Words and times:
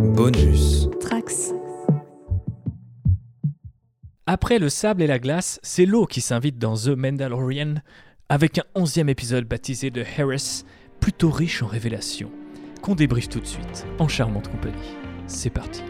Bonus. 0.00 0.88
Trax. 0.98 1.52
Après 4.26 4.58
le 4.58 4.68
sable 4.68 5.02
et 5.02 5.06
la 5.06 5.18
glace, 5.18 5.60
c'est 5.62 5.84
l'eau 5.84 6.06
qui 6.06 6.20
s'invite 6.20 6.58
dans 6.58 6.74
The 6.74 6.88
Mandalorian 6.88 7.74
avec 8.28 8.58
un 8.58 8.64
onzième 8.74 9.08
épisode 9.08 9.44
baptisé 9.44 9.90
de 9.90 10.02
Harris, 10.02 10.64
plutôt 11.00 11.30
riche 11.30 11.62
en 11.62 11.66
révélations, 11.66 12.30
qu'on 12.82 12.94
débriefe 12.94 13.28
tout 13.28 13.40
de 13.40 13.46
suite, 13.46 13.86
en 13.98 14.08
charmante 14.08 14.48
compagnie. 14.50 14.96
C'est 15.26 15.50
parti. 15.50 15.82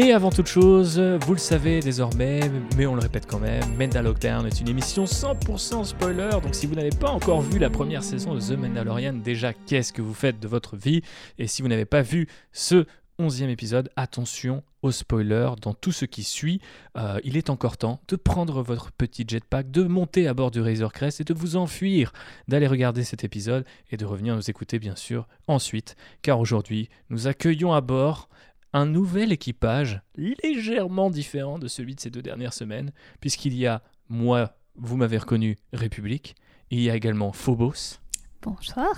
Mais 0.00 0.12
avant 0.12 0.30
toute 0.30 0.46
chose, 0.46 1.00
vous 1.00 1.32
le 1.32 1.40
savez 1.40 1.80
désormais, 1.80 2.38
mais 2.76 2.86
on 2.86 2.94
le 2.94 3.00
répète 3.00 3.26
quand 3.26 3.40
même, 3.40 3.64
Mandalorian 3.76 4.46
est 4.46 4.60
une 4.60 4.68
émission 4.68 5.06
100% 5.06 5.84
spoiler, 5.84 6.30
donc 6.40 6.54
si 6.54 6.68
vous 6.68 6.76
n'avez 6.76 6.96
pas 6.96 7.10
encore 7.10 7.40
vu 7.40 7.58
la 7.58 7.68
première 7.68 8.04
saison 8.04 8.32
de 8.32 8.40
The 8.40 8.56
Mandalorian, 8.56 9.14
déjà 9.14 9.52
qu'est-ce 9.52 9.92
que 9.92 10.00
vous 10.00 10.14
faites 10.14 10.38
de 10.38 10.46
votre 10.46 10.76
vie? 10.76 11.02
Et 11.40 11.48
si 11.48 11.62
vous 11.62 11.68
n'avez 11.68 11.84
pas 11.84 12.02
vu 12.02 12.28
ce 12.52 12.86
onzième 13.18 13.50
épisode, 13.50 13.90
attention 13.96 14.62
aux 14.82 14.92
spoilers 14.92 15.50
dans 15.60 15.74
tout 15.74 15.90
ce 15.90 16.04
qui 16.04 16.22
suit. 16.22 16.60
Euh, 16.96 17.18
il 17.24 17.36
est 17.36 17.50
encore 17.50 17.76
temps 17.76 18.00
de 18.06 18.14
prendre 18.14 18.62
votre 18.62 18.92
petit 18.92 19.24
jetpack, 19.26 19.72
de 19.72 19.82
monter 19.82 20.28
à 20.28 20.34
bord 20.34 20.52
du 20.52 20.60
Razor 20.60 20.92
Crest 20.92 21.20
et 21.20 21.24
de 21.24 21.34
vous 21.34 21.56
enfuir, 21.56 22.12
d'aller 22.46 22.68
regarder 22.68 23.02
cet 23.02 23.24
épisode 23.24 23.64
et 23.90 23.96
de 23.96 24.04
revenir 24.04 24.36
nous 24.36 24.48
écouter 24.48 24.78
bien 24.78 24.94
sûr 24.94 25.26
ensuite, 25.48 25.96
car 26.22 26.38
aujourd'hui 26.38 26.88
nous 27.10 27.26
accueillons 27.26 27.72
à 27.72 27.80
bord 27.80 28.28
un 28.72 28.86
nouvel 28.86 29.32
équipage 29.32 30.02
légèrement 30.16 31.10
différent 31.10 31.58
de 31.58 31.68
celui 31.68 31.94
de 31.94 32.00
ces 32.00 32.10
deux 32.10 32.22
dernières 32.22 32.52
semaines, 32.52 32.92
puisqu'il 33.20 33.54
y 33.54 33.66
a 33.66 33.82
moi, 34.08 34.56
vous 34.76 34.96
m'avez 34.96 35.18
reconnu, 35.18 35.56
République, 35.72 36.34
il 36.70 36.80
y 36.80 36.90
a 36.90 36.96
également 36.96 37.32
Phobos, 37.32 37.98
Bonsoir. 38.42 38.92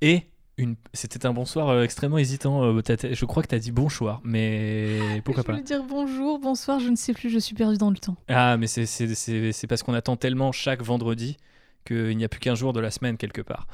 et 0.00 0.22
une... 0.58 0.76
c'était 0.94 1.26
un 1.26 1.32
bonsoir 1.34 1.68
euh, 1.68 1.82
extrêmement 1.82 2.16
hésitant, 2.18 2.62
euh, 2.64 2.80
je 3.12 3.24
crois 3.26 3.42
que 3.42 3.48
tu 3.48 3.54
as 3.54 3.58
dit 3.58 3.72
bonsoir, 3.72 4.20
mais 4.24 5.20
pourquoi 5.24 5.42
je 5.42 5.46
pas? 5.46 5.52
voulais 5.52 5.64
dire 5.64 5.82
bonjour, 5.84 6.38
bonsoir, 6.38 6.80
je 6.80 6.88
ne 6.88 6.96
sais 6.96 7.12
plus, 7.12 7.28
je 7.28 7.38
suis 7.38 7.54
perdu 7.54 7.76
dans 7.76 7.90
le 7.90 7.96
temps. 7.98 8.16
Ah, 8.28 8.56
mais 8.56 8.66
c'est- 8.66 8.86
c'est 8.86 9.14
c'est- 9.14 9.52
c'est 9.52 9.66
parce 9.66 9.82
qu'on 9.82 9.92
attend 9.94 10.16
tellement 10.16 10.52
chaque 10.52 10.82
vendredi 10.82 11.36
qu'il 11.84 12.16
n'y 12.16 12.24
a 12.24 12.28
plus 12.28 12.40
qu'un 12.40 12.54
jour 12.54 12.72
de 12.72 12.80
la 12.80 12.90
semaine 12.90 13.16
quelque 13.18 13.42
part. 13.42 13.66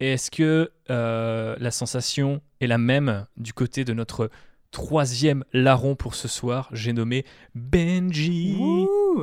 Est-ce 0.00 0.30
que 0.30 0.72
euh, 0.90 1.54
la 1.60 1.70
sensation 1.70 2.40
est 2.60 2.66
la 2.66 2.78
même 2.78 3.26
du 3.36 3.52
côté 3.52 3.84
de 3.84 3.92
notre 3.92 4.28
troisième 4.74 5.44
larron 5.52 5.94
pour 5.94 6.16
ce 6.16 6.26
soir 6.26 6.68
J'ai 6.72 6.92
nommé 6.92 7.24
Benji. 7.54 8.58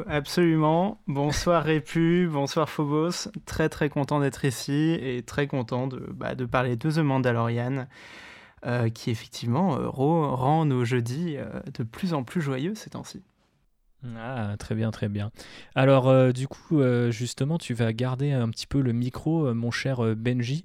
Absolument. 0.08 1.02
Bonsoir 1.08 1.64
Répu, 1.64 2.30
bonsoir 2.32 2.70
Phobos. 2.70 3.28
Très 3.46 3.68
très 3.68 3.90
content 3.90 4.22
d'être 4.22 4.46
ici 4.46 4.98
et 5.02 5.24
très 5.24 5.48
content 5.48 5.88
de, 5.88 6.00
bah, 6.14 6.36
parler 6.50 6.78
de 6.78 6.90
The 6.90 7.00
Mandalorian, 7.00 7.86
euh, 8.66 8.88
qui 8.88 9.12
effectivement 9.12 9.78
euh, 9.78 9.90
rend 9.90 10.64
nos 10.64 10.86
jeudis 10.86 11.36
euh, 11.36 11.60
de 11.74 11.84
plus 11.84 12.14
en 12.14 12.24
plus 12.24 12.40
joyeux 12.40 12.74
ces 12.74 12.92
temps-ci. 12.92 13.22
Ah, 14.18 14.56
très 14.58 14.74
bien, 14.74 14.90
très 14.90 15.10
bien. 15.10 15.32
Alors, 15.76 16.10
euh, 16.10 16.32
du 16.32 16.48
coup, 16.48 16.80
euh, 16.80 17.12
justement, 17.12 17.60
tu 17.60 17.76
vas 17.76 17.94
garder 17.94 18.32
un 18.32 18.50
petit 18.50 18.66
peu 18.66 18.82
le 18.82 18.94
micro, 18.94 19.46
euh, 19.46 19.54
mon 19.54 19.70
cher 19.70 20.16
Benji, 20.16 20.64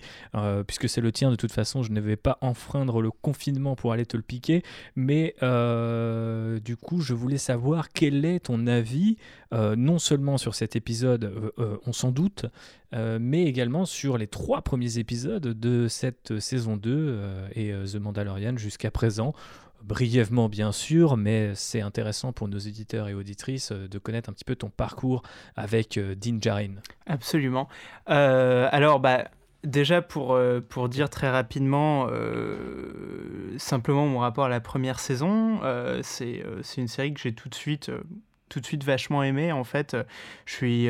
puisque 0.66 0.88
c'est 0.88 1.00
le 1.02 1.12
tien. 1.12 1.30
De 1.30 1.36
toute 1.36 1.52
façon, 1.52 1.82
je 1.82 1.92
ne 1.92 2.00
vais 2.00 2.16
pas 2.16 2.38
enfreindre 2.40 3.02
le 3.02 3.10
confinement 3.10 3.76
pour 3.76 3.92
aller 3.92 4.06
te 4.06 4.16
le 4.16 4.22
piquer. 4.22 4.62
Mais 4.94 5.34
du 6.64 6.76
coup, 6.76 7.00
je 7.00 7.14
voulais 7.14 7.38
savoir 7.38 7.90
quel 7.90 8.24
est 8.24 8.40
ton 8.40 8.66
avis, 8.66 9.16
non 9.52 9.98
seulement 9.98 10.38
sur 10.38 10.54
cet 10.54 10.76
épisode, 10.76 11.52
on 11.86 11.92
s'en 11.92 12.10
doute, 12.10 12.46
mais 12.92 13.44
également 13.44 13.84
sur 13.84 14.18
les 14.18 14.26
trois 14.26 14.62
premiers 14.62 14.98
épisodes 14.98 15.42
de 15.42 15.88
cette 15.88 16.38
saison 16.38 16.76
2 16.76 16.90
euh, 16.90 17.48
et 17.54 17.72
The 17.86 17.96
Mandalorian 17.96 18.56
jusqu'à 18.56 18.90
présent 18.90 19.34
brièvement 19.86 20.48
bien 20.48 20.72
sûr, 20.72 21.16
mais 21.16 21.52
c'est 21.54 21.80
intéressant 21.80 22.32
pour 22.32 22.48
nos 22.48 22.58
éditeurs 22.58 23.08
et 23.08 23.14
auditrices 23.14 23.70
euh, 23.72 23.88
de 23.88 23.98
connaître 23.98 24.28
un 24.28 24.32
petit 24.32 24.44
peu 24.44 24.56
ton 24.56 24.68
parcours 24.68 25.22
avec 25.54 25.96
euh, 25.96 26.14
Din 26.14 26.38
Djarin. 26.40 26.74
Absolument. 27.06 27.68
Euh, 28.10 28.68
alors, 28.72 29.00
bah, 29.00 29.28
déjà 29.64 30.02
pour, 30.02 30.38
pour 30.68 30.88
dire 30.88 31.08
très 31.10 31.30
rapidement 31.30 32.08
simplement 33.58 34.06
mon 34.06 34.18
rapport 34.18 34.44
à 34.44 34.48
la 34.48 34.60
première 34.60 35.00
saison, 35.00 35.60
euh, 35.64 36.00
c'est 36.02 36.42
une 36.76 36.88
série 36.88 37.12
que 37.12 37.20
j'ai 37.20 37.32
tout 37.32 37.48
de 37.48 37.54
suite. 37.54 37.90
tout 38.48 38.60
de 38.60 38.66
suite 38.66 38.84
vachement 38.84 39.24
aimé 39.24 39.50
en 39.50 39.64
fait 39.64 39.96
je 40.44 40.52
suis 40.52 40.88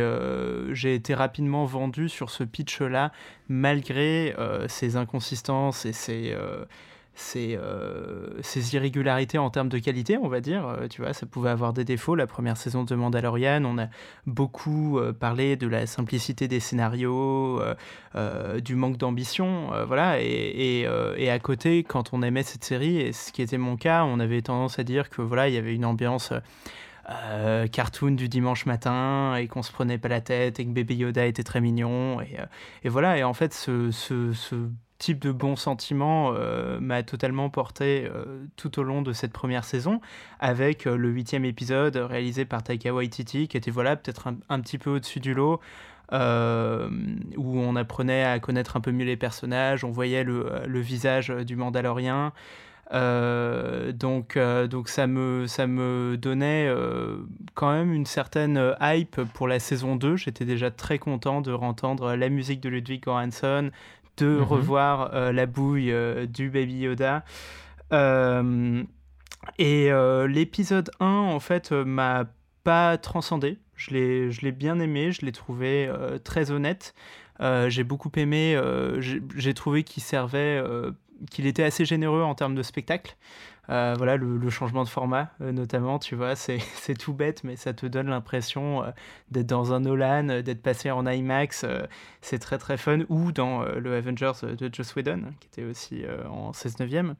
j'ai 0.75 0.95
été 0.95 1.15
rapidement 1.15 1.65
vendu 1.65 2.11
sur 2.11 2.29
ce 2.29 2.45
pitch 2.45 2.83
là 2.83 3.13
malgré 3.49 4.37
ses 4.69 4.97
inconsistances 4.97 5.87
et 5.87 5.95
ses 5.95 6.37
ses, 7.17 7.57
euh, 7.57 8.29
ses 8.43 8.75
irrégularités 8.75 9.39
en 9.39 9.49
termes 9.51 9.71
de 9.71 9.79
qualité, 9.79 10.19
on 10.19 10.29
va 10.29 10.41
dire. 10.41 10.67
Euh, 10.69 10.87
tu 10.87 11.01
vois, 11.03 11.15
ça 11.15 11.27
pouvait 11.27 11.51
avoir 11.51 11.73
des 11.73 11.85
défauts. 11.85 12.15
La 12.15 12.27
première 12.27 12.57
saison 12.59 12.85
de 12.85 12.95
Mandalorian, 12.95 13.65
on 13.65 13.79
a 13.79 13.89
beaucoup 14.27 14.99
euh, 14.99 15.13
parlé 15.13 15.57
de 15.57 15.67
la 15.67 15.87
simplicité 15.87 16.47
des 16.47 16.61
scénarios, 16.61 17.61
du 18.63 18.77
manque 18.77 18.97
d'ambition, 18.97 19.71
voilà. 19.87 20.21
Et, 20.21 20.25
et, 20.25 20.89
et 21.17 21.31
à 21.31 21.39
côté, 21.39 21.83
quand 21.85 22.13
on 22.13 22.23
aimait 22.23 22.43
cette 22.43 22.65
série, 22.65 22.99
et 22.99 23.13
ce 23.13 23.33
qui 23.33 23.43
était 23.43 23.59
mon 23.59 23.77
cas, 23.77 24.05
on 24.05 24.21
avait 24.21 24.43
tendance 24.43 24.79
à 24.79 24.85
dire 24.85 25.11
que 25.11 25.23
voilà, 25.23 25.49
il 25.49 25.55
y 25.55 25.59
avait 25.59 25.75
une 25.75 25.85
ambiance. 25.85 26.33
cartoon 27.73 28.13
du 28.13 28.29
dimanche 28.29 28.67
matin 28.67 29.37
et 29.37 29.47
qu'on 29.49 29.63
se 29.63 29.71
prenait 29.71 29.99
pas 29.99 30.09
la 30.09 30.21
tête 30.21 30.59
et 30.59 30.65
que 30.65 30.71
bébé 30.71 30.97
Yoda 30.97 31.27
était 31.27 31.45
très 31.45 31.61
mignon 31.61 32.21
et, 32.21 32.37
et 32.83 32.89
voilà 32.89 33.17
et 33.17 33.23
en 33.23 33.33
fait 33.33 33.55
ce, 33.55 33.93
ce 33.93 34.33
type 34.99 35.19
de 35.21 35.33
bon 35.33 35.57
sentiment 35.57 36.33
euh, 36.35 36.81
m'a 36.81 37.03
totalement 37.03 37.51
porté 37.51 38.09
euh, 38.13 38.45
tout 38.57 38.79
au 38.79 38.83
long 38.83 39.03
de 39.03 39.13
cette 39.13 39.33
première 39.33 39.65
saison, 39.65 40.01
avec 40.41 40.87
euh, 40.87 40.97
le 40.97 41.11
huitième 41.11 41.45
épisode 41.45 41.97
réalisé 41.97 42.45
par 42.45 42.63
Taika 42.63 42.93
Waititi, 42.95 43.49
qui 43.49 43.57
était 43.57 43.71
voilà 43.71 43.97
peut-être 43.97 44.29
un, 44.49 44.61
petit 44.61 44.79
peu 44.79 44.91
au-dessus 44.91 45.21
du 45.21 45.35
lot, 45.35 45.61
où 46.13 47.61
on 47.61 47.77
apprenait 47.77 48.25
à 48.25 48.39
connaître 48.39 48.77
un 48.77 48.81
peu 48.81 48.93
mieux 48.93 49.05
les 49.05 49.17
personnages, 49.17 49.85
on 49.85 49.91
voyait 49.91 50.25
le, 50.25 50.81
visage 50.81 51.29
du 51.29 51.57
Mandalorien. 51.57 52.33
Donc, 52.93 54.39
ça 54.87 55.07
me, 55.09 56.15
donnait 56.17 56.73
quand 57.55 57.73
même 57.73 57.93
une 57.93 58.07
certaine 58.07 58.77
hype 58.81 59.21
pour 59.35 59.49
la 59.49 59.59
saison 59.59 59.97
2. 59.97 60.15
J'étais 60.17 60.45
déjà 60.45 60.71
très 60.71 61.01
content 61.01 61.41
de 61.41 61.53
entendre 61.53 62.15
la 62.15 62.29
musique 62.29 62.61
de 62.61 62.69
Ludwig 62.69 63.03
Göransson, 63.03 63.73
de 64.19 64.27
Mhm. 64.27 64.43
revoir 64.43 65.11
euh, 65.15 65.33
la 65.33 65.47
bouille 65.47 65.93
euh, 65.93 66.27
du 66.27 66.51
Baby 66.51 66.81
Yoda. 66.81 67.25
Euh, 67.93 68.83
et 69.59 69.91
l'épisode 70.29 70.91
1, 70.99 71.07
en 71.07 71.39
fait, 71.39 71.71
m'a 71.71 72.25
pas 72.65 72.99
transcendé. 72.99 73.59
Je 73.77 73.91
l'ai 73.91 74.31
je 74.33 74.41
l'ai 74.41 74.51
bien 74.51 74.81
aimé, 74.81 75.13
je 75.13 75.25
l'ai 75.25 75.31
trouvé 75.31 75.89
très 76.25 76.51
honnête. 76.51 76.95
J'ai 77.69 77.85
beaucoup 77.85 78.11
aimé, 78.17 78.61
j'ai 78.99 79.23
j'ai 79.37 79.55
trouvé 79.55 79.85
qu'il 79.85 80.03
servait, 80.03 80.61
qu'il 81.31 81.47
était 81.47 81.63
assez 81.63 81.85
généreux 81.85 82.23
en 82.23 82.35
termes 82.35 82.57
de 82.57 82.63
spectacle. 82.65 83.17
Euh, 83.69 83.95
voilà, 83.97 84.17
le, 84.17 84.51
changement 84.51 84.85
de 84.85 84.89
format, 84.89 85.31
euh, 85.41 85.53
notamment, 85.53 85.99
tu 85.99 86.15
vois, 86.15 86.35
c'est 86.37 86.61
tout 86.99 87.13
bête, 87.13 87.43
mais 87.45 87.57
ça 87.57 87.73
te 87.73 87.87
donne 87.87 88.09
l'impression 88.09 88.85
euh, 88.85 88.91
d'être 89.31 89.47
dans 89.47 89.73
un 89.73 89.81
Nolan, 89.81 90.43
d'être 90.43 90.63
passé 90.63 90.91
en 90.91 91.07
IMAX. 91.07 91.65
c'est 92.21 92.39
très 92.39 92.59
très 92.59 92.77
fun. 92.77 93.01
Ou 93.09 93.33
dans 93.33 93.63
le 93.65 93.95
Avengers 93.95 94.33
de 94.43 94.71
Joss 94.73 94.95
Whedon, 94.95 95.23
qui 95.41 95.49
était 95.49 95.65
aussi 95.65 96.05
en 96.31 96.53
16 96.53 96.79
neuvième. 96.81 97.15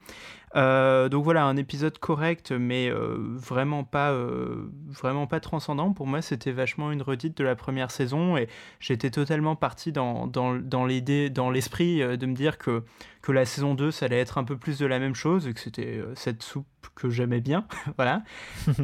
Euh, 0.55 1.09
donc 1.09 1.25
voilà, 1.25 1.45
un 1.45 1.57
épisode 1.57 1.99
correct, 1.99 2.53
mais 2.53 2.89
euh, 2.89 3.17
vraiment, 3.19 3.85
pas, 3.85 4.13
euh, 4.13 4.71
vraiment 4.87 5.27
pas 5.27 5.41
transcendant. 5.41 5.93
Pour 5.93 6.07
moi, 6.07 6.23
c'était 6.23 6.53
vachement 6.53 6.93
une 6.93 7.03
redite 7.03 7.37
de 7.37 7.45
la 7.45 7.57
première 7.57 7.91
saison 7.91 8.37
et 8.37 8.49
j'étais 8.79 9.11
totalement 9.11 9.57
parti 9.57 9.93
dans, 9.93 10.27
dans, 10.27 10.55
dans 10.55 10.87
l'idée, 10.87 11.31
dans 11.31 11.51
l'esprit 11.51 11.99
de 11.99 12.27
me 12.27 12.35
dire 12.35 12.59
que, 12.59 12.85
que 13.23 13.33
la 13.33 13.45
saison 13.45 13.75
2, 13.75 13.91
ça 13.91 14.07
allait 14.07 14.21
être 14.21 14.39
un 14.39 14.45
peu 14.45 14.57
plus 14.57 14.79
de 14.79 14.87
la 14.87 14.99
même 14.99 15.15
chose 15.15 15.47
et 15.49 15.53
que 15.53 15.61
c'était 15.61 16.01
cette 16.15 16.43
soupe 16.43 16.67
que 16.95 17.11
j'aimais 17.11 17.41
bien. 17.41 17.67
voilà. 17.97 18.23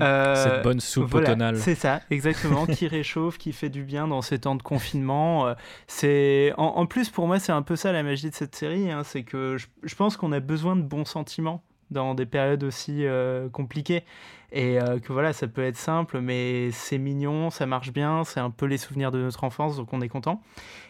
Euh, 0.00 0.34
Cette 0.34 0.62
bonne 0.62 0.81
soupe 0.81 1.10
voilà, 1.10 1.28
automnale. 1.31 1.58
C'est 1.58 1.75
ça, 1.75 2.00
exactement, 2.10 2.66
qui 2.66 2.87
réchauffe, 2.88 3.38
qui 3.38 3.52
fait 3.52 3.69
du 3.69 3.82
bien 3.84 4.08
dans 4.08 4.22
ces 4.22 4.38
temps 4.38 4.54
de 4.54 4.62
confinement. 4.62 5.46
Euh, 5.46 5.54
C'est 5.87 6.52
en, 6.56 6.64
en 6.64 6.87
plus 6.87 7.10
pour 7.10 7.26
moi 7.26 7.38
c'est 7.38 7.52
un 7.52 7.62
peu 7.62 7.76
ça 7.76 7.93
la 7.93 8.02
magie 8.02 8.31
de 8.31 8.34
cette 8.34 8.54
série, 8.54 8.90
hein, 8.90 9.02
c'est 9.04 9.22
que 9.22 9.56
je, 9.58 9.66
je 9.82 9.94
pense 9.94 10.16
qu'on 10.16 10.32
a 10.32 10.40
besoin 10.40 10.76
de 10.76 10.82
bons 10.82 11.04
sentiments 11.04 11.62
dans 11.93 12.14
des 12.14 12.26
périodes 12.26 12.64
aussi 12.64 13.04
euh, 13.04 13.49
compliquées 13.49 14.02
et 14.50 14.81
euh, 14.81 14.98
que 14.98 15.12
voilà 15.12 15.32
ça 15.32 15.46
peut 15.46 15.62
être 15.62 15.76
simple 15.76 16.20
mais 16.20 16.70
c'est 16.72 16.98
mignon, 16.98 17.50
ça 17.50 17.66
marche 17.66 17.93
bien, 17.93 18.25
c'est 18.25 18.40
un 18.40 18.50
peu 18.50 18.66
les 18.66 18.78
souvenirs 18.78 19.10
de 19.10 19.19
notre 19.19 19.44
enfance 19.44 19.76
donc 19.76 19.93
on 19.93 20.00
est 20.00 20.08
content. 20.08 20.43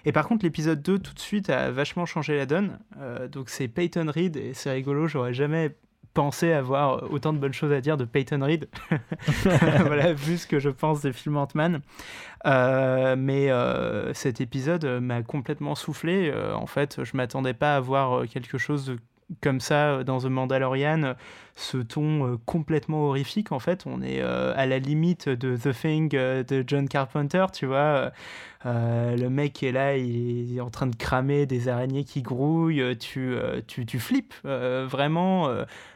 Et 0.04 0.12
par 0.12 0.26
contre 0.26 0.44
l'épisode 0.44 0.82
2 0.82 0.98
tout 0.98 1.14
de 1.14 1.18
suite 1.18 1.50
a 1.50 1.70
vachement 1.70 2.06
changé 2.06 2.36
la 2.36 2.46
donne. 2.46 2.78
Euh, 3.00 3.28
donc 3.28 3.50
c'est 3.50 3.68
Peyton 3.68 4.06
Reed 4.08 4.36
et 4.36 4.54
c'est 4.54 4.70
rigolo, 4.70 5.06
j'aurais 5.06 5.34
jamais 5.34 5.76
penser 6.14 6.52
avoir 6.52 7.10
autant 7.12 7.32
de 7.32 7.38
bonnes 7.38 7.52
choses 7.52 7.72
à 7.72 7.80
dire 7.80 7.96
de 7.96 8.04
Peyton 8.04 8.40
Reed. 8.42 8.68
voilà, 9.44 10.12
vu 10.12 10.36
ce 10.36 10.46
que 10.46 10.58
je 10.58 10.70
pense 10.70 11.02
des 11.02 11.12
films 11.12 11.36
Ant-Man. 11.36 11.80
Euh, 12.44 13.14
mais 13.16 13.50
euh, 13.50 14.12
cet 14.14 14.40
épisode 14.40 14.84
m'a 14.84 15.22
complètement 15.22 15.74
soufflé. 15.74 16.32
en 16.54 16.66
fait, 16.66 17.04
je 17.04 17.16
m'attendais 17.16 17.54
pas 17.54 17.76
à 17.76 17.80
voir 17.80 18.26
quelque 18.26 18.58
chose 18.58 18.86
de 18.86 18.98
comme 19.40 19.60
ça 19.60 19.92
euh, 19.92 20.04
dans 20.04 20.20
The 20.20 20.26
Mandalorian, 20.26 21.14
ce 21.56 21.78
ton 21.78 22.26
euh, 22.26 22.36
complètement 22.44 23.08
horrifique. 23.08 23.52
En 23.52 23.58
fait, 23.58 23.84
on 23.86 24.02
est 24.02 24.20
euh, 24.20 24.52
à 24.56 24.66
la 24.66 24.78
limite 24.78 25.28
de 25.28 25.56
The 25.56 25.72
Thing 25.72 26.10
de 26.10 26.64
John 26.66 26.88
Carpenter, 26.88 27.46
tu 27.52 27.66
vois. 27.66 28.12
le 28.64 29.28
mec 29.28 29.62
est 29.62 29.72
là, 29.72 29.96
il 29.96 30.56
est 30.56 30.60
en 30.60 30.70
train 30.70 30.86
de 30.86 30.96
cramer 30.96 31.46
des 31.46 31.68
araignées 31.68 32.04
qui 32.04 32.22
grouillent, 32.22 32.96
tu, 32.98 33.34
tu, 33.66 33.86
tu 33.86 33.98
flippes. 33.98 34.34
vraiment, 34.44 35.48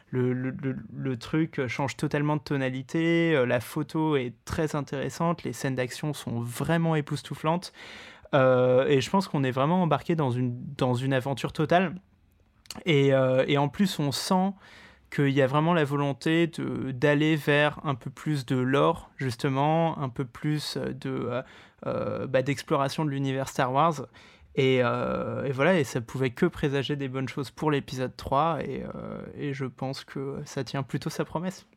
le, 0.09 0.33
le, 0.33 0.55
le, 0.93 1.17
truc 1.17 1.67
change 1.67 1.97
totalement 1.97 2.37
de 2.37 2.41
tonalité, 2.41 3.45
la 3.45 3.59
photo 3.59 4.15
est 4.15 4.33
très 4.45 4.75
intéressante, 4.75 5.43
les 5.43 5.53
scènes 5.53 5.75
d'action 5.75 6.13
sont 6.13 6.39
vraiment 6.39 6.95
époustouflantes. 6.95 7.73
et 8.33 8.99
je 9.01 9.09
pense 9.09 9.27
qu'on 9.27 9.43
est 9.43 9.51
vraiment 9.51 9.83
embarqué 9.83 10.15
dans 10.15 10.31
une, 10.31 10.57
dans 10.77 10.93
une 10.93 11.13
aventure 11.13 11.51
totale. 11.51 11.93
Euh, 12.87 13.45
et, 13.47 13.57
en 13.57 13.69
plus, 13.69 13.99
on 13.99 14.11
sent 14.11 14.53
qu'il 15.09 15.29
y 15.29 15.41
a 15.41 15.47
vraiment 15.47 15.73
la 15.73 15.85
volonté 15.85 16.51
d'aller 16.57 17.35
vers 17.35 17.79
un 17.85 17.95
peu 17.95 18.09
plus 18.09 18.45
de 18.45 18.57
lore, 18.57 19.09
justement, 19.17 19.97
un 19.99 20.09
peu 20.09 20.25
plus 20.25 20.77
de, 20.77 21.09
euh, 21.09 21.41
euh, 21.85 22.27
bah, 22.27 22.41
d'exploration 22.41 23.05
de 23.05 23.09
l'univers 23.09 23.47
Star 23.47 23.71
Wars. 23.71 24.05
Et, 24.57 24.81
voilà, 25.51 25.79
et 25.79 25.83
ça 25.83 26.01
pouvait 26.01 26.31
que 26.31 26.45
présager 26.45 26.95
des 26.95 27.07
bonnes 27.07 27.29
choses 27.29 27.51
pour 27.51 27.71
l'épisode 27.71 28.15
3, 28.15 28.59
et, 28.63 28.83
et, 29.37 29.53
je 29.53 29.65
pense 29.65 30.03
que 30.03 30.41
ça 30.45 30.63
tient 30.63 30.83
plutôt 30.83 31.09
sa 31.09 31.25
promesse. 31.25 31.67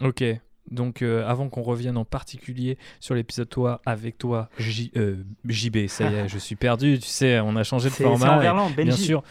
Ok, 0.00 0.24
donc 0.70 1.02
avant 1.02 1.48
qu'on 1.48 1.62
revienne 1.62 1.96
en 1.96 2.04
particulier 2.04 2.78
sur 3.00 3.16
l'épisode 3.16 3.48
3 3.48 3.82
avec 3.84 4.16
toi, 4.16 4.48
JB, 4.58 5.88
ça 5.88 6.08
y 6.08 6.14
est, 6.14 6.28
je 6.28 6.38
suis 6.38 6.56
perdu, 6.56 7.00
tu 7.00 7.08
sais, 7.08 7.40
on 7.40 7.56
a 7.56 7.64
changé 7.64 7.88
de 7.88 7.94
format. 7.94 8.68
C'est 8.76 8.84
bien 8.84 8.96
sûr, 8.96 9.24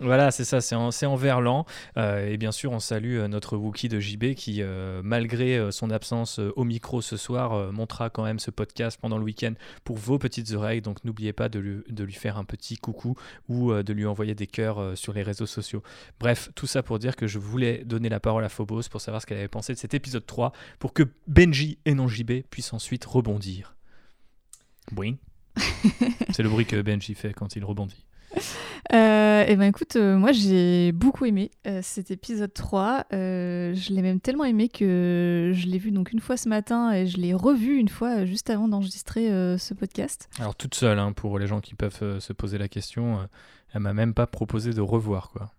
voilà, 0.00 0.30
c'est 0.30 0.44
ça, 0.44 0.60
c'est 0.60 0.74
en, 0.74 0.90
en, 0.90 1.16
verlan. 1.16 1.66
Euh, 1.96 2.28
et 2.28 2.36
bien 2.36 2.52
sûr, 2.52 2.72
on 2.72 2.78
salue 2.78 3.16
euh, 3.16 3.28
notre 3.28 3.56
Wookie 3.56 3.88
de 3.88 3.98
JB 3.98 4.34
qui, 4.34 4.62
euh, 4.62 5.00
malgré 5.02 5.70
son 5.72 5.90
absence 5.90 6.38
au 6.38 6.64
micro 6.64 7.00
ce 7.00 7.16
soir, 7.16 7.72
montrera 7.72 8.10
quand 8.10 8.24
même 8.24 8.38
ce 8.38 8.50
podcast 8.50 8.98
pendant 9.00 9.18
le 9.18 9.24
week-end 9.24 9.54
pour 9.84 9.96
vos 9.96 10.18
petites 10.18 10.52
oreilles. 10.52 10.80
Donc 10.80 11.04
n'oubliez 11.04 11.32
pas 11.32 11.48
de 11.48 11.58
lui, 11.58 11.82
de 11.88 12.04
lui, 12.04 12.12
faire 12.12 12.38
un 12.38 12.44
petit 12.44 12.76
coucou 12.76 13.16
ou 13.48 13.72
de 13.72 13.92
lui 13.92 14.06
envoyer 14.06 14.34
des 14.34 14.46
cœurs 14.46 14.96
sur 14.96 15.12
les 15.12 15.22
réseaux 15.22 15.46
sociaux. 15.46 15.82
Bref, 16.20 16.50
tout 16.54 16.66
ça 16.66 16.82
pour 16.82 16.98
dire 16.98 17.16
que 17.16 17.26
je 17.26 17.38
voulais 17.38 17.84
donner 17.84 18.08
la 18.08 18.20
parole 18.20 18.44
à 18.44 18.48
Phobos 18.48 18.82
pour 18.90 19.00
savoir 19.00 19.22
ce 19.22 19.26
qu'elle 19.26 19.38
avait 19.38 19.48
pensé 19.48 19.72
de 19.72 19.78
cet 19.78 19.94
épisode 19.94 20.26
3 20.26 20.52
pour 20.78 20.92
que 20.92 21.02
Benji 21.26 21.78
et 21.84 21.94
non 21.94 22.08
JB 22.08 22.42
puissent 22.50 22.72
ensuite 22.72 23.04
rebondir. 23.04 23.76
Oui. 24.96 25.16
c'est 26.30 26.42
le 26.42 26.48
bruit 26.48 26.66
que 26.66 26.80
Benji 26.80 27.14
fait 27.14 27.32
quand 27.32 27.56
il 27.56 27.64
rebondit. 27.64 28.04
Euh, 28.94 29.44
et 29.46 29.54
ben 29.56 29.64
écoute, 29.64 29.96
euh, 29.96 30.16
moi 30.16 30.32
j'ai 30.32 30.92
beaucoup 30.92 31.26
aimé 31.26 31.50
euh, 31.66 31.80
cet 31.82 32.10
épisode 32.10 32.54
3. 32.54 33.04
je 33.10 33.92
l'ai 33.92 34.00
même 34.00 34.18
tellement 34.18 34.44
aimé 34.44 34.70
que 34.70 35.52
je 35.54 35.66
l'ai 35.66 35.76
vu 35.76 35.90
donc 35.90 36.10
une 36.12 36.20
fois 36.20 36.38
ce 36.38 36.48
matin 36.48 36.92
et 36.92 37.06
je 37.06 37.18
l'ai 37.18 37.34
revu 37.34 37.76
une 37.76 37.90
fois 37.90 38.24
juste 38.24 38.48
avant 38.48 38.66
d'enregistrer 38.66 39.28
ce 39.58 39.74
podcast. 39.74 40.30
Alors 40.38 40.54
toute 40.54 40.74
seule, 40.74 40.98
hein, 40.98 41.12
pour 41.12 41.38
les 41.38 41.46
gens 41.46 41.60
qui 41.60 41.74
peuvent 41.74 42.18
se 42.18 42.32
poser 42.32 42.56
la 42.56 42.68
question, 42.68 43.28
elle 43.74 43.80
m'a 43.80 43.92
même 43.92 44.14
pas 44.14 44.26
proposé 44.26 44.72
de 44.72 44.80
revoir 44.80 45.28
quoi. 45.28 45.50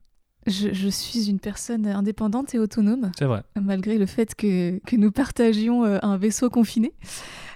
Je, 0.48 0.74
je, 0.74 0.88
suis 0.90 1.30
une 1.30 1.40
personne 1.40 1.86
indépendante 1.86 2.56
et 2.56 2.60
autonome. 2.60 3.12
C'est 3.20 3.26
vrai. 3.26 3.44
Malgré 3.60 3.98
le 3.98 4.06
fait 4.06 4.34
que, 4.36 4.80
que 4.86 4.96
nous 4.96 5.12
partagions 5.12 5.84
un 5.84 6.18
vaisseau 6.18 6.50
confiné. 6.50 6.94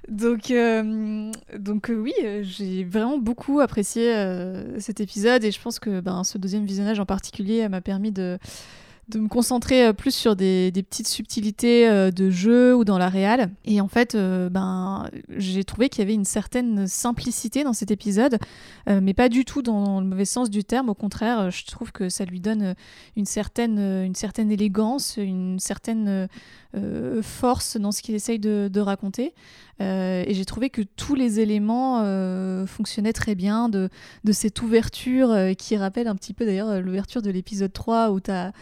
Donc, 0.09 0.51
euh, 0.51 1.31
donc 1.57 1.89
euh, 1.89 1.95
oui, 1.95 2.13
euh, 2.23 2.43
j'ai 2.43 2.83
vraiment 2.83 3.17
beaucoup 3.17 3.61
apprécié 3.61 4.13
cet 4.79 4.99
épisode 4.99 5.43
et 5.43 5.51
je 5.51 5.61
pense 5.61 5.79
que 5.79 6.01
ben, 6.01 6.23
ce 6.23 6.37
deuxième 6.37 6.65
visionnage 6.65 6.99
en 6.99 7.05
particulier 7.05 7.67
m'a 7.69 7.81
permis 7.81 8.11
de, 8.11 8.37
de 9.09 9.19
me 9.19 9.27
concentrer 9.27 9.87
euh, 9.87 9.93
plus 9.93 10.13
sur 10.13 10.35
des, 10.35 10.71
petites 10.89 11.07
subtilités 11.07 11.87
euh, 11.87 12.11
de 12.11 12.29
jeu 12.29 12.75
ou 12.75 12.85
dans 12.85 12.97
la 12.97 13.09
réal. 13.09 13.51
Et 13.65 13.81
en 13.81 13.87
fait, 13.87 14.15
euh, 14.15 14.49
ben, 14.49 15.09
j'ai 15.29 15.63
trouvé 15.63 15.89
qu'il 15.89 15.99
y 15.99 16.03
avait 16.03 16.13
une 16.13 16.25
certaine 16.25 16.87
simplicité 16.87 17.63
dans 17.63 17.73
cet 17.73 17.91
épisode, 17.91 18.37
mais 18.87 19.13
pas 19.13 19.29
du 19.29 19.45
tout 19.45 19.61
dans 19.61 19.99
le 19.99 20.05
mauvais 20.05 20.25
sens 20.25 20.49
du 20.49 20.63
terme. 20.63 20.89
Au 20.89 20.93
contraire, 20.93 21.51
je 21.51 21.65
trouve 21.65 21.91
que 21.91 22.09
ça 22.09 22.25
lui 22.25 22.39
donne 22.39 22.75
une 23.15 23.25
certaine, 23.25 23.79
une 23.79 24.15
certaine 24.15 24.51
élégance, 24.51 25.17
une 25.17 25.59
certaine 25.59 26.27
force 27.21 27.77
dans 27.77 27.91
ce 27.91 28.01
qu'il 28.01 28.15
essaye 28.15 28.39
de, 28.39 28.79
raconter. 28.79 29.33
Et 29.79 30.33
j'ai 30.33 30.45
trouvé 30.45 30.69
que 30.69 30.81
tous 30.81 31.15
les 31.15 31.39
éléments 31.39 31.99
fonctionnaient 32.65 33.13
très 33.13 33.35
bien, 33.35 33.69
de, 33.69 33.89
cette 34.31 34.61
ouverture 34.61 35.35
qui 35.57 35.75
rappelle 35.75 36.07
un 36.07 36.15
petit 36.15 36.33
peu 36.33 36.45
d'ailleurs 36.45 36.81
l'ouverture 36.81 37.21
de 37.21 37.29
l'épisode 37.29 37.73
3 37.73 38.11
où 38.11 38.19
tu 38.19 38.31
as 38.31 38.53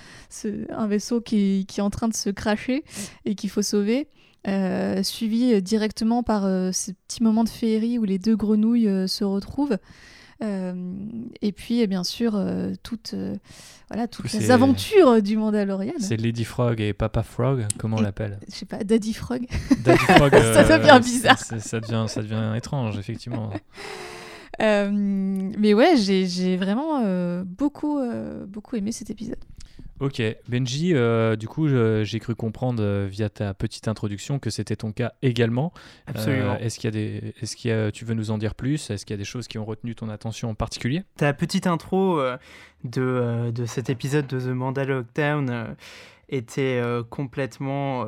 un 0.70 0.88
vaisseau 0.88 1.22
qui, 1.22 1.66
est 1.78 1.82
en 1.82 1.90
train 1.90 2.08
de 2.08 2.16
se 2.16 2.30
cracher 2.30 2.84
et 3.26 3.36
qu'il 3.36 3.50
faut 3.50 3.62
sauver. 3.62 4.08
Euh, 4.48 5.04
suivi 5.04 5.62
directement 5.62 6.24
par 6.24 6.46
euh, 6.46 6.72
ces 6.72 6.94
petits 6.94 7.22
moments 7.22 7.44
de 7.44 7.50
féerie 7.50 8.00
où 8.00 8.06
les 8.06 8.18
deux 8.18 8.36
grenouilles 8.36 8.88
euh, 8.88 9.06
se 9.06 9.24
retrouvent. 9.24 9.78
Et 10.42 11.52
puis, 11.52 11.86
bien 11.88 12.04
sûr, 12.04 12.40
toutes, 12.84 13.16
voilà, 13.90 14.08
toutes 14.08 14.32
les 14.34 14.52
aventures 14.52 15.22
du 15.22 15.38
Mandalorian. 15.38 15.94
C'est 16.00 16.18
Lady 16.18 16.44
Frog 16.46 16.82
et 16.82 16.94
Papa 16.94 17.24
Frog, 17.24 17.66
comment 17.78 17.98
on 17.98 18.02
l'appelle 18.02 18.40
Je 18.50 18.56
sais 18.56 18.66
pas, 18.66 18.84
Daddy 18.84 19.14
Frog. 19.14 19.46
Daddy 19.84 20.00
Frog 20.18 20.32
ça 20.32 20.80
devient 20.80 21.00
bizarre. 21.02 21.38
ça, 21.38 21.80
devient, 21.80 22.06
ça 22.08 22.22
devient 22.22 22.54
étrange, 22.56 22.98
effectivement. 22.98 23.52
mais 24.60 25.74
ouais, 25.74 25.96
j'ai 25.98 26.58
vraiment 26.58 27.44
beaucoup, 27.46 28.00
beaucoup 28.48 28.76
aimé 28.76 28.92
cet 28.92 29.10
épisode. 29.10 29.40
Ok, 30.02 30.20
Benji, 30.50 30.96
euh, 30.96 31.36
du 31.36 31.48
coup, 31.48 31.68
j'ai 31.68 32.20
cru 32.20 32.34
comprendre 32.34 32.82
euh, 32.82 33.08
via 33.08 33.30
ta 33.30 33.54
petite 33.54 33.88
introduction 33.88 34.40
que 34.40 34.50
c'était 34.50 34.76
ton 34.76 34.92
cas 34.92 35.14
également. 35.22 35.72
Absolument. 36.08 36.54
Euh, 36.54 36.58
est-ce 36.58 36.80
qu'il 36.80 36.88
y 36.88 36.88
a 36.88 36.92
des, 36.92 37.36
est-ce 37.40 37.56
qu'il 37.56 37.70
y 37.70 37.74
a, 37.74 37.92
tu 37.92 38.04
veux 38.04 38.16
nous 38.16 38.32
en 38.32 38.40
dire 38.40 38.56
plus? 38.56 38.90
Est-ce 38.90 39.06
qu'il 39.06 39.14
y 39.14 39.20
a 39.20 39.20
des 39.20 39.24
choses 39.24 39.48
qui 39.48 39.60
ont 39.60 39.64
retenu 39.64 39.94
ton 39.94 40.10
attention 40.10 40.50
en 40.50 40.56
particulier? 40.56 41.04
Ta 41.18 41.34
petite 41.34 41.68
intro 41.68 42.20
de, 42.84 43.52
de 43.54 43.66
cet 43.68 43.92
épisode 43.92 44.26
de 44.26 44.40
The 44.40 44.48
Mandalorian 44.48 45.76
était 46.30 46.82
complètement 47.12 48.08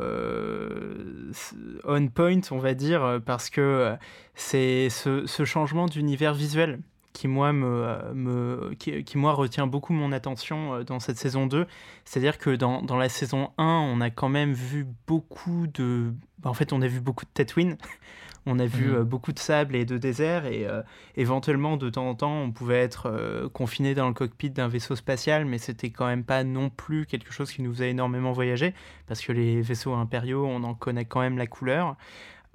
on 1.85 2.07
point, 2.07 2.41
on 2.49 2.57
va 2.57 2.73
dire, 2.73 3.21
parce 3.23 3.51
que 3.51 3.95
c'est 4.33 4.89
ce, 4.89 5.27
ce 5.27 5.45
changement 5.45 5.85
d'univers 5.85 6.33
visuel 6.33 6.79
qui 7.13 7.27
moi 7.27 7.53
me, 7.53 7.67
euh, 7.67 8.13
me 8.13 8.73
qui, 8.77 9.03
qui, 9.03 9.17
moi 9.17 9.33
retient 9.33 9.67
beaucoup 9.67 9.93
mon 9.93 10.11
attention 10.11 10.73
euh, 10.73 10.83
dans 10.83 10.99
cette 10.99 11.17
saison 11.17 11.45
2 11.45 11.67
c'est 12.05 12.19
à 12.19 12.21
dire 12.21 12.37
que 12.37 12.49
dans, 12.49 12.81
dans, 12.81 12.97
la 12.97 13.07
saison 13.07 13.51
1 13.57 13.63
on 13.63 14.01
a 14.01 14.09
quand 14.09 14.29
même 14.29 14.53
vu 14.53 14.85
beaucoup 15.07 15.67
de 15.67 16.11
bah, 16.39 16.49
en 16.49 16.53
fait 16.53 16.73
on 16.73 16.81
a 16.81 16.87
vu 16.87 16.99
beaucoup 16.99 17.25
de 17.25 17.29
Tatooine 17.33 17.77
on 18.45 18.59
a 18.59 18.65
vu 18.65 18.87
mhm. 18.87 18.95
euh, 18.95 19.03
beaucoup 19.03 19.31
de 19.31 19.39
sable 19.39 19.75
et 19.75 19.85
de 19.85 19.97
désert 19.97 20.45
et 20.45 20.67
éventuellement 21.15 21.77
de 21.77 21.89
temps 21.89 22.09
en 22.09 22.15
temps 22.15 22.41
on 22.41 22.51
pouvait 22.51 22.81
être 22.81 23.49
confiné 23.53 23.93
dans 23.93 24.07
le 24.07 24.13
cockpit 24.13 24.49
d'un 24.49 24.67
vaisseau 24.67 24.95
spatial 24.95 25.45
mais 25.45 25.59
c'était 25.59 25.91
quand 25.91 26.07
même 26.07 26.23
pas 26.23 26.43
non 26.43 26.69
plus 26.69 27.05
quelque 27.05 27.31
chose 27.31 27.51
qui 27.51 27.61
nous 27.61 27.81
a 27.81 27.85
énormément 27.85 28.31
voyagé 28.31 28.73
parce 29.07 29.21
que 29.21 29.31
les 29.31 29.61
vaisseaux 29.61 29.93
impériaux 29.93 30.45
on 30.45 30.63
en 30.63 30.73
connaît 30.73 31.05
quand 31.05 31.21
même 31.21 31.37
la 31.37 31.47
couleur 31.47 31.95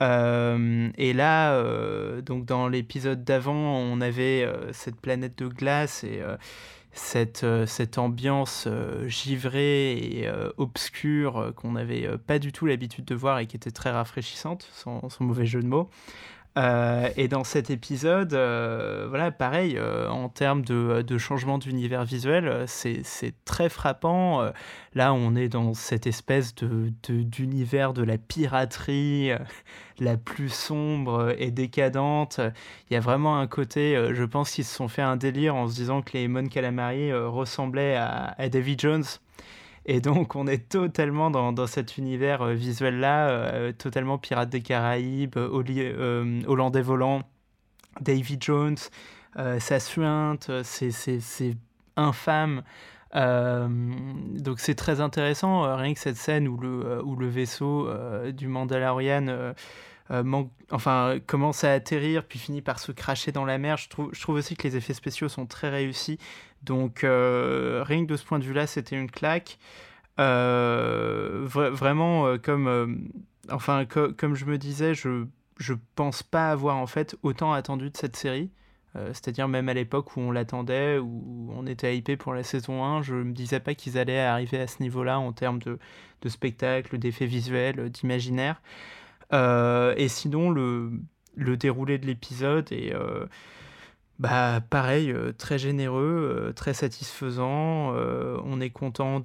euh, 0.01 0.91
et 0.97 1.13
là, 1.13 1.55
euh, 1.55 2.21
donc 2.23 2.45
dans 2.45 2.69
l'épisode 2.69 3.25
d'avant, 3.25 3.55
on 3.55 4.01
avait 4.01 4.45
euh, 4.45 4.73
cette 4.73 5.01
planète 5.01 5.37
de 5.39 5.49
glace 5.49 6.05
et 6.05 6.23
cette, 6.93 7.47
cette 7.67 7.99
ambiance 7.99 8.67
givrée 9.07 9.93
et 9.93 10.31
obscure 10.57 11.53
qu'on 11.57 11.73
n'avait 11.73 12.09
pas 12.19 12.39
du 12.39 12.53
tout 12.53 12.67
l'habitude 12.67 13.05
de 13.05 13.15
voir 13.15 13.39
et 13.39 13.47
qui 13.47 13.57
était 13.57 13.71
très 13.71 13.91
rafraîchissante, 13.91 14.69
sans, 14.73 15.09
sans 15.09 15.25
mauvais 15.25 15.47
jeu 15.47 15.63
de 15.63 15.69
mots. 15.69 15.91
Euh, 16.59 17.09
et 17.17 17.29
dans 17.29 17.45
cet 17.45 17.71
épisode, 17.71 18.35
euh, 18.35 19.07
voilà, 19.09 19.31
pareil, 19.31 19.77
euh, 19.77 20.09
en 20.09 20.29
termes 20.29 20.63
de, 20.63 21.19
changement 21.19 21.57
d'univers 21.59 22.05
visuel, 22.05 22.65
c'est 22.67 23.05
très 23.45 23.69
frappant. 23.69 24.51
là, 24.95 25.13
on 25.15 25.37
est 25.37 25.49
dans 25.49 25.75
cette 25.75 26.07
espèce 26.07 26.55
d'univers 26.55 27.93
de, 27.93 28.01
de, 28.01 28.07
la 28.07 28.19
piraterie 28.19 29.31
la 30.01 30.17
plus 30.17 30.49
sombre 30.49 31.35
et 31.39 31.51
décadente. 31.51 32.41
Il 32.91 32.95
y 32.95 32.97
a 32.97 33.01
vraiment 33.01 33.39
un 33.39 33.47
côté, 33.47 34.11
je 34.13 34.25
pense 34.25 34.51
qu'ils 34.51 34.65
se 34.65 34.75
sont 34.75 34.89
fait 34.89 35.03
un 35.03 35.17
délire 35.17 35.55
en 35.55 35.69
se 35.69 35.75
disant 35.75 36.03
que 36.03 36.13
les 36.15 36.29
Mon 36.29 36.49
Calamari 36.49 37.13
ressemblaient 37.13 37.97
à 37.97 38.49
David 38.49 38.81
Jones. 38.81 39.05
Et 39.91 40.03
donc, 40.03 40.37
on 40.37 40.47
est 40.47 40.69
totalement 40.69 41.31
dans, 41.31 41.51
dans 41.51 41.67
cet 41.67 41.97
univers 41.97 42.43
euh, 42.43 42.53
visuel-là, 42.53 43.31
euh, 43.31 43.73
totalement 43.73 44.19
Pirates 44.19 44.51
des 44.51 44.61
Caraïbes, 44.61 45.39
euh, 45.39 46.43
Hollandais 46.47 46.83
volant, 46.83 47.23
Davy 48.03 48.37
Jones, 48.39 48.77
ça 49.35 49.81
suinte, 49.81 50.51
c'est 50.63 51.57
infâme. 51.97 52.63
donc 53.15 54.61
c'est 54.61 54.75
très 54.75 55.01
intéressant, 55.01 55.77
rien 55.77 55.95
que 55.95 56.01
cette 56.01 56.17
scène 56.17 56.49
où 56.49 56.59
le, 56.59 57.03
où 57.05 57.17
le 57.17 57.29
vaisseau 57.29 57.89
du 58.33 58.47
Mandalorian 58.49 59.55
enfin, 60.71 61.19
commence 61.27 61.65
à 61.65 61.73
atterrir 61.73 62.25
puis 62.25 62.39
finit 62.39 62.63
par 62.63 62.79
se 62.79 62.93
cracher 62.93 63.33
dans 63.33 63.45
la 63.45 63.59
mer. 63.59 63.77
Je 63.77 63.89
trouve, 63.89 64.11
je 64.13 64.21
trouve 64.21 64.37
aussi 64.37 64.57
que 64.57 64.67
les 64.67 64.77
effets 64.77 64.95
spéciaux 64.95 65.29
sont 65.29 65.47
très 65.47 65.71
réussis. 65.71 66.19
Donc 66.63 67.01
rien 67.03 68.05
que 68.05 68.07
de 68.07 68.17
ce 68.17 68.25
point 68.25 68.39
de 68.39 68.45
vue-là, 68.45 68.67
c'était 68.67 68.97
une 68.97 69.11
claque. 69.11 69.59
vraiment, 70.17 72.39
comme, 72.39 73.11
enfin, 73.51 73.87
comme 73.87 74.35
je 74.35 74.45
me 74.45 74.59
disais, 74.59 74.95
je 74.95 75.27
je 75.59 75.75
pense 75.97 76.23
pas 76.23 76.51
avoir 76.51 76.77
en 76.77 76.87
fait 76.87 77.17
autant 77.23 77.53
attendu 77.53 77.91
de 77.91 77.97
cette 77.97 78.17
série. 78.17 78.51
Euh, 78.97 79.09
c'est-à-dire 79.09 79.49
même 79.49 79.69
à 79.69 79.75
l'époque 79.75 80.17
où 80.17 80.21
on 80.21 80.31
l'attendait, 80.31 80.99
où 80.99 81.51
on 81.55 81.67
était 81.67 81.97
hypé 81.97 82.17
pour 82.17 82.33
la 82.33 82.43
saison 82.43 82.85
1, 82.85 83.03
je 83.03 83.15
me 83.15 83.33
disais 83.33 83.61
pas 83.61 83.75
qu'ils 83.75 83.99
allaient 83.99 84.21
arriver 84.21 84.61
à 84.61 84.67
ce 84.67 84.83
niveau-là 84.83 85.19
en 85.19 85.33
termes 85.33 85.59
de, 85.59 85.79
de 86.23 86.29
spectacle, 86.29 86.99
d'effets 86.99 87.27
visuels, 87.27 87.91
d'imaginaire. 87.91 88.63
Euh, 89.33 89.95
et 89.99 90.09
sinon, 90.09 90.51
le, 90.51 90.93
le 91.37 91.57
déroulé 91.57 91.99
de 91.99 92.07
l'épisode 92.07 92.73
euh, 92.73 93.27
bah, 94.19 94.61
pareil, 94.69 95.15
très 95.39 95.59
généreux, 95.59 96.53
très 96.57 96.75
satisfaisant. 96.75 97.93
on 97.93 98.61
est 98.61 98.71
content 98.71 99.21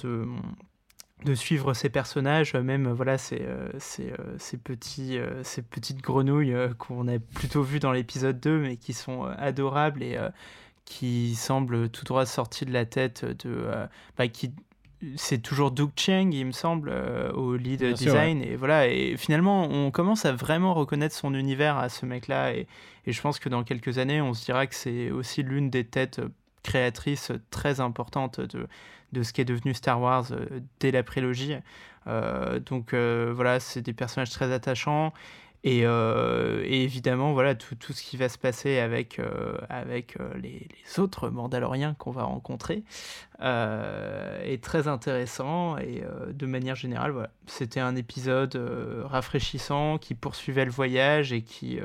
de 1.23 1.35
suivre 1.35 1.73
ces 1.73 1.89
personnages, 1.89 2.53
même 2.55 2.91
voilà 2.91 3.17
ces, 3.17 3.41
euh, 3.41 3.69
ces, 3.79 4.11
euh, 4.11 4.37
euh, 4.59 5.61
petites 5.69 6.01
grenouilles 6.01 6.55
qu'on 6.77 7.07
a 7.07 7.19
plutôt 7.19 7.63
vues 7.63 7.79
dans 7.79 7.91
l'épisode 7.91 8.39
2, 8.39 8.59
mais 8.59 8.77
qui 8.77 8.93
sont 8.93 9.23
adorables 9.23 10.03
et 10.03 10.17
qui 10.85 11.35
semblent 11.35 11.89
tout 11.89 12.05
droit 12.05 12.25
sortis 12.25 12.65
de 12.65 12.73
la 12.73 12.85
tête 12.85 13.25
de... 13.45 13.67
Bah, 14.17 14.27
c'est 15.15 15.41
toujours 15.41 15.71
Doug 15.71 15.91
Cheng, 15.95 16.33
il 16.33 16.45
me 16.45 16.51
semble, 16.51 16.93
au 17.33 17.55
lead 17.55 17.93
design. 17.93 18.41
Et 18.41 18.55
voilà, 18.55 18.87
et 18.87 19.15
finalement, 19.17 19.65
on 19.65 19.91
commence 19.91 20.25
à 20.25 20.31
vraiment 20.31 20.73
reconnaître 20.73 21.15
son 21.15 21.33
univers 21.33 21.77
à 21.77 21.89
ce 21.89 22.05
mec-là. 22.05 22.53
Et, 22.53 22.67
et 23.05 23.11
je 23.11 23.21
pense 23.21 23.39
que 23.39 23.49
dans 23.49 23.63
quelques 23.63 23.97
années, 23.97 24.21
on 24.21 24.33
se 24.33 24.45
dira 24.45 24.67
que 24.67 24.75
c'est 24.75 25.11
aussi 25.11 25.43
l'une 25.43 25.69
des 25.69 25.83
têtes 25.83 26.21
créatrices 26.63 27.31
très 27.51 27.79
importantes 27.81 28.39
de, 28.39 28.67
de 29.11 29.23
ce 29.23 29.31
qui 29.31 29.41
est 29.41 29.45
devenu 29.45 29.73
Star 29.73 30.01
Wars 30.01 30.25
euh, 30.31 30.61
dès 30.79 30.91
la 30.91 31.03
prélogie. 31.03 31.55
Euh, 32.07 32.59
donc 32.59 32.93
euh, 32.93 33.31
voilà, 33.33 33.59
c'est 33.59 33.81
des 33.81 33.93
personnages 33.93 34.31
très 34.31 34.51
attachants. 34.51 35.13
Et, 35.63 35.83
évidemment, 36.83 37.31
voilà, 37.33 37.55
tout, 37.55 37.75
tout, 37.75 37.93
ce 37.93 38.03
qui 38.03 38.17
va 38.17 38.27
se 38.27 38.37
passer 38.37 38.79
avec, 38.79 39.21
avec 39.69 40.17
les, 40.35 40.67
les, 40.69 40.99
autres 40.99 41.29
Mandaloriens 41.29 41.93
qu'on 41.93 42.11
va 42.11 42.23
rencontrer 42.23 42.83
est 43.39 44.63
très 44.63 44.87
intéressant. 44.89 45.77
Et 45.77 46.03
de 46.29 46.45
manière 46.45 46.75
générale, 46.75 47.11
voilà, 47.11 47.29
c'était 47.47 47.79
un 47.79 47.95
épisode 47.95 48.55
rafraîchissant 49.05 49.97
qui 49.97 50.15
poursuivait 50.15 50.65
le 50.65 50.71
voyage 50.71 51.31
et 51.31 51.43
qui, 51.43 51.79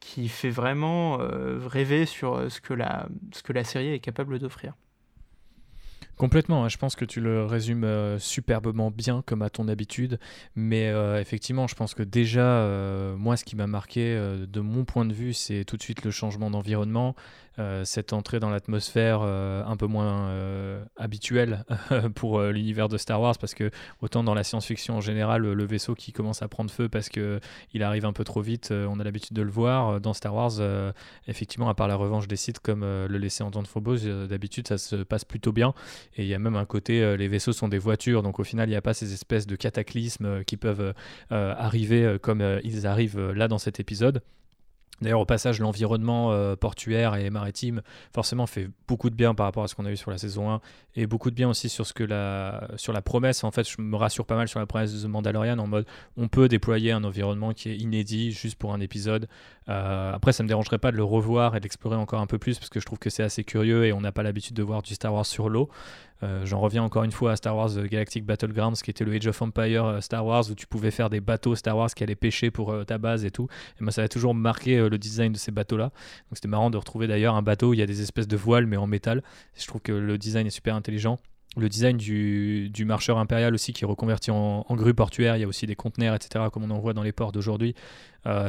qui 0.00 0.28
fait 0.28 0.50
vraiment 0.50 1.18
rêver 1.18 2.06
sur 2.06 2.50
ce 2.50 2.60
que, 2.60 2.72
la, 2.72 3.08
ce 3.32 3.42
que 3.42 3.52
la 3.52 3.64
série 3.64 3.92
est 3.92 4.00
capable 4.00 4.38
d'offrir. 4.38 4.72
Complètement, 6.18 6.64
hein. 6.64 6.68
je 6.68 6.76
pense 6.78 6.96
que 6.96 7.04
tu 7.04 7.20
le 7.20 7.44
résumes 7.44 7.84
euh, 7.84 8.18
superbement 8.18 8.90
bien 8.90 9.22
comme 9.24 9.40
à 9.40 9.50
ton 9.50 9.68
habitude, 9.68 10.18
mais 10.56 10.88
euh, 10.88 11.20
effectivement 11.20 11.68
je 11.68 11.76
pense 11.76 11.94
que 11.94 12.02
déjà 12.02 12.40
euh, 12.40 13.16
moi 13.16 13.36
ce 13.36 13.44
qui 13.44 13.54
m'a 13.54 13.68
marqué 13.68 14.18
de 14.18 14.60
mon 14.60 14.84
point 14.84 15.04
de 15.04 15.14
vue 15.14 15.32
c'est 15.32 15.64
tout 15.64 15.76
de 15.76 15.82
suite 15.82 16.04
le 16.04 16.10
changement 16.10 16.50
d'environnement, 16.50 17.14
cette 17.82 18.12
entrée 18.12 18.38
dans 18.38 18.50
l'atmosphère 18.50 19.22
un 19.22 19.76
peu 19.76 19.88
moins 19.88 20.32
habituelle 20.96 21.64
pour 22.14 22.40
l'univers 22.40 22.88
de 22.88 22.96
Star 22.96 23.20
Wars. 23.20 23.36
Parce 23.36 23.54
que 23.54 23.72
autant 24.00 24.22
dans 24.22 24.34
la 24.34 24.44
science-fiction 24.44 24.98
en 24.98 25.00
général 25.00 25.42
le, 25.42 25.64
vaisseau 25.64 25.96
qui 25.96 26.12
commence 26.12 26.40
à 26.40 26.46
prendre 26.46 26.70
feu 26.70 26.88
parce 26.88 27.08
que 27.08 27.40
il 27.74 27.82
arrive 27.82 28.04
un 28.04 28.12
peu 28.12 28.22
trop 28.22 28.42
vite 28.42 28.70
on 28.72 29.00
a 29.00 29.04
l'habitude 29.04 29.36
de 29.36 29.42
le 29.42 29.50
voir. 29.50 30.00
Dans 30.00 30.14
Star 30.14 30.36
Wars 30.36 30.60
effectivement 31.26 31.68
à 31.68 31.74
part 31.74 31.88
la 31.88 31.96
revanche 31.96 32.28
des 32.28 32.36
sites 32.36 32.60
comme 32.60 32.82
le 32.82 33.18
laisser 33.18 33.42
entendre 33.42 33.66
Phobos 33.66 33.98
d'habitude 34.28 34.68
ça 34.68 34.78
se 34.78 34.94
passe 34.94 35.24
plutôt 35.24 35.50
bien 35.50 35.74
et 36.16 36.22
il 36.22 36.28
y 36.28 36.34
a 36.34 36.38
même 36.38 36.56
un 36.56 36.64
côté 36.64 37.16
les 37.16 37.28
vaisseaux 37.28 37.52
sont 37.52 37.68
des 37.68 37.78
voitures 37.78 38.22
donc 38.22 38.40
au 38.40 38.44
final 38.44 38.68
il 38.68 38.72
n'y 38.72 38.76
a 38.76 38.82
pas 38.82 38.94
ces 38.94 39.12
espèces 39.12 39.46
de 39.46 39.56
cataclysmes 39.56 40.44
qui 40.44 40.56
peuvent 40.56 40.94
arriver 41.30 42.16
comme 42.20 42.42
ils 42.64 42.86
arrivent 42.86 43.30
là 43.30 43.48
dans 43.48 43.58
cet 43.58 43.80
épisode 43.80 44.22
D'ailleurs, 45.00 45.20
au 45.20 45.26
passage, 45.26 45.60
l'environnement 45.60 46.32
euh, 46.32 46.56
portuaire 46.56 47.14
et 47.14 47.30
maritime, 47.30 47.82
forcément, 48.12 48.46
fait 48.46 48.68
beaucoup 48.88 49.10
de 49.10 49.14
bien 49.14 49.34
par 49.34 49.46
rapport 49.46 49.62
à 49.62 49.68
ce 49.68 49.74
qu'on 49.74 49.84
a 49.84 49.90
vu 49.90 49.96
sur 49.96 50.10
la 50.10 50.18
saison 50.18 50.50
1, 50.50 50.60
et 50.96 51.06
beaucoup 51.06 51.30
de 51.30 51.36
bien 51.36 51.48
aussi 51.48 51.68
sur, 51.68 51.84
la, 52.08 53.02
promesse. 53.04 53.44
En 53.44 53.50
fait, 53.50 53.68
je 53.68 53.80
me 53.80 53.96
rassure 53.96 54.26
pas 54.26 54.36
mal 54.36 54.48
sur 54.48 54.58
la 54.58 54.66
promesse 54.66 54.92
de 54.92 55.06
The 55.06 55.10
Mandalorian, 55.10 55.58
en 55.58 55.66
mode, 55.66 55.86
on 56.16 56.28
peut 56.28 56.48
déployer 56.48 56.90
un 56.90 57.04
environnement 57.04 57.52
qui 57.52 57.70
est 57.70 57.76
inédit 57.76 58.32
juste 58.32 58.56
pour 58.56 58.72
un 58.74 58.80
épisode. 58.80 59.28
Euh, 59.68 60.12
après, 60.12 60.32
ça 60.32 60.42
me 60.42 60.48
dérangerait 60.48 60.78
pas 60.78 60.90
de 60.90 60.96
le 60.96 61.04
revoir 61.04 61.54
et 61.54 61.60
d'explorer 61.60 61.96
encore 61.96 62.20
un 62.20 62.26
peu 62.26 62.38
plus, 62.38 62.58
parce 62.58 62.70
que 62.70 62.80
je 62.80 62.86
trouve 62.86 62.98
que 62.98 63.10
c'est 63.10 63.22
assez 63.22 63.44
curieux, 63.44 63.86
et 63.86 63.92
on 63.92 64.00
n'a 64.00 64.12
pas 64.12 64.24
l'habitude 64.24 64.56
de 64.56 64.62
voir 64.62 64.82
du 64.82 64.94
Star 64.94 65.14
Wars 65.14 65.26
sur 65.26 65.48
l'eau. 65.48 65.68
Euh, 66.22 66.44
j'en 66.44 66.60
reviens 66.60 66.82
encore 66.82 67.04
une 67.04 67.12
fois 67.12 67.32
à 67.32 67.36
Star 67.36 67.56
Wars 67.56 67.70
Galactic 67.84 68.24
Battlegrounds, 68.24 68.82
qui 68.82 68.90
était 68.90 69.04
le 69.04 69.12
Age 69.12 69.26
of 69.26 69.40
Empire 69.40 69.84
euh, 69.84 70.00
Star 70.00 70.26
Wars, 70.26 70.50
où 70.50 70.54
tu 70.54 70.66
pouvais 70.66 70.90
faire 70.90 71.10
des 71.10 71.20
bateaux 71.20 71.54
Star 71.54 71.76
Wars 71.76 71.90
qui 71.90 72.02
allaient 72.02 72.16
pêcher 72.16 72.50
pour 72.50 72.72
euh, 72.72 72.84
ta 72.84 72.98
base 72.98 73.24
et 73.24 73.30
tout. 73.30 73.48
Et 73.80 73.84
moi, 73.84 73.92
ça 73.92 74.02
a 74.02 74.08
toujours 74.08 74.34
marqué 74.34 74.88
le 74.88 74.98
design 74.98 75.32
de 75.32 75.38
ces 75.38 75.52
bateaux-là. 75.52 75.84
Donc 75.84 76.34
c'était 76.34 76.48
marrant 76.48 76.70
de 76.70 76.76
retrouver 76.76 77.06
d'ailleurs 77.06 77.34
un 77.34 77.42
bateau 77.42 77.70
où 77.70 77.74
il 77.74 77.80
y 77.80 77.82
a 77.82 77.86
des 77.86 78.02
espèces 78.02 78.28
de 78.28 78.36
voiles, 78.36 78.66
mais 78.66 78.76
en 78.76 78.86
métal. 78.86 79.22
Je 79.56 79.66
trouve 79.66 79.80
que 79.80 79.92
le 79.92 80.18
design 80.18 80.46
est 80.46 80.50
super 80.50 80.74
intelligent. 80.74 81.18
Le 81.56 81.68
design 81.68 81.96
du, 81.96 82.68
du 82.70 82.84
marcheur 82.84 83.18
impérial 83.18 83.54
aussi 83.54 83.72
qui 83.72 83.84
est 83.84 83.86
reconverti 83.86 84.30
en, 84.30 84.64
grue 84.70 84.94
portuaire, 84.94 85.36
il 85.36 85.40
y 85.40 85.44
a 85.44 85.48
aussi 85.48 85.66
des 85.66 85.74
conteneurs, 85.76 86.14
etc., 86.14 86.44
comme 86.52 86.62
on 86.64 86.70
en 86.70 86.78
voit 86.78 86.92
dans 86.92 87.02
les 87.02 87.12
ports 87.12 87.32
d'aujourd'hui. 87.32 87.74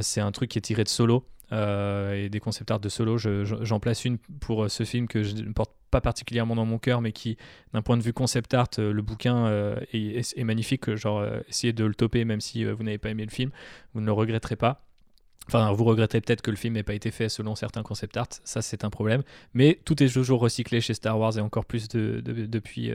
c'est 0.02 0.22
un 0.22 0.32
truc 0.32 0.52
qui 0.52 0.58
est 0.58 0.62
tiré 0.62 0.84
de 0.84 0.90
solo. 0.90 1.26
et 1.52 2.28
des 2.30 2.40
concept 2.40 2.70
art 2.70 2.80
de 2.80 2.90
solo. 2.90 3.18
J'en 3.18 3.80
place 3.80 4.04
une 4.06 4.18
pour 4.18 4.70
ce 4.70 4.84
film 4.84 5.08
que 5.08 5.24
je 5.24 5.34
ne 5.36 5.54
porte 5.54 5.72
pas 5.89 6.01
particulièrement 6.01 6.55
dans 6.55 6.65
mon 6.65 6.77
cœur, 6.77 7.01
mais 7.01 7.12
qui, 7.12 7.38
d'un 7.74 7.81
point 7.81 7.98
de 7.98 8.03
vue 8.03 8.13
concept 8.13 8.53
art, 8.53 8.69
euh, 8.79 8.91
le 8.91 9.01
bouquin 9.01 9.46
euh, 9.48 9.79
est, 9.93 10.43
magnifique. 10.43 10.93
Genre, 10.96 11.19
euh, 11.19 11.39
essayez 11.50 11.74
de 11.74 11.86
le 11.86 11.96
toper, 11.96 12.25
même 12.25 12.41
si 12.41 12.63
vous 12.65 12.84
n'avez 12.84 12.98
pas 12.98 13.10
aimé 13.10 13.25
le 13.25 13.31
film, 13.31 13.51
vous 13.93 14.01
ne 14.01 14.05
le 14.05 14.12
regretterez 14.12 14.55
pas. 14.55 14.86
Enfin, 15.48 15.72
vous 15.72 15.84
regrettez 15.84 16.22
peut-être 16.22 16.43
que 16.43 16.51
le 16.51 16.58
film 16.58 16.75
n'ait 16.75 16.84
pas 16.84 16.93
été 16.93 17.10
fait 17.10 17.27
selon 17.27 17.55
certains 17.55 17.81
concept 17.81 18.15
art, 18.17 18.27
ça 18.43 18.62
c'est 18.62 18.84
un 18.84 18.91
problème. 18.91 19.24
Mais 19.55 19.79
tout 19.84 20.03
est 20.03 20.13
toujours 20.13 20.41
recyclé 20.41 20.79
chez 20.79 20.93
Star 20.93 21.17
Wars 21.17 21.36
et 21.39 21.41
encore 21.41 21.65
plus 21.65 21.88
depuis 21.88 22.91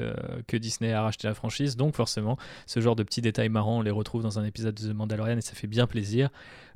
que 0.47 0.57
Disney 0.57 0.93
a 0.93 1.03
racheté 1.03 1.27
la 1.27 1.35
franchise. 1.35 1.75
Donc 1.77 1.97
forcément, 1.97 2.39
ce 2.67 2.79
genre 2.79 2.95
de 2.95 3.03
petits 3.03 3.23
détails 3.23 3.49
marrants, 3.49 3.79
on 3.79 3.83
les 3.83 3.91
retrouve 3.91 4.23
dans 4.23 4.39
un 4.39 4.45
épisode 4.45 4.77
de 4.77 4.93
The 4.93 4.95
Mandalorian 4.95 5.37
et 5.37 5.41
ça 5.41 5.55
fait 5.55 5.67
bien 5.67 5.89
plaisir. 5.89 6.29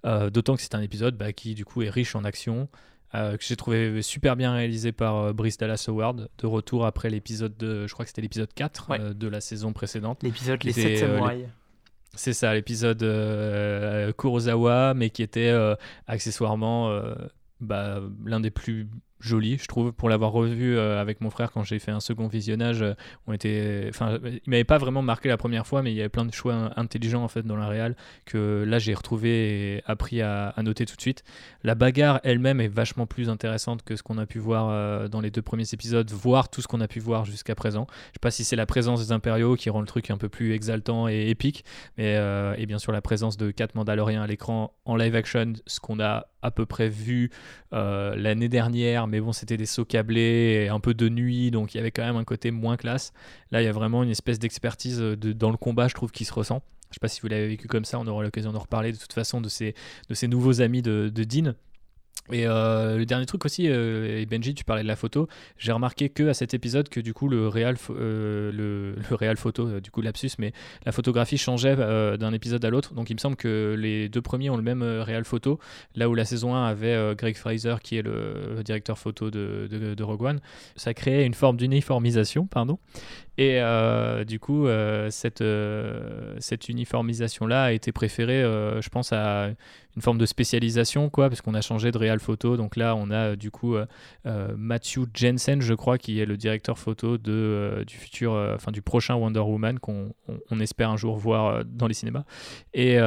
D'autant 0.02 0.56
que 0.56 0.62
c'est 0.62 0.74
un 0.74 0.82
épisode 0.82 1.16
bah, 1.16 1.32
qui 1.32 1.54
du 1.54 1.64
coup 1.64 1.82
est 1.82 1.90
riche 1.90 2.16
en 2.16 2.24
action, 2.24 2.68
euh, 3.14 3.36
que 3.36 3.44
j'ai 3.44 3.56
trouvé 3.56 4.02
super 4.02 4.36
bien 4.36 4.52
réalisé 4.52 4.92
par 4.92 5.16
euh, 5.16 5.32
Brice 5.32 5.56
Dallas 5.56 5.86
Howard, 5.88 6.28
de 6.36 6.46
retour 6.46 6.84
après 6.84 7.08
l'épisode 7.08 7.56
de, 7.56 7.86
je 7.86 7.92
crois 7.92 8.04
que 8.04 8.10
c'était 8.10 8.20
l'épisode 8.20 8.52
4 8.54 8.90
euh, 8.90 9.14
de 9.14 9.28
la 9.28 9.40
saison 9.40 9.72
précédente. 9.72 10.22
L'épisode 10.22 10.62
Les 10.62 10.72
7 10.72 10.98
samouraïs. 10.98 11.46
C'est 12.14 12.32
ça, 12.32 12.52
l'épisode 12.52 13.02
Kurosawa, 14.18 14.92
mais 14.94 15.10
qui 15.10 15.22
était 15.22 15.54
accessoirement 16.06 17.00
bah, 17.60 18.00
l'un 18.24 18.40
des 18.40 18.50
plus 18.50 18.88
joli, 19.20 19.58
je 19.58 19.66
trouve, 19.66 19.92
pour 19.92 20.08
l'avoir 20.08 20.32
revu 20.32 20.76
euh, 20.76 21.00
avec 21.00 21.20
mon 21.20 21.30
frère 21.30 21.50
quand 21.50 21.64
j'ai 21.64 21.78
fait 21.78 21.90
un 21.90 22.00
second 22.00 22.28
visionnage. 22.28 22.82
Euh, 22.82 22.94
on 23.26 23.34
enfin, 23.88 24.18
il 24.24 24.40
m'avait 24.46 24.64
pas 24.64 24.78
vraiment 24.78 25.02
marqué 25.02 25.28
la 25.28 25.36
première 25.36 25.66
fois, 25.66 25.82
mais 25.82 25.92
il 25.92 25.96
y 25.96 26.00
avait 26.00 26.08
plein 26.08 26.24
de 26.24 26.32
choix 26.32 26.72
intelligents 26.76 27.22
en 27.22 27.28
fait 27.28 27.42
dans 27.42 27.56
la 27.56 27.66
réal 27.66 27.96
que 28.24 28.64
là 28.66 28.78
j'ai 28.78 28.94
retrouvé 28.94 29.76
et 29.76 29.82
appris 29.86 30.22
à, 30.22 30.54
noter 30.62 30.86
tout 30.86 30.96
de 30.96 31.00
suite. 31.00 31.24
La 31.64 31.74
bagarre 31.74 32.20
elle-même 32.22 32.60
est 32.60 32.68
vachement 32.68 33.06
plus 33.06 33.28
intéressante 33.28 33.82
que 33.82 33.96
ce 33.96 34.02
qu'on 34.02 34.18
a 34.18 34.26
pu 34.26 34.38
voir 34.38 34.68
euh, 34.70 35.08
dans 35.08 35.20
les 35.20 35.30
deux 35.30 35.42
premiers 35.42 35.72
épisodes, 35.72 36.10
voire 36.10 36.48
tout 36.48 36.62
ce 36.62 36.68
qu'on 36.68 36.80
a 36.80 36.88
pu 36.88 37.00
voir 37.00 37.24
jusqu'à 37.24 37.54
présent. 37.54 37.86
Je 37.90 38.14
sais 38.14 38.20
pas 38.20 38.30
si 38.30 38.44
c'est 38.44 38.56
la 38.56 38.66
présence 38.66 39.00
des 39.04 39.12
impériaux 39.12 39.56
qui 39.56 39.70
rend 39.70 39.80
le 39.80 39.86
truc 39.86 40.10
un 40.10 40.16
peu 40.16 40.28
plus 40.28 40.52
exaltant 40.52 41.08
et 41.08 41.28
épique, 41.28 41.64
mais 41.96 42.18
et 42.56 42.66
bien 42.66 42.78
sûr 42.78 42.92
la 42.92 43.00
présence 43.00 43.36
de 43.36 43.50
quatre 43.50 43.74
Mandaloriens 43.74 44.22
à 44.22 44.26
l'écran 44.26 44.74
en 44.84 44.96
live 44.96 45.14
action, 45.14 45.54
ce 45.66 45.80
qu'on 45.80 46.00
a 46.00 46.26
à 46.42 46.50
peu 46.50 46.66
près 46.66 46.88
vu 46.88 47.30
l'année 47.72 48.48
dernière 48.48 49.07
mais 49.08 49.20
bon, 49.20 49.32
c'était 49.32 49.56
des 49.56 49.66
sauts 49.66 49.84
câblés 49.84 50.64
et 50.64 50.68
un 50.68 50.80
peu 50.80 50.94
de 50.94 51.08
nuit, 51.08 51.50
donc 51.50 51.74
il 51.74 51.78
y 51.78 51.80
avait 51.80 51.90
quand 51.90 52.04
même 52.04 52.16
un 52.16 52.24
côté 52.24 52.50
moins 52.50 52.76
classe. 52.76 53.12
Là, 53.50 53.62
il 53.62 53.64
y 53.64 53.68
a 53.68 53.72
vraiment 53.72 54.02
une 54.02 54.10
espèce 54.10 54.38
d'expertise 54.38 55.00
euh, 55.00 55.16
dans 55.16 55.50
le 55.50 55.56
combat, 55.56 55.88
je 55.88 55.94
trouve, 55.94 56.12
qui 56.12 56.24
se 56.24 56.32
ressent. 56.32 56.62
Je 56.90 56.94
sais 56.94 57.00
pas 57.00 57.08
si 57.08 57.20
vous 57.20 57.28
l'avez 57.28 57.48
vécu 57.48 57.68
comme 57.68 57.84
ça, 57.84 57.98
on 57.98 58.06
aura 58.06 58.22
l'occasion 58.22 58.52
de 58.52 58.56
reparler 58.56 58.92
de 58.92 58.96
toute 58.96 59.12
façon 59.12 59.40
de 59.40 59.48
ces, 59.48 59.74
nouveaux 60.22 60.62
amis 60.62 60.80
de 60.80 61.10
Dean. 61.10 61.54
Et 62.30 62.44
le 62.44 63.04
dernier 63.04 63.26
truc 63.26 63.44
aussi, 63.44 63.66
et 63.66 64.26
Benji, 64.26 64.54
tu 64.54 64.64
parlais 64.64 64.82
de 64.82 64.88
la 64.88 64.96
photo, 64.96 65.28
j'ai 65.56 65.72
remarqué 65.72 66.10
que 66.10 66.28
à 66.28 66.34
cet 66.34 66.52
épisode 66.52 66.88
que 66.90 67.00
du 67.00 67.14
coup 67.14 67.28
le 67.28 67.48
réel, 67.48 67.76
le, 67.88 68.52
le 69.10 69.14
réel 69.14 69.38
photo, 69.38 69.80
du 69.80 69.90
coup 69.90 70.02
lapsus, 70.02 70.32
mais 70.38 70.52
la 70.84 70.92
photographie 70.92 71.38
changeait 71.38 71.76
d'un 71.76 72.32
épisode 72.32 72.64
à 72.64 72.70
l'autre. 72.70 72.92
Donc 72.92 73.08
il 73.08 73.14
me 73.14 73.18
semble 73.18 73.36
que 73.36 73.74
les 73.78 74.10
deux 74.10 74.20
premiers 74.20 74.50
ont 74.50 74.56
le 74.56 74.62
même 74.62 74.82
réel 74.82 75.24
photo, 75.24 75.58
là 75.94 76.08
où 76.10 76.14
la 76.14 76.26
saison 76.26 76.54
1 76.54 76.66
avait 76.66 77.14
Greg 77.16 77.36
Fraser 77.36 77.76
qui 77.82 77.96
est 77.96 78.02
le 78.02 78.62
directeur 78.62 78.98
photo 78.98 79.30
de, 79.30 79.66
de, 79.70 79.94
de 79.94 80.04
Rogue 80.04 80.22
One. 80.22 80.40
Ça 80.76 80.92
créait 80.92 81.24
une 81.24 81.34
forme 81.34 81.56
d'uniformisation, 81.56 82.46
pardon. 82.46 82.78
Et 83.38 83.60
euh, 83.60 84.24
du 84.24 84.40
coup, 84.40 84.66
euh, 84.66 85.10
cette, 85.10 85.42
euh, 85.42 86.34
cette 86.40 86.68
uniformisation-là 86.68 87.62
a 87.62 87.72
été 87.72 87.92
préférée, 87.92 88.42
je 88.42 88.88
pense, 88.88 89.12
à 89.12 89.50
une 89.94 90.02
forme 90.02 90.18
de 90.18 90.26
spécialisation, 90.26 91.08
quoi, 91.08 91.28
parce 91.28 91.40
qu'on 91.40 91.54
a 91.54 91.60
changé 91.60 91.92
de 91.92 91.98
réal 91.98 92.18
photo. 92.18 92.56
Donc 92.56 92.74
là, 92.74 92.96
on 92.96 93.12
a 93.12 93.36
du 93.36 93.52
coup 93.52 93.76
Matthew 94.24 95.06
Jensen, 95.14 95.60
je 95.60 95.74
crois, 95.74 95.98
qui 95.98 96.18
est 96.18 96.26
le 96.26 96.36
directeur 96.36 96.78
photo 96.78 97.16
de, 97.16 97.84
du 97.86 97.96
futur, 97.96 98.32
enfin 98.54 98.72
du 98.72 98.82
prochain 98.82 99.14
Wonder 99.14 99.40
Woman 99.40 99.78
qu'on 99.78 100.12
on, 100.50 100.60
espère 100.60 100.90
un 100.90 100.96
jour 100.96 101.16
voir 101.16 101.64
dans 101.64 101.86
les 101.86 101.94
cinémas. 101.94 102.24
Et 102.74 102.98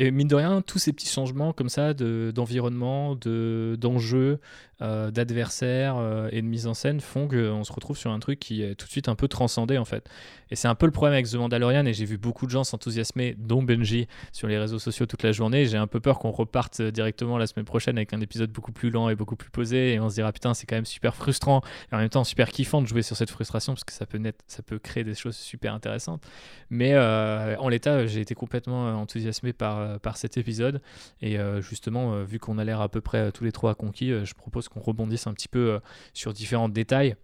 et 0.00 0.10
mine 0.10 0.28
de 0.28 0.34
rien, 0.34 0.62
tous 0.62 0.78
ces 0.78 0.94
petits 0.94 1.10
changements 1.10 1.52
comme 1.52 1.68
ça 1.68 1.92
d'environnement, 1.92 3.16
de, 3.16 3.76
d'enjeux, 3.78 4.40
euh, 4.80 5.10
d'adversaires 5.10 5.98
euh, 5.98 6.30
et 6.32 6.40
de 6.40 6.46
mise 6.46 6.66
en 6.66 6.72
scène 6.72 7.00
font 7.00 7.28
qu'on 7.28 7.64
se 7.64 7.70
retrouve 7.70 7.98
sur 7.98 8.10
un 8.10 8.18
truc 8.18 8.38
qui 8.38 8.62
est 8.62 8.74
tout 8.76 8.86
de 8.86 8.90
suite 8.90 9.10
un 9.10 9.14
peu 9.14 9.28
transcendé 9.28 9.76
en 9.76 9.84
fait. 9.84 10.08
Et 10.50 10.56
c'est 10.56 10.68
un 10.68 10.74
peu 10.74 10.86
le 10.86 10.92
problème 10.92 11.12
avec 11.12 11.28
The 11.28 11.34
Mandalorian 11.34 11.84
et 11.84 11.92
j'ai 11.92 12.06
vu 12.06 12.16
beaucoup 12.16 12.46
de 12.46 12.50
gens 12.50 12.64
s'enthousiasmer, 12.64 13.36
dont 13.38 13.62
Benji, 13.62 14.08
sur 14.32 14.48
les 14.48 14.56
réseaux 14.56 14.78
sociaux 14.78 15.04
toute 15.04 15.22
la 15.22 15.32
journée. 15.32 15.66
J'ai 15.66 15.76
un 15.76 15.86
peu 15.86 16.00
peur 16.00 16.18
qu'on 16.18 16.30
reparte 16.30 16.80
directement 16.80 17.36
la 17.36 17.46
semaine 17.46 17.66
prochaine 17.66 17.98
avec 17.98 18.14
un 18.14 18.22
épisode 18.22 18.50
beaucoup 18.52 18.72
plus 18.72 18.88
lent 18.88 19.10
et 19.10 19.14
beaucoup 19.14 19.36
plus 19.36 19.50
posé 19.50 19.92
et 19.92 20.00
on 20.00 20.08
se 20.08 20.14
dira 20.14 20.32
putain 20.32 20.54
c'est 20.54 20.64
quand 20.64 20.76
même 20.76 20.86
super 20.86 21.14
frustrant 21.14 21.60
et 21.92 21.94
en 21.94 21.98
même 21.98 22.08
temps 22.08 22.24
super 22.24 22.48
kiffant 22.48 22.80
de 22.80 22.86
jouer 22.86 23.02
sur 23.02 23.18
cette 23.18 23.30
frustration 23.30 23.74
parce 23.74 23.84
que 23.84 23.92
ça 23.92 24.06
peut, 24.06 24.78
créer 24.78 25.04
des 25.04 25.14
choses 25.14 25.36
super 25.36 25.74
intéressantes. 25.74 26.22
Mais 26.70 26.94
euh, 26.94 27.54
en 27.58 27.68
l'état 27.68 28.06
j'ai 28.06 28.22
été 28.22 28.34
complètement 28.34 28.94
enthousiasmé 28.94 29.52
par, 29.52 29.89
par 29.98 30.16
cet 30.16 30.36
épisode. 30.36 30.80
Et 31.20 31.38
justement 31.60 32.22
vu 32.24 32.38
qu'on 32.38 32.58
a 32.58 32.64
l'air 32.64 32.80
à 32.80 32.88
peu 32.88 33.00
près 33.00 33.32
tous 33.32 33.44
les 33.44 33.52
trois 33.52 33.74
conquis, 33.74 34.12
je 34.24 34.34
propose 34.34 34.68
qu'on 34.68 34.80
rebondisse 34.80 35.26
un 35.26 35.34
petit 35.34 35.48
peu 35.48 35.70
euh, 35.70 35.80
sur 36.14 36.32
différents 36.32 36.68
détails 36.68 37.16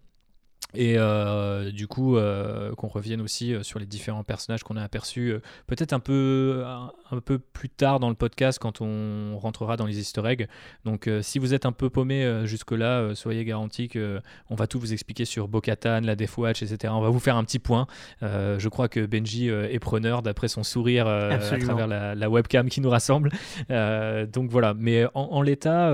et 0.74 0.96
euh, 0.98 1.70
du 1.70 1.86
coup 1.86 2.16
euh, 2.16 2.74
qu'on 2.74 2.88
revienne 2.88 3.20
aussi 3.20 3.54
euh, 3.54 3.62
sur 3.62 3.78
les 3.78 3.86
différents 3.86 4.24
personnages 4.24 4.62
qu'on 4.62 4.76
a 4.76 4.82
aperçus 4.82 5.34
peut-être 5.66 5.92
un 5.92 6.00
peu 6.00 6.64
un, 6.66 7.20
peu 7.20 7.38
plus 7.38 7.68
tard 7.68 8.00
dans 8.00 8.08
le 8.08 8.14
podcast 8.14 8.58
quand 8.58 8.80
on 8.80 9.38
rentrera 9.38 9.76
dans 9.76 9.86
les 9.86 9.98
easter 9.98 10.22
eggs. 10.26 10.48
Donc 10.84 11.08
si 11.22 11.38
vous 11.38 11.54
êtes 11.54 11.66
un 11.66 11.72
peu 11.72 11.90
paumé 11.90 12.42
jusque 12.44 12.72
là 12.72 13.14
soyez 13.14 13.44
garantis 13.44 13.88
que 13.88 14.20
on 14.50 14.54
va 14.54 14.66
tout 14.66 14.78
vous 14.78 14.92
expliquer 14.92 15.24
sur 15.24 15.48
Bokatan 15.48 16.00
la 16.02 16.16
Death 16.16 16.36
Watch 16.36 16.62
etc 16.62 16.92
on 16.94 17.00
va 17.00 17.10
vous 17.10 17.20
faire 17.20 17.36
un 17.36 17.44
petit 17.44 17.58
point. 17.58 17.86
Je 18.22 18.68
crois 18.68 18.88
que 18.88 19.06
Benji 19.06 19.48
est 19.48 19.78
preneur 19.78 20.22
d'après 20.22 20.48
son 20.48 20.62
sourire 20.62 21.06
à 21.06 21.38
travers 21.38 21.86
la, 21.86 22.30
webcam 22.30 22.68
qui 22.68 22.80
nous 22.80 22.90
rassemble. 22.90 23.30
Donc 23.68 24.50
voilà. 24.50 24.74
Mais 24.74 25.06
en, 25.14 25.22
en 25.22 25.42
l'état 25.42 25.92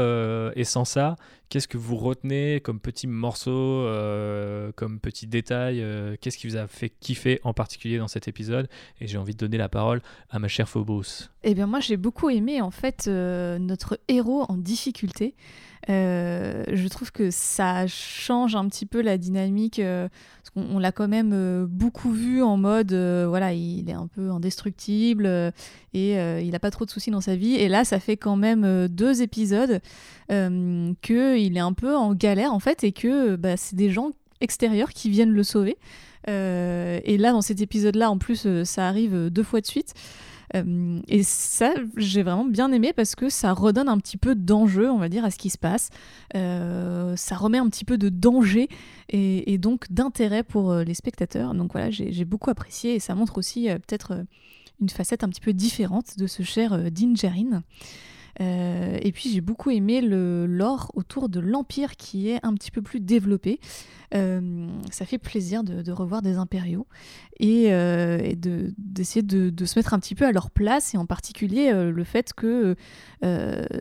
et 0.54 0.64
sans 0.64 0.84
ça 0.84 1.16
Qu'est-ce 1.52 1.68
que 1.68 1.76
vous 1.76 1.96
retenez 1.96 2.62
comme 2.64 2.80
petit 2.80 3.06
morceau, 3.06 3.50
euh, 3.50 4.72
comme 4.74 4.98
petit 4.98 5.26
détail 5.26 5.82
euh, 5.82 6.16
Qu'est-ce 6.18 6.38
qui 6.38 6.46
vous 6.46 6.56
a 6.56 6.66
fait 6.66 6.88
kiffer 6.88 7.40
en 7.44 7.52
particulier 7.52 7.98
dans 7.98 8.08
cet 8.08 8.26
épisode? 8.26 8.70
Et 9.02 9.06
j'ai 9.06 9.18
envie 9.18 9.34
de 9.34 9.38
donner 9.38 9.58
la 9.58 9.68
parole 9.68 10.00
à 10.30 10.38
ma 10.38 10.48
chère 10.48 10.66
Phobos. 10.66 11.28
Eh 11.42 11.52
bien 11.52 11.66
moi 11.66 11.80
j'ai 11.80 11.98
beaucoup 11.98 12.30
aimé 12.30 12.62
en 12.62 12.70
fait 12.70 13.04
euh, 13.06 13.58
notre 13.58 14.00
héros 14.08 14.46
en 14.48 14.56
difficulté. 14.56 15.34
Je 15.88 16.88
trouve 16.88 17.12
que 17.12 17.30
ça 17.30 17.86
change 17.86 18.54
un 18.56 18.68
petit 18.68 18.86
peu 18.86 19.02
la 19.02 19.18
dynamique. 19.18 19.80
parce 19.80 20.50
qu'on 20.54 20.78
l'a 20.78 20.92
quand 20.92 21.08
même 21.08 21.66
beaucoup 21.66 22.12
vu 22.12 22.42
en 22.42 22.56
mode, 22.56 22.92
voilà, 22.92 23.52
il 23.52 23.88
est 23.90 23.94
un 23.94 24.06
peu 24.06 24.30
indestructible 24.30 25.26
et 25.94 26.12
il 26.14 26.50
n'a 26.50 26.58
pas 26.58 26.70
trop 26.70 26.84
de 26.84 26.90
soucis 26.90 27.10
dans 27.10 27.20
sa 27.20 27.36
vie. 27.36 27.54
Et 27.54 27.68
là, 27.68 27.84
ça 27.84 28.00
fait 28.00 28.16
quand 28.16 28.36
même 28.36 28.88
deux 28.88 29.22
épisodes 29.22 29.80
euh, 30.32 30.92
qu'il 31.02 31.56
est 31.56 31.60
un 31.60 31.72
peu 31.72 31.94
en 31.94 32.14
galère 32.14 32.54
en 32.54 32.60
fait 32.60 32.84
et 32.84 32.92
que 32.92 33.36
bah, 33.36 33.56
c'est 33.56 33.76
des 33.76 33.90
gens 33.90 34.12
extérieurs 34.40 34.90
qui 34.90 35.10
viennent 35.10 35.32
le 35.32 35.42
sauver. 35.42 35.76
Euh, 36.28 37.00
et 37.04 37.18
là, 37.18 37.32
dans 37.32 37.42
cet 37.42 37.60
épisode-là, 37.60 38.10
en 38.10 38.16
plus, 38.16 38.44
euh, 38.46 38.64
ça 38.64 38.86
arrive 38.86 39.28
deux 39.28 39.42
fois 39.42 39.60
de 39.60 39.66
suite. 39.66 39.94
Et 40.54 41.22
ça, 41.22 41.72
j'ai 41.96 42.22
vraiment 42.22 42.44
bien 42.44 42.72
aimé 42.72 42.92
parce 42.94 43.14
que 43.14 43.28
ça 43.28 43.52
redonne 43.52 43.88
un 43.88 43.98
petit 43.98 44.16
peu 44.16 44.34
d'enjeu, 44.34 44.90
on 44.90 44.98
va 44.98 45.08
dire, 45.08 45.24
à 45.24 45.30
ce 45.30 45.38
qui 45.38 45.50
se 45.50 45.58
passe. 45.58 45.90
ça 46.34 47.36
remet 47.36 47.58
un 47.58 47.68
petit 47.68 47.84
peu 47.84 47.98
de 47.98 48.08
danger 48.08 48.68
et, 49.08 49.58
donc 49.58 49.90
d'intérêt 49.90 50.42
pour 50.42 50.74
les 50.74 50.94
spectateurs. 50.94 51.54
Donc 51.54 51.72
voilà, 51.72 51.90
j'ai 51.90 52.24
beaucoup 52.24 52.50
apprécié 52.50 52.94
et 52.94 53.00
ça 53.00 53.14
montre 53.14 53.38
aussi 53.38 53.68
peut-être 53.68 54.24
une 54.80 54.88
facette 54.88 55.24
un 55.24 55.28
petit 55.28 55.40
peu 55.40 55.52
différente 55.52 56.18
de 56.18 56.26
ce 56.26 56.42
cher 56.42 56.90
Dingerine. 56.90 57.62
Euh, 58.40 58.98
et 59.00 59.12
puis 59.12 59.30
j'ai 59.30 59.40
beaucoup 59.40 59.70
aimé 59.70 60.00
le 60.00 60.46
lore 60.46 60.90
autour 60.94 61.28
de 61.28 61.40
l'Empire 61.40 61.96
qui 61.96 62.30
est 62.30 62.40
un 62.42 62.54
petit 62.54 62.70
peu 62.70 62.82
plus 62.82 63.00
développé. 63.00 63.60
Euh, 64.14 64.66
ça 64.90 65.06
fait 65.06 65.16
plaisir 65.16 65.64
de, 65.64 65.90
revoir 65.90 66.20
des 66.20 66.36
impériaux 66.36 66.86
et, 67.40 67.72
euh, 67.72 68.34
d'essayer 68.76 69.22
de, 69.22 69.64
se 69.64 69.78
mettre 69.78 69.94
un 69.94 69.98
petit 69.98 70.14
peu 70.14 70.26
à 70.26 70.32
leur 70.32 70.50
place 70.50 70.92
et 70.92 70.98
en 70.98 71.06
particulier 71.06 71.72
le 71.72 72.04
fait 72.04 72.32
que 72.34 72.76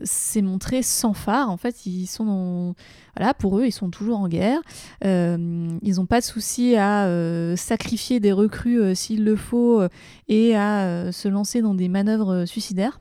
c'est 0.04 0.42
montré 0.42 0.84
sans 0.84 1.14
phare. 1.14 1.50
En 1.50 1.58
fait, 1.58 1.86
ils 1.86 2.08
sont 2.08 2.76
voilà, 3.18 3.34
pour 3.34 3.60
eux, 3.60 3.66
ils 3.66 3.74
sont 3.74 3.90
toujours 3.90 4.20
en 4.20 4.28
guerre. 4.28 4.62
ils 5.04 5.96
n'ont 5.96 6.06
pas 6.06 6.20
de 6.20 6.26
souci 6.26 6.76
à 6.78 7.56
sacrifier 7.58 8.20
des 8.20 8.32
recrues 8.32 8.96
s'il 8.96 9.26
le 9.26 9.36
faut 9.36 9.82
et 10.30 10.56
à 10.56 11.12
se 11.12 11.28
lancer 11.28 11.62
dans 11.62 11.76
des 11.76 11.90
manœuvres 11.90 12.46
suicidaires. 12.46 13.00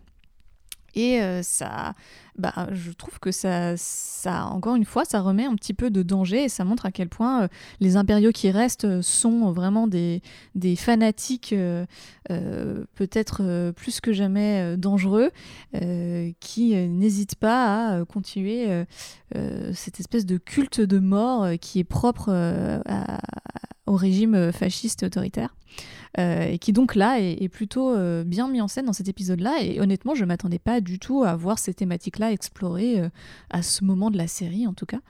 Et 0.94 1.20
euh, 1.20 1.42
ça, 1.42 1.94
bah, 2.38 2.68
je 2.72 2.92
trouve 2.92 3.18
que 3.18 3.30
ça, 3.30 3.76
ça, 3.76 4.46
encore 4.46 4.76
une 4.76 4.84
fois, 4.84 5.04
ça 5.04 5.20
remet 5.20 5.44
un 5.44 5.54
petit 5.54 5.74
peu 5.74 5.90
de 5.90 6.02
danger 6.02 6.44
et 6.44 6.48
ça 6.48 6.64
montre 6.64 6.86
à 6.86 6.92
quel 6.92 7.08
point 7.08 7.42
euh, 7.42 7.48
les 7.80 7.96
impériaux 7.96 8.32
qui 8.32 8.50
restent 8.50 9.00
sont 9.02 9.52
vraiment 9.52 9.86
des, 9.86 10.22
des 10.54 10.76
fanatiques, 10.76 11.52
euh, 11.52 11.84
peut-être 12.94 13.72
plus 13.72 14.00
que 14.00 14.12
jamais 14.12 14.76
dangereux, 14.76 15.30
qui 16.40 16.74
n'hésitent 16.74 17.36
pas 17.36 17.98
à 17.98 18.04
continuer 18.04 18.84
cette 19.72 20.00
espèce 20.00 20.26
de 20.26 20.38
culte 20.38 20.80
de 20.80 20.98
mort 20.98 21.46
qui 21.60 21.78
est 21.78 21.84
propre 21.84 22.30
au 23.86 23.96
régime 23.96 24.52
fasciste 24.52 25.02
autoritaire. 25.02 25.54
Euh, 26.18 26.42
et 26.42 26.58
qui 26.58 26.72
donc 26.72 26.96
là 26.96 27.20
est, 27.20 27.48
plutôt 27.48 27.94
euh, 27.94 28.24
bien 28.24 28.48
mis 28.48 28.60
en 28.60 28.66
scène 28.66 28.86
dans 28.86 28.92
cet 28.92 29.08
épisode-là. 29.08 29.62
Et 29.62 29.80
honnêtement, 29.80 30.14
je 30.14 30.24
m'attendais 30.24 30.58
pas 30.58 30.80
du 30.80 30.98
tout 30.98 31.22
à 31.22 31.36
voir 31.36 31.58
ces 31.58 31.72
thématiques-là 31.72 32.19
explorées 32.28 33.00
euh, 33.00 33.08
à 33.50 33.62
ce 33.62 33.84
moment 33.84 34.10
de 34.10 34.18
la 34.18 34.28
série, 34.28 34.66
en 34.66 34.74
tout 34.74 34.86
cas. 34.86 35.00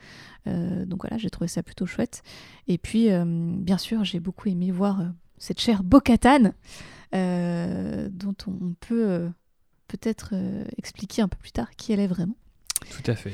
donc 0.45 1.01
voilà, 1.01 1.17
j'ai 1.17 1.29
trouvé 1.29 1.47
ça 1.47 1.61
plutôt 1.63 1.85
chouette. 1.85 2.23
Et 2.67 2.77
puis, 2.77 3.09
bien 3.25 3.77
sûr, 3.77 4.03
j'ai 4.03 4.19
beaucoup 4.19 4.49
aimé 4.49 4.71
voir 4.71 5.03
cette 5.37 5.59
chère 5.59 5.83
Bocatane, 5.83 6.53
dont 7.13 8.35
on 8.47 8.73
peut 8.79 9.29
peut-être 9.87 10.33
expliquer 10.77 11.21
un 11.21 11.27
peu 11.27 11.37
plus 11.37 11.51
tard 11.51 11.69
qui 11.75 11.93
elle 11.93 11.99
est 11.99 12.07
vraiment. 12.07 12.35
Tout 12.89 13.03
à 13.11 13.15
fait. 13.15 13.33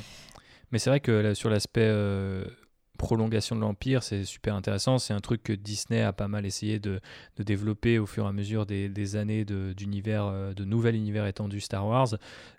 Mais 0.72 0.80
c'est 0.80 0.90
vrai 0.90 1.00
que 1.00 1.34
sur 1.34 1.50
l'aspect 1.50 1.90
prolongation 2.98 3.56
de 3.56 3.62
l'Empire, 3.62 4.04
c'est 4.04 4.24
super 4.24 4.56
intéressant. 4.56 4.98
C'est 4.98 5.14
un 5.14 5.20
truc 5.20 5.44
que 5.44 5.54
Disney 5.54 6.02
a 6.02 6.14
pas 6.14 6.28
mal 6.28 6.46
essayé 6.46 6.80
de, 6.80 7.00
développer 7.38 8.00
au 8.00 8.06
fur 8.06 8.26
et 8.26 8.28
à 8.28 8.32
mesure 8.32 8.66
des, 8.66 9.16
années 9.16 9.46
d'univers, 9.46 10.32
de, 10.32 10.54
de, 10.54 10.66
nouvel 10.66 10.96
univers 10.96 11.26
étendu 11.28 11.62
Star 11.62 11.88
Wars. 11.88 12.10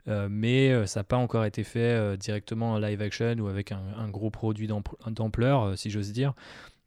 Euh, 0.09 0.29
mais 0.31 0.71
euh, 0.71 0.87
ça 0.87 1.01
n'a 1.01 1.05
pas 1.05 1.17
encore 1.17 1.45
été 1.45 1.65
fait 1.65 1.81
euh, 1.81 2.17
directement 2.17 2.73
en 2.73 2.79
live 2.79 3.03
action 3.03 3.35
ou 3.39 3.49
avec 3.49 3.73
un 3.73 4.09
gros 4.09 4.31
produit 4.31 4.69
d'ampleur, 5.07 5.77
si 5.77 5.91
j'ose 5.91 6.13
dire 6.13 6.35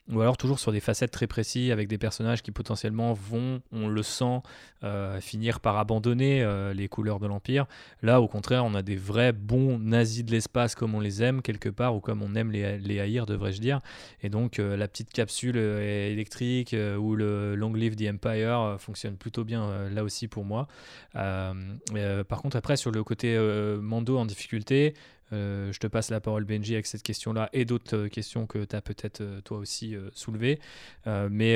ou 0.10 0.20
alors 0.20 0.36
toujours 0.36 0.60
sur 0.60 0.72
des 0.72 0.80
facettes 0.80 1.12
très 1.12 1.28
précises 1.28 1.72
avec 1.72 1.88
des 1.88 1.98
personnages 1.98 2.42
qui 2.42 2.52
potentiellement 2.52 3.14
vont, 3.14 3.62
on 3.72 3.88
le 3.88 4.04
sent, 4.04 4.42
euh, 4.84 5.22
finir 5.22 5.60
par 5.60 5.78
abandonner 5.78 6.42
euh, 6.42 6.74
les 6.74 6.88
couleurs 6.88 7.20
de 7.20 7.28
l'Empire. 7.28 7.66
Là, 8.02 8.20
au 8.20 8.28
contraire, 8.28 8.66
on 8.66 8.74
a 8.74 8.82
des 8.82 8.96
vrais 8.96 9.32
bons 9.32 9.78
nazis 9.78 10.26
de 10.26 10.32
l'espace 10.32 10.76
comme 10.76 10.96
on 10.96 11.00
les 11.00 11.24
aime 11.24 11.42
quelque 11.42 11.70
part, 11.70 11.96
ou 11.96 12.00
comme 12.00 12.22
on 12.24 12.36
aime 12.36 12.52
les, 12.52 12.80
les 12.80 13.00
haïr, 13.00 13.26
devrais-je 13.26 13.62
dire. 13.62 13.80
Et 14.22 14.30
donc, 14.30 14.60
euh, 14.60 14.76
la 14.76 14.88
petite 14.88 15.12
capsule 15.12 15.58
électrique 15.58 16.76
ou 17.00 17.16
le 17.16 17.56
Long 17.56 17.74
Live 17.74 17.96
the 17.96 18.10
Empire 18.14 18.78
fonctionne 18.80 19.18
plutôt 19.18 19.44
bien 19.44 19.90
là 19.90 20.04
aussi 20.04 20.28
pour 20.28 20.46
moi. 20.46 20.68
par 21.14 22.42
contre, 22.42 22.58
après, 22.58 22.76
sur 22.76 22.92
le 22.92 23.04
côté 23.04 23.38
Mando 23.82 24.18
en 24.18 24.26
difficulté, 24.26 24.94
je 25.32 25.78
te 25.78 25.88
passe 25.88 26.10
la 26.10 26.20
parole, 26.20 26.46
Benji, 26.46 26.74
avec 26.74 26.86
cette 26.86 27.04
question-là 27.04 27.50
et 27.54 27.66
d'autres 27.66 27.96
euh, 27.96 28.10
questions 28.10 28.46
que 28.46 28.66
tu 28.66 28.76
as 28.76 28.82
peut-être 28.82 29.22
euh, 29.22 29.42
toi 29.42 29.58
aussi 29.58 29.96
soulevées. 30.14 30.60
mais 31.06 31.56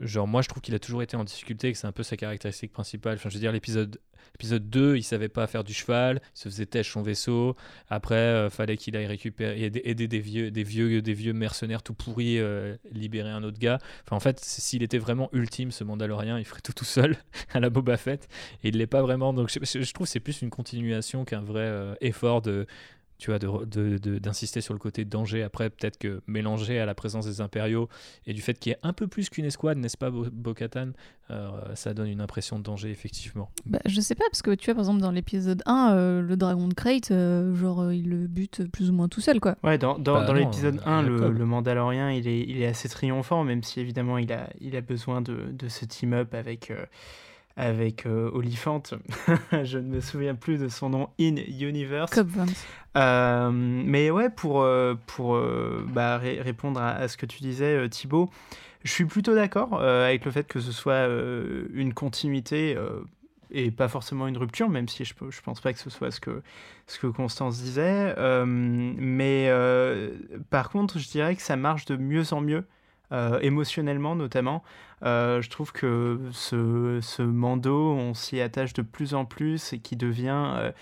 genre, 0.00 0.26
moi, 0.26 0.42
je 0.42 0.48
trouve 0.48 0.62
qu'il 0.62 0.74
a 0.74 0.78
toujours 0.78 1.02
été 1.02 1.16
en 1.16 1.24
difficulté, 1.24 1.72
que 1.72 1.78
c'est 1.78 1.86
un 1.86 1.92
peu 1.92 2.02
sa 2.02 2.16
caractéristique 2.16 2.72
principale. 2.72 3.14
Enfin, 3.14 3.28
je 3.28 3.34
veux 3.34 3.40
dire, 3.40 3.52
l'épisode 3.52 3.98
Épisode 4.34 4.68
2, 4.68 4.96
il 4.96 5.02
savait 5.02 5.28
pas 5.28 5.46
faire 5.46 5.64
du 5.64 5.72
cheval, 5.72 6.20
il 6.22 6.38
se 6.38 6.48
faisait 6.48 6.66
têche 6.66 6.92
son 6.92 7.02
vaisseau. 7.02 7.56
Après, 7.88 8.46
il 8.46 8.50
fallait 8.50 8.76
qu'il 8.76 8.96
aille 8.96 9.06
récupérer, 9.06 9.64
aider 9.64 10.08
des 10.08 10.20
vieux, 10.20 10.50
des 10.50 10.62
vieux, 10.62 11.02
des 11.02 11.14
vieux 11.14 11.32
mercenaires 11.32 11.82
tout 11.82 11.94
pourris, 11.94 12.38
libérer 12.92 13.30
un 13.30 13.42
autre 13.42 13.58
gars. 13.58 13.78
Enfin, 14.04 14.16
en 14.16 14.20
fait, 14.20 14.40
s'il 14.40 14.82
était 14.82 14.98
vraiment 14.98 15.28
ultime, 15.32 15.70
ce 15.70 15.84
Mandalorien, 15.84 16.38
il 16.38 16.44
ferait 16.44 16.60
tout 16.60 16.72
tout 16.72 16.84
seul 16.84 17.16
à 17.52 17.60
la 17.60 17.70
Boba 17.70 17.96
Fett. 17.96 18.28
Et 18.62 18.68
il 18.68 18.78
l'est 18.78 18.86
pas 18.86 19.02
vraiment. 19.02 19.32
Donc, 19.32 19.50
je, 19.50 19.80
je 19.80 19.92
trouve 19.92 20.06
que 20.06 20.10
c'est 20.10 20.20
plus 20.20 20.42
une 20.42 20.50
continuation 20.50 21.24
qu'un 21.24 21.42
vrai 21.42 21.96
effort 22.00 22.42
de 22.42 22.66
tu 23.18 23.30
vois, 23.30 23.38
d'insister 23.38 24.60
de, 24.60 24.64
sur 24.64 24.74
le 24.74 24.78
côté 24.78 25.04
danger. 25.04 25.42
Après, 25.42 25.70
peut-être 25.70 25.98
que 25.98 26.20
mélanger 26.26 26.78
à 26.78 26.86
la 26.86 26.94
présence 26.94 27.26
des 27.26 27.40
impériaux 27.40 27.88
et 28.26 28.34
du 28.34 28.42
fait 28.42 28.58
qu'il 28.58 28.70
y 28.70 28.74
ait 28.74 28.78
un 28.82 28.92
peu 28.92 29.06
plus 29.06 29.30
qu'une 29.30 29.46
escouade, 29.46 29.78
n'est-ce 29.78 29.96
pas, 29.96 30.10
Bo-Katan, 30.10 30.90
euh, 31.30 31.50
ça 31.74 31.94
donne 31.94 32.08
une 32.08 32.20
impression 32.20 32.58
de 32.58 32.64
danger, 32.64 32.90
effectivement. 32.90 33.50
Bah, 33.64 33.80
je 33.86 34.00
sais 34.00 34.14
pas, 34.14 34.24
parce 34.30 34.42
que 34.42 34.54
tu 34.54 34.66
vois, 34.66 34.74
par 34.74 34.82
exemple, 34.82 35.00
dans 35.00 35.10
l'épisode 35.10 35.62
1, 35.66 35.92
euh, 35.92 36.22
le 36.22 36.36
dragon 36.36 36.68
de 36.68 36.74
Crate, 36.74 37.10
euh, 37.10 37.54
genre, 37.54 37.92
il 37.92 38.08
le 38.08 38.26
bute 38.26 38.70
plus 38.70 38.90
ou 38.90 38.92
moins 38.92 39.08
tout 39.08 39.20
seul, 39.20 39.40
quoi. 39.40 39.56
Ouais, 39.64 39.78
dans, 39.78 39.98
dans, 39.98 40.24
bah 40.24 40.32
l'épisode 40.34 40.80
1, 40.84 41.02
le, 41.02 41.30
le, 41.30 41.44
Mandalorien, 41.46 42.10
il 42.10 42.28
est, 42.28 42.40
il 42.40 42.60
est 42.60 42.66
assez 42.66 42.88
triomphant, 42.88 43.44
même 43.44 43.62
si 43.62 43.80
évidemment, 43.80 44.18
il 44.18 44.32
a, 44.32 44.50
il 44.60 44.76
a 44.76 44.82
besoin 44.82 45.22
de, 45.22 45.52
de 45.52 45.68
ce 45.68 45.84
team-up 45.84 46.34
avec 46.34 46.70
avec 47.56 48.06
euh, 48.06 48.30
Oliphant. 48.32 48.82
je 49.62 49.78
ne 49.78 49.88
me 49.88 50.00
souviens 50.00 50.34
plus 50.34 50.58
de 50.58 50.68
son 50.68 50.90
nom 50.90 51.08
in 51.18 51.36
universe. 51.36 52.12
Euh, 52.96 53.50
mais 53.52 54.10
ouais, 54.10 54.30
pour, 54.30 54.62
euh, 54.62 54.94
pour 55.06 55.40
bah, 55.88 56.18
répondre 56.18 56.80
à, 56.80 57.08
ce 57.08 57.16
que 57.16 57.26
tu 57.26 57.40
disais, 57.40 57.88
Thibaut, 57.88 58.30
je 58.84 58.92
suis 58.92 59.06
plutôt 59.06 59.34
d'accord 59.34 59.82
avec 59.82 60.24
le 60.24 60.30
fait 60.30 60.46
que 60.46 60.60
ce 60.60 60.72
soit 60.72 61.06
une 61.72 61.92
continuité 61.92 62.76
et 63.50 63.70
pas 63.70 63.88
forcément 63.88 64.26
une 64.26 64.36
rupture, 64.36 64.68
même 64.68 64.88
si 64.88 65.04
je 65.04 65.14
ne 65.20 65.30
pense 65.44 65.60
pas 65.60 65.72
que 65.72 65.78
ce 65.78 65.90
soit 65.90 66.10
ce 66.10 66.20
que, 66.20 66.42
ce 66.86 66.98
que 66.98 67.06
Constance 67.06 67.60
disait. 67.60 68.14
mais 68.46 69.50
par 70.50 70.70
contre, 70.70 70.98
je 70.98 71.08
dirais 71.08 71.34
que 71.34 71.42
ça 71.42 71.56
marche 71.56 71.86
de 71.86 71.96
mieux 71.96 72.32
en 72.32 72.40
mieux. 72.40 72.64
Émotionnellement 73.12 74.16
notamment. 74.16 74.62
Euh, 75.02 75.42
je 75.42 75.50
trouve 75.50 75.72
que 75.72 76.18
ce, 76.32 77.00
ce 77.02 77.22
Mando, 77.22 77.92
on 77.92 78.14
s'y 78.14 78.40
attache 78.40 78.72
de 78.72 78.82
plus 78.82 79.14
en 79.14 79.24
plus 79.24 79.72
et 79.72 79.78
qui 79.78 79.94
devient 79.96 80.54
euh, 80.56 80.72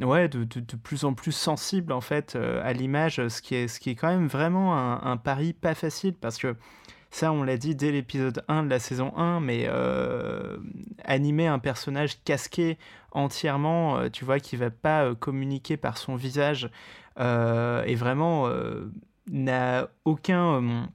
ouais, 0.00 0.28
de, 0.28 0.44
de, 0.44 0.76
plus 0.76 1.04
en 1.04 1.14
plus 1.14 1.32
sensible 1.32 1.92
en 1.92 2.02
fait 2.02 2.36
euh, 2.36 2.60
à 2.62 2.72
l'image, 2.74 3.26
ce, 3.28 3.40
qui 3.40 3.54
est, 3.54 3.68
ce 3.68 3.80
qui 3.80 3.90
est 3.90 3.94
quand 3.94 4.08
même 4.08 4.26
vraiment 4.26 4.76
un, 4.76 5.00
un 5.02 5.16
pari 5.16 5.54
pas 5.54 5.74
facile 5.74 6.14
parce 6.14 6.36
que 6.36 6.54
ça, 7.10 7.32
on 7.32 7.42
l'a 7.44 7.56
dit 7.56 7.74
dès 7.74 7.92
l'épisode 7.92 8.44
1 8.48 8.64
de 8.64 8.68
la 8.68 8.78
saison 8.78 9.16
1, 9.16 9.40
mais 9.40 9.70
animer 11.04 11.46
un 11.46 11.58
personnage 11.58 12.22
casqué 12.24 12.76
entièrement, 13.12 14.10
tu 14.10 14.26
vois, 14.26 14.38
qui 14.38 14.56
va 14.56 14.70
pas 14.70 15.14
communiquer 15.14 15.78
par 15.78 15.96
son 15.96 16.16
visage 16.16 16.68
et 17.18 17.94
vraiment 17.94 18.50
n'a 19.28 19.88
aucun 20.04 20.90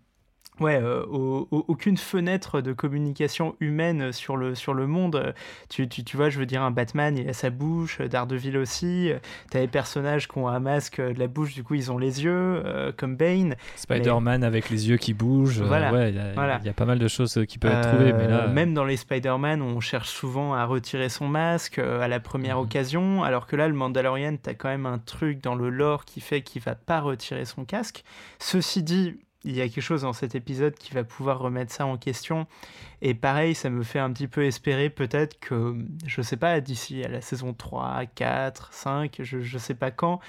Ouais, 0.62 0.80
euh, 0.82 1.04
aucune 1.10 1.97
fenêtre 1.97 2.62
de 2.62 2.71
communication 2.71 3.56
humaine 3.60 4.12
sur 4.12 4.38
le, 4.38 4.54
sur 4.54 4.76
le 4.76 4.86
monde. 4.86 5.34
Tu, 5.69 5.89
tu, 5.89 6.04
tu, 6.04 6.17
vois, 6.17 6.30
je 6.30 6.38
veux 6.38 6.45
dire, 6.45 6.62
un 6.62 6.69
Batman, 6.69 7.17
il 7.17 7.28
a 7.28 7.34
sa 7.34 7.50
bouche, 7.50 8.00
Daredevil 8.00 8.58
aussi. 8.58 9.12
T'as 9.50 9.60
les 9.60 9.67
personnages 9.67 10.28
qui 10.28 10.38
ont 10.38 10.47
un 10.47 10.60
masque 10.60 11.02
de 11.02 11.17
la 11.17 11.28
bouche, 11.28 11.56
du 11.56 11.63
coup, 11.63 11.74
ils 11.74 11.91
ont 11.91 11.97
les 11.97 12.24
yeux, 12.24 12.62
euh, 12.65 12.91
comme 12.95 13.15
Bane. 13.15 13.56
Spider-Man 13.76 14.43
avec 14.43 14.69
les 14.69 14.89
yeux 14.89 14.97
qui 14.97 15.13
bougent. 15.13 15.62
Voilà. 15.62 15.91
Ouais, 15.91 16.10
il 16.12 16.65
y, 16.65 16.69
a 16.69 16.74
pas 16.74 16.86
mal 16.86 17.00
de 17.00 17.08
choses 17.08 17.39
qui 17.47 17.58
peuvent 17.58 17.71
être 17.71 17.89
trouvées. 17.89 18.13
Mais 18.13 18.28
là... 18.28 18.43
Euh, 18.43 18.52
même 18.52 18.76
dans 18.76 18.86
les 18.86 18.97
Spider-Man, 18.97 19.63
on 19.63 19.80
cherche 19.80 20.10
souvent 20.10 20.54
à 20.54 20.65
retirer 20.65 21.10
son 21.10 21.28
masque 21.28 21.80
à 21.80 22.08
la 22.08 22.19
première 22.19 22.58
mhm. 22.58 22.63
occasion, 22.63 23.24
alors 23.24 23.47
que 23.47 23.56
là, 23.56 23.67
le 23.67 23.74
Mandalorian, 23.74 24.38
t'as 24.41 24.54
quand 24.54 24.69
même 24.69 24.86
un 24.86 25.00
truc 25.00 25.41
dans 25.41 25.56
le 25.56 25.69
lore 25.69 26.06
qui 26.06 26.21
fait 26.21 26.41
qu'il 26.41 26.62
va 26.62 26.76
pas 26.76 27.00
retirer 27.00 27.45
son 27.45 27.65
casque. 27.65 28.04
Ceci 28.38 28.84
dit, 28.84 29.17
il 29.43 29.56
y 29.56 29.62
a 29.62 29.67
quelque 29.67 29.82
chose 29.82 30.04
dans 30.04 30.13
cet 30.13 30.36
épisode 30.36 30.75
qui 30.75 30.93
va 30.93 31.04
pouvoir 31.04 31.39
remettre 31.39 31.73
ça 31.73 31.86
en 31.86 31.97
question. 31.97 32.47
Et 33.01 33.13
pareil, 33.13 33.56
ça 33.56 33.69
me 33.69 33.84
fait 33.84 33.99
un 33.99 34.12
petit 34.12 34.27
peu 34.27 34.45
espérer 34.45 34.89
peut-être 34.89 35.39
que, 35.39 35.75
je 36.06 36.21
sais 36.21 36.38
pas, 36.38 36.60
d'ici 36.62 37.04
à 37.04 37.08
la 37.08 37.21
saison 37.21 37.54
3, 37.54 38.06
4, 38.13 38.73
5, 38.73 39.17
je, 39.19 39.41
je 39.41 39.58
sais 39.58 39.73
pas 39.73 39.89
quand, 39.89 40.19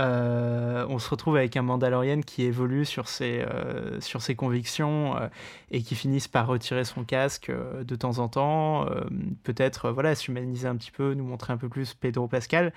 euh, 0.00 0.86
on 0.88 0.98
se 0.98 1.10
retrouve 1.10 1.36
avec 1.36 1.56
un 1.56 1.62
Mandalorian 1.62 2.22
qui 2.22 2.44
évolue 2.44 2.86
sur 2.86 3.08
ses, 3.08 3.40
euh, 3.42 4.00
sur 4.00 4.22
ses 4.22 4.34
convictions 4.34 5.16
euh, 5.16 5.28
et 5.70 5.82
qui 5.82 5.94
finisse 5.94 6.28
par 6.28 6.46
retirer 6.46 6.84
son 6.84 7.04
casque 7.04 7.50
de 7.50 7.96
temps 7.96 8.18
en 8.18 8.28
temps, 8.28 8.86
peut-être 9.42 9.90
voilà 9.90 10.14
s'humaniser 10.14 10.68
un 10.68 10.76
petit 10.76 10.90
peu, 10.90 11.14
nous 11.14 11.24
montrer 11.24 11.52
un 11.52 11.56
peu 11.56 11.68
plus 11.68 11.94
Pedro 11.94 12.28
Pascal. 12.28 12.72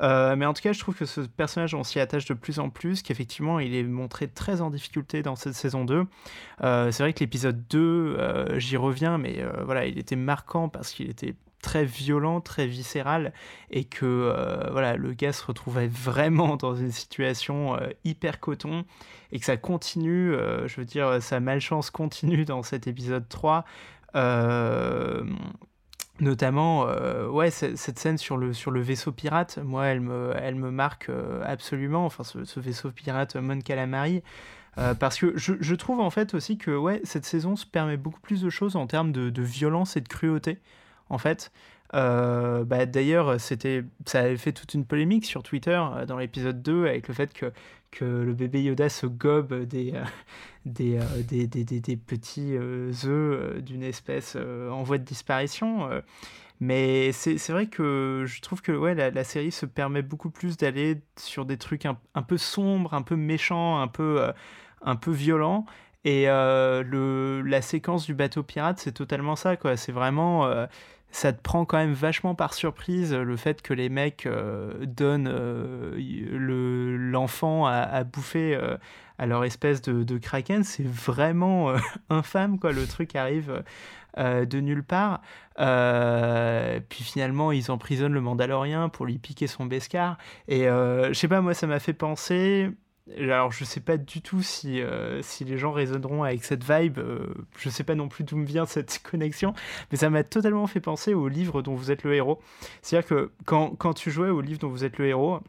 mais 0.00 0.46
en 0.46 0.52
tout 0.52 0.62
cas, 0.62 0.72
je 0.72 0.80
trouve 0.80 0.96
que 0.96 1.06
ce 1.06 1.20
personnage, 1.20 1.74
on 1.74 1.84
s'y 1.84 2.00
attache 2.00 2.26
de 2.26 2.34
plus 2.34 2.58
en 2.58 2.70
plus, 2.70 3.02
qu'effectivement, 3.02 3.60
il 3.60 3.74
est 3.74 3.82
montré 3.84 4.28
très 4.28 4.60
en 4.60 4.70
difficulté 4.70 5.22
dans 5.22 5.36
cette 5.36 5.54
saison 5.54 5.84
2. 5.84 6.06
c'est 6.60 6.98
vrai 6.98 7.12
que 7.12 7.20
l'épisode 7.20 7.66
2, 7.68 8.58
j'y 8.58 8.76
reviens, 8.76 9.18
mais 9.18 9.44
voilà, 9.64 9.86
il 9.86 9.98
était 9.98 10.16
marquant 10.16 10.68
parce 10.68 10.92
qu'il 10.92 11.08
était 11.08 11.34
très 11.60 11.84
violent, 11.84 12.40
très 12.40 12.66
viscéral, 12.66 13.32
et 13.70 13.84
que 13.84 14.06
euh, 14.06 14.68
voilà, 14.70 14.96
le 14.96 15.12
gars 15.12 15.32
se 15.32 15.44
retrouvait 15.44 15.88
vraiment 15.88 16.56
dans 16.56 16.74
une 16.74 16.90
situation 16.90 17.76
euh, 17.76 17.88
hyper 18.04 18.40
coton, 18.40 18.84
et 19.32 19.38
que 19.38 19.44
ça 19.44 19.56
continue, 19.56 20.32
euh, 20.32 20.66
je 20.66 20.76
veux 20.76 20.86
dire, 20.86 21.22
sa 21.22 21.40
malchance 21.40 21.90
continue 21.90 22.44
dans 22.44 22.62
cet 22.62 22.86
épisode 22.86 23.28
3. 23.28 23.64
Notamment, 26.20 26.84
ouais, 27.30 27.50
cette 27.50 27.98
scène 27.98 28.18
sur 28.18 28.36
le, 28.36 28.52
sur 28.52 28.70
le 28.70 28.82
vaisseau 28.82 29.10
pirate, 29.10 29.58
moi, 29.64 29.86
elle 29.86 30.00
me, 30.00 30.34
elle 30.36 30.54
me 30.54 30.70
marque 30.70 31.10
absolument, 31.46 32.04
enfin, 32.04 32.24
ce, 32.24 32.60
vaisseau 32.60 32.90
pirate 32.90 33.36
Mon 33.36 33.60
Calamari, 33.60 34.22
parce 34.98 35.16
que 35.18 35.32
je, 35.38 35.54
je, 35.58 35.74
trouve 35.74 36.00
en 36.00 36.10
fait 36.10 36.34
aussi 36.34 36.58
que 36.58 36.72
ouais, 36.72 37.00
cette 37.04 37.24
saison 37.24 37.56
se 37.56 37.64
permet 37.64 37.96
beaucoup 37.96 38.20
plus 38.20 38.42
de 38.42 38.50
choses 38.50 38.76
en 38.76 38.86
termes 38.86 39.12
de, 39.12 39.30
de 39.30 39.42
violence 39.42 39.96
et 39.96 40.02
de 40.02 40.08
cruauté 40.08 40.58
en 41.10 41.18
fait. 41.18 41.52
Euh, 41.94 42.64
bah, 42.64 42.86
d'ailleurs, 42.86 43.40
c'était, 43.40 43.84
ça 44.06 44.20
avait 44.20 44.36
fait 44.36 44.52
toute 44.52 44.74
une 44.74 44.84
polémique 44.84 45.24
sur 45.24 45.42
Twitter 45.42 45.80
euh, 45.96 46.06
dans 46.06 46.18
l'épisode 46.18 46.62
2 46.62 46.86
avec 46.86 47.08
le 47.08 47.14
fait 47.14 47.32
que, 47.32 47.52
que 47.90 48.04
le 48.04 48.32
bébé 48.32 48.62
Yoda 48.62 48.88
se 48.88 49.06
gobe 49.06 49.64
des, 49.64 49.94
euh, 49.94 50.04
des, 50.66 50.98
des, 51.46 51.64
des, 51.64 51.80
des, 51.80 51.96
petits 51.96 52.54
œufs 52.56 53.62
d'une 53.62 53.82
espèce 53.82 54.36
en 54.36 54.82
voie 54.82 54.98
de 54.98 55.04
disparition. 55.04 55.88
mais 56.60 57.12
c'est, 57.12 57.36
vrai 57.48 57.66
que 57.66 58.24
je 58.26 58.40
trouve 58.40 58.62
que 58.62 58.72
ouais, 58.72 58.94
la, 58.94 59.24
série 59.24 59.52
se 59.52 59.66
permet 59.66 60.02
beaucoup 60.02 60.30
plus 60.30 60.56
d'aller 60.56 61.00
sur 61.16 61.44
des 61.44 61.56
trucs 61.56 61.86
un, 61.86 61.98
un, 62.14 62.22
peu 62.22 62.38
sombres, 62.38 62.94
un 62.94 63.02
peu 63.02 63.16
méchants, 63.16 63.80
un 63.80 63.88
peu, 63.88 64.30
un 64.82 64.96
peu 64.96 65.10
violents. 65.10 65.66
Et 66.04 66.26
le, 66.26 67.42
la 67.44 67.62
séquence 67.62 68.06
du 68.06 68.14
bateau 68.14 68.42
pirate, 68.42 68.78
c'est 68.78 68.92
totalement 68.92 69.36
ça. 69.36 69.56
quoi. 69.56 69.76
C'est 69.76 69.92
vraiment 69.92 70.48
ça 71.12 71.32
te 71.32 71.40
prend 71.40 71.64
quand 71.64 71.78
même 71.78 71.92
vachement 71.92 72.34
par 72.34 72.54
surprise 72.54 73.12
le 73.12 73.36
fait 73.36 73.62
que 73.62 73.74
les 73.74 73.88
mecs 73.88 74.26
euh, 74.26 74.84
donnent 74.86 75.28
euh, 75.28 75.92
le, 75.96 76.96
l'enfant 76.96 77.66
à, 77.66 78.04
bouffer 78.04 78.54
euh, 78.54 78.76
à 79.18 79.26
leur 79.26 79.44
espèce 79.44 79.82
de, 79.82 80.04
de 80.04 80.18
kraken. 80.18 80.62
C'est 80.62 80.86
vraiment 80.86 81.74
infâme, 82.10 82.58
quoi. 82.58 82.72
Le 82.72 82.86
truc 82.86 83.16
arrive 83.16 83.62
de 84.16 84.60
nulle 84.60 84.82
part. 84.82 85.20
puis 85.56 87.04
finalement, 87.04 87.52
ils 87.52 87.70
emprisonnent 87.70 88.12
le 88.12 88.20
Mandalorien 88.20 88.88
pour 88.88 89.06
lui 89.06 89.18
piquer 89.18 89.46
son 89.46 89.66
bescar. 89.66 90.16
Et 90.48 90.64
je 90.64 91.12
sais 91.12 91.28
pas, 91.28 91.40
moi, 91.40 91.54
ça 91.54 91.66
m'a 91.66 91.80
fait 91.80 91.92
penser 91.92 92.70
alors, 93.18 93.52
je 93.52 93.64
sais 93.64 93.80
pas 93.80 93.96
du 93.96 94.22
tout 94.22 94.42
si, 94.42 94.80
euh, 94.80 95.22
si 95.22 95.44
les 95.44 95.58
gens 95.58 95.72
résonneront 95.72 96.22
avec 96.22 96.44
cette 96.44 96.64
vibe. 96.64 96.98
Euh, 96.98 97.34
je 97.58 97.68
sais 97.68 97.84
pas 97.84 97.94
non 97.94 98.08
plus 98.08 98.24
d'où 98.24 98.36
me 98.36 98.46
vient 98.46 98.66
cette 98.66 99.00
connexion. 99.10 99.52
Mais 99.90 99.98
ça 99.98 100.10
m'a 100.10 100.24
totalement 100.24 100.66
fait 100.66 100.80
penser 100.80 101.14
au 101.14 101.28
livre 101.28 101.62
dont 101.62 101.74
vous 101.74 101.90
êtes 101.90 102.04
le 102.04 102.14
héros. 102.14 102.40
C'est-à-dire 102.82 103.08
que 103.08 103.32
quand, 103.46 103.74
quand, 103.76 103.94
tu 103.94 104.10
jouais 104.10 104.30
au 104.30 104.40
livre 104.40 104.60
dont 104.60 104.68
vous 104.68 104.84
êtes 104.84 104.98
le 104.98 105.06
héros, 105.06 105.40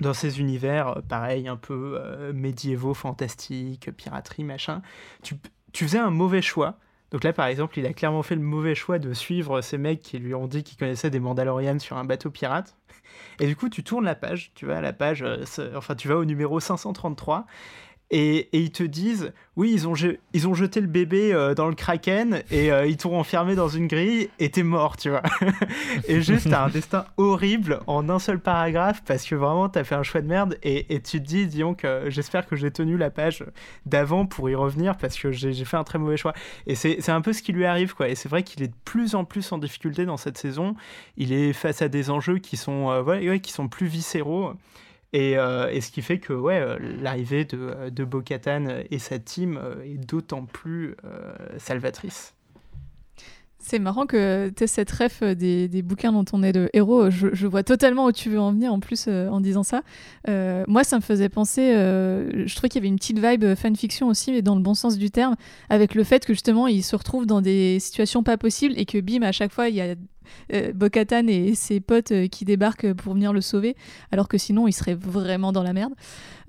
dans 0.00 0.14
ces 0.14 0.40
univers, 0.40 0.98
euh, 0.98 1.00
pareil, 1.02 1.48
un 1.48 1.56
peu 1.56 2.00
médiévaux, 2.32 2.94
fantastiques, 2.94 3.90
piraterie, 3.96 4.44
machin, 4.44 4.82
tu, 5.22 5.36
tu 5.72 5.84
faisais 5.84 5.98
un 5.98 6.10
mauvais 6.10 6.42
choix. 6.42 6.78
Donc 7.12 7.24
là, 7.24 7.32
par 7.34 7.46
exemple, 7.46 7.78
il 7.78 7.86
a 7.86 7.92
clairement 7.92 8.22
fait 8.22 8.34
le 8.34 8.40
mauvais 8.40 8.74
choix 8.74 8.98
de 8.98 9.12
suivre 9.12 9.60
ces 9.60 9.76
mecs 9.76 10.00
qui 10.00 10.18
lui 10.18 10.34
ont 10.34 10.46
dit 10.46 10.64
qu'ils 10.64 10.78
connaissaient 10.78 11.10
des 11.10 11.20
Mandalorians 11.20 11.78
sur 11.78 11.98
un 11.98 12.04
bateau 12.04 12.30
pirate. 12.30 12.74
Et 13.38 13.46
du 13.46 13.54
coup, 13.54 13.68
tu 13.68 13.84
tournes 13.84 14.06
la 14.06 14.14
page, 14.14 14.52
tu 14.54 14.64
vas 14.64 14.78
à 14.78 14.80
la 14.80 14.94
page, 14.94 15.22
euh, 15.22 15.44
enfin, 15.76 15.94
tu 15.94 16.08
vas 16.08 16.16
au 16.16 16.24
numéro 16.24 16.58
533, 16.58 17.46
et, 18.12 18.48
ils 18.52 18.70
te 18.70 18.82
disent 18.82 19.32
oui, 19.56 19.70
ils 19.72 19.88
ont, 19.88 19.94
ils 20.32 20.48
ont 20.48 20.54
jeté 20.54 20.80
le 20.80 20.86
bébé 20.86 21.32
euh, 21.32 21.54
dans 21.54 21.68
le 21.68 21.74
kraken 21.74 22.42
et 22.50 22.70
euh, 22.70 22.86
ils 22.86 22.96
t'ont 22.96 23.18
enfermé 23.18 23.54
dans 23.54 23.68
une 23.68 23.86
grille 23.86 24.28
et 24.38 24.50
t'es 24.50 24.62
mort, 24.62 24.96
tu 24.96 25.10
vois. 25.10 25.22
et 26.08 26.22
juste, 26.22 26.48
t'as 26.48 26.64
un 26.64 26.68
destin 26.68 27.06
horrible 27.16 27.80
en 27.86 28.08
un 28.08 28.18
seul 28.18 28.38
paragraphe 28.38 29.02
parce 29.04 29.24
que 29.24 29.34
vraiment, 29.34 29.68
t'as 29.68 29.84
fait 29.84 29.94
un 29.94 30.02
choix 30.02 30.20
de 30.20 30.26
merde 30.26 30.58
et, 30.62 31.00
tu 31.00 31.20
te 31.20 31.26
dis, 31.26 31.46
disons 31.46 31.74
que 31.74 32.04
j'espère 32.08 32.46
que 32.46 32.54
j'ai 32.54 32.70
tenu 32.70 32.96
la 32.96 33.10
page 33.10 33.44
d'avant 33.86 34.26
pour 34.26 34.48
y 34.50 34.54
revenir 34.54 34.96
parce 34.96 35.18
que 35.18 35.32
j'ai 35.32 35.64
fait 35.64 35.76
un 35.76 35.84
très 35.84 35.98
mauvais 35.98 36.18
choix. 36.18 36.34
Et 36.66 36.74
c'est 36.74 37.10
un 37.10 37.20
peu 37.22 37.32
ce 37.32 37.42
qui 37.42 37.52
lui 37.52 37.64
arrive, 37.64 37.94
quoi. 37.94 38.08
Et 38.08 38.14
c'est 38.14 38.28
vrai 38.28 38.42
qu'il 38.42 38.62
est 38.62 38.68
de 38.68 38.76
plus 38.84 39.14
en 39.14 39.24
plus 39.24 39.52
en 39.52 39.58
difficulté 39.58 40.04
dans 40.04 40.18
cette 40.18 40.36
saison. 40.36 40.76
Il 41.16 41.32
est 41.32 41.52
face 41.54 41.80
à 41.80 41.88
des 41.88 42.10
enjeux 42.10 42.38
qui 42.38 42.58
sont, 42.58 42.90
euh, 42.90 43.38
qui 43.38 43.52
sont 43.52 43.68
plus 43.68 43.86
viscéraux. 43.86 44.52
Euh, 45.14 45.68
et, 45.68 45.80
ce 45.80 45.90
qui 45.90 46.02
fait 46.02 46.18
que 46.18 46.32
ouais, 46.32 46.58
euh, 46.58 46.78
l'arrivée 47.00 47.44
de, 47.44 47.90
de 47.90 48.04
Bo-Katan 48.04 48.64
et 48.90 48.98
sa 48.98 49.18
team 49.18 49.58
euh, 49.62 49.82
est 49.84 49.98
d'autant 49.98 50.44
plus 50.44 50.96
salvatrice. 51.58 52.34
C'est 53.64 53.78
marrant 53.78 54.06
que 54.06 54.50
tu 54.56 54.66
cette 54.66 54.90
ref 54.90 55.22
des, 55.22 55.68
des, 55.68 55.82
bouquins 55.82 56.10
dont 56.10 56.24
on 56.32 56.42
est 56.42 56.52
le 56.52 56.68
héros. 56.76 57.10
Je, 57.10 57.46
vois 57.46 57.62
totalement 57.62 58.06
où 58.06 58.12
tu 58.12 58.28
veux 58.28 58.40
en 58.40 58.50
venir 58.50 58.72
en 58.72 58.80
plus 58.80 59.06
en 59.06 59.40
disant 59.40 59.62
ça. 59.62 59.82
moi, 60.26 60.82
ça 60.82 60.96
me 60.96 61.00
faisait 61.00 61.28
penser. 61.28 61.72
je 61.72 62.54
trouvais 62.56 62.68
qu'il 62.68 62.80
y 62.80 62.82
avait 62.82 62.88
une 62.88 62.96
petite 62.96 63.20
vibe 63.20 63.54
fanfiction 63.54 64.08
aussi, 64.08 64.32
mais 64.32 64.42
dans 64.42 64.56
le 64.56 64.62
bon 64.62 64.74
sens 64.74 64.98
du 64.98 65.12
terme, 65.12 65.36
avec 65.70 65.94
le 65.94 66.02
fait 66.02 66.26
que 66.26 66.32
justement, 66.32 66.66
il 66.66 66.82
se 66.82 66.96
retrouve 66.96 67.24
dans 67.24 67.40
des 67.40 67.78
situations 67.78 68.24
pas 68.24 68.36
possibles 68.36 68.74
et 68.76 68.84
que 68.84 68.98
bim, 69.00 69.22
à 69.22 69.32
chaque 69.32 69.52
fois, 69.52 69.68
il 69.68 69.76
y 69.76 69.80
a 69.80 69.94
euh, 70.52 70.72
et 71.28 71.54
ses 71.54 71.80
potes 71.80 72.12
euh, 72.12 72.26
qui 72.26 72.44
débarquent 72.44 72.92
pour 72.92 73.14
venir 73.14 73.32
le 73.32 73.40
sauver, 73.40 73.76
alors 74.10 74.28
que 74.28 74.38
sinon 74.38 74.68
il 74.68 74.72
serait 74.72 74.94
vraiment 74.94 75.52
dans 75.52 75.62
la 75.62 75.72
merde. 75.72 75.92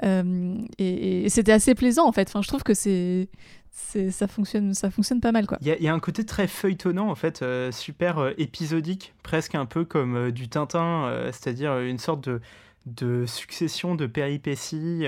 Euh, 0.03 0.55
et, 0.77 1.29
c'était 1.29 1.51
assez 1.51 1.75
plaisant 1.75 2.07
en 2.07 2.11
fait. 2.11 2.27
Enfin, 2.27 2.41
je 2.41 2.47
trouve 2.47 2.63
que 2.63 2.73
c'est 2.73 3.29
ça 4.11 4.27
fonctionne 4.27 4.75
ça 4.75 4.91
fonctionne 4.91 5.19
pas 5.19 5.31
mal 5.31 5.47
quoi 5.47 5.57
il 5.59 5.67
y, 5.67 5.87
a 5.87 5.93
un 5.93 5.99
côté 5.99 6.23
très 6.27 6.45
feuilletonnant 6.45 7.09
en 7.09 7.15
fait 7.15 7.43
super 7.71 8.31
épisodique 8.37 9.15
presque 9.23 9.55
un 9.55 9.65
peu 9.65 9.83
comme 9.83 10.29
du 10.29 10.47
Tintin 10.47 11.11
c'est-à-dire 11.31 11.79
une 11.79 11.97
sorte 11.97 12.23
de 12.29 12.39
de 12.85 13.25
succession 13.25 13.95
de 13.95 14.07
péripéties. 14.07 15.05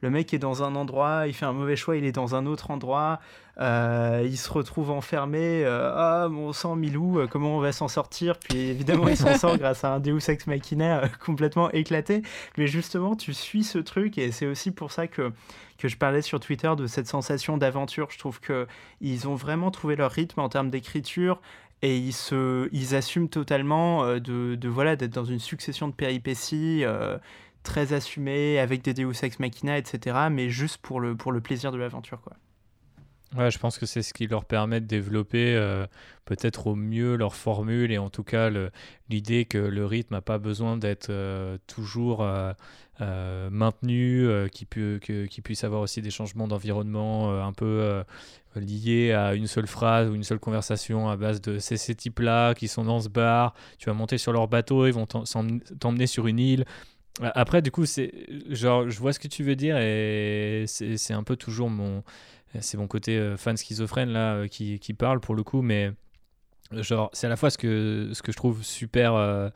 le 0.00 0.10
mec 0.10 0.32
est 0.32 0.38
dans 0.38 0.62
un 0.62 0.74
endroit, 0.74 1.26
il 1.26 1.34
fait 1.34 1.46
un 1.46 1.52
mauvais 1.52 1.76
choix, 1.76 1.96
il 1.96 2.04
est 2.04 2.12
dans 2.12 2.34
un 2.34 2.46
autre 2.46 2.70
endroit. 2.70 3.20
Euh, 3.60 4.22
il 4.24 4.38
se 4.38 4.50
retrouve 4.50 4.90
enfermé. 4.90 5.64
Euh, 5.64 5.92
ah, 5.94 6.28
mon 6.30 6.52
sang, 6.52 6.76
Milou, 6.76 7.18
euh, 7.18 7.26
comment 7.26 7.56
on 7.56 7.60
va 7.60 7.72
s'en 7.72 7.88
sortir? 7.88 8.38
Puis 8.38 8.58
évidemment, 8.58 9.08
il 9.08 9.16
s'en 9.16 9.36
sort 9.36 9.56
grâce 9.58 9.84
à 9.84 9.94
un 9.94 10.00
Deus 10.00 10.30
Ex 10.30 10.46
Machina 10.46 11.08
complètement 11.24 11.70
éclaté. 11.70 12.22
Mais 12.56 12.66
justement, 12.66 13.16
tu 13.16 13.34
suis 13.34 13.64
ce 13.64 13.78
truc 13.78 14.16
et 14.16 14.32
c'est 14.32 14.46
aussi 14.46 14.70
pour 14.70 14.92
ça 14.92 15.06
que, 15.06 15.32
que 15.78 15.88
je 15.88 15.96
parlais 15.98 16.22
sur 16.22 16.40
Twitter 16.40 16.72
de 16.76 16.86
cette 16.86 17.06
sensation 17.06 17.58
d'aventure. 17.58 18.08
Je 18.10 18.18
trouve 18.18 18.40
qu'ils 18.40 19.28
ont 19.28 19.34
vraiment 19.34 19.70
trouvé 19.70 19.94
leur 19.94 20.10
rythme 20.10 20.40
en 20.40 20.48
termes 20.48 20.70
d'écriture 20.70 21.40
et 21.82 21.96
ils, 21.96 22.12
se, 22.12 22.68
ils 22.72 22.94
assument 22.94 23.28
totalement 23.28 24.06
de, 24.18 24.54
de 24.54 24.68
voilà 24.68 24.96
d'être 24.96 25.14
dans 25.14 25.24
une 25.24 25.38
succession 25.38 25.88
de 25.88 25.94
péripéties 25.94 26.84
très 27.62 27.92
assumées 27.92 28.58
avec 28.58 28.82
des 28.82 28.94
Deus 28.94 29.22
Ex 29.22 29.38
Machina, 29.38 29.78
etc. 29.78 30.28
Mais 30.30 30.50
juste 30.50 30.78
pour 30.78 31.00
le, 31.00 31.16
pour 31.16 31.32
le 31.32 31.40
plaisir 31.40 31.72
de 31.72 31.78
l'aventure, 31.78 32.20
quoi. 32.22 32.36
Ouais, 33.36 33.48
je 33.52 33.58
pense 33.60 33.78
que 33.78 33.86
c'est 33.86 34.02
ce 34.02 34.12
qui 34.12 34.26
leur 34.26 34.44
permet 34.44 34.80
de 34.80 34.86
développer 34.86 35.54
euh, 35.54 35.86
peut-être 36.24 36.66
au 36.66 36.74
mieux 36.74 37.14
leur 37.14 37.36
formule 37.36 37.92
et 37.92 37.98
en 37.98 38.10
tout 38.10 38.24
cas 38.24 38.50
l'idée 39.08 39.44
que 39.44 39.56
le 39.58 39.86
rythme 39.86 40.14
n'a 40.14 40.20
pas 40.20 40.38
besoin 40.38 40.76
d'être 40.76 41.10
euh, 41.10 41.56
toujours 41.68 42.24
euh, 42.24 42.52
maintenu, 43.50 44.28
qu'il 44.50 44.66
qu 44.66 45.42
puisse 45.44 45.62
avoir 45.62 45.80
aussi 45.80 46.02
des 46.02 46.10
changements 46.10 46.48
d'environnement 46.48 47.40
un 47.40 47.52
peu 47.52 48.02
liés 48.56 49.12
à 49.12 49.34
une 49.34 49.46
seule 49.46 49.68
phrase 49.68 50.08
ou 50.08 50.16
une 50.16 50.24
seule 50.24 50.40
conversation 50.40 51.08
à 51.08 51.16
base 51.16 51.40
de 51.40 51.60
ces 51.60 51.94
types-là 51.94 52.54
qui 52.54 52.66
sont 52.66 52.84
dans 52.84 53.00
ce 53.00 53.08
bar, 53.08 53.54
tu 53.78 53.86
vas 53.86 53.94
monter 53.94 54.18
sur 54.18 54.32
leur 54.32 54.48
bateau, 54.48 54.86
ils 54.88 54.92
vont 54.92 55.06
t'emmener 55.06 56.08
sur 56.08 56.26
une 56.26 56.40
île. 56.40 56.64
Après, 57.22 57.60
du 57.62 57.70
coup, 57.70 57.84
genre, 58.50 58.88
je 58.88 58.98
vois 58.98 59.12
ce 59.12 59.18
que 59.18 59.28
tu 59.28 59.44
veux 59.44 59.56
dire 59.56 59.76
et 59.78 60.64
c'est 60.66 61.12
un 61.12 61.22
peu 61.22 61.36
toujours 61.36 61.70
mon 61.70 62.02
c'est 62.58 62.76
mon 62.76 62.86
côté 62.86 63.16
euh, 63.16 63.36
fan 63.36 63.56
schizophrène 63.56 64.10
là 64.10 64.34
euh, 64.34 64.48
qui, 64.48 64.78
qui, 64.80 64.94
parle 64.94 65.20
pour 65.20 65.34
le 65.34 65.42
coup, 65.42 65.62
mais 65.62 65.92
genre 66.72 67.10
c'est 67.12 67.26
à 67.26 67.30
la 67.30 67.36
fois 67.36 67.50
ce 67.50 67.58
que, 67.58 68.10
ce 68.12 68.22
que 68.22 68.32
je 68.32 68.36
trouve 68.36 68.62
super 68.62 69.14
euh, 69.14 69.48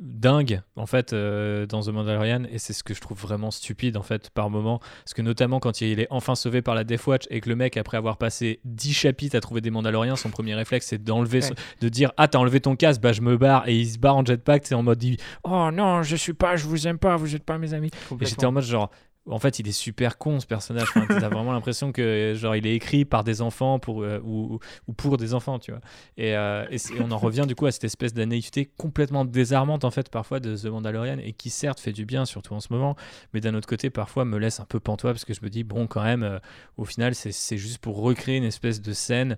dingue 0.00 0.62
en 0.76 0.86
fait 0.86 1.12
dans 1.12 1.82
The 1.82 1.88
Mandalorian 1.88 2.44
et 2.50 2.58
c'est 2.58 2.72
ce 2.72 2.82
que 2.82 2.94
je 2.94 3.00
trouve 3.00 3.18
vraiment 3.18 3.50
stupide 3.50 3.96
en 3.96 4.02
fait 4.02 4.30
par 4.30 4.48
moment. 4.48 4.78
Parce 5.04 5.14
que 5.14 5.22
notamment 5.22 5.60
quand 5.60 5.80
il 5.80 6.00
est 6.00 6.06
enfin 6.10 6.34
sauvé 6.34 6.62
par 6.62 6.74
la 6.74 6.84
Death 6.84 7.06
Watch 7.06 7.26
et 7.30 7.40
que 7.40 7.48
le 7.48 7.56
mec 7.56 7.76
après 7.76 7.96
avoir 7.96 8.16
passé 8.16 8.60
10 8.64 8.94
chapitres 8.94 9.36
à 9.36 9.40
trouver 9.40 9.60
des 9.60 9.70
Mandaloriens 9.70 10.16
son 10.16 10.30
premier 10.30 10.54
réflexe 10.54 10.86
c'est 10.86 11.02
d'enlever 11.02 11.40
de 11.80 11.88
dire 11.88 12.12
ah 12.16 12.28
t'as 12.28 12.38
enlevé 12.38 12.60
ton 12.60 12.76
casque 12.76 13.00
bah 13.00 13.12
je 13.12 13.20
me 13.20 13.36
barre 13.36 13.68
et 13.68 13.76
il 13.76 13.90
se 13.90 13.98
barre 13.98 14.16
en 14.16 14.24
jetpack 14.24 14.66
c'est 14.66 14.74
en 14.74 14.82
mode 14.82 15.04
oh 15.44 15.70
non 15.72 16.02
je 16.02 16.16
suis 16.16 16.34
pas 16.34 16.56
je 16.56 16.64
vous 16.64 16.86
aime 16.86 16.98
pas 16.98 17.16
vous 17.16 17.34
êtes 17.34 17.44
pas 17.44 17.58
mes 17.58 17.74
amis. 17.74 17.90
Et 18.20 18.24
j'étais 18.24 18.46
en 18.46 18.52
mode 18.52 18.64
genre 18.64 18.90
en 19.30 19.38
fait, 19.38 19.58
il 19.58 19.68
est 19.68 19.72
super 19.72 20.18
con 20.18 20.40
ce 20.40 20.46
personnage. 20.46 20.88
Enfin, 20.94 21.06
tu 21.06 21.24
as 21.24 21.28
vraiment 21.28 21.52
l'impression 21.52 21.92
que 21.92 22.34
genre 22.36 22.56
il 22.56 22.66
est 22.66 22.74
écrit 22.74 23.04
par 23.04 23.24
des 23.24 23.42
enfants 23.42 23.78
pour 23.78 24.02
euh, 24.02 24.20
ou, 24.24 24.58
pour 24.96 25.16
des 25.16 25.34
enfants, 25.34 25.58
tu 25.58 25.70
vois. 25.70 25.80
Et, 26.16 26.36
euh, 26.36 26.64
on 26.98 27.10
en 27.10 27.18
revient 27.18 27.44
du 27.46 27.54
coup 27.54 27.66
à 27.66 27.72
cette 27.72 27.84
espèce 27.84 28.12
de 28.12 28.24
naïveté 28.24 28.70
complètement 28.76 29.24
désarmante 29.24 29.84
en 29.84 29.90
fait 29.90 30.08
parfois 30.08 30.40
de 30.40 30.56
The 30.56 30.66
Mandalorian 30.66 31.18
et 31.18 31.32
qui 31.32 31.50
certes 31.50 31.80
fait 31.80 31.92
du 31.92 32.04
bien 32.04 32.24
surtout 32.24 32.54
en 32.54 32.60
ce 32.60 32.72
moment, 32.72 32.96
mais 33.32 33.40
d'un 33.40 33.54
autre 33.54 33.68
côté 33.68 33.90
parfois 33.90 34.24
me 34.24 34.38
laisse 34.38 34.60
un 34.60 34.64
peu 34.64 34.80
pantois 34.80 35.12
parce 35.12 35.24
que 35.24 35.34
je 35.34 35.40
me 35.42 35.48
dis 35.48 35.64
bon 35.64 35.86
quand 35.86 36.02
même, 36.02 36.22
euh, 36.22 36.38
au 36.76 36.84
final 36.84 37.14
c'est 37.14 37.58
juste 37.58 37.78
pour 37.78 38.00
recréer 38.00 38.36
une 38.36 38.44
espèce 38.44 38.80
de 38.80 38.92
scène 38.92 39.36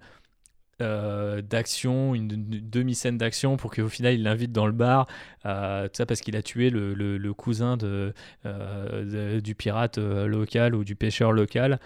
euh, 0.81 1.43
d'action, 1.43 2.15
une, 2.15 2.29
demi-scène 2.29 3.19
d'action 3.19 3.57
pour 3.57 3.71
qu'au 3.73 3.89
final 3.89 4.15
il 4.15 4.23
l'invite 4.23 4.53
dans 4.53 4.67
le 4.67 4.73
bar, 4.73 5.07
euh, 5.45 5.85
tout 5.85 5.95
ça 5.95 6.07
parce 6.07 6.21
qu'il 6.23 6.35
a 6.35 6.43
tué 6.43 6.71
le, 6.71 6.95
le, 6.95 7.35
cousin 7.35 7.77
de, 7.77 8.15
euh, 8.47 9.41
du 9.41 9.55
pirate 9.55 9.99
local 9.99 10.75
ou 10.75 10.83
du 10.83 10.97
pêcheur 10.97 11.33
local, 11.33 11.79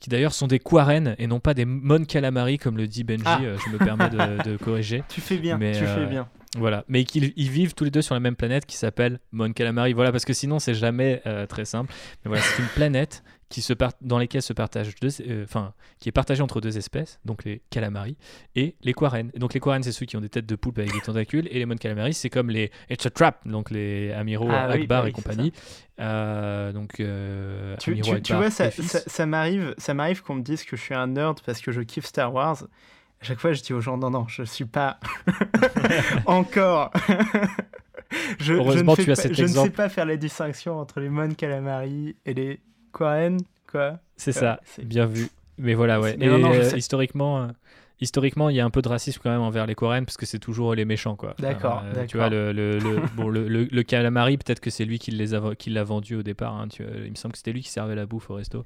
qui 0.00 0.10
d'ailleurs 0.10 0.34
sont 0.34 0.48
des 0.48 0.58
Quarren 0.58 1.14
et 1.18 1.26
non 1.26 1.40
pas 1.40 1.54
des 1.54 1.64
Mon 1.64 2.04
Calamari 2.04 2.58
comme 2.58 2.76
le 2.76 2.88
dit 2.88 3.04
Benji, 3.04 3.24
ah. 3.24 3.40
je 3.40 3.70
me 3.70 3.78
permets 3.78 4.10
de, 4.10 4.56
corriger. 4.62 5.04
Tu 5.08 5.20
fais 5.20 5.38
bien, 5.38 5.58
tu 5.58 5.86
fais 5.86 6.06
bien. 6.06 6.28
Voilà, 6.58 6.84
mais 6.88 7.04
qu'ils 7.04 7.32
ils 7.36 7.50
vivent 7.50 7.74
tous 7.74 7.84
les 7.84 7.90
deux 7.90 8.02
sur 8.02 8.14
la 8.14 8.20
même 8.20 8.36
planète 8.36 8.66
qui 8.66 8.76
s'appelle 8.76 9.20
Mon 9.30 9.52
Calamari. 9.52 9.92
Voilà, 9.92 10.10
parce 10.10 10.24
que 10.24 10.32
sinon 10.32 10.58
c'est 10.58 10.74
jamais 10.74 11.22
très 11.48 11.64
simple. 11.64 11.92
Mais 12.24 12.30
voilà, 12.30 12.42
c'est 12.42 12.62
une 12.62 12.68
planète 12.68 13.22
qui 13.48 13.62
se 13.62 13.72
dans 14.00 14.18
lesquels 14.18 14.42
se 14.42 14.52
partagent 14.52 14.94
deux, 15.00 15.10
euh, 15.20 15.44
enfin, 15.44 15.72
qui 16.00 16.08
est 16.08 16.12
partagé 16.12 16.42
entre 16.42 16.60
deux 16.60 16.76
espèces, 16.78 17.20
donc 17.24 17.44
les 17.44 17.62
calamari 17.70 18.16
et 18.56 18.74
les 18.82 18.92
quarren. 18.92 19.30
donc 19.36 19.54
les 19.54 19.60
quarren, 19.60 19.82
c'est 19.82 19.92
ceux 19.92 20.06
qui 20.06 20.16
ont 20.16 20.20
des 20.20 20.28
têtes 20.28 20.46
de 20.46 20.56
poulpe 20.56 20.78
avec 20.78 20.92
des 20.92 21.00
tentacules, 21.00 21.46
et 21.50 21.58
les 21.58 21.66
mon 21.66 21.76
calamari, 21.76 22.12
c'est 22.12 22.30
comme 22.30 22.50
les 22.50 22.72
It's 22.90 23.06
a 23.06 23.10
Trap, 23.10 23.46
donc 23.46 23.70
les 23.70 24.10
amiraux 24.12 24.48
ah 24.50 24.64
Akbar 24.64 25.02
bah 25.02 25.08
et 25.08 25.12
compagnie. 25.12 25.52
Euh, 26.00 26.72
donc, 26.72 26.98
euh, 26.98 27.76
tu, 27.78 28.00
tu, 28.00 28.34
vois, 28.34 28.50
ça, 28.50 28.70
ça, 28.70 29.26
m'arrive, 29.26 29.74
ça 29.78 29.94
m'arrive 29.94 30.22
qu'on 30.22 30.34
me 30.34 30.42
dise 30.42 30.64
que 30.64 30.76
je 30.76 30.82
suis 30.82 30.94
un 30.94 31.06
nerd 31.06 31.40
parce 31.46 31.60
que 31.60 31.70
je 31.70 31.80
kiffe 31.82 32.06
Star 32.06 32.34
Wars. 32.34 32.64
À 33.20 33.24
chaque 33.24 33.38
fois, 33.38 33.52
je 33.52 33.62
dis 33.62 33.72
aux 33.72 33.80
gens 33.80 33.96
non, 33.96 34.10
non, 34.10 34.26
je 34.28 34.42
suis 34.42 34.66
pas 34.66 34.98
encore. 36.26 36.90
je, 38.40 38.52
Heureusement, 38.52 38.94
je, 38.94 39.00
ne, 39.00 39.04
tu 39.06 39.12
as 39.12 39.16
pas, 39.16 39.32
je 39.32 39.42
ne 39.42 39.48
sais 39.48 39.70
pas 39.70 39.88
faire 39.88 40.04
la 40.04 40.16
distinction 40.16 40.78
entre 40.78 41.00
les 41.00 41.08
Mon 41.08 41.32
Calamari 41.32 42.16
et 42.26 42.34
les 42.34 42.60
Cohen, 42.96 43.36
quoi. 43.70 43.98
C'est 44.16 44.32
ça, 44.32 44.60
bien 44.82 45.04
vu. 45.04 45.28
Mais 45.58 45.74
voilà, 45.74 46.00
ouais. 46.00 46.16
Et 46.18 46.28
euh, 46.28 46.76
historiquement, 46.76 47.42
euh, 47.42 47.46
historiquement, 48.00 48.50
il 48.50 48.56
y 48.56 48.60
a 48.60 48.64
un 48.64 48.70
peu 48.70 48.82
de 48.82 48.88
racisme 48.88 49.20
quand 49.22 49.30
même 49.30 49.40
envers 49.40 49.66
les 49.66 49.74
Coréens 49.74 50.04
parce 50.04 50.16
que 50.16 50.26
c'est 50.26 50.38
toujours 50.38 50.74
les 50.74 50.84
méchants, 50.84 51.16
quoi. 51.16 51.34
D'accord. 51.38 51.82
Euh, 51.84 52.04
tu 52.06 52.16
vois, 52.16 52.28
le, 52.28 52.52
le, 52.52 52.78
le 52.78 53.00
bon, 53.16 53.28
le, 53.28 53.46
le, 53.48 53.82
calamari, 53.82 54.36
peut-être 54.36 54.60
que 54.60 54.70
c'est 54.70 54.84
lui 54.84 54.98
qui 54.98 55.10
l'a 55.10 55.84
vendu 55.84 56.16
au 56.16 56.22
départ. 56.22 56.54
Hein, 56.54 56.68
tu 56.68 56.84
il 57.04 57.10
me 57.10 57.16
semble 57.16 57.32
que 57.32 57.38
c'était 57.38 57.52
lui 57.52 57.62
qui 57.62 57.70
servait 57.70 57.94
la 57.94 58.06
bouffe 58.06 58.30
au 58.30 58.34
resto. 58.34 58.64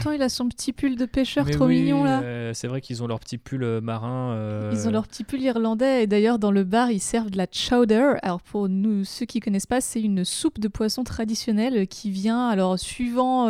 Attends, 0.00 0.12
il 0.12 0.22
a 0.22 0.28
son 0.28 0.48
petit 0.48 0.72
pull 0.72 0.96
de 0.96 1.06
pêcheur 1.06 1.48
trop 1.50 1.66
mignon 1.66 2.04
là. 2.04 2.54
c'est 2.54 2.68
vrai 2.68 2.80
qu'ils 2.80 3.02
ont 3.02 3.06
leur 3.06 3.20
petit 3.20 3.38
pull 3.38 3.80
marin. 3.80 4.70
Ils 4.72 4.88
ont 4.88 4.90
leur 4.90 5.06
petit 5.06 5.24
pull 5.24 5.40
irlandais 5.42 6.04
et 6.04 6.06
d'ailleurs 6.06 6.38
dans 6.38 6.50
le 6.50 6.64
bar 6.64 6.90
ils 6.90 7.00
servent 7.00 7.30
de 7.30 7.38
la 7.38 7.46
chowder. 7.50 8.14
Alors 8.22 8.40
pour 8.40 8.68
nous 8.68 9.04
ceux 9.04 9.26
qui 9.26 9.40
connaissent 9.40 9.66
pas, 9.66 9.80
c'est 9.80 10.00
une 10.00 10.24
soupe 10.24 10.58
de 10.58 10.68
poisson 10.68 11.04
traditionnelle 11.04 11.86
qui 11.86 12.10
vient 12.10 12.48
alors 12.48 12.78
suivant 12.78 13.48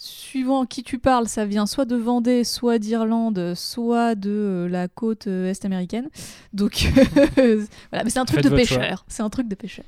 suivant 0.00 0.64
qui 0.64 0.82
tu 0.82 0.98
parles, 0.98 1.28
ça 1.28 1.44
vient 1.44 1.66
soit 1.66 1.84
de 1.84 1.94
Vendée, 1.94 2.42
soit 2.42 2.78
d'Irlande, 2.78 3.52
soit 3.54 4.14
de 4.14 4.30
euh, 4.30 4.68
la 4.68 4.88
côte 4.88 5.26
euh, 5.26 5.50
est 5.50 5.64
américaine. 5.66 6.08
Donc 6.54 6.90
voilà, 7.36 8.04
mais 8.04 8.08
c'est 8.08 8.18
un 8.18 8.24
truc 8.24 8.42
de 8.42 8.48
pêcheur. 8.48 9.04
C'est 9.08 9.22
un 9.22 9.28
truc 9.28 9.46
de 9.46 9.54
pêcheur. 9.54 9.84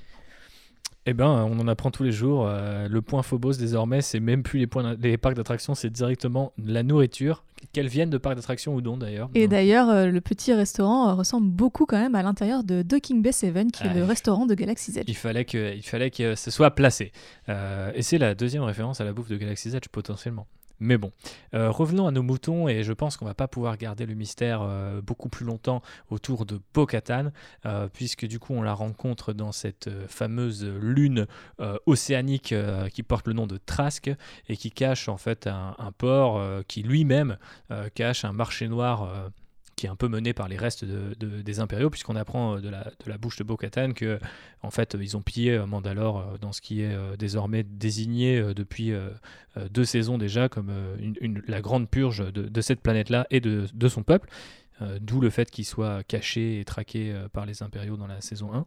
Eh 1.07 1.15
ben, 1.15 1.49
on 1.51 1.59
en 1.59 1.67
apprend 1.67 1.91
tous 1.91 2.03
les 2.03 2.13
jours. 2.13 2.47
Euh, 2.47 2.89
le 2.89 3.03
point 3.03 3.23
Phobos 3.23 3.55
désormais, 3.55 4.03
c'est 4.03 4.21
même 4.21 4.43
plus 4.43 4.59
les, 4.59 4.67
points, 4.67 4.95
les 5.01 5.17
parcs 5.17 5.35
d'attractions, 5.35 5.75
c'est 5.75 5.91
directement 5.91 6.53
la 6.59 6.83
nourriture. 6.83 7.43
Qu'elles 7.73 7.89
viennent 7.89 8.11
de 8.11 8.19
parcs 8.19 8.37
d'attractions 8.37 8.75
ou 8.75 8.81
non 8.81 8.97
d'ailleurs. 8.97 9.31
Et 9.35 9.49
d'ailleurs, 9.49 10.07
le 10.07 10.21
petit 10.21 10.53
restaurant 10.53 11.15
ressemble 11.15 11.49
beaucoup 11.49 11.87
quand 11.87 11.99
même 11.99 12.15
à 12.15 12.23
l'intérieur 12.23 12.65
de 12.65 12.83
Docking 12.83 13.23
Bay 13.23 13.33
7, 13.33 13.73
qui 13.73 13.87
est 13.87 13.95
le 13.95 14.05
restaurant 14.05 14.47
de 14.47 14.55
Galaxy's 14.55 14.97
Edge. 14.97 15.05
Il 15.09 15.17
fallait 15.17 15.45
que, 15.45 15.75
il 15.75 15.83
fallait 15.83 16.11
que 16.11 16.35
ce 16.35 16.51
soit 16.51 16.71
placé. 16.73 17.13
et 17.49 18.03
c'est 18.03 18.19
la 18.19 18.35
deuxième 18.35 18.63
référence 18.63 19.01
à 19.01 19.05
la 19.05 19.13
bouffe 19.13 19.29
de 19.29 19.37
Galaxy's 19.37 19.75
Edge 19.75 19.89
potentiellement. 19.91 20.47
Mais 20.83 20.99
bon, 20.99 21.13
euh, 21.55 21.71
revenons 21.71 22.09
à 22.09 22.11
nos 22.11 22.25
moutons 22.25 22.67
et 22.67 22.83
je 22.83 22.93
pense 22.93 23.17
qu'on 23.17 23.25
va 23.25 23.35
pas 23.35 23.47
pouvoir 23.47 23.77
garder 23.77 24.05
le 24.05 24.15
mystère 24.15 24.63
euh, 24.63 25.01
beaucoup 25.01 25.29
plus 25.29 25.47
longtemps 25.47 25.81
autour 26.11 26.45
de 26.45 26.61
Bo-Katan, 26.75 27.31
euh, 27.67 27.87
puisque 27.87 28.27
du 28.27 28.41
coup 28.41 28.53
on 28.53 28.63
la 28.63 28.75
rencontre 28.75 29.33
dans 29.33 29.53
cette 29.53 29.89
fameuse 30.09 30.65
lune 30.65 31.29
océanique 31.87 32.53
qui 32.93 33.03
porte 33.05 33.29
le 33.29 33.33
nom 33.33 33.47
de 33.47 33.59
Trask 33.59 34.11
et 34.49 34.57
qui 34.57 34.73
cache 34.73 35.09
en 35.09 35.17
fait 35.17 35.47
un 35.47 35.93
port 35.97 36.43
qui 36.67 36.83
lui-même 36.83 37.37
cache 37.95 38.25
un 38.25 38.33
marché 38.33 38.67
noir 38.67 39.31
qui 39.77 39.87
est 39.87 39.89
un 39.89 39.97
peu 39.97 40.09
mené 40.09 40.33
par 40.33 40.49
les 40.49 40.57
restes 40.57 40.85
des 40.85 41.61
impériaux, 41.61 41.91
puisqu'on 41.91 42.17
apprend 42.17 42.57
euh, 42.57 42.61
de 42.61 42.69
la, 42.69 43.19
bouche 43.19 43.37
de 43.37 43.45
Bo-Katan 43.45 43.93
que 43.93 44.19
en 44.63 44.71
fait 44.71 44.97
ils 45.01 45.17
ont 45.17 45.23
pillé 45.23 45.53
euh, 45.53 45.67
Mandalore 45.67 46.19
euh, 46.19 46.39
dans 46.39 46.53
ce 46.53 46.61
qui 46.61 46.83
est 46.83 46.97
désormais 47.19 47.63
désigné 47.63 48.43
depuis 48.55 48.93
deux 49.71 49.85
saisons 49.85 50.19
déjà 50.19 50.49
comme 50.49 50.71
la 51.47 51.61
grande 51.61 51.89
purge 51.89 52.33
de, 52.33 52.61
cette 52.61 52.81
planète-là 52.81 53.27
et 53.31 53.41
de, 53.41 53.89
son 53.89 54.03
peuple. 54.03 54.29
Euh, 54.83 54.99
d'où 55.01 55.21
le 55.21 55.31
fait 55.31 55.51
qu'ils 55.51 55.65
soient 55.65 56.03
cachés 56.03 56.61
et 56.61 56.65
traqués 56.65 57.13
euh, 57.13 57.29
par 57.29 57.47
les 57.47 57.63
impériaux 57.63 57.97
dans 57.97 58.07
la 58.07 58.21
saison 58.21 58.53
1. 58.53 58.65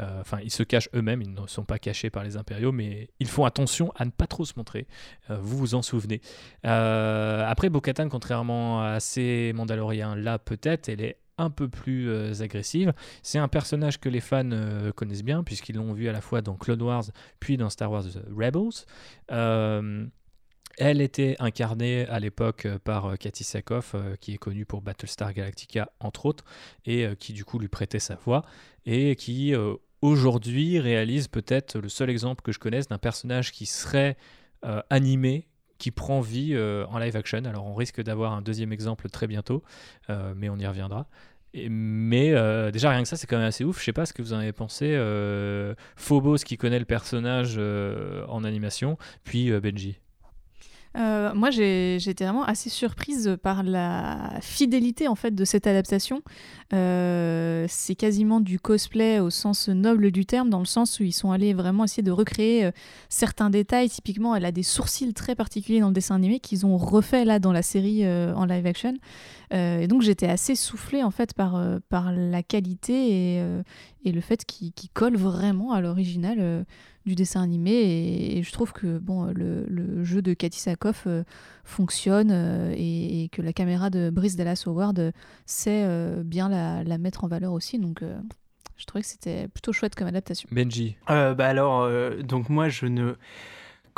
Euh, 0.00 0.20
enfin, 0.20 0.38
ils 0.42 0.50
se 0.50 0.62
cachent 0.62 0.88
eux-mêmes, 0.94 1.22
ils 1.22 1.32
ne 1.32 1.46
sont 1.46 1.64
pas 1.64 1.78
cachés 1.78 2.10
par 2.10 2.24
les 2.24 2.36
impériaux, 2.36 2.72
mais 2.72 3.10
ils 3.18 3.28
font 3.28 3.44
attention 3.44 3.92
à 3.96 4.04
ne 4.04 4.10
pas 4.10 4.26
trop 4.26 4.44
se 4.44 4.54
montrer. 4.56 4.86
vous 5.28 5.58
vous 5.58 5.74
en 5.74 5.82
souvenez. 5.82 6.22
après, 6.62 7.68
Bo-Katan, 7.68 8.08
contrairement 8.08 8.82
à 8.82 9.00
ces 9.00 9.52
Mandaloriens 9.54 10.16
là, 10.16 10.38
peut-être, 10.38 10.88
elle 10.88 11.02
est 11.02 11.18
un 11.36 11.50
peu 11.50 11.68
plus 11.68 12.40
agressive. 12.40 12.92
C'est 13.22 13.38
un 13.38 13.48
personnage 13.48 14.00
que 14.00 14.08
les 14.08 14.20
fans 14.20 14.48
connaissent 14.96 15.24
bien, 15.24 15.42
puisqu'ils 15.42 15.76
l'ont 15.76 15.92
vu 15.92 16.08
à 16.08 16.12
la 16.12 16.22
fois 16.22 16.40
dans 16.40 16.54
Clone 16.54 16.82
Wars, 16.82 17.04
puis 17.38 17.58
dans 17.58 17.68
Star 17.68 17.90
Wars 17.90 18.04
Rebels. 18.34 18.86
Elle 20.78 21.00
était 21.00 21.36
incarnée 21.40 22.06
à 22.06 22.20
l'époque 22.20 22.66
euh, 22.66 22.78
par 22.78 23.06
euh, 23.06 23.16
Cathy 23.16 23.44
Sakoff, 23.44 23.94
euh, 23.94 24.16
qui 24.20 24.34
est 24.34 24.38
connue 24.38 24.64
pour 24.64 24.82
Battlestar 24.82 25.32
Galactica, 25.32 25.90
entre 26.00 26.26
autres, 26.26 26.44
et 26.86 27.08
qui 27.18 27.32
du 27.32 27.44
coup 27.44 27.58
lui 27.58 27.68
prêtait 27.68 27.98
sa 27.98 28.14
voix, 28.14 28.44
et 28.86 29.16
qui 29.16 29.54
aujourd'hui 30.00 30.78
réalise 30.78 31.28
peut-être 31.28 31.78
le 31.78 31.88
seul 31.88 32.10
exemple 32.10 32.42
que 32.42 32.52
je 32.52 32.58
connaisse 32.58 32.88
d'un 32.88 32.98
personnage 32.98 33.52
qui 33.52 33.66
serait 33.66 34.16
animé, 34.88 35.46
qui 35.78 35.90
prend 35.90 36.20
vie 36.20 36.56
en 36.56 36.98
live 36.98 37.16
action. 37.16 37.44
Alors 37.44 37.66
on 37.66 37.74
risque 37.74 38.02
d'avoir 38.02 38.32
un 38.32 38.42
deuxième 38.42 38.72
exemple 38.72 39.08
très 39.10 39.26
bientôt, 39.26 39.62
mais 40.08 40.48
on 40.48 40.56
y 40.56 40.66
reviendra. 40.66 41.06
mais 41.54 42.30
déjà 42.72 42.90
rien 42.90 43.02
que 43.02 43.08
ça 43.08 43.16
c'est 43.16 43.26
quand 43.26 43.38
même 43.38 43.46
assez 43.46 43.64
ouf. 43.64 43.78
Je 43.80 43.84
sais 43.84 43.92
pas 43.92 44.06
ce 44.06 44.12
que 44.12 44.22
vous 44.22 44.32
en 44.32 44.38
avez 44.38 44.52
pensé. 44.52 44.96
Phobos 45.96 46.38
qui 46.38 46.56
connaît 46.56 46.78
le 46.78 46.86
personnage 46.86 47.58
en 47.58 48.44
animation, 48.44 48.96
puis 49.24 49.50
Benji. 49.60 49.98
Euh, 50.96 51.32
moi, 51.34 51.50
été 51.50 52.24
vraiment 52.24 52.44
assez 52.44 52.68
surprise 52.68 53.36
par 53.42 53.62
la 53.62 54.32
fidélité 54.40 55.06
en 55.06 55.14
fait 55.14 55.34
de 55.34 55.44
cette 55.44 55.66
adaptation. 55.66 56.22
Euh, 56.72 57.66
c'est 57.68 57.94
quasiment 57.94 58.40
du 58.40 58.58
cosplay 58.58 59.20
au 59.20 59.30
sens 59.30 59.68
noble 59.68 60.10
du 60.10 60.26
terme, 60.26 60.50
dans 60.50 60.58
le 60.58 60.64
sens 60.64 60.98
où 60.98 61.04
ils 61.04 61.12
sont 61.12 61.30
allés 61.30 61.54
vraiment 61.54 61.84
essayer 61.84 62.02
de 62.02 62.10
recréer 62.10 62.64
euh, 62.64 62.70
certains 63.08 63.50
détails. 63.50 63.88
Typiquement, 63.88 64.34
elle 64.34 64.44
a 64.44 64.52
des 64.52 64.64
sourcils 64.64 65.14
très 65.14 65.34
particuliers 65.36 65.80
dans 65.80 65.88
le 65.88 65.94
dessin 65.94 66.16
animé 66.16 66.40
qu'ils 66.40 66.66
ont 66.66 66.76
refait 66.76 67.24
là 67.24 67.38
dans 67.38 67.52
la 67.52 67.62
série 67.62 68.06
en 68.06 68.44
live 68.44 68.66
action. 68.66 68.94
et 69.52 69.86
donc, 69.86 70.02
j'étais 70.02 70.28
assez 70.28 70.54
soufflée 70.54 71.02
en 71.02 71.10
fait 71.10 71.34
par, 71.34 71.60
par 71.88 72.12
la 72.12 72.42
qualité 72.42 73.36
et, 73.36 73.42
et 74.04 74.12
le 74.12 74.20
fait 74.20 74.44
qu'ils 74.44 74.72
colle 74.92 75.16
vraiment 75.16 75.72
à 75.72 75.80
l'original 75.80 76.64
du 77.06 77.14
dessin 77.14 77.42
animé 77.42 77.72
et, 78.36 78.42
je 78.42 78.52
trouve 78.52 78.72
que 78.72 78.98
bon 78.98 79.24
le, 79.34 80.04
jeu 80.04 80.22
de 80.22 80.34
Cathy 80.34 80.58
Sakoff 80.58 81.04
euh, 81.06 81.24
fonctionne 81.64 82.30
euh, 82.32 82.74
et, 82.76 83.28
que 83.32 83.42
la 83.42 83.52
caméra 83.52 83.90
de 83.90 84.10
Brice 84.10 84.36
Dallas 84.36 84.64
Howard 84.66 85.12
sait 85.46 85.84
euh, 85.84 86.22
bien 86.24 86.48
la, 86.48 86.98
mettre 86.98 87.24
en 87.24 87.28
valeur 87.28 87.52
aussi 87.52 87.78
donc 87.78 88.02
je 88.76 88.84
trouvais 88.86 89.02
que 89.02 89.08
c'était 89.08 89.48
plutôt 89.48 89.72
chouette 89.72 89.94
comme 89.94 90.08
adaptation. 90.08 90.48
Benji. 90.52 90.96
bah 91.06 91.34
alors 91.38 91.88
donc 92.22 92.48
moi 92.48 92.68
je 92.68 92.86
ne 92.86 93.14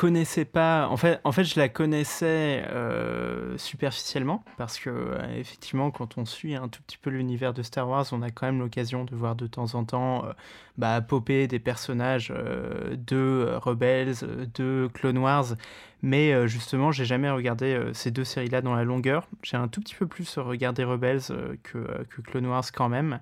connaissais 0.02 0.44
pas. 0.44 0.88
En 0.88 0.96
fait, 0.96 1.44
je 1.44 1.60
la 1.60 1.68
connaissais 1.68 2.64
euh, 2.68 3.56
superficiellement 3.56 4.42
parce 4.58 4.80
que 4.80 4.90
euh, 4.90 5.38
effectivement, 5.38 5.92
quand 5.92 6.18
on 6.18 6.24
suit 6.24 6.56
un 6.56 6.66
tout 6.66 6.82
petit 6.82 6.98
peu 6.98 7.08
l'univers 7.10 7.54
de 7.54 7.62
Star 7.62 7.88
Wars, 7.88 8.04
on 8.10 8.20
a 8.20 8.30
quand 8.30 8.46
même 8.46 8.58
l'occasion 8.58 9.04
de 9.04 9.14
voir 9.14 9.36
de 9.36 9.46
temps 9.46 9.76
en 9.76 9.84
temps 9.84 10.24
euh, 10.24 10.32
bah, 10.76 11.00
popper 11.02 11.46
des 11.46 11.60
personnages 11.60 12.34
de 12.34 13.54
Rebels, 13.62 14.16
de 14.54 14.90
Clone 14.92 15.18
Wars. 15.18 15.54
Mais 16.02 16.48
justement, 16.48 16.90
j'ai 16.90 17.04
jamais 17.04 17.30
regardé 17.30 17.80
ces 17.92 18.10
deux 18.10 18.24
séries-là 18.24 18.60
dans 18.60 18.74
la 18.74 18.82
longueur. 18.82 19.28
J'ai 19.44 19.56
un 19.56 19.68
tout 19.68 19.80
petit 19.80 19.94
peu 19.94 20.08
plus 20.08 20.36
regardé 20.36 20.82
Rebels 20.82 21.22
que, 21.62 22.02
que 22.10 22.22
Clone 22.22 22.46
Wars 22.46 22.64
quand 22.74 22.88
même. 22.88 23.20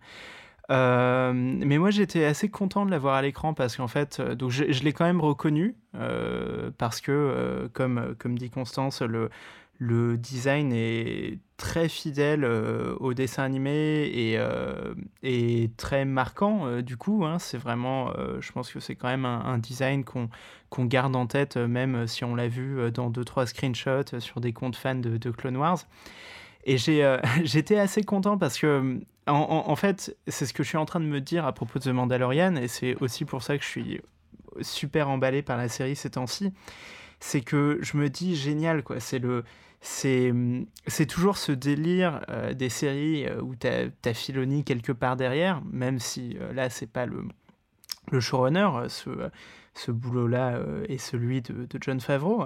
Euh, 0.71 1.33
mais 1.35 1.79
moi 1.79 1.91
j'étais 1.91 2.25
assez 2.25 2.49
content 2.49 2.87
de 2.87 2.91
l'avoir 2.91 3.17
à 3.17 3.23
l'écran 3.23 3.55
parce 3.55 3.77
qu'en 3.77 3.89
fait, 3.89 4.21
euh, 4.21 4.35
donc 4.37 4.51
je, 4.51 4.65
l'ai 4.65 4.93
quand 4.93 5.05
même 5.05 5.21
reconnu 5.21 5.75
euh, 5.97 6.71
parce 6.79 7.01
que, 7.01 7.69
comme, 7.73 8.15
comme 8.19 8.39
dit 8.39 8.51
Constance, 8.51 9.03
le, 9.03 9.31
le 9.79 10.17
design 10.17 10.73
est 10.73 11.39
très 11.57 11.89
fidèle 11.89 12.45
au 12.45 13.15
dessin 13.15 13.43
animé 13.43 14.11
et, 14.15 14.39
et 15.23 15.71
très 15.77 16.05
marquant 16.05 16.81
du 16.83 16.97
coup. 16.97 17.25
Hein, 17.25 17.39
c'est 17.39 17.59
vraiment, 17.59 18.13
je 18.41 18.53
pense 18.53 18.71
que 18.71 18.81
c'est 18.81 18.95
quand 18.95 19.09
même 19.09 19.25
un, 19.25 19.59
design 19.59 20.05
qu'on 20.05 20.29
qu'on 20.69 20.85
garde 20.85 21.17
en 21.17 21.27
tête 21.27 21.57
même 21.57 22.07
si 22.07 22.25
on 22.25 22.35
l'a 22.35 22.49
vu 22.49 22.93
dans 22.93 23.11
deux 23.11 23.25
trois 23.25 23.47
screenshots 23.47 24.21
sur 24.21 24.41
des 24.41 24.53
comptes 24.53 24.77
fans 24.77 24.95
de 24.95 25.31
Clone 25.31 25.57
Wars. 25.57 25.81
Et 26.65 26.77
j'étais 27.45 27.79
assez 27.79 28.03
content 28.03 28.39
parce 28.39 28.59
que 28.59 29.01
en, 29.27 29.77
fait, 29.77 30.17
c'est 30.27 30.47
ce 30.47 30.53
que 30.53 30.63
je 30.63 30.69
suis 30.69 30.79
en 30.79 30.87
train 30.87 31.01
de 31.01 31.07
me 31.07 31.21
dire 31.21 31.47
à 31.47 31.53
propos 31.53 31.79
de 31.79 31.85
The 31.85 31.89
Mandalorian, 31.89 32.57
et 32.57 32.69
c'est 32.69 32.97
aussi 32.97 33.25
pour 33.25 33.43
ça 33.43 33.57
que 33.59 33.65
je 33.65 33.69
suis 33.69 34.01
super 34.61 35.09
emballé 35.09 35.43
par 35.43 35.57
la 35.57 35.69
série 35.69 35.97
ces 35.97 36.11
temps-ci. 36.11 36.53
C'est 37.21 37.43
que 37.43 37.79
je 37.83 37.97
me 37.97 38.09
dis 38.09 38.37
génial, 38.37 38.83
quoi. 38.83 39.01
C'est 39.01 39.19
le. 39.19 39.45
C'est 39.83 41.07
toujours 41.09 41.39
ce 41.39 41.53
délire 41.53 42.21
euh, 42.29 42.53
des 42.53 42.69
séries 42.69 43.27
euh, 43.27 43.41
où 43.41 43.55
t'as, 43.55 43.87
as 44.05 44.15
Filoni 44.15 44.63
quelque 44.63 44.93
part 44.93 45.17
derrière, 45.17 45.63
même 45.65 45.99
si 45.99 46.37
euh, 46.39 46.53
là, 46.53 46.69
c'est 46.69 46.87
pas 46.87 47.07
le, 47.07 47.25
le 48.11 48.21
showrunner, 48.21 48.69
ce, 48.89 49.09
ce 49.75 49.91
boulot-là 49.91 50.61
est 50.89 50.99
celui 50.99 51.41
de, 51.41 51.65
de 51.65 51.79
John 51.81 51.99
Favreau. 52.01 52.45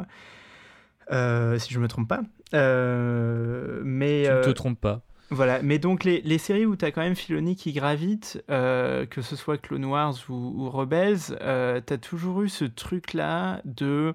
si 1.09 1.75
je 1.75 1.79
me 1.81 1.89
trompe 1.89 2.09
pas. 2.09 2.21
Mais, 2.55 4.25
tu 4.25 4.31
ne 4.31 4.43
te 4.43 4.51
trompes 4.51 4.81
pas. 4.81 5.03
Voilà, 5.31 5.63
mais 5.63 5.79
donc 5.79 6.05
les, 6.05 6.21
les 6.21 6.39
séries 6.39 6.67
où 6.67 6.77
tu 6.77 6.85
as 6.85 6.91
quand 6.91 7.01
même 7.01 7.17
Filoni 7.17 7.57
qui 7.57 7.73
gravite, 7.73 8.45
euh, 8.51 9.07
que 9.07 9.23
ce 9.23 9.37
soit 9.37 9.59
Clone 9.59 9.85
Wars 9.85 10.15
ou, 10.29 10.35
ou 10.35 10.71
Rebels, 10.71 11.19
euh, 11.41 11.81
tu 11.85 11.93
as 11.93 11.99
toujours 11.99 12.43
eu 12.43 12.49
ce 12.49 12.65
truc-là 12.65 13.61
de 13.65 14.15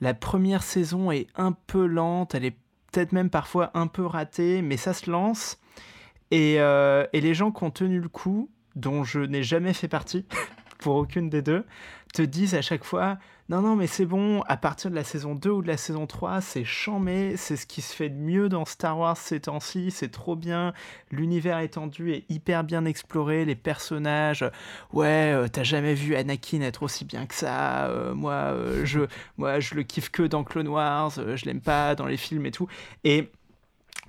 la 0.00 0.12
première 0.12 0.62
saison 0.62 1.12
est 1.12 1.28
un 1.36 1.52
peu 1.52 1.86
lente, 1.86 2.34
elle 2.34 2.44
est 2.44 2.56
peut-être 2.92 3.12
même 3.12 3.30
parfois 3.30 3.70
un 3.74 3.86
peu 3.86 4.04
ratée, 4.04 4.60
mais 4.60 4.76
ça 4.76 4.92
se 4.92 5.10
lance. 5.10 5.58
Et, 6.30 6.56
euh, 6.58 7.06
et 7.12 7.20
les 7.20 7.34
gens 7.34 7.52
qui 7.52 7.62
ont 7.64 7.70
tenu 7.70 8.00
le 8.00 8.08
coup, 8.08 8.50
dont 8.76 9.04
je 9.04 9.20
n'ai 9.20 9.42
jamais 9.42 9.72
fait 9.72 9.88
partie, 9.88 10.26
pour 10.78 10.96
aucune 10.96 11.30
des 11.30 11.42
deux, 11.42 11.64
te 12.12 12.22
disent 12.22 12.54
à 12.54 12.62
chaque 12.62 12.84
fois 12.84 13.18
non, 13.50 13.62
non, 13.62 13.74
mais 13.74 13.88
c'est 13.88 14.06
bon, 14.06 14.42
à 14.42 14.56
partir 14.56 14.90
de 14.90 14.94
la 14.94 15.02
saison 15.02 15.34
2 15.34 15.50
ou 15.50 15.60
de 15.60 15.66
la 15.66 15.76
saison 15.76 16.06
3, 16.06 16.40
c'est 16.40 16.62
chamé, 16.62 17.36
c'est 17.36 17.56
ce 17.56 17.66
qui 17.66 17.82
se 17.82 17.92
fait 17.92 18.08
de 18.08 18.14
mieux 18.14 18.48
dans 18.48 18.64
Star 18.64 18.96
Wars 18.96 19.16
ces 19.16 19.40
temps-ci, 19.40 19.90
c'est 19.90 20.10
trop 20.12 20.36
bien, 20.36 20.72
l'univers 21.10 21.58
étendu 21.58 22.12
est 22.12 22.24
hyper 22.28 22.62
bien 22.62 22.84
exploré, 22.84 23.44
les 23.44 23.56
personnages, 23.56 24.48
ouais, 24.92 25.32
euh, 25.34 25.48
t'as 25.48 25.64
jamais 25.64 25.94
vu 25.94 26.14
Anakin 26.14 26.60
être 26.60 26.84
aussi 26.84 27.04
bien 27.04 27.26
que 27.26 27.34
ça, 27.34 27.88
euh, 27.88 28.14
moi, 28.14 28.34
euh, 28.34 28.84
je, 28.84 29.00
moi, 29.36 29.58
je 29.58 29.74
le 29.74 29.82
kiffe 29.82 30.10
que 30.10 30.22
dans 30.22 30.44
Clone 30.44 30.68
Wars, 30.68 31.10
je 31.10 31.44
l'aime 31.44 31.60
pas 31.60 31.96
dans 31.96 32.06
les 32.06 32.16
films 32.16 32.46
et 32.46 32.52
tout. 32.52 32.68
Et 33.02 33.32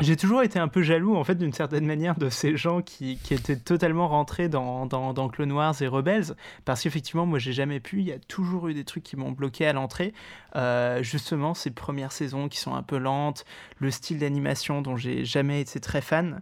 j'ai 0.02 0.17
toujours 0.17 0.41
été 0.41 0.58
un 0.58 0.67
peu 0.67 0.82
jaloux, 0.82 1.15
en 1.15 1.24
fait, 1.24 1.36
d'une 1.36 1.54
certaine 1.54 1.86
manière, 1.86 2.17
de 2.17 2.30
ces 2.30 2.58
gens 2.58 2.82
qui, 2.82 3.17
qui 3.24 3.34
étaient 3.34 3.56
totalement 3.56 4.08
rentrés 4.08 4.50
dans, 4.50 4.86
dans, 4.88 5.13
dans, 5.13 5.30
Clone 5.30 5.52
Wars 5.52 5.80
et 5.82 5.88
Rebels, 5.88 6.34
parce 6.65 6.82
qu'effectivement, 6.82 7.26
moi, 7.26 7.38
j'ai 7.38 7.54
jamais 7.54 7.80
pu. 7.80 8.00
Il 8.00 8.08
y 8.08 8.12
a 8.12 8.17
toujours 8.17 8.67
eu 8.67 8.74
des 8.74 8.84
trucs 8.84 9.04
qui 9.04 9.15
m'ont 9.15 9.32
bloqué 9.32 9.67
à 9.67 9.74
l'entrée. 9.74 10.13
Euh, 10.56 11.04
justement, 11.04 11.54
ces 11.54 11.72
premières 11.72 12.12
saisons 12.12 12.50
qui 12.50 12.58
sont 12.58 12.74
un 12.74 12.84
peu 12.84 12.98
lentes, 12.98 13.46
le 13.78 13.91
style 13.91 14.17
d'animation 14.17 14.82
dont 14.82 14.98
j'ai 14.98 15.24
jamais 15.24 15.62
été 15.62 15.80
très 15.80 16.02
fan. 16.02 16.41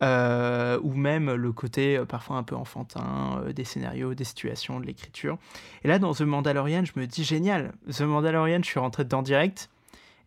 Euh, 0.00 0.78
ou 0.84 0.94
même 0.94 1.32
le 1.32 1.50
côté 1.50 1.96
euh, 1.96 2.04
parfois 2.04 2.36
un 2.36 2.44
peu 2.44 2.54
enfantin 2.54 3.42
des 3.52 3.64
scénarios, 3.64 4.14
des 4.14 4.22
situations, 4.22 4.78
de 4.78 4.86
l'écriture. 4.86 5.38
Et 5.82 5.88
là, 5.88 5.98
dans 5.98 6.14
The 6.14 6.20
Mandalorian, 6.20 6.84
je 6.84 6.92
me 7.00 7.06
dis 7.06 7.24
génial. 7.24 7.72
The 7.90 8.02
Mandalorian, 8.02 8.60
je 8.62 8.68
suis 8.68 8.78
rentré 8.78 9.02
dedans 9.02 9.22
direct. 9.22 9.70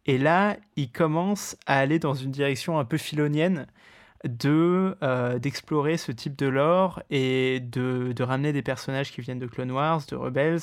Et 0.05 0.17
là, 0.17 0.57
il 0.75 0.91
commence 0.91 1.55
à 1.65 1.77
aller 1.77 1.99
dans 1.99 2.13
une 2.13 2.31
direction 2.31 2.79
un 2.79 2.85
peu 2.85 2.97
philonienne 2.97 3.67
de 4.23 4.97
euh, 5.01 5.39
d'explorer 5.39 5.97
ce 5.97 6.11
type 6.11 6.35
de 6.35 6.47
lore 6.47 7.01
et 7.09 7.59
de, 7.59 8.13
de, 8.15 8.23
ramener 8.23 8.53
des 8.53 8.61
personnages 8.61 9.11
qui 9.11 9.21
viennent 9.21 9.39
de 9.39 9.47
Clone 9.47 9.71
Wars, 9.71 10.01
de 10.07 10.15
Rebels. 10.15 10.59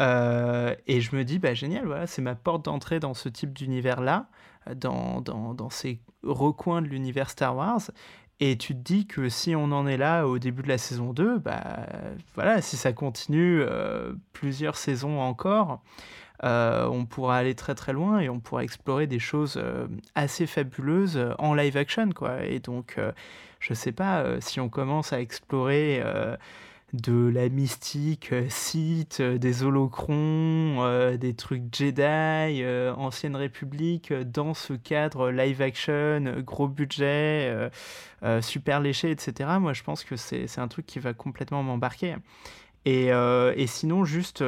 Euh, 0.00 0.74
et 0.86 1.00
je 1.00 1.14
me 1.16 1.24
dis, 1.24 1.38
bah 1.38 1.54
génial, 1.54 1.86
voilà, 1.86 2.06
c'est 2.06 2.22
ma 2.22 2.34
porte 2.34 2.64
d'entrée 2.64 3.00
dans 3.00 3.14
ce 3.14 3.28
type 3.28 3.52
d'univers-là, 3.52 4.28
dans, 4.74 5.20
dans, 5.20 5.54
dans, 5.54 5.70
ces 5.70 6.00
recoins 6.22 6.82
de 6.82 6.86
l'univers 6.88 7.30
Star 7.30 7.56
Wars. 7.56 7.82
Et 8.38 8.58
tu 8.58 8.74
te 8.74 8.80
dis 8.80 9.06
que 9.06 9.30
si 9.30 9.54
on 9.56 9.72
en 9.72 9.86
est 9.86 9.96
là 9.96 10.26
au 10.26 10.38
début 10.38 10.62
de 10.62 10.68
la 10.68 10.76
saison 10.76 11.14
2, 11.14 11.38
bah 11.38 11.86
voilà, 12.34 12.60
si 12.60 12.76
ça 12.76 12.92
continue 12.92 13.62
euh, 13.62 14.12
plusieurs 14.34 14.76
saisons 14.76 15.20
encore, 15.20 15.82
euh, 16.44 16.86
on 16.86 17.06
pourra 17.06 17.38
aller 17.38 17.54
très 17.54 17.74
très 17.74 17.92
loin 17.92 18.20
et 18.20 18.28
on 18.28 18.40
pourra 18.40 18.64
explorer 18.64 19.06
des 19.06 19.18
choses 19.18 19.56
euh, 19.56 19.86
assez 20.14 20.46
fabuleuses 20.46 21.34
en 21.38 21.54
live 21.54 21.76
action 21.76 22.10
quoi. 22.10 22.44
Et 22.44 22.60
donc 22.60 22.98
je 23.60 23.74
sais 23.74 23.92
pas 23.92 24.40
si 24.40 24.60
on 24.60 24.68
commence 24.68 25.12
à 25.12 25.20
explorer 25.20 26.02
de 26.92 27.28
la 27.28 27.48
mystique, 27.48 28.32
Sith, 28.48 29.20
des 29.20 29.62
holocrons, 29.62 31.16
des 31.16 31.34
trucs 31.34 31.74
Jedi, 31.74 32.64
Ancienne 32.96 33.36
République, 33.36 34.12
dans 34.12 34.54
ce 34.54 34.74
cadre 34.74 35.30
live 35.30 35.62
action, 35.62 36.22
gros 36.38 36.68
budget, 36.68 37.70
super 38.40 38.80
léché, 38.80 39.10
etc. 39.10 39.50
Moi, 39.58 39.72
je 39.72 39.82
pense 39.82 40.04
que 40.04 40.16
c'est 40.16 40.58
un 40.58 40.68
truc 40.68 40.86
qui 40.86 40.98
va 40.98 41.12
complètement 41.12 41.62
m'embarquer. 41.62 42.16
Et, 42.86 43.08
et, 43.08 43.66
sinon, 43.66 44.04
juste 44.04 44.44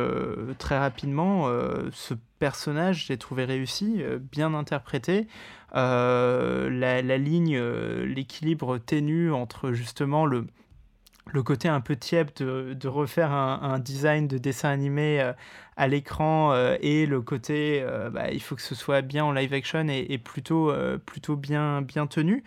très 0.59 0.79
rapidement, 0.79 1.51
ce 1.93 2.15
personnage, 2.39 3.07
j'ai 3.09 3.19
trouvé 3.19 3.45
réussi, 3.45 4.01
bien 4.33 4.55
interprété. 4.55 5.27
la, 5.75 6.69
la, 6.71 7.19
ligne, 7.19 7.59
l'équilibre 7.59 8.79
ténu 8.79 9.33
entre 9.33 9.73
justement 9.73 10.25
le, 10.25 10.47
le 11.33 11.43
côté 11.43 11.69
un 11.69 11.81
peu 11.81 11.97
tiède 11.97 12.31
de, 12.39 12.89
refaire 12.89 13.33
un, 13.33 13.79
design 13.79 14.27
de 14.27 14.39
dessin 14.39 14.71
animé 14.71 15.21
euh, 15.21 15.33
à 15.77 15.89
l'écran 15.89 16.53
euh, 16.53 16.77
et 16.81 17.07
le 17.07 17.21
côté 17.21 17.81
euh, 17.83 18.11
bah, 18.11 18.31
il 18.31 18.43
faut 18.43 18.57
que 18.57 18.63
ce 18.63 18.75
soit 18.75 19.03
bien 19.03 19.25
en 19.25 19.33
live 19.33 19.53
action 19.53 19.87
et, 19.89 20.19
plutôt, 20.19 20.73
plutôt 21.05 21.37
bien, 21.37 21.83
bien 21.83 22.07
tenu. 22.07 22.43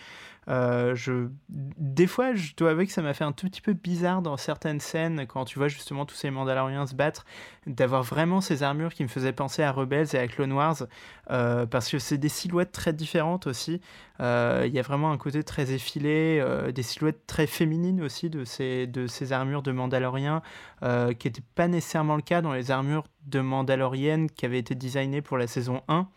Euh, 0.51 0.95
je... 0.95 1.29
Des 1.49 2.07
fois, 2.07 2.33
je 2.35 2.53
dois 2.55 2.71
avouer 2.71 2.85
que 2.85 2.91
ça 2.91 3.01
m'a 3.01 3.13
fait 3.13 3.23
un 3.23 3.31
tout 3.31 3.47
petit 3.47 3.61
peu 3.61 3.73
bizarre 3.73 4.21
dans 4.21 4.35
certaines 4.37 4.81
scènes, 4.81 5.25
quand 5.25 5.45
tu 5.45 5.57
vois 5.57 5.69
justement 5.69 6.05
tous 6.05 6.15
ces 6.15 6.29
Mandaloriens 6.29 6.85
se 6.85 6.93
battre, 6.95 7.25
d'avoir 7.67 8.03
vraiment 8.03 8.41
ces 8.41 8.61
armures 8.61 8.93
qui 8.93 9.03
me 9.03 9.07
faisaient 9.07 9.31
penser 9.31 9.63
à 9.63 9.71
Rebels 9.71 10.07
et 10.13 10.17
à 10.17 10.27
Clone 10.27 10.51
Wars, 10.51 10.83
euh, 11.29 11.65
parce 11.65 11.89
que 11.89 11.99
c'est 11.99 12.17
des 12.17 12.29
silhouettes 12.29 12.73
très 12.73 12.91
différentes 12.91 13.47
aussi. 13.47 13.79
Euh, 14.19 14.65
il 14.67 14.73
y 14.73 14.79
a 14.79 14.81
vraiment 14.81 15.11
un 15.11 15.17
côté 15.17 15.43
très 15.43 15.71
effilé, 15.71 16.43
des 16.75 16.83
silhouettes 16.83 17.25
très 17.27 17.47
féminines 17.47 18.01
aussi 18.01 18.29
de 18.29 18.43
ces, 18.43 18.87
de 18.87 19.07
ces 19.07 19.31
armures 19.31 19.63
de 19.63 19.71
Mandaloriens, 19.71 20.41
qui 20.81 20.87
n'étaient 21.27 21.43
pas 21.55 21.67
nécessairement 21.67 22.17
le 22.17 22.21
cas 22.21 22.41
dans 22.41 22.53
les 22.53 22.71
armures 22.71 23.05
de 23.25 23.39
Mandaloriennes 23.39 24.29
qui 24.29 24.45
avaient 24.45 24.59
été 24.59 24.75
designées 24.75 25.21
pour 25.21 25.37
la 25.37 25.47
saison 25.47 25.81
1 25.87 26.07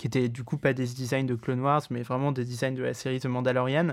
qui 0.00 0.06
étaient 0.06 0.30
du 0.30 0.44
coup 0.44 0.56
pas 0.56 0.72
des 0.72 0.86
designs 0.86 1.26
de 1.26 1.34
Clone 1.34 1.60
Wars, 1.60 1.82
mais 1.90 2.00
vraiment 2.00 2.32
des 2.32 2.46
designs 2.46 2.72
de 2.72 2.82
la 2.82 2.94
série 2.94 3.20
The 3.20 3.26
Mandalorian, 3.26 3.88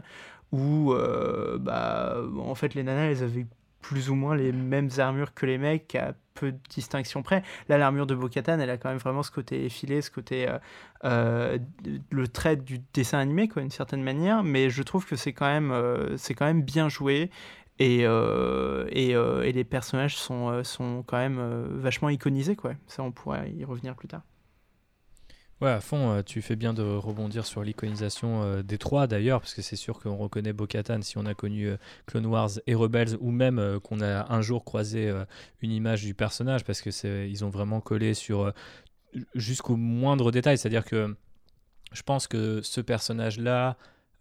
où 0.53 0.93
euh, 0.93 1.57
bah, 1.59 2.15
en 2.39 2.55
fait 2.55 2.75
les 2.75 2.83
nanas 2.83 3.07
elles 3.11 3.23
avaient 3.23 3.45
plus 3.81 4.09
ou 4.09 4.15
moins 4.15 4.33
les 4.33 4.53
mêmes 4.53 4.89
armures 4.99 5.33
que 5.33 5.45
les 5.45 5.57
mecs, 5.57 5.95
à 5.95 6.13
peu 6.33 6.53
de 6.53 6.59
distinction 6.69 7.23
près. 7.23 7.43
Là, 7.67 7.77
l'armure 7.77 8.07
de 8.07 8.15
Bo-Katan, 8.15 8.57
elle 8.57 8.69
a 8.69 8.77
quand 8.77 8.87
même 8.87 8.99
vraiment 8.99 9.21
ce 9.21 9.31
côté 9.31 9.65
effilé, 9.65 10.01
ce 10.01 10.09
côté 10.09 10.47
euh, 10.47 10.57
euh, 11.03 11.57
le 12.09 12.27
trait 12.29 12.55
du 12.55 12.79
dessin 12.93 13.19
animé, 13.19 13.49
quoi, 13.49 13.61
d'une 13.61 13.71
certaine 13.71 14.01
manière. 14.01 14.43
Mais 14.43 14.69
je 14.69 14.83
trouve 14.83 15.05
que 15.05 15.17
c'est 15.17 15.33
quand 15.33 15.45
même, 15.47 15.73
c'est 16.15 16.35
quand 16.35 16.45
même 16.45 16.61
bien 16.61 16.87
joué. 16.87 17.29
Et, 17.79 18.03
et, 18.03 19.11
et, 19.11 19.51
les 19.51 19.63
personnages 19.63 20.15
sont, 20.15 20.63
sont 20.63 21.03
quand 21.05 21.17
même 21.17 21.67
vachement 21.75 22.09
iconisés, 22.09 22.55
quoi. 22.55 22.73
Ça, 22.87 23.03
on 23.03 23.11
pourrait 23.11 23.51
y 23.51 23.65
revenir 23.65 23.95
plus 23.95 24.07
tard. 24.07 24.21
Ouais, 25.59 25.71
à 25.71 25.81
fond, 25.81 26.11
euh, 26.11 26.21
tu 26.21 26.43
fais 26.43 26.55
bien 26.55 26.71
de 26.71 26.83
rebondir 26.83 27.47
sur 27.47 27.63
l'iconisation 27.63 28.43
euh, 28.43 28.61
des 28.61 28.77
trois 28.77 29.07
d'ailleurs, 29.07 29.41
parce 29.41 29.55
que 29.55 29.63
c'est 29.63 29.75
sûr 29.75 29.99
qu'on 29.99 30.15
reconnaît 30.15 30.53
Bo-Katan 30.53 31.01
si 31.01 31.17
on 31.17 31.25
a 31.25 31.33
connu 31.33 31.65
euh, 31.65 31.77
Clone 32.05 32.27
Wars 32.27 32.51
et 32.67 32.75
Rebels, 32.75 33.17
ou 33.21 33.31
même 33.31 33.79
qu'on 33.81 34.01
a 34.01 34.31
un 34.31 34.41
jour 34.41 34.63
croisé 34.63 35.11
une 35.61 35.71
image 35.71 36.03
du 36.03 36.13
personnage, 36.13 36.63
parce 36.63 36.81
que 36.81 36.91
c'est 36.91 37.27
ils 37.29 37.43
ont 37.43 37.49
vraiment 37.49 37.81
collé 37.81 38.13
sur 38.13 38.53
jusqu'au 39.33 39.75
moindre 39.77 40.31
détail. 40.31 40.57
C'est-à-dire 40.59 40.85
que 40.85 41.15
je 41.91 42.03
pense 42.03 42.27
que 42.27 42.61
ce 42.61 42.81
personnage-là, 42.81 43.77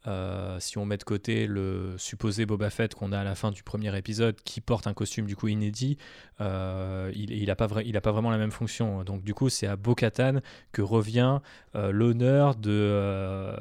euh, 0.06 0.58
si 0.60 0.78
on 0.78 0.84
met 0.84 0.96
de 0.96 1.04
côté 1.04 1.46
le 1.46 1.94
supposé 1.98 2.46
Boba 2.46 2.70
Fett 2.70 2.94
qu'on 2.94 3.12
a 3.12 3.18
à 3.20 3.24
la 3.24 3.34
fin 3.34 3.50
du 3.50 3.62
premier 3.62 3.96
épisode, 3.96 4.36
qui 4.44 4.60
porte 4.60 4.86
un 4.86 4.94
costume 4.94 5.26
du 5.26 5.34
coup 5.34 5.48
inédit, 5.48 5.98
euh, 6.40 7.10
il 7.14 7.44
n'a 7.46 7.56
pas, 7.56 7.66
vraiment 7.66 8.30
la 8.30 8.38
même 8.38 8.50
fonction. 8.50 9.02
Donc 9.04 9.24
du 9.24 9.34
coup, 9.34 9.48
c'est 9.48 9.66
à 9.66 9.76
Bo-Katan 9.76 10.40
que 10.72 10.82
revient 10.82 11.40
euh, 11.74 11.90
l'honneur 11.90 12.54
de, 12.54 13.52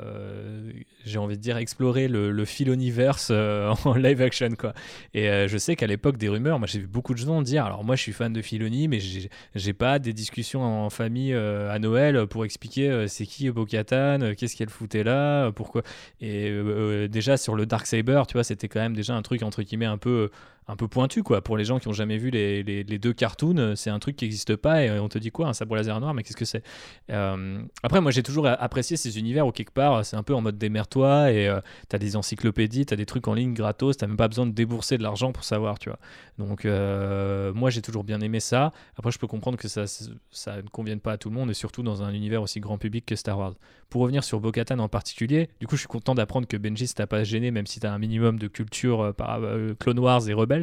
j'ai 1.04 1.18
envie 1.18 1.38
de 1.38 1.42
dire, 1.42 1.58
explorer 1.58 2.08
le, 2.08 2.32
le 2.32 2.46
Philoniverse 2.46 3.32
en 3.86 3.94
live 3.96 4.22
action. 4.22 4.52
Quoi. 4.58 4.74
Et 5.14 5.48
je 5.48 5.58
sais 5.58 5.76
qu'à 5.76 5.88
l'époque 5.88 6.18
des 6.18 6.30
rumeurs, 6.30 6.60
moi 6.60 6.68
j'ai 6.68 6.80
vu 6.80 6.88
beaucoup 6.88 7.14
de 7.14 7.20
gens 7.20 7.42
dire, 7.42 7.66
alors 7.66 7.84
moi 7.84 7.96
je 7.96 8.02
suis 8.02 8.14
fan 8.14 8.32
de 8.34 8.42
Filoni, 8.42 8.88
mais 8.88 9.00
j'ai 9.00 9.74
pas 9.74 10.00
des 10.00 10.14
discussions 10.14 10.64
en 10.64 10.90
famille 10.90 11.34
à 11.34 11.80
Noël 11.80 12.28
pour 12.28 12.46
expliquer 12.46 13.08
c'est 13.08 13.26
qui 13.26 13.50
Bo-Katan, 13.50 14.34
qu'est-ce 14.38 14.56
qu'elle 14.56 14.70
foutait 14.70 15.04
là, 15.04 15.52
pourquoi. 15.52 15.82
Et 16.22 16.35
et 16.36 16.50
euh, 16.50 17.08
déjà 17.08 17.38
sur 17.38 17.56
le 17.56 17.66
Dark 17.66 17.86
Saber, 17.86 18.24
tu 18.28 18.34
vois, 18.34 18.44
c'était 18.44 18.68
quand 18.68 18.80
même 18.80 18.96
déjà 18.96 19.16
un 19.16 19.22
truc 19.22 19.44
entre 19.44 19.64
guillemets 19.64 19.86
un 19.86 19.98
peu 19.98 20.30
un 20.68 20.76
peu 20.76 20.88
pointu 20.88 21.24
quoi. 21.24 21.42
Pour 21.42 21.58
les 21.58 21.66
gens 21.66 21.80
qui 21.80 21.88
ont 21.88 21.94
jamais 21.94 22.18
vu 22.18 22.30
les, 22.30 22.64
les, 22.64 23.00
deux 23.00 23.14
cartoons 23.14 23.74
c'est 23.76 23.90
un 23.90 24.00
truc 24.00 24.16
qui 24.16 24.26
n'existe 24.26 24.56
pas 24.56 24.84
et 24.84 25.00
on 25.00 25.10
te 25.10 25.18
dit 25.18 25.30
quoi 25.30 25.48
un 25.48 25.54
sabre 25.54 25.76
laser 25.76 26.00
noir 26.00 26.14
mais 26.14 26.24
qu'est-ce 26.24 26.38
que 26.38 26.46
c'est? 26.46 26.64
Euh, 27.12 27.62
après 27.84 28.02
moi 28.02 28.12
j'ai 28.12 28.24
toujours 28.24 28.48
apprécié 28.48 28.98
ces 28.98 29.20
univers 29.20 29.46
où 29.46 29.52
quelque 29.52 29.74
part 29.74 30.04
c'est 30.06 30.16
un 30.16 30.24
peu 30.24 30.34
en 30.34 30.42
mode 30.42 30.58
démerde-toi 30.58 31.32
et 31.32 31.48
euh, 31.48 31.60
tu 31.90 31.96
as 31.96 32.00
des 32.00 32.16
encyclopédies 32.16 32.86
tu 32.86 32.94
as 32.94 32.98
des 32.98 33.06
trucs 33.06 33.28
en 33.28 33.34
ligne 33.34 33.54
gratos 33.54 33.98
t'as 33.98 34.08
même 34.08 34.18
pas 34.18 34.28
besoin 34.28 34.46
de 34.46 34.52
débourser 34.52 34.98
de 34.98 35.04
l'argent 35.04 35.32
pour 35.32 35.44
savoir 35.44 35.78
tu 35.78 35.90
vois. 35.90 36.00
Donc 36.38 36.66
euh, 36.66 37.54
moi 37.54 37.70
j'ai 37.70 37.82
toujours 37.82 38.04
bien 38.04 38.20
aimé 38.22 38.40
ça. 38.40 38.74
Après 38.98 39.12
je 39.12 39.20
peux 39.20 39.28
comprendre 39.28 39.58
que 39.58 39.68
ça, 39.68 39.86
ça 40.32 40.58
ne 40.58 40.68
convienne 40.70 41.00
pas 41.00 41.14
à 41.14 41.18
tout 41.18 41.30
le 41.30 41.36
monde 41.36 41.52
et 41.52 41.54
surtout 41.54 41.84
dans 41.84 42.02
un 42.02 42.12
univers 42.12 42.42
aussi 42.42 42.60
grand 42.60 42.78
public 42.78 43.06
que 43.06 43.16
Star 43.16 43.38
Wars. 43.38 43.54
Pour 43.90 44.02
revenir 44.02 44.24
sur 44.24 44.40
Bo-Katan 44.40 44.80
en 44.80 44.90
particulier 44.90 45.50
du 45.60 45.68
coup 45.68 45.76
je 45.76 45.82
suis 45.82 45.88
content 45.88 46.16
d'apprendre 46.16 46.48
que 46.48 46.58
Benji 46.58 46.88
ça 46.88 46.96
t'a 46.96 47.08
pas 47.08 47.24
gêné 47.24 47.52
même 47.52 47.68
si 47.68 47.80
tu 47.80 47.86
as 47.86 47.94
un 47.94 48.00
minimum 48.00 48.40
de 48.40 48.48
culture 48.48 49.14
par 49.16 49.42
Clone 49.80 50.00
Wars 50.00 50.28
et 50.28 50.34
Rebels 50.34 50.55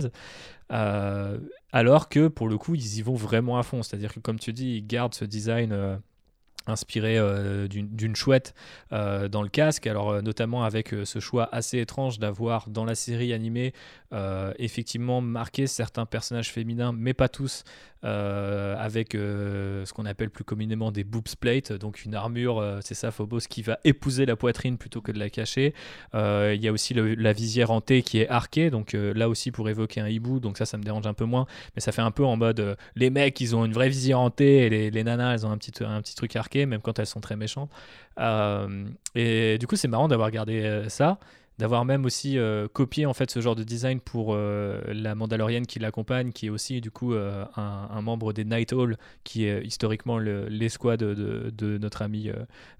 euh, 0.72 1.38
alors 1.72 2.08
que 2.08 2.28
pour 2.28 2.48
le 2.48 2.58
coup, 2.58 2.74
ils 2.74 2.98
y 2.98 3.02
vont 3.02 3.14
vraiment 3.14 3.58
à 3.58 3.62
fond. 3.62 3.82
C'est-à-dire 3.82 4.12
que, 4.14 4.20
comme 4.20 4.38
tu 4.38 4.52
dis, 4.52 4.76
ils 4.76 4.86
gardent 4.86 5.14
ce 5.14 5.24
design. 5.24 6.00
Euh, 6.68 6.72
inspiré 6.72 7.18
euh, 7.18 7.68
d'une 7.68 8.16
chouette 8.16 8.54
dans 8.90 9.42
le 9.42 9.48
casque, 9.48 9.86
alors 9.86 10.22
notamment 10.22 10.64
avec 10.64 10.94
ce 11.04 11.18
choix 11.18 11.48
assez 11.52 11.78
étrange 11.78 12.18
d'avoir 12.18 12.68
dans 12.68 12.84
la 12.84 12.94
série 12.94 13.32
animée 13.32 13.72
effectivement 14.58 15.20
marqué 15.20 15.66
certains 15.66 16.06
personnages 16.06 16.50
féminins, 16.50 16.92
mais 16.92 17.14
pas 17.14 17.28
tous, 17.28 17.64
euh, 18.04 18.74
avec 18.78 19.14
euh, 19.14 19.84
ce 19.84 19.92
qu'on 19.92 20.06
appelle 20.06 20.28
plus 20.28 20.42
communément 20.42 20.90
des 20.90 21.04
boobs 21.04 21.36
plate, 21.38 21.72
donc 21.72 22.04
une 22.04 22.16
armure, 22.16 22.58
euh, 22.58 22.80
c'est 22.82 22.94
ça 22.94 23.12
Phobos, 23.12 23.42
qui 23.48 23.62
va 23.62 23.78
épouser 23.84 24.26
la 24.26 24.34
poitrine 24.34 24.76
plutôt 24.76 25.00
que 25.00 25.12
de 25.12 25.20
la 25.20 25.30
cacher. 25.30 25.72
Il 26.14 26.60
y 26.60 26.68
a 26.68 26.72
aussi 26.72 26.94
la 26.94 27.32
visière 27.32 27.70
T 27.84 28.02
qui 28.02 28.18
est 28.18 28.28
arquée, 28.28 28.70
donc 28.70 28.92
là 28.92 29.28
aussi 29.28 29.50
pour 29.52 29.68
évoquer 29.68 30.00
un 30.00 30.08
hibou, 30.08 30.40
donc 30.40 30.58
ça, 30.58 30.66
ça 30.66 30.76
me 30.78 30.82
dérange 30.82 31.06
un 31.06 31.14
peu 31.14 31.24
moins, 31.24 31.46
mais 31.76 31.80
ça 31.80 31.92
fait 31.92 32.02
un 32.02 32.10
peu 32.10 32.24
en 32.24 32.36
mode 32.36 32.76
les 32.96 33.10
mecs, 33.10 33.40
ils 33.40 33.54
ont 33.54 33.64
une 33.64 33.72
vraie 33.72 33.88
visière 33.88 34.20
T 34.34 34.66
et 34.66 34.68
les, 34.68 34.90
les, 34.90 35.04
nanas, 35.04 35.34
elles 35.34 35.46
ont 35.46 35.50
un 35.50 35.58
petit, 35.58 35.72
un 35.84 36.02
petit 36.02 36.14
truc 36.14 36.34
arqué, 36.34 36.51
même 36.54 36.80
quand 36.80 36.98
elles 36.98 37.06
sont 37.06 37.20
très 37.20 37.36
méchantes. 37.36 37.70
et 39.14 39.58
du 39.58 39.66
coup, 39.66 39.76
c'est 39.76 39.88
marrant 39.88 40.08
d'avoir 40.08 40.30
gardé 40.30 40.84
ça 40.88 41.18
d'avoir 41.62 41.84
même 41.84 42.04
aussi 42.04 42.38
euh, 42.38 42.66
copié 42.66 43.06
en 43.06 43.14
fait 43.14 43.30
ce 43.30 43.40
genre 43.40 43.54
de 43.54 43.62
design 43.62 44.00
pour 44.00 44.34
euh, 44.34 44.80
la 44.88 45.14
Mandalorienne 45.14 45.64
qui 45.64 45.78
l'accompagne, 45.78 46.32
qui 46.32 46.46
est 46.46 46.50
aussi 46.50 46.80
du 46.80 46.90
coup 46.90 47.14
euh, 47.14 47.44
un, 47.54 48.02
membre 48.02 48.32
des 48.32 48.44
Night 48.44 48.72
Hall, 48.72 48.96
qui 49.22 49.44
est 49.44 49.64
historiquement 49.64 50.18
l'escouade 50.18 50.98
de, 51.04 51.78
notre 51.78 52.02
ami 52.02 52.30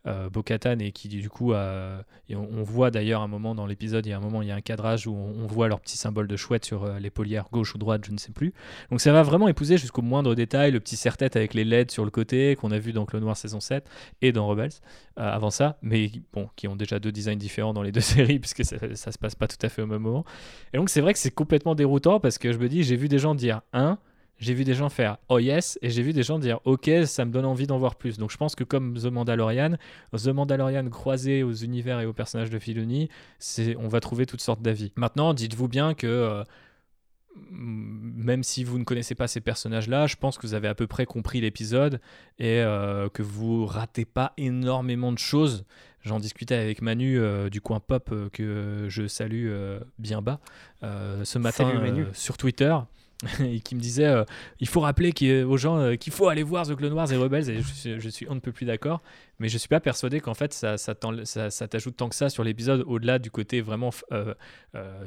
Bo-Katan 0.05 0.81
et 0.81 0.91
qui 0.91 1.07
du 1.07 1.31
coup 1.31 1.55
et 1.55 2.35
on, 2.35 2.63
voit 2.65 2.91
d'ailleurs 2.91 3.23
un 3.23 3.29
moment 3.29 3.55
dans 3.55 3.67
l'épisode, 3.67 4.05
il 4.05 4.09
y 4.09 4.13
a 4.13 4.17
un 4.17 4.21
moment, 4.21 4.43
il 4.43 4.49
y 4.49 4.51
a 4.51 4.57
un 4.57 4.61
cadrage 4.61 5.07
où 5.07 5.15
on, 5.15 5.47
voit 5.47 5.69
leur 5.69 5.81
petit 5.81 5.97
symbole 5.97 6.27
de 6.27 6.37
chouette 6.37 6.65
sur 6.65 6.93
les 6.99 7.13
gauche 7.53 7.77
ou 7.77 7.79
droite, 7.79 8.05
je 8.05 8.11
ne 8.11 8.19
sais 8.19 8.33
plus. 8.33 8.53
Donc 8.91 9.01
ça 9.01 9.13
va 9.13 9.23
vraiment 9.23 9.47
épouser 9.47 9.79
jusqu'au 9.79 10.03
moindre 10.03 10.35
détail 10.35 10.73
le 10.73 10.81
petit 10.81 10.97
serre-tête 10.97 11.37
avec 11.37 11.55
les 11.55 11.65
LED 11.65 11.93
sur 11.93 12.05
le 12.05 12.11
côté 12.11 12.57
qu'on 12.57 12.73
a 12.73 12.79
vu 12.79 12.93
dans 12.93 13.07
Clone 13.07 13.23
Noir 13.23 13.37
saison 13.37 13.61
7 13.61 13.89
et 14.23 14.33
dans 14.33 14.49
Rebels 14.49 14.73
avant 15.17 15.51
ça, 15.51 15.79
mais 15.83 16.11
bon, 16.33 16.49
qui 16.57 16.67
ont 16.67 16.75
déjà 16.75 16.99
deux 16.99 17.13
designs 17.13 17.37
différents 17.37 17.75
dans 17.75 17.83
les 17.83 17.93
deux 17.93 18.01
séries 18.01 18.41
puisque 18.41 18.65
ça, 18.95 19.13
se 19.13 19.19
passe 19.19 19.35
pas 19.35 19.49
tout 19.49 19.65
à 19.65 19.69
fait 19.69 19.83
au 19.83 19.87
même 19.87 20.03
moment. 20.03 20.25
Et 20.73 20.79
donc 20.79 20.91
c'est 20.91 21.01
vrai 21.01 21.13
que 21.13 21.19
c'est 21.19 21.31
complètement 21.31 21.75
déroutant 21.75 22.21
parce 22.21 22.39
que 22.39 22.53
je 22.53 22.59
me 22.59 22.69
dis, 22.69 22.83
j'ai 22.83 22.97
vu 22.97 23.09
des 23.09 23.19
gens 23.19 23.35
dire 23.35 23.63
un, 23.73 23.99
j'ai 24.39 24.55
vu 24.55 24.65
des 24.65 24.75
gens 24.75 24.89
faire 24.89 25.19
oh 25.29 25.39
yes 25.39 25.79
et 25.83 25.91
j'ai 25.91 26.03
vu 26.03 26.13
des 26.13 26.25
gens 26.25 26.39
dire 26.39 26.59
ok 26.65 26.91
ça 27.07 27.25
me 27.25 27.31
donne 27.31 27.45
envie 27.45 27.69
d'en 27.69 27.79
voir 27.79 27.95
plus 27.95 28.19
donc 28.19 28.33
je 28.33 28.37
pense 28.37 28.57
que 28.57 28.65
comme 28.65 28.99
The 28.99 29.05
Mandalorian 29.05 29.77
The 30.17 30.29
Mandalorian 30.29 30.89
croisé 30.91 31.45
aux 31.45 31.53
univers 31.53 32.01
et 32.01 32.07
aux 32.07 32.13
personnages 32.13 32.51
de 32.51 32.59
Filoni 32.59 33.09
on 33.79 33.87
va 33.87 34.01
trouver 34.01 34.27
toutes 34.27 34.41
sortes 34.41 34.61
d'avis 34.61 34.93
maintenant 34.97 35.33
dites-vous 35.33 35.69
bien 35.69 35.95
que 35.95 36.07
euh, 36.09 36.43
même 37.51 38.43
si 38.43 38.65
vous 38.65 38.79
ne 38.79 38.85
connaissez 38.85 39.15
pas 39.15 39.27
ces 39.27 39.41
personnages-là, 39.41 40.07
je 40.07 40.17
pense 40.17 40.37
que 40.37 40.47
vous 40.47 40.55
avez 40.55 40.69
à 40.69 40.75
peu 40.75 40.87
près 40.87 41.07
compris 41.07 41.41
l'épisode 41.41 42.01
et 42.39 42.61
euh, 42.61 43.09
que 43.09 43.23
vous 43.23 43.65
ratez 43.65 44.05
pas 44.05 44.33
énormément 44.37 45.13
de 45.13 45.19
choses. 45.19 45.65
J'en 46.03 46.19
discutais 46.19 46.57
avec 46.57 46.83
Manu 46.83 47.19
euh, 47.19 47.49
du 47.49 47.61
coin 47.61 47.81
pop 47.81 48.13
que 48.33 48.87
je 48.89 49.07
salue 49.07 49.51
bien 49.99 50.23
bas 50.23 50.41
ce 50.83 51.39
matin 51.39 51.71
sur 52.13 52.37
Twitter. 52.37 52.77
et 53.45 53.61
qui 53.61 53.75
me 53.75 53.81
disait 53.81 54.07
euh, 54.07 54.25
il 54.59 54.69
faut 54.69 54.81
rappeler 54.81 55.13
aux 55.45 55.57
gens 55.57 55.79
euh, 55.79 55.95
qu'il 55.95 56.13
faut 56.13 56.29
aller 56.29 56.43
voir 56.43 56.67
The 56.67 56.75
Clone 56.75 56.93
Wars 56.93 57.13
et 57.13 57.17
Rebels 57.17 57.49
et 57.51 57.61
je, 57.63 58.09
suis 58.09 58.27
on 58.29 58.35
ne 58.35 58.41
peut 58.41 58.53
plus 58.53 58.67
d'accord 58.67 59.01
mais 59.39 59.49
je 59.49 59.59
suis 59.59 59.69
pas 59.69 59.81
persuadé 59.81 60.21
qu'en 60.21 60.35
fait 60.35 60.53
ça, 60.53 60.77
t'ajoute 60.97 61.97
tant 61.97 62.09
que 62.09 62.15
ça 62.15 62.29
sur 62.29 62.43
l'épisode 62.43 62.83
au-delà 62.87 63.19
du 63.19 63.31
côté 63.31 63.61
vraiment 63.61 63.91
euh, 64.13 64.35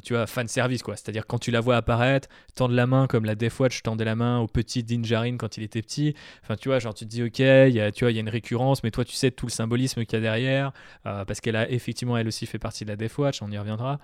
tu 0.04 0.14
vois 0.14 0.28
fan 0.28 0.48
service 0.48 0.84
quoi. 0.84 0.96
C'est-à-dire 0.96 1.26
quand 1.26 1.40
tu 1.40 1.52
la 1.52 1.60
vois 1.60 1.78
apparaître 1.78 2.30
tendre 2.56 2.74
la 2.74 2.88
main 2.88 3.08
comme 3.08 3.26
la 3.26 3.36
Death 3.36 3.60
Watch 3.60 3.82
tendait 3.82 4.06
la 4.06 4.16
main 4.16 4.40
au 4.40 4.48
petit 4.48 4.84
Din 4.84 5.04
Djarin 5.04 5.38
quand 5.38 5.58
il 5.58 5.64
était 5.64 5.82
petit. 5.82 6.16
Enfin 6.44 6.56
tu 6.56 6.70
vois 6.70 6.80
genre 6.80 6.94
tu 6.94 7.06
te 7.06 7.10
dis 7.10 7.24
ok 7.24 7.94
tu 7.94 8.04
vois 8.04 8.12
il 8.12 8.16
y 8.16 8.18
a 8.18 8.22
une 8.22 8.30
récurrence 8.30 8.84
mais 8.84 8.92
toi 8.92 9.06
tu 9.06 9.14
sais 9.14 9.32
tout 9.32 9.46
le 9.46 9.52
symbolisme 9.52 10.06
qu'il 10.06 10.18
y 10.18 10.22
a 10.22 10.22
derrière 10.22 10.72
parce 11.04 11.42
qu'elle 11.42 11.56
a 11.56 11.70
effectivement 11.70 12.18
elle 12.18 12.28
aussi 12.28 12.46
fait 12.46 12.60
partie 12.60 12.86
de 12.86 12.90
la 12.90 12.96
Death 12.96 13.18
Watch 13.18 13.42
on 13.42 13.52
y 13.52 13.58
reviendra. 13.58 14.00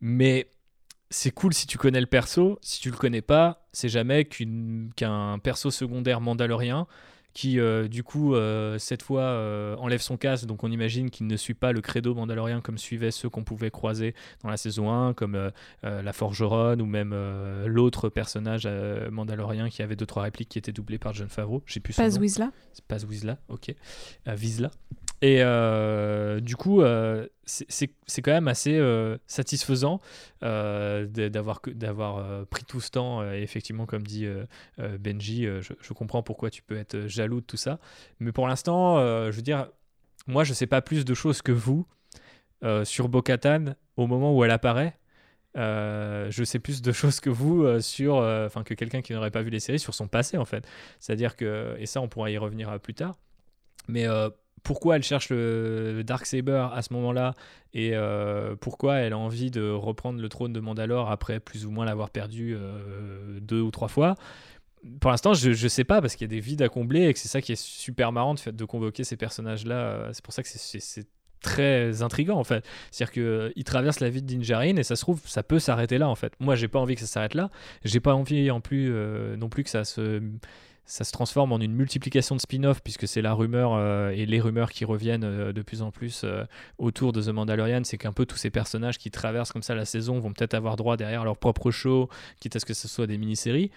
Mais 0.00 0.48
c'est 1.14 1.30
cool 1.30 1.54
si 1.54 1.66
tu 1.66 1.78
connais 1.78 2.00
le 2.00 2.06
perso. 2.06 2.58
Si 2.60 2.80
tu 2.80 2.90
le 2.90 2.96
connais 2.96 3.22
pas, 3.22 3.66
c'est 3.72 3.88
jamais 3.88 4.24
qu'un 4.24 5.38
perso 5.38 5.70
secondaire 5.70 6.20
mandalorien 6.20 6.86
qui, 7.34 7.58
euh, 7.58 7.88
du 7.88 8.04
coup, 8.04 8.34
euh, 8.34 8.78
cette 8.78 9.02
fois, 9.02 9.22
euh, 9.22 9.76
enlève 9.76 10.00
son 10.00 10.16
casque. 10.16 10.46
Donc, 10.46 10.62
on 10.62 10.70
imagine 10.70 11.10
qu'il 11.10 11.26
ne 11.26 11.36
suit 11.36 11.54
pas 11.54 11.72
le 11.72 11.80
credo 11.80 12.14
mandalorien 12.14 12.60
comme 12.60 12.78
suivaient 12.78 13.10
ceux 13.10 13.28
qu'on 13.28 13.42
pouvait 13.42 13.70
croiser 13.70 14.14
dans 14.42 14.50
la 14.50 14.56
saison 14.56 14.92
1, 14.92 15.14
comme 15.14 15.50
la 15.82 16.12
Forgeronne 16.12 16.82
ou 16.82 16.86
même 16.86 17.14
l'autre 17.66 18.08
personnage 18.08 18.68
mandalorien 19.10 19.68
qui 19.68 19.82
avait 19.82 19.96
deux 19.96 20.06
trois 20.06 20.24
répliques 20.24 20.48
qui 20.48 20.58
étaient 20.58 20.72
doublées 20.72 20.98
par 20.98 21.12
John 21.12 21.28
Favreau. 21.28 21.62
J'ai 21.66 21.80
plus 21.80 21.94
Paz 21.94 22.18
Wizla. 22.18 22.50
Paz 22.88 23.04
Wizla, 23.04 23.38
ok. 23.48 23.72
Vizla. 24.26 24.70
Et 25.24 25.38
euh, 25.40 26.38
du 26.38 26.54
coup, 26.54 26.82
euh, 26.82 27.26
c'est 27.46 28.20
quand 28.20 28.30
même 28.30 28.46
assez 28.46 28.76
euh, 28.76 29.16
satisfaisant 29.26 30.02
d'avoir 30.42 31.62
pris 32.50 32.64
tout 32.64 32.82
ce 32.82 32.90
temps. 32.90 33.24
et 33.32 33.40
effectivement, 33.40 33.86
comme 33.86 34.02
dit 34.02 34.28
Benji, 34.76 35.46
je, 35.46 35.92
comprends 35.94 36.22
pourquoi 36.22 36.50
tu 36.50 36.60
peux 36.60 36.76
être 36.76 37.06
jaloux 37.06 37.40
de 37.40 37.46
tout 37.46 37.56
ça. 37.56 37.78
Mais 38.20 38.32
pour 38.32 38.46
l'instant, 38.46 38.98
je 38.98 39.34
veux 39.34 39.40
dire, 39.40 39.68
moi, 40.26 40.44
je 40.44 40.52
sais 40.52 40.66
pas 40.66 40.82
plus 40.82 41.06
de 41.06 41.14
choses 41.14 41.40
que 41.40 41.52
vous 41.52 41.86
sur 42.84 43.08
Bokatan 43.08 43.76
au 43.96 44.06
moment 44.06 44.36
où 44.36 44.44
elle 44.44 44.50
apparaît. 44.50 44.98
je 45.54 46.42
sais 46.44 46.58
plus 46.58 46.82
de 46.82 46.92
choses 46.92 47.20
que 47.20 47.30
vous 47.30 47.80
sur, 47.80 48.16
enfin 48.16 48.62
que 48.62 48.74
quelqu'un 48.74 49.00
qui 49.00 49.14
n'aurait 49.14 49.30
pas 49.30 49.40
vu 49.40 49.48
les 49.48 49.60
séries 49.60 49.78
sur 49.78 49.94
son 49.94 50.06
passé 50.06 50.36
en 50.36 50.44
fait. 50.44 50.68
C'est-à-dire 51.00 51.34
que, 51.34 51.76
et 51.78 51.86
ça 51.86 52.02
on 52.02 52.08
pourra 52.08 52.30
y 52.30 52.36
revenir 52.36 52.78
plus 52.78 52.92
tard, 52.92 53.14
mais 53.88 54.06
pourquoi 54.64 54.96
elle 54.96 55.02
cherche 55.02 55.28
le, 55.28 56.02
Dark 56.04 56.26
Saber 56.26 56.68
à 56.72 56.82
ce 56.82 56.92
moment-là 56.94 57.34
et 57.72 57.90
euh, 57.92 58.56
pourquoi 58.56 58.96
elle 58.96 59.12
a 59.12 59.18
envie 59.18 59.50
de 59.50 59.70
reprendre 59.70 60.20
le 60.20 60.28
trône 60.28 60.52
de 60.52 60.58
Mandalore 60.60 61.10
après 61.10 61.38
plus 61.38 61.66
ou 61.66 61.70
moins 61.70 61.84
l'avoir 61.84 62.10
perdu 62.10 62.56
euh, 62.58 63.38
deux 63.40 63.60
ou 63.60 63.70
trois 63.70 63.88
fois. 63.88 64.16
Pour 65.00 65.10
l'instant, 65.10 65.34
je 65.34 65.50
ne 65.50 65.68
sais 65.68 65.84
pas 65.84 66.00
parce 66.00 66.16
qu'il 66.16 66.26
y 66.26 66.30
a 66.30 66.34
des 66.34 66.40
vides 66.40 66.62
à 66.62 66.68
combler 66.68 67.06
et 67.06 67.12
que 67.12 67.18
c'est 67.18 67.28
ça 67.28 67.40
qui 67.40 67.52
est 67.52 67.62
super 67.62 68.10
marrant 68.10 68.34
de, 68.34 68.40
fait, 68.40 68.56
de 68.56 68.64
convoquer 68.64 69.04
ces 69.04 69.16
personnages-là. 69.16 69.76
Euh, 69.76 70.10
c'est 70.12 70.24
pour 70.24 70.32
ça 70.32 70.42
que 70.42 70.48
c'est 70.48 71.06
très 71.42 72.00
intriguant 72.00 72.38
en 72.38 72.44
fait. 72.44 72.64
C'est-à-dire 72.90 73.52
qu'il 73.52 73.64
traverse 73.64 74.00
la 74.00 74.08
vie 74.08 74.22
de 74.22 74.26
Dinjarin 74.26 74.76
et 74.76 74.82
ça 74.82 74.96
se 74.96 75.02
trouve, 75.02 75.20
ça 75.26 75.42
peut 75.42 75.58
s'arrêter 75.58 75.98
là 75.98 76.08
en 76.08 76.14
fait. 76.14 76.32
Moi, 76.40 76.54
j'ai 76.54 76.68
pas 76.68 76.78
envie 76.78 76.94
que 76.94 77.02
ça 77.02 77.06
s'arrête 77.06 77.34
là. 77.34 77.50
J'ai 77.84 78.00
pas 78.00 78.14
envie 78.14 78.50
en 78.50 78.62
plus 78.62 78.90
non 79.36 79.50
plus 79.50 79.62
que 79.62 79.70
ça 79.70 79.84
se 79.84 80.22
ça 80.86 81.04
se 81.04 81.12
transforme 81.12 81.52
en 81.52 81.60
une 81.60 81.72
multiplication 81.74 82.36
de 82.36 82.40
spin-off 82.40 82.82
puisque 82.82 83.08
c'est 83.08 83.22
la 83.22 83.32
rumeur 83.32 83.72
euh, 83.74 84.10
et 84.10 84.26
les 84.26 84.40
rumeurs 84.40 84.70
qui 84.70 84.84
reviennent 84.84 85.24
euh, 85.24 85.52
de 85.52 85.62
plus 85.62 85.82
en 85.82 85.90
plus 85.90 86.22
euh, 86.24 86.44
autour 86.78 87.12
de 87.12 87.22
The 87.22 87.28
Mandalorian, 87.28 87.82
c'est 87.84 87.96
qu'un 87.96 88.12
peu 88.12 88.26
tous 88.26 88.36
ces 88.36 88.50
personnages 88.50 88.98
qui 88.98 89.10
traversent 89.10 89.52
comme 89.52 89.62
ça 89.62 89.74
la 89.74 89.86
saison 89.86 90.18
vont 90.18 90.32
peut-être 90.32 90.54
avoir 90.54 90.76
droit 90.76 90.96
derrière 90.96 91.24
leur 91.24 91.38
propre 91.38 91.70
show, 91.70 92.08
quitte 92.40 92.56
à 92.56 92.60
ce 92.60 92.66
que 92.66 92.74
ce 92.74 92.88
soit 92.88 93.06
des 93.06 93.16
mini-séries. 93.16 93.70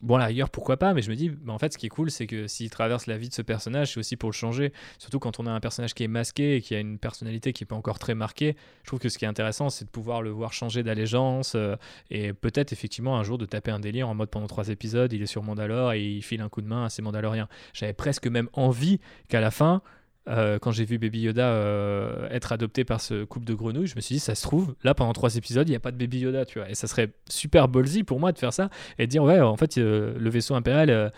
Bon, 0.00 0.16
à 0.16 0.18
la 0.18 0.26
rigueur, 0.26 0.50
pourquoi 0.50 0.78
pas, 0.78 0.94
mais 0.94 1.02
je 1.02 1.10
me 1.10 1.14
dis, 1.14 1.28
bah, 1.28 1.52
en 1.52 1.58
fait, 1.58 1.72
ce 1.72 1.78
qui 1.78 1.86
est 1.86 1.88
cool, 1.88 2.10
c'est 2.10 2.26
que 2.26 2.48
s'il 2.48 2.70
traverse 2.70 3.06
la 3.06 3.16
vie 3.16 3.28
de 3.28 3.34
ce 3.34 3.42
personnage, 3.42 3.92
c'est 3.92 4.00
aussi 4.00 4.16
pour 4.16 4.30
le 4.30 4.34
changer. 4.34 4.72
Surtout 4.98 5.20
quand 5.20 5.38
on 5.38 5.46
a 5.46 5.50
un 5.52 5.60
personnage 5.60 5.94
qui 5.94 6.02
est 6.02 6.08
masqué 6.08 6.56
et 6.56 6.60
qui 6.60 6.74
a 6.74 6.80
une 6.80 6.98
personnalité 6.98 7.52
qui 7.52 7.62
n'est 7.62 7.68
pas 7.68 7.76
encore 7.76 8.00
très 8.00 8.16
marquée. 8.16 8.56
Je 8.82 8.88
trouve 8.88 8.98
que 8.98 9.08
ce 9.08 9.16
qui 9.16 9.26
est 9.26 9.28
intéressant, 9.28 9.70
c'est 9.70 9.84
de 9.84 9.90
pouvoir 9.90 10.20
le 10.20 10.30
voir 10.30 10.52
changer 10.52 10.82
d'allégeance 10.82 11.52
euh, 11.54 11.76
et 12.10 12.32
peut-être 12.32 12.72
effectivement 12.72 13.16
un 13.16 13.22
jour 13.22 13.38
de 13.38 13.46
taper 13.46 13.70
un 13.70 13.78
délire 13.78 14.08
en 14.08 14.14
mode 14.14 14.30
pendant 14.30 14.48
trois 14.48 14.70
épisodes, 14.70 15.12
il 15.12 15.22
est 15.22 15.26
sur 15.26 15.44
Mandalore 15.44 15.92
et 15.92 16.04
il 16.04 16.22
file 16.22 16.40
un 16.40 16.48
coup 16.48 16.62
de 16.62 16.68
main 16.68 16.86
à 16.86 16.90
ses 16.90 17.02
Mandaloriens. 17.02 17.48
J'avais 17.72 17.92
presque 17.92 18.26
même 18.26 18.48
envie 18.54 18.98
qu'à 19.28 19.40
la 19.40 19.52
fin, 19.52 19.82
euh, 20.28 20.58
quand 20.60 20.70
j'ai 20.70 20.84
vu 20.84 20.98
Baby 20.98 21.20
Yoda 21.20 21.48
euh, 21.48 22.28
être 22.30 22.52
adopté 22.52 22.84
par 22.84 23.00
ce 23.00 23.24
couple 23.24 23.44
de 23.44 23.54
grenouilles, 23.54 23.88
je 23.88 23.96
me 23.96 24.00
suis 24.00 24.14
dit, 24.16 24.20
ça 24.20 24.34
se 24.34 24.42
trouve, 24.42 24.74
là 24.84 24.94
pendant 24.94 25.12
trois 25.12 25.36
épisodes, 25.36 25.68
il 25.68 25.72
n'y 25.72 25.76
a 25.76 25.80
pas 25.80 25.90
de 25.90 25.96
Baby 25.96 26.20
Yoda, 26.20 26.44
tu 26.44 26.58
vois. 26.58 26.70
Et 26.70 26.74
ça 26.74 26.86
serait 26.86 27.10
super 27.28 27.68
ballsy 27.68 28.04
pour 28.04 28.20
moi 28.20 28.32
de 28.32 28.38
faire 28.38 28.52
ça 28.52 28.70
et 28.98 29.06
de 29.06 29.10
dire, 29.10 29.24
ouais, 29.24 29.40
en 29.40 29.56
fait, 29.56 29.78
euh, 29.78 30.14
le 30.18 30.30
vaisseau 30.30 30.54
impérial, 30.54 31.12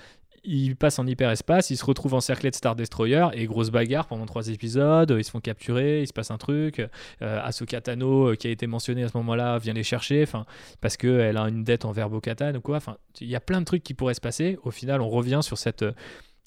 il 0.46 0.76
passe 0.76 0.98
en 0.98 1.06
hyperespace, 1.06 1.70
il 1.70 1.76
se 1.76 1.84
retrouve 1.84 2.14
encerclé 2.14 2.50
de 2.50 2.54
Star 2.54 2.76
Destroyer 2.76 3.28
et 3.32 3.46
grosse 3.46 3.70
bagarre 3.70 4.06
pendant 4.06 4.26
trois 4.26 4.48
épisodes, 4.48 5.14
ils 5.16 5.24
se 5.24 5.30
font 5.30 5.40
capturer, 5.40 6.02
il 6.02 6.06
se 6.06 6.12
passe 6.12 6.30
un 6.30 6.36
truc. 6.36 6.86
Ahsoka 7.20 7.80
Tano, 7.80 8.34
qui 8.36 8.48
a 8.48 8.50
été 8.50 8.66
mentionné 8.66 9.04
à 9.04 9.08
ce 9.08 9.16
moment-là, 9.16 9.58
vient 9.58 9.72
les 9.72 9.82
chercher, 9.82 10.22
enfin, 10.22 10.44
parce 10.82 10.98
qu'elle 10.98 11.38
a 11.38 11.48
une 11.48 11.64
dette 11.64 11.86
envers 11.86 12.10
Bo-Katan 12.10 12.56
ou 12.56 12.60
quoi. 12.60 12.76
Enfin, 12.76 12.98
il 13.22 13.28
y 13.28 13.36
a 13.36 13.40
plein 13.40 13.60
de 13.60 13.64
trucs 13.64 13.82
qui 13.82 13.94
pourraient 13.94 14.12
se 14.12 14.20
passer. 14.20 14.58
Au 14.64 14.70
final, 14.70 15.00
on 15.00 15.08
revient 15.08 15.40
sur 15.42 15.56
cette 15.56 15.84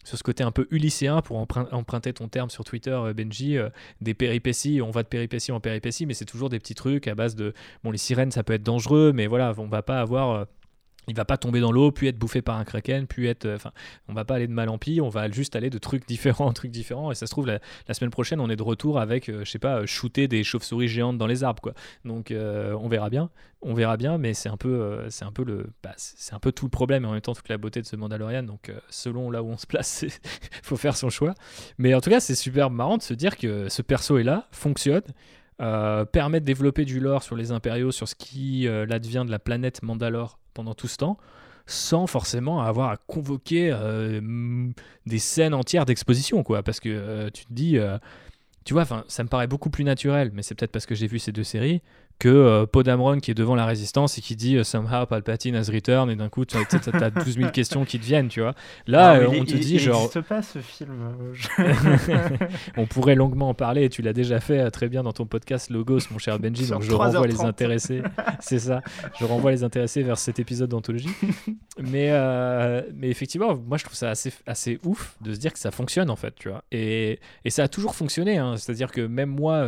sur 0.04 0.18
ce 0.18 0.24
côté 0.24 0.44
un 0.44 0.52
peu 0.52 0.68
ulycéen, 0.72 1.22
pour 1.22 1.38
emprunter 1.38 2.14
ton 2.14 2.28
terme 2.28 2.50
sur 2.50 2.64
Twitter, 2.64 2.92
euh, 2.92 3.14
Benji, 3.14 3.58
euh, 3.58 3.70
des 4.02 4.14
péripéties, 4.14 4.82
on 4.82 4.92
va 4.92 5.04
de 5.04 5.08
péripéties 5.08 5.52
en 5.52 5.60
péripéties, 5.60 6.06
mais 6.06 6.14
c'est 6.14 6.26
toujours 6.26 6.50
des 6.50 6.60
petits 6.60 6.76
trucs 6.76 7.08
à 7.08 7.16
base 7.16 7.36
de, 7.36 7.54
bon, 7.84 7.92
les 7.92 7.98
sirènes, 7.98 8.32
ça 8.32 8.44
peut 8.44 8.54
être 8.54 8.64
dangereux, 8.64 9.12
mais 9.14 9.28
voilà, 9.28 9.54
on 9.58 9.68
va 9.68 9.82
pas 9.82 10.00
avoir... 10.00 10.48
Euh, 11.08 11.12
il 11.12 11.16
va 11.16 11.26
pas 11.26 11.38
tomber 11.38 11.60
dans 11.60 11.72
l'eau, 11.72 11.92
puis 11.92 12.08
être 12.08 12.18
bouffé 12.18 12.42
par 12.42 12.58
un 12.58 12.64
kraken, 12.64 13.08
puis 13.08 13.28
être. 13.28 13.48
Enfin, 13.48 13.72
on 14.08 14.14
va 14.14 14.26
pas 14.26 14.36
aller 14.36 14.48
de 14.48 14.54
mal 14.54 14.70
en 14.70 14.78
pis, 14.78 15.02
on 15.02 15.10
va 15.10 15.30
juste 15.30 15.56
aller 15.56 15.70
de 15.70 15.78
trucs 15.78 16.08
différents 16.08 16.48
en 16.48 16.54
trucs 16.54 16.72
différents. 16.72 17.12
Et 17.12 17.16
ça 17.16 17.28
se 17.28 17.32
trouve, 17.32 17.48
la, 17.48 17.60
semaine 17.94 18.12
prochaine, 18.12 18.40
on 18.40 18.50
est 18.50 18.56
de 18.56 18.64
retour 18.64 19.00
avec, 19.00 19.32
je 19.32 19.50
sais 19.50 19.60
pas, 19.60 19.86
shooter 19.86 20.28
des 20.28 20.44
chauves-souris 20.44 20.88
géantes 20.88 21.18
dans 21.18 21.28
les 21.28 21.44
arbres, 21.44 21.62
quoi. 21.62 21.74
Donc, 22.06 22.34
on 22.34 22.88
verra 22.88 23.10
bien 23.10 23.30
on 23.62 23.74
verra 23.74 23.98
bien, 23.98 24.18
mais 24.18 24.34
c'est 24.34 24.50
un 24.50 24.58
peu, 24.58 24.82
euh, 24.82 25.10
c'est 25.10 25.26
un 25.26 25.32
peu 25.32 25.44
le, 25.44 25.72
bah, 25.84 25.94
c'est 25.98 26.34
un 26.34 26.40
peu 26.40 26.52
tout 26.52 26.66
le 26.66 26.70
problème 26.70 27.04
et 27.04 27.08
en 27.08 27.12
même 27.12 27.22
temps 27.22 27.34
toute 27.34 27.50
la 27.50 27.58
beauté 27.58 27.82
de 27.82 27.88
ce 27.88 27.96
Mandalorian. 27.96 28.44
Donc 28.44 28.70
euh, 28.70 28.80
selon 28.90 29.32
là 29.32 29.42
où 29.42 29.50
on 29.50 29.58
se 29.58 29.68
place, 29.68 30.06
faut 30.64 30.78
faire 30.78 30.96
son 30.96 31.10
choix. 31.10 31.34
Mais 31.78 31.94
en 31.94 32.02
tout 32.02 32.10
cas, 32.10 32.20
c'est 32.20 32.36
super 32.36 32.70
marrant 32.70 32.98
de 32.98 33.02
se 33.02 33.14
dire 33.14 33.38
que 33.38 33.70
ce 33.70 33.82
perso 33.82 34.18
est 34.18 34.24
là, 34.24 34.48
fonctionne, 34.52 35.02
euh, 35.60 36.06
permet 36.06 36.40
de 36.40 36.46
développer 36.46 36.86
du 36.86 37.00
lore 37.00 37.24
sur 37.24 37.36
les 37.36 37.52
impériaux, 37.52 37.92
sur 37.92 38.08
ce 38.08 38.16
qui 38.16 38.68
l'advient 38.68 39.26
de 39.26 39.32
la 39.32 39.40
planète 39.40 39.82
Mandalore 39.82 40.40
pendant 40.58 40.74
tout 40.74 40.90
ce 40.90 40.98
temps, 40.98 41.18
sans 41.68 42.08
forcément 42.08 42.62
avoir 42.62 42.90
à 42.90 42.98
convoquer 42.98 43.72
des 45.06 45.20
scènes 45.20 45.54
entières 45.54 45.86
d'exposition, 45.86 46.44
quoi. 46.44 46.64
Parce 46.64 46.80
que 46.80 47.30
tu 47.30 47.46
te 47.46 47.54
dis 47.54 47.78
tu 48.66 48.74
vois, 48.74 48.86
ça 49.08 49.24
me 49.24 49.30
paraît 49.30 49.48
beaucoup 49.48 49.70
plus 49.70 49.86
naturel, 49.86 50.32
mais 50.34 50.42
c'est 50.42 50.54
peut-être 50.54 50.74
parce 50.74 50.86
que 50.86 50.94
j'ai 50.94 51.08
vu 51.08 51.20
ces 51.20 51.32
deux 51.32 51.46
séries, 51.46 51.82
que 52.20 52.30
euh, 52.30 52.66
Podamron 52.66 53.20
qui 53.20 53.32
est 53.32 53.36
devant 53.36 53.56
la 53.56 53.66
résistance 53.66 54.18
et 54.18 54.22
qui 54.22 54.36
dit 54.36 54.56
euh, 54.56 54.64
somehow 54.64 55.06
Palpatine 55.06 55.56
has 55.56 55.70
returned 55.72 56.10
et 56.10 56.16
d'un 56.16 56.30
coup 56.30 56.46
tu 56.46 56.58
as 56.58 57.10
12 57.10 57.38
000 57.38 57.52
questions 57.52 57.86
qui 57.86 58.00
te 58.00 58.06
viennent 58.06 58.28
tu 58.28 58.42
vois. 58.42 58.54
Là 58.88 59.16
euh, 59.16 59.28
on 59.28 59.46
te 59.46 59.56
dit 59.56 59.78
genre 59.78 60.10
il 60.14 60.22
pas 60.24 60.42
ce 60.42 60.60
film 60.60 61.16
on 62.78 62.88
pourrait 62.88 63.16
longuement 63.16 63.50
en 63.50 63.54
parler 63.54 63.84
et 63.86 63.90
tu 63.90 64.02
l'as 64.02 64.14
déjà 64.14 64.40
fait 64.40 64.70
très 64.72 64.90
bien 64.90 65.04
dans 65.04 65.14
ton 65.14 65.26
podcast 65.26 65.70
Logos 65.70 66.00
mon 66.12 66.18
cher 66.18 66.40
Benji 66.40 66.68
donc 66.68 66.82
je 66.82 66.92
renvoie 66.92 67.28
les 67.28 67.42
intéressés. 67.42 68.02
C'est 68.40 68.60
ça. 68.60 68.82
Je 69.20 69.26
renvoie 69.26 69.52
les 69.52 69.64
intéressés 69.64 70.02
vers 70.02 70.18
cet 70.18 70.40
épisode 70.40 70.70
d'anthologie. 70.70 71.10
Mais 71.80 72.12
mais 72.96 73.10
effectivement 73.10 73.56
moi 73.56 73.78
je 73.78 73.84
trouve 73.84 73.96
ça 73.96 74.10
assez 74.10 74.34
assez 74.48 74.80
ouf 74.84 75.16
de 75.22 75.34
se 75.34 75.40
dire 75.40 75.54
que 75.54 75.60
ça 75.60 75.70
fonctionne 75.72 76.10
en 76.10 76.16
fait 76.16 76.34
tu 76.36 76.50
vois. 76.50 76.64
Et, 76.72 77.20
et 77.46 77.50
ça 77.52 77.64
a 77.64 77.68
toujours 77.68 77.96
fonctionné 77.96 78.38
hein. 78.38 78.56
c'est 78.58 78.72
à 78.72 78.76
dire 78.76 78.92
que 78.92 79.02
même 79.02 79.30
moi 79.30 79.64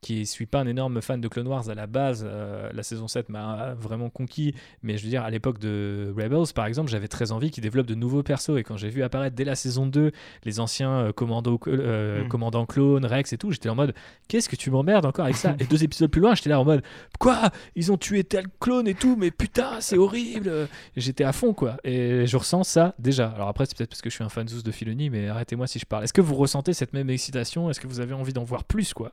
qui 0.00 0.26
suis 0.26 0.46
pas 0.46 0.60
un 0.60 0.66
énorme 0.66 1.00
fan 1.02 1.20
de 1.20 1.28
Clone 1.28 1.48
Wars 1.48 1.68
à 1.74 1.76
la 1.76 1.86
base, 1.86 2.24
euh, 2.26 2.70
la 2.72 2.82
saison 2.82 3.08
7 3.08 3.28
m'a 3.28 3.74
vraiment 3.74 4.08
conquis. 4.08 4.54
Mais 4.82 4.96
je 4.96 5.02
veux 5.02 5.10
dire, 5.10 5.24
à 5.24 5.30
l'époque 5.30 5.58
de 5.58 6.14
Rebels, 6.16 6.52
par 6.54 6.66
exemple, 6.66 6.90
j'avais 6.90 7.08
très 7.08 7.32
envie 7.32 7.50
qu'ils 7.50 7.62
développent 7.62 7.86
de 7.86 7.96
nouveaux 7.96 8.22
persos. 8.22 8.56
Et 8.56 8.62
quand 8.62 8.76
j'ai 8.76 8.88
vu 8.88 9.02
apparaître 9.02 9.34
dès 9.34 9.44
la 9.44 9.56
saison 9.56 9.86
2 9.86 10.12
les 10.44 10.60
anciens 10.60 10.92
euh, 10.92 11.12
commando, 11.12 11.60
euh, 11.66 12.24
mm. 12.24 12.28
commandants 12.28 12.66
clones, 12.66 13.04
Rex 13.04 13.32
et 13.32 13.38
tout, 13.38 13.50
j'étais 13.50 13.68
en 13.68 13.74
mode 13.74 13.92
qu'est-ce 14.28 14.48
que 14.48 14.56
tu 14.56 14.70
m'emmerdes 14.70 15.04
encore 15.04 15.24
avec 15.24 15.36
ça? 15.36 15.56
Et 15.58 15.64
deux 15.64 15.82
épisodes 15.82 16.10
plus 16.10 16.20
loin, 16.20 16.34
j'étais 16.34 16.50
là 16.50 16.60
en 16.60 16.64
mode 16.64 16.82
quoi? 17.18 17.50
Ils 17.74 17.90
ont 17.90 17.96
tué 17.96 18.22
tel 18.22 18.46
clone 18.60 18.86
et 18.86 18.94
tout, 18.94 19.16
mais 19.16 19.30
putain, 19.30 19.80
c'est 19.80 19.98
horrible 19.98 20.68
J'étais 20.96 21.24
à 21.24 21.32
fond 21.32 21.54
quoi. 21.54 21.76
Et 21.82 22.26
je 22.26 22.36
ressens 22.36 22.64
ça 22.64 22.94
déjà. 22.98 23.28
Alors 23.30 23.48
après, 23.48 23.66
c'est 23.66 23.76
peut-être 23.76 23.90
parce 23.90 24.02
que 24.02 24.10
je 24.10 24.14
suis 24.14 24.24
un 24.24 24.28
fan 24.28 24.46
de 24.46 24.70
Filoni, 24.70 25.10
mais 25.10 25.28
arrêtez-moi 25.28 25.66
si 25.66 25.78
je 25.78 25.86
parle. 25.86 26.04
Est-ce 26.04 26.12
que 26.12 26.20
vous 26.20 26.34
ressentez 26.34 26.72
cette 26.72 26.92
même 26.92 27.10
excitation? 27.10 27.70
Est-ce 27.70 27.80
que 27.80 27.86
vous 27.86 28.00
avez 28.00 28.14
envie 28.14 28.32
d'en 28.32 28.44
voir 28.44 28.64
plus 28.64 28.92
quoi? 28.94 29.12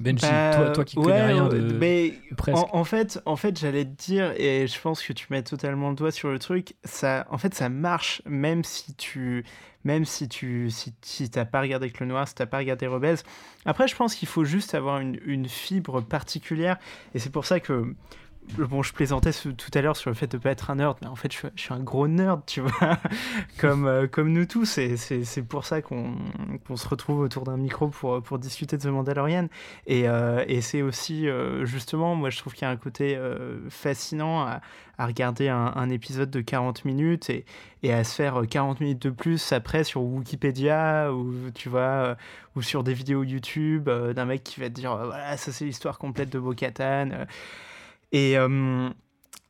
Benji, 0.00 0.26
bah, 0.26 0.70
toi, 0.74 0.84
qui 0.84 0.96
connais 0.96 1.26
rien 1.26 1.48
de, 1.48 1.58
mais 1.78 2.14
En, 2.72 2.84
fait, 2.84 3.20
en 3.26 3.36
fait, 3.36 3.58
j'allais 3.58 3.84
te 3.84 4.02
dire, 4.02 4.32
et 4.36 4.66
je 4.66 4.80
pense 4.80 5.02
que 5.02 5.12
tu 5.12 5.26
mets 5.30 5.42
totalement 5.42 5.90
le 5.90 5.96
doigt 5.96 6.10
sur 6.10 6.30
le 6.30 6.38
truc. 6.38 6.74
Ça, 6.84 7.26
en 7.30 7.38
fait, 7.38 7.54
ça 7.54 7.68
marche 7.68 8.22
même 8.24 8.64
si 8.64 8.94
tu, 8.94 9.44
même 9.84 10.04
si 10.04 10.28
tu, 10.28 10.70
si, 10.70 10.94
si 11.02 11.30
t'as 11.30 11.44
pas 11.44 11.60
regardé 11.60 11.90
Clone 11.90 12.08
Noir, 12.08 12.26
si 12.26 12.34
t'as 12.34 12.46
pas 12.46 12.58
regardé 12.58 12.86
Rebels. 12.86 13.18
Après, 13.64 13.86
je 13.86 13.94
pense 13.94 14.14
qu'il 14.14 14.28
faut 14.28 14.44
juste 14.44 14.74
avoir 14.74 14.98
une, 14.98 15.20
une 15.24 15.48
fibre 15.48 16.00
particulière, 16.00 16.78
et 17.14 17.18
c'est 17.18 17.30
pour 17.30 17.44
ça 17.44 17.60
que 17.60 17.94
Bon, 18.58 18.82
je 18.82 18.92
plaisantais 18.92 19.32
tout 19.32 19.70
à 19.72 19.80
l'heure 19.80 19.96
sur 19.96 20.10
le 20.10 20.14
fait 20.14 20.26
de 20.26 20.36
ne 20.36 20.42
pas 20.42 20.50
être 20.50 20.70
un 20.70 20.74
nerd, 20.74 20.98
mais 21.00 21.06
en 21.06 21.14
fait, 21.14 21.32
je, 21.32 21.46
suis 21.56 21.72
un 21.72 21.80
gros 21.80 22.06
nerd, 22.06 22.42
tu 22.44 22.60
vois, 22.60 22.98
comme, 23.58 23.86
euh, 23.86 24.06
comme 24.06 24.30
nous 24.30 24.44
tous. 24.44 24.78
C'est 24.96 25.42
pour 25.42 25.64
ça 25.64 25.80
qu'on 25.80 26.16
se 26.74 26.88
retrouve 26.88 27.20
autour 27.20 27.44
d'un 27.44 27.56
micro 27.56 27.88
pour, 27.88 28.22
pour 28.22 28.38
discuter 28.38 28.76
de 28.76 28.82
The 28.82 28.86
Mandalorian. 28.86 29.48
Et, 29.86 30.06
euh, 30.06 30.44
et 30.48 30.60
c'est 30.60 30.82
aussi, 30.82 31.28
euh, 31.28 31.64
justement, 31.64 32.14
moi, 32.14 32.28
je 32.28 32.38
trouve 32.38 32.52
qu'il 32.52 32.62
y 32.62 32.68
a 32.68 32.70
un 32.70 32.76
côté 32.76 33.18
fascinant 33.70 34.42
à, 34.42 34.60
à 34.98 35.06
regarder 35.06 35.48
un, 35.48 35.72
un, 35.74 35.88
épisode 35.88 36.30
de 36.30 36.40
40 36.42 36.84
minutes 36.84 37.30
et, 37.30 37.46
et, 37.82 37.92
à 37.92 38.04
se 38.04 38.14
faire 38.14 38.42
40 38.48 38.80
minutes 38.80 39.02
de 39.02 39.10
plus 39.10 39.52
après 39.52 39.82
sur 39.84 40.02
Wikipédia 40.02 41.12
ou, 41.12 41.32
tu 41.54 41.70
vois, 41.70 42.16
ou 42.54 42.62
sur 42.62 42.82
des 42.84 42.92
vidéos 42.92 43.22
YouTube 43.22 43.88
d'un 43.88 44.24
mec 44.26 44.44
qui 44.44 44.60
va 44.60 44.68
te 44.68 44.74
dire 44.74 44.94
voilà, 44.96 45.36
ça, 45.38 45.52
c'est 45.52 45.64
l'histoire 45.64 45.98
complète 45.98 46.28
de 46.28 46.38
Bo-Katan. 46.38 47.26
Et, 48.12 48.38
euh, 48.38 48.90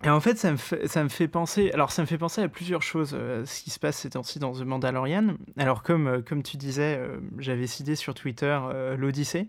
et, 0.04 0.08
en 0.08 0.20
fait, 0.20 0.38
ça 0.38 0.52
me 0.52 0.56
fait, 0.56 0.88
ça 0.88 1.02
me 1.02 1.08
fait 1.08 1.28
penser. 1.28 1.70
Alors, 1.72 1.90
ça 1.90 2.02
me 2.02 2.06
fait 2.06 2.18
penser 2.18 2.42
à 2.42 2.48
plusieurs 2.48 2.82
choses, 2.82 3.12
euh, 3.14 3.44
ce 3.44 3.62
qui 3.62 3.70
se 3.70 3.78
passe 3.78 3.98
ces 3.98 4.10
temps-ci 4.10 4.38
dans 4.38 4.52
The 4.52 4.62
Mandalorian. 4.62 5.36
Alors, 5.56 5.82
comme, 5.82 6.06
euh, 6.06 6.22
comme 6.22 6.42
tu 6.42 6.56
disais, 6.56 7.00
j'avais 7.38 7.66
cité 7.66 7.96
sur 7.96 8.14
Twitter 8.14 8.58
l'Odyssée 8.96 9.48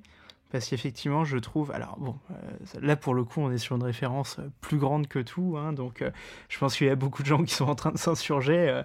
parce 0.53 0.69
qu'effectivement, 0.69 1.25
je 1.25 1.39
trouve. 1.39 1.71
Alors, 1.71 1.97
bon, 1.99 2.15
euh, 2.29 2.35
là 2.79 2.95
pour 2.95 3.15
le 3.15 3.23
coup, 3.23 3.41
on 3.41 3.51
est 3.51 3.57
sur 3.57 3.75
une 3.75 3.83
référence 3.83 4.37
euh, 4.37 4.43
plus 4.61 4.77
grande 4.77 5.07
que 5.07 5.17
tout, 5.17 5.55
hein, 5.57 5.73
donc 5.73 6.03
euh, 6.03 6.11
je 6.47 6.59
pense 6.59 6.77
qu'il 6.77 6.85
y 6.85 6.91
a 6.91 6.95
beaucoup 6.95 7.23
de 7.23 7.27
gens 7.27 7.43
qui 7.43 7.55
sont 7.55 7.65
en 7.65 7.73
train 7.73 7.91
de 7.91 7.97
s'insurger. 7.97 8.83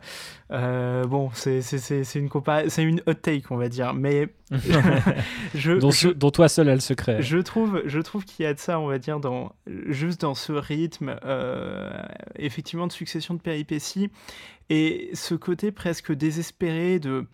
bon, 0.48 1.30
c'est 1.34 1.60
une, 2.16 3.02
hot 3.06 3.14
take, 3.14 3.42
on 3.50 3.56
va 3.58 3.68
dire, 3.68 3.92
mais. 3.92 4.28
je, 5.54 6.12
dont, 6.12 6.30
toi 6.30 6.48
seul 6.48 6.70
a 6.70 6.74
le 6.74 6.80
secret. 6.80 7.20
Je 7.20 7.36
trouve, 7.36 7.82
je 7.84 8.00
trouve 8.00 8.24
qu'il 8.24 8.44
y 8.44 8.46
a 8.46 8.54
de 8.54 8.58
ça, 8.58 8.80
on 8.80 8.86
va 8.86 8.98
dire, 8.98 9.20
dans, 9.20 9.52
juste 9.66 10.22
dans 10.22 10.34
ce 10.34 10.54
rythme, 10.54 11.16
effectivement, 12.36 12.86
de 12.86 12.92
succession 12.92 13.34
de 13.34 13.40
péripéties, 13.40 14.10
et 14.70 15.10
ce 15.12 15.34
côté 15.34 15.70
presque 15.70 16.14
désespéré 16.14 16.98
de 16.98 17.26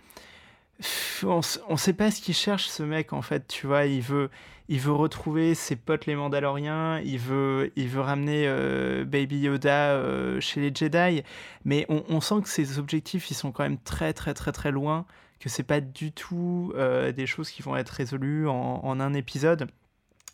on, 1.23 1.43
sait 1.77 1.93
pas 1.93 2.11
ce 2.11 2.21
qu'il 2.21 2.35
cherche 2.35 2.67
ce 2.67 2.83
mec 2.83 3.13
en 3.13 3.23
fait, 3.23 3.47
tu 3.49 3.67
vois, 3.67 3.87
il 3.87 4.03
veut 4.03 4.31
il 4.69 4.81
veut 4.81 4.93
retrouver 4.93 5.55
ses 5.55 5.77
potes 5.77 6.07
les 6.07 6.17
Mandaloriens, 6.17 7.01
il 7.01 7.19
veut 7.19 7.73
il 7.77 7.89
veut 7.89 8.01
ramener 8.01 8.47
euh, 8.47 9.05
Baby 9.05 9.41
Yoda 9.41 9.93
euh, 9.93 10.41
chez 10.41 10.61
les 10.61 10.75
Jedi, 10.75 11.23
mais 11.65 11.87
on, 11.89 12.21
sent 12.21 12.43
que 12.43 12.49
ses 12.49 12.79
objectifs 12.79 13.31
ils 13.31 13.35
sont 13.35 13.53
quand 13.53 13.63
même 13.63 13.79
très 13.79 14.13
très 14.13 14.35
très 14.35 14.53
très 14.53 14.71
loin, 14.73 15.07
que 15.39 15.49
c'est 15.49 15.63
pas 15.63 15.81
du 15.81 16.13
tout 16.13 16.73
euh, 16.77 17.13
des 17.13 17.27
choses 17.27 17.51
qui 17.51 17.63
vont 17.63 17.77
être 17.77 17.91
résolues 17.91 18.49
en, 18.49 18.81
en 18.83 19.01
un 19.01 19.15
épisode. 19.15 19.69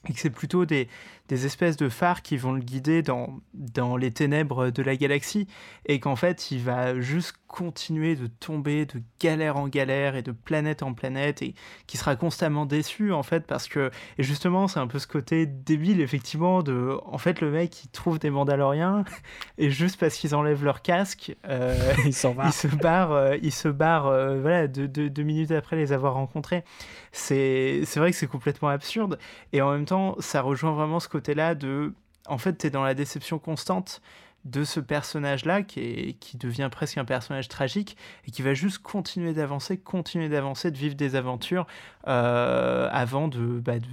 Et 0.08 0.14
que 0.14 0.18
c'est 0.18 0.30
plutôt 0.30 0.64
des, 0.64 0.88
des, 1.28 1.44
espèces 1.44 1.76
de 1.76 1.90
phares 1.90 2.22
qui 2.22 2.38
vont 2.38 2.52
le 2.52 2.62
guider 2.62 3.02
dans, 3.02 3.38
dans 3.52 3.98
les 3.98 4.10
ténèbres 4.10 4.70
de 4.70 4.82
la 4.82 4.96
galaxie, 4.96 5.46
et 5.84 6.00
qu'en 6.00 6.16
fait, 6.16 6.50
il 6.50 6.62
va 6.62 6.98
juste 6.98 7.34
continuer 7.50 8.14
de 8.14 8.28
tomber 8.28 8.86
de 8.86 9.02
galère 9.18 9.56
en 9.56 9.66
galère 9.66 10.14
et 10.14 10.22
de 10.22 10.30
planète 10.30 10.84
en 10.84 10.94
planète, 10.94 11.42
et 11.42 11.54
qui 11.88 11.96
sera 11.96 12.14
constamment 12.14 12.64
déçu, 12.64 13.12
en 13.12 13.24
fait, 13.24 13.44
parce 13.44 13.66
que, 13.66 13.90
et 14.18 14.22
justement, 14.22 14.68
c'est 14.68 14.78
un 14.78 14.86
peu 14.86 15.00
ce 15.00 15.08
côté 15.08 15.46
débile, 15.46 16.00
effectivement, 16.00 16.62
de, 16.62 16.96
en 17.04 17.18
fait, 17.18 17.40
le 17.40 17.50
mec, 17.50 17.84
il 17.84 17.88
trouve 17.88 18.20
des 18.20 18.30
Mandaloriens, 18.30 19.04
et 19.58 19.70
juste 19.70 19.98
parce 19.98 20.14
qu'ils 20.14 20.36
enlèvent 20.36 20.64
leur 20.64 20.80
casque, 20.80 21.36
euh, 21.48 21.74
il, 22.06 22.14
se 22.14 22.68
barre, 22.68 23.10
euh, 23.10 23.36
il 23.42 23.52
se 23.52 23.68
barre, 23.68 24.06
euh, 24.06 24.40
voilà, 24.40 24.68
deux, 24.68 24.86
deux, 24.86 25.10
deux 25.10 25.24
minutes 25.24 25.50
après 25.50 25.74
les 25.74 25.92
avoir 25.92 26.14
rencontrés. 26.14 26.62
C'est 27.10 27.84
vrai 27.96 28.12
que 28.12 28.16
c'est 28.16 28.28
complètement 28.28 28.68
absurde, 28.68 29.18
et 29.52 29.60
en 29.60 29.72
même 29.72 29.86
temps, 29.86 30.14
ça 30.20 30.40
rejoint 30.40 30.72
vraiment 30.72 31.00
ce 31.00 31.08
côté-là 31.08 31.56
de. 31.56 31.92
En 32.28 32.38
fait, 32.38 32.58
tu 32.58 32.68
es 32.68 32.70
dans 32.70 32.84
la 32.84 32.94
déception 32.94 33.40
constante 33.40 34.00
de 34.44 34.64
ce 34.64 34.80
personnage-là 34.80 35.62
qui, 35.62 36.16
qui 36.18 36.36
devient 36.38 36.68
presque 36.72 36.98
un 36.98 37.04
personnage 37.04 37.48
tragique 37.48 37.96
et 38.26 38.30
qui 38.30 38.42
va 38.42 38.54
juste 38.54 38.78
continuer 38.78 39.34
d'avancer, 39.34 39.78
continuer 39.78 40.28
d'avancer, 40.28 40.70
de 40.70 40.78
vivre 40.78 40.94
des 40.94 41.14
aventures 41.14 41.66
euh, 42.08 42.88
avant 42.90 43.28
bah, 43.28 43.78
de, 43.78 43.88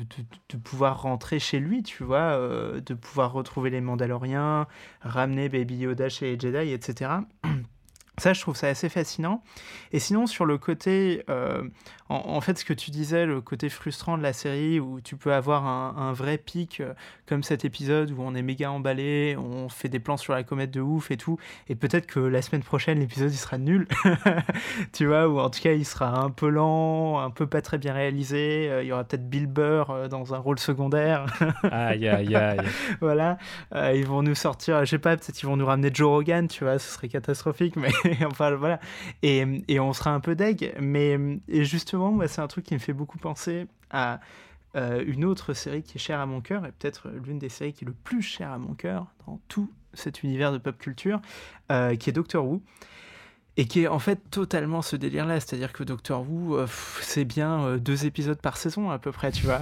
de, 0.49 0.57
pouvoir 0.57 1.01
rentrer 1.01 1.39
chez 1.39 1.59
lui, 1.59 1.83
tu 1.83 2.03
vois, 2.03 2.17
euh, 2.19 2.79
de 2.79 2.93
pouvoir 2.93 3.33
retrouver 3.33 3.69
les 3.69 3.81
Mandaloriens, 3.81 4.67
ramener 5.01 5.49
Baby 5.49 5.77
Yoda 5.77 6.07
chez 6.09 6.35
les 6.35 6.39
Jedi, 6.39 6.71
etc. 6.71 7.11
Ça, 8.19 8.33
je 8.33 8.41
trouve 8.41 8.55
ça 8.55 8.67
assez 8.67 8.89
fascinant. 8.89 9.43
Et 9.91 9.99
sinon, 9.99 10.25
sur 10.25 10.45
le 10.45 10.57
côté, 10.57 11.23
euh, 11.29 11.61
en, 12.09 12.39
fait, 12.41 12.57
ce 12.57 12.65
que 12.65 12.73
tu 12.73 12.91
disais, 12.91 13.25
le 13.25 13.41
côté 13.41 13.69
frustrant 13.69 14.17
de 14.17 14.23
la 14.23 14.33
série, 14.33 14.79
où 14.79 15.01
tu 15.01 15.17
peux 15.17 15.33
avoir 15.33 15.65
un, 15.65 16.13
vrai 16.13 16.37
pic, 16.37 16.79
euh, 16.79 16.93
comme 17.27 17.43
cet 17.43 17.65
épisode 17.65 18.11
où 18.11 18.21
on 18.21 18.33
est 18.33 18.41
méga 18.41 18.71
emballé, 18.71 19.35
on 19.37 19.67
fait 19.67 19.89
des 19.89 19.99
plans 19.99 20.15
sur 20.15 20.33
la 20.33 20.43
comète 20.43 20.71
de 20.71 20.79
ouf 20.79 21.11
et 21.11 21.17
tout, 21.17 21.37
et 21.67 21.75
peut-être 21.75 22.07
que 22.07 22.19
la 22.19 22.41
semaine 22.41 22.63
prochaine, 22.63 22.99
l'épisode, 22.99 23.31
il 23.31 23.37
sera 23.37 23.57
nul, 23.57 23.87
tu 24.93 25.05
vois, 25.05 25.27
ou 25.27 25.39
en 25.39 25.49
tout 25.49 25.59
cas, 25.59 25.73
il 25.73 25.85
sera 25.85 26.19
un 26.21 26.29
peu 26.29 26.47
lent, 26.47 27.19
un 27.19 27.29
peu 27.29 27.45
pas 27.45 27.61
très 27.61 27.77
bien 27.77 27.93
réalisé, 27.93 28.69
euh, 28.69 28.83
il 28.83 28.87
y 28.87 28.91
aura 28.93 29.03
peut-être 29.03 29.29
Bill 29.29 29.47
Burr 29.47 30.07
dans 30.09 30.33
un 30.33 30.37
rôle 30.37 30.59
secondaire. 30.59 31.25
aïe, 31.71 32.07
aïe, 32.07 32.35
aïe. 32.35 32.57
voilà, 33.01 33.37
ils 33.93 34.05
vont 34.05 34.23
nous 34.23 34.35
sortir, 34.35 34.79
je 34.85 34.91
sais 34.91 34.99
pas, 34.99 35.17
peut-être 35.17 35.41
ils 35.41 35.45
vont 35.45 35.57
nous 35.57 35.65
ramener 35.65 35.89
Joe 35.93 36.07
Rogan, 36.07 36.47
tu 36.47 36.63
vois, 36.63 36.79
ce 36.79 36.93
serait 36.93 37.09
catastrophique, 37.09 37.75
mais 37.75 37.91
enfin 38.25 38.55
voilà. 38.55 38.79
Et, 39.23 39.45
et, 39.67 39.79
on 39.79 39.93
sera 39.93 40.11
un 40.11 40.19
peu 40.19 40.35
deg. 40.35 40.73
Mais 40.79 41.17
et 41.47 41.65
justement, 41.65 41.96
moi, 41.97 42.27
c'est 42.27 42.41
un 42.41 42.47
truc 42.47 42.65
qui 42.65 42.73
me 42.73 42.79
fait 42.79 42.93
beaucoup 42.93 43.17
penser 43.17 43.67
à 43.89 44.19
euh, 44.75 45.03
une 45.07 45.25
autre 45.25 45.53
série 45.53 45.81
qui 45.81 45.97
est 45.97 46.01
chère 46.01 46.19
à 46.19 46.25
mon 46.25 46.41
cœur, 46.41 46.65
et 46.65 46.71
peut-être 46.71 47.09
l'une 47.25 47.39
des 47.39 47.49
séries 47.49 47.73
qui 47.73 47.85
est 47.85 47.87
le 47.87 47.93
plus 47.93 48.21
chère 48.21 48.51
à 48.51 48.57
mon 48.57 48.73
cœur 48.73 49.07
dans 49.25 49.39
tout 49.47 49.71
cet 49.93 50.23
univers 50.23 50.51
de 50.51 50.57
pop 50.57 50.77
culture, 50.77 51.21
euh, 51.71 51.95
qui 51.95 52.09
est 52.09 52.13
Doctor 52.13 52.45
Who. 52.45 52.61
Et 53.59 53.65
qui 53.65 53.81
est 53.81 53.87
en 53.87 53.97
fait 53.97 54.19
totalement 54.29 54.83
ce 54.83 54.95
délire-là, 54.95 55.39
c'est-à-dire 55.39 55.73
que 55.73 55.83
Doctor 55.83 56.29
Who, 56.29 56.57
euh, 56.57 56.67
c'est 57.01 57.25
bien 57.25 57.77
deux 57.77 58.05
épisodes 58.05 58.39
par 58.39 58.55
saison 58.55 58.91
à 58.91 58.99
peu 58.99 59.11
près, 59.11 59.31
tu 59.31 59.47
vois. 59.47 59.61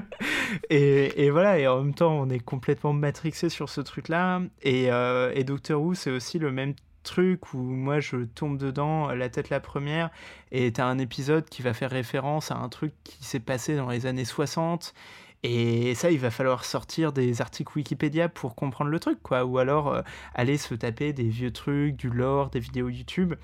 et, 0.70 1.26
et, 1.26 1.28
voilà, 1.28 1.58
et 1.58 1.66
en 1.68 1.82
même 1.82 1.92
temps, 1.92 2.18
on 2.18 2.30
est 2.30 2.38
complètement 2.38 2.94
matrixé 2.94 3.50
sur 3.50 3.68
ce 3.68 3.82
truc-là. 3.82 4.40
Et, 4.62 4.84
et 4.84 5.44
Doctor 5.44 5.82
Who, 5.82 5.92
c'est 5.92 6.10
aussi 6.10 6.38
le 6.38 6.50
même 6.50 6.72
truc 7.02 7.54
où 7.54 7.58
moi 7.58 8.00
je 8.00 8.16
tombe 8.18 8.58
dedans 8.58 9.08
la 9.08 9.28
tête 9.28 9.50
la 9.50 9.60
première 9.60 10.10
et 10.52 10.72
t'as 10.72 10.86
un 10.86 10.98
épisode 10.98 11.48
qui 11.48 11.62
va 11.62 11.72
faire 11.72 11.90
référence 11.90 12.50
à 12.50 12.56
un 12.56 12.68
truc 12.68 12.92
qui 13.04 13.24
s'est 13.24 13.40
passé 13.40 13.76
dans 13.76 13.88
les 13.88 14.06
années 14.06 14.24
60 14.24 14.94
et 15.44 15.94
ça, 15.94 16.10
il 16.10 16.18
va 16.18 16.30
falloir 16.30 16.64
sortir 16.64 17.12
des 17.12 17.40
articles 17.40 17.70
Wikipédia 17.76 18.28
pour 18.28 18.56
comprendre 18.56 18.90
le 18.90 18.98
truc, 18.98 19.22
quoi. 19.22 19.44
Ou 19.44 19.58
alors 19.58 19.88
euh, 19.88 20.02
aller 20.34 20.56
se 20.58 20.74
taper 20.74 21.12
des 21.12 21.28
vieux 21.28 21.52
trucs, 21.52 21.94
du 21.96 22.10
lore, 22.10 22.50
des 22.50 22.58
vidéos 22.58 22.88
YouTube. 22.88 23.34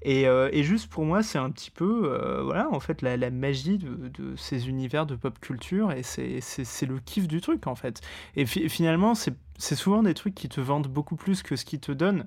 Et, 0.00 0.26
euh, 0.26 0.48
et 0.52 0.62
juste 0.62 0.90
pour 0.90 1.04
moi, 1.04 1.22
c'est 1.22 1.38
un 1.38 1.50
petit 1.50 1.70
peu, 1.70 2.04
euh, 2.04 2.42
voilà, 2.42 2.68
en 2.72 2.80
fait, 2.80 3.02
la, 3.02 3.18
la 3.18 3.30
magie 3.30 3.76
de, 3.76 4.08
de, 4.08 4.34
ces 4.36 4.68
univers 4.68 5.04
de 5.04 5.14
pop 5.14 5.38
culture. 5.40 5.92
Et 5.92 6.02
c'est 6.02 6.86
le 6.86 6.98
kiff 7.00 7.28
du 7.28 7.42
truc, 7.42 7.66
en 7.66 7.74
fait. 7.74 8.00
Et 8.34 8.46
finalement, 8.46 9.14
c'est 9.14 9.76
souvent 9.76 10.02
des 10.02 10.14
trucs 10.14 10.34
qui 10.34 10.48
te 10.48 10.60
vendent 10.60 10.88
beaucoup 10.88 11.16
plus 11.16 11.42
que 11.42 11.56
ce 11.56 11.66
qu'ils 11.66 11.80
te 11.80 11.92
donnent. 11.92 12.26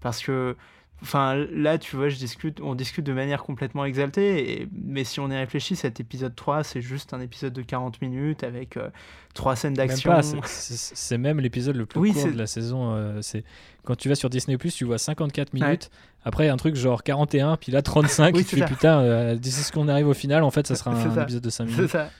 Parce 0.00 0.22
que, 0.22 0.56
enfin, 1.02 1.34
là, 1.52 1.78
tu 1.78 1.96
vois, 1.96 2.08
je 2.08 2.16
discute, 2.16 2.60
on 2.60 2.74
discute 2.74 3.04
de 3.04 3.12
manière 3.12 3.42
complètement 3.42 3.84
exaltée, 3.84 4.62
et, 4.62 4.68
mais 4.72 5.04
si 5.04 5.20
on 5.20 5.30
y 5.30 5.36
réfléchit, 5.36 5.76
cet 5.76 6.00
épisode 6.00 6.34
3, 6.34 6.64
c'est 6.64 6.80
juste 6.80 7.14
un 7.14 7.20
épisode 7.20 7.52
de 7.52 7.62
40 7.62 8.00
minutes 8.00 8.44
avec 8.44 8.76
euh, 8.76 8.90
trois 9.34 9.56
scènes 9.56 9.74
d'action. 9.74 10.12
C'est 10.42 11.18
même 11.18 11.40
l'épisode 11.40 11.76
le 11.76 11.86
plus 11.86 12.12
court 12.12 12.26
de 12.26 12.38
la 12.38 12.46
saison. 12.46 12.94
Euh, 12.94 13.20
c'est 13.22 13.44
Quand 13.84 13.96
tu 13.96 14.08
vas 14.08 14.14
sur 14.14 14.30
Disney, 14.30 14.56
tu 14.56 14.84
vois 14.84 14.98
54 14.98 15.52
minutes. 15.52 15.90
Après, 16.24 16.48
un 16.48 16.56
truc 16.56 16.74
genre 16.74 17.02
41, 17.02 17.56
puis 17.56 17.72
là 17.72 17.80
35, 17.80 18.36
et 18.36 18.42
puis 18.42 18.62
putain, 18.62 19.00
euh, 19.00 19.34
d'ici 19.36 19.62
ce 19.62 19.72
qu'on 19.72 19.88
arrive 19.88 20.08
au 20.08 20.14
final, 20.14 20.42
en 20.42 20.50
fait, 20.50 20.66
ça 20.66 20.74
sera 20.74 20.90
un, 20.94 21.22
épisode 21.22 21.42
de 21.42 21.50
5 21.50 21.64
minutes. 21.64 21.90
Ça. 21.90 22.10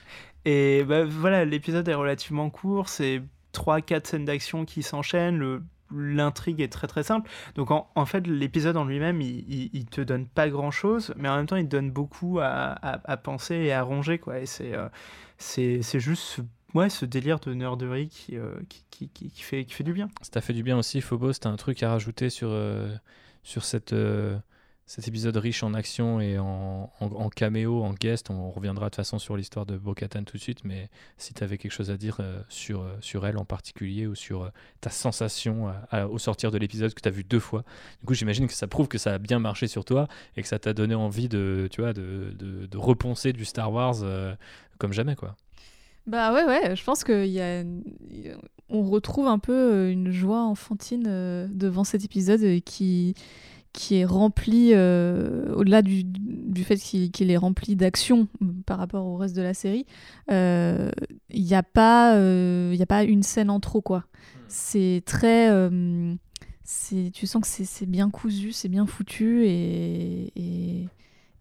Et 0.45 0.83
bah, 0.83 1.03
voilà, 1.05 1.45
l'épisode 1.45 1.87
est 1.87 1.93
relativement 1.93 2.49
court, 2.49 2.89
c'est 2.89 3.21
3-4 3.53 4.07
scènes 4.07 4.25
d'action 4.25 4.65
qui 4.65 4.83
s'enchaînent, 4.83 5.37
le 5.37 5.61
l'intrigue 5.91 6.61
est 6.61 6.71
très 6.71 6.87
très 6.87 7.03
simple. 7.03 7.29
Donc 7.55 7.71
en, 7.71 7.89
en 7.95 8.05
fait, 8.05 8.25
l'épisode 8.27 8.77
en 8.77 8.85
lui-même, 8.85 9.21
il, 9.21 9.69
il, 9.73 9.85
te 9.85 10.01
donne 10.01 10.27
pas 10.27 10.49
grand-chose, 10.49 11.13
mais 11.17 11.29
en 11.29 11.37
même 11.37 11.45
temps, 11.45 11.55
il 11.55 11.65
te 11.65 11.69
donne 11.69 11.91
beaucoup 11.91 12.39
à, 12.39 12.77
à, 12.81 13.17
penser 13.17 13.55
et 13.55 13.73
à 13.73 13.81
ronger. 13.81 14.19
Quoi. 14.19 14.39
Et 14.39 14.45
c'est, 14.45 14.73
euh, 14.73 14.87
c'est, 15.37 15.99
juste 15.99 16.23
ce, 16.23 16.41
ouais, 16.73 16.89
ce 16.89 17.05
délire 17.05 17.39
de 17.39 17.53
nerderie 17.53 18.09
qui, 18.09 18.37
euh, 18.37 18.55
qui, 18.69 19.09
qui, 19.09 19.29
qui, 19.29 19.41
fait, 19.41 19.65
qui 19.65 19.73
fait 19.73 19.83
du 19.83 19.93
bien. 19.93 20.09
Ça 20.21 20.41
fait 20.41 20.53
du 20.53 20.63
bien 20.63 20.77
aussi, 20.77 21.01
Phobos, 21.01 21.33
t'as 21.33 21.49
un 21.49 21.55
truc 21.55 21.81
à 21.83 21.89
rajouter 21.89 22.29
sur, 22.29 22.49
euh, 22.51 22.93
sur 23.43 23.63
cette 23.63 23.95
cet 24.89 25.07
épisode 25.07 25.37
riche 25.37 25.61
en 25.61 25.75
action 25.75 26.19
et 26.19 26.39
en, 26.39 26.91
en, 26.99 27.29
caméo, 27.29 27.83
en 27.83 27.93
guest. 27.93 28.31
On 28.31 28.49
reviendra 28.49 28.87
de 28.87 28.89
toute 28.89 28.95
façon 28.95 29.19
sur 29.19 29.37
l'histoire 29.37 29.67
de 29.67 29.77
Bo-Katan 29.77 30.23
tout 30.23 30.37
de 30.37 30.41
suite, 30.41 30.63
mais 30.63 30.89
si 31.15 31.35
tu 31.35 31.43
avais 31.43 31.59
quelque 31.59 31.71
chose 31.71 31.91
à 31.91 31.97
dire 31.97 32.17
euh, 32.21 32.41
sur, 32.49 32.81
euh, 32.81 32.97
sur 32.99 33.27
elle 33.27 33.37
en 33.37 33.45
particulier 33.45 34.07
ou 34.07 34.15
sur 34.15 34.45
euh, 34.45 34.49
ta 34.81 34.89
sensation 34.89 35.71
au 36.09 36.17
sortir 36.17 36.49
de 36.49 36.57
l'épisode 36.57 36.91
que 36.95 37.01
tu 37.01 37.07
as 37.07 37.11
vu 37.11 37.23
deux 37.23 37.39
fois, 37.39 37.63
du 37.99 38.07
coup 38.07 38.15
j'imagine 38.15 38.47
que 38.47 38.53
ça 38.53 38.65
prouve 38.65 38.87
que 38.87 38.97
ça 38.97 39.13
a 39.13 39.17
bien 39.19 39.37
marché 39.37 39.67
sur 39.67 39.85
toi 39.85 40.07
et 40.35 40.41
que 40.41 40.47
ça 40.47 40.57
t'a 40.57 40.73
donné 40.73 40.95
envie 40.95 41.29
de, 41.29 41.67
tu 41.71 41.81
vois, 41.81 41.93
de, 41.93 42.33
de, 42.39 43.31
du 43.31 43.45
Star 43.45 43.71
Wars 43.71 43.97
comme 44.79 44.93
jamais. 44.93 45.15
quoi. 45.15 45.35
Bah 46.07 46.33
ouais, 46.33 46.45
ouais, 46.45 46.75
je 46.75 46.83
pense 46.83 47.03
qu'on 47.03 47.21
y 47.21 47.39
a... 47.39 47.63
On 48.69 48.83
retrouve 48.83 49.27
un 49.27 49.39
peu 49.39 49.91
une 49.91 50.09
joie 50.09 50.41
enfantine 50.41 51.47
devant 51.53 51.83
cet 51.83 52.03
épisode 52.03 52.61
qui 52.63 53.13
qui 53.73 53.97
est 53.97 54.05
rempli, 54.05 54.71
euh, 54.73 55.53
au-delà 55.53 55.81
du, 55.81 56.03
du, 56.03 56.63
fait 56.63 56.77
qu'il 56.77 57.31
est 57.31 57.37
rempli 57.37 57.75
d'action 57.75 58.27
par 58.65 58.77
rapport 58.77 59.05
au 59.05 59.15
reste 59.15 59.35
de 59.35 59.41
la 59.41 59.53
série, 59.53 59.85
il 60.27 60.33
euh, 60.33 60.91
n'y 61.33 61.53
a, 61.53 61.63
pas, 61.63 62.15
euh, 62.15 62.75
a 62.79 62.85
pas 62.85 63.03
une 63.03 63.23
scène 63.23 63.49
en 63.49 63.59
trop, 63.59 63.81
quoi. 63.81 63.99
Hmm. 63.99 64.39
C'est 64.47 65.03
très... 65.05 65.49
tu 67.13 67.27
sens 67.27 67.41
que 67.41 67.47
c'est 67.47 67.85
bien 67.85 68.09
cousu, 68.09 68.51
c'est 68.51 68.69
bien 68.69 68.87
foutu, 68.87 69.45
et, 69.45 70.31
et, 70.35 70.87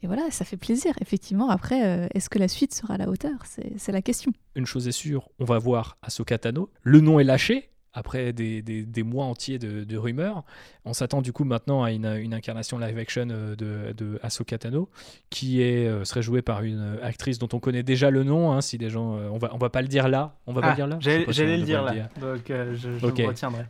et, 0.03 0.07
voilà, 0.07 0.31
ça 0.31 0.45
fait 0.45 0.59
plaisir, 0.59 0.93
effectivement. 1.01 1.49
Après, 1.49 2.09
est-ce 2.15 2.29
que 2.29 2.39
la 2.39 2.49
suite 2.49 2.75
sera 2.75 2.95
à 2.95 2.99
la 2.99 3.09
hauteur? 3.09 3.45
C'est 3.77 3.93
la 3.93 4.03
question. 4.03 4.33
Une 4.55 4.67
chose 4.67 4.87
est 4.87 4.93
sûre, 4.93 5.31
on 5.39 5.45
va 5.45 5.59
voir 5.59 5.97
Ahsoka 6.03 6.37
Tano. 6.37 6.71
Le 6.83 7.01
nom 7.01 7.19
est 7.19 7.25
lâché, 7.25 7.71
après 7.93 8.33
des, 8.33 8.63
des, 8.63 9.03
mois 9.03 9.25
entiers 9.25 9.59
de, 9.59 9.97
rumeurs. 9.97 10.45
On 10.85 10.93
s'attend 10.93 11.23
du 11.23 11.33
coup 11.33 11.45
maintenant 11.45 11.83
à 11.83 11.93
une, 11.93 12.07
une 12.07 12.35
incarnation 12.35 12.79
live 12.79 12.99
action 12.99 13.29
euh, 13.31 13.57
de, 13.57 13.93
de 13.93 14.19
Ahsoka 14.23 14.59
Tano, 14.59 14.89
qui 15.31 15.63
est, 15.63 15.87
euh, 15.87 16.05
serait 16.05 16.23
jouée 16.23 16.43
par 16.43 16.63
une 16.63 16.99
actrice 17.03 17.39
dont 17.39 17.49
on 17.53 17.59
connaît 17.59 17.83
déjà 17.83 18.11
le 18.11 18.25
nom. 18.25 18.53
Hein, 18.53 18.61
si 18.61 18.79
des 18.79 18.91
gens, 18.91 19.17
euh, 19.17 19.29
on 19.31 19.39
va 19.39 19.51
on 19.53 19.59
va 19.59 19.71
pas 19.71 19.83
le 19.83 19.89
dire 19.89 20.09
là, 20.09 20.37
on 20.47 20.53
va 20.53 20.61
pas 20.61 20.67
le 20.69 20.73
ah, 20.73 20.77
dire 20.77 20.87
là? 20.87 20.99
J'allais 21.01 21.57
le 21.57 21.65
dire 21.65 21.83
là, 21.83 21.95
donc 22.21 22.43
je, 22.49 22.75
je 22.77 23.07
me 23.07 23.27
retiendrai. 23.27 23.65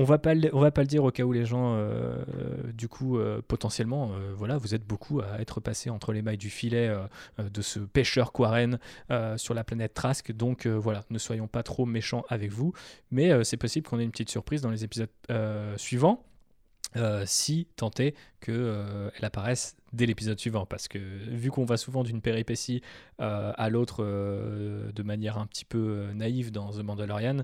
On 0.00 0.04
va 0.04 0.16
pas 0.16 0.32
on 0.54 0.60
va 0.60 0.70
pas 0.70 0.80
le 0.80 0.86
dire 0.86 1.04
au 1.04 1.10
cas 1.10 1.24
où 1.24 1.32
les 1.32 1.44
gens, 1.44 1.74
euh, 1.76 2.24
du 2.72 2.88
coup, 2.88 3.18
euh, 3.18 3.42
potentiellement, 3.46 4.12
euh, 4.14 4.32
voilà, 4.34 4.56
vous 4.56 4.74
êtes 4.74 4.86
beaucoup 4.86 5.20
à 5.20 5.42
être 5.42 5.60
passé 5.60 5.90
entre 5.90 6.14
les 6.14 6.22
mailles 6.22 6.38
du 6.38 6.48
filet 6.48 6.90
de 7.38 7.60
ce 7.60 7.80
pêcheur 7.80 8.32
Quarren 8.32 8.78
sur 9.36 9.52
la 9.52 9.62
planète 9.62 9.92
Trask. 9.92 10.32
Donc 10.32 10.66
voilà, 10.66 11.04
ne 11.10 11.18
soyons 11.18 11.48
pas 11.48 11.62
trop 11.62 11.84
méchants 11.84 12.24
avec 12.30 12.50
vous, 12.50 12.72
mais 13.10 13.44
c'est 13.44 13.58
possible 13.58 13.86
qu'on 13.86 14.00
ait 14.00 14.04
une 14.04 14.10
petite 14.10 14.30
surprise 14.30 14.62
dans 14.62 14.70
les 14.70 14.84
épisodes 14.84 15.10
suivants. 15.76 16.24
Euh, 16.96 17.22
si 17.24 17.68
tant 17.76 17.90
est 18.00 18.14
qu'elle 18.40 18.54
euh, 18.56 19.10
apparaisse 19.22 19.76
dès 19.92 20.06
l'épisode 20.06 20.38
suivant. 20.38 20.66
Parce 20.66 20.88
que 20.88 20.98
vu 20.98 21.50
qu'on 21.50 21.64
va 21.64 21.76
souvent 21.76 22.02
d'une 22.02 22.20
péripétie 22.20 22.82
euh, 23.20 23.52
à 23.56 23.68
l'autre 23.68 24.04
de 24.04 25.02
manière 25.02 25.38
un 25.38 25.46
petit 25.46 25.64
peu 25.64 26.06
naïve 26.14 26.50
dans 26.50 26.70
The 26.72 26.82
Mandalorian, 26.82 27.42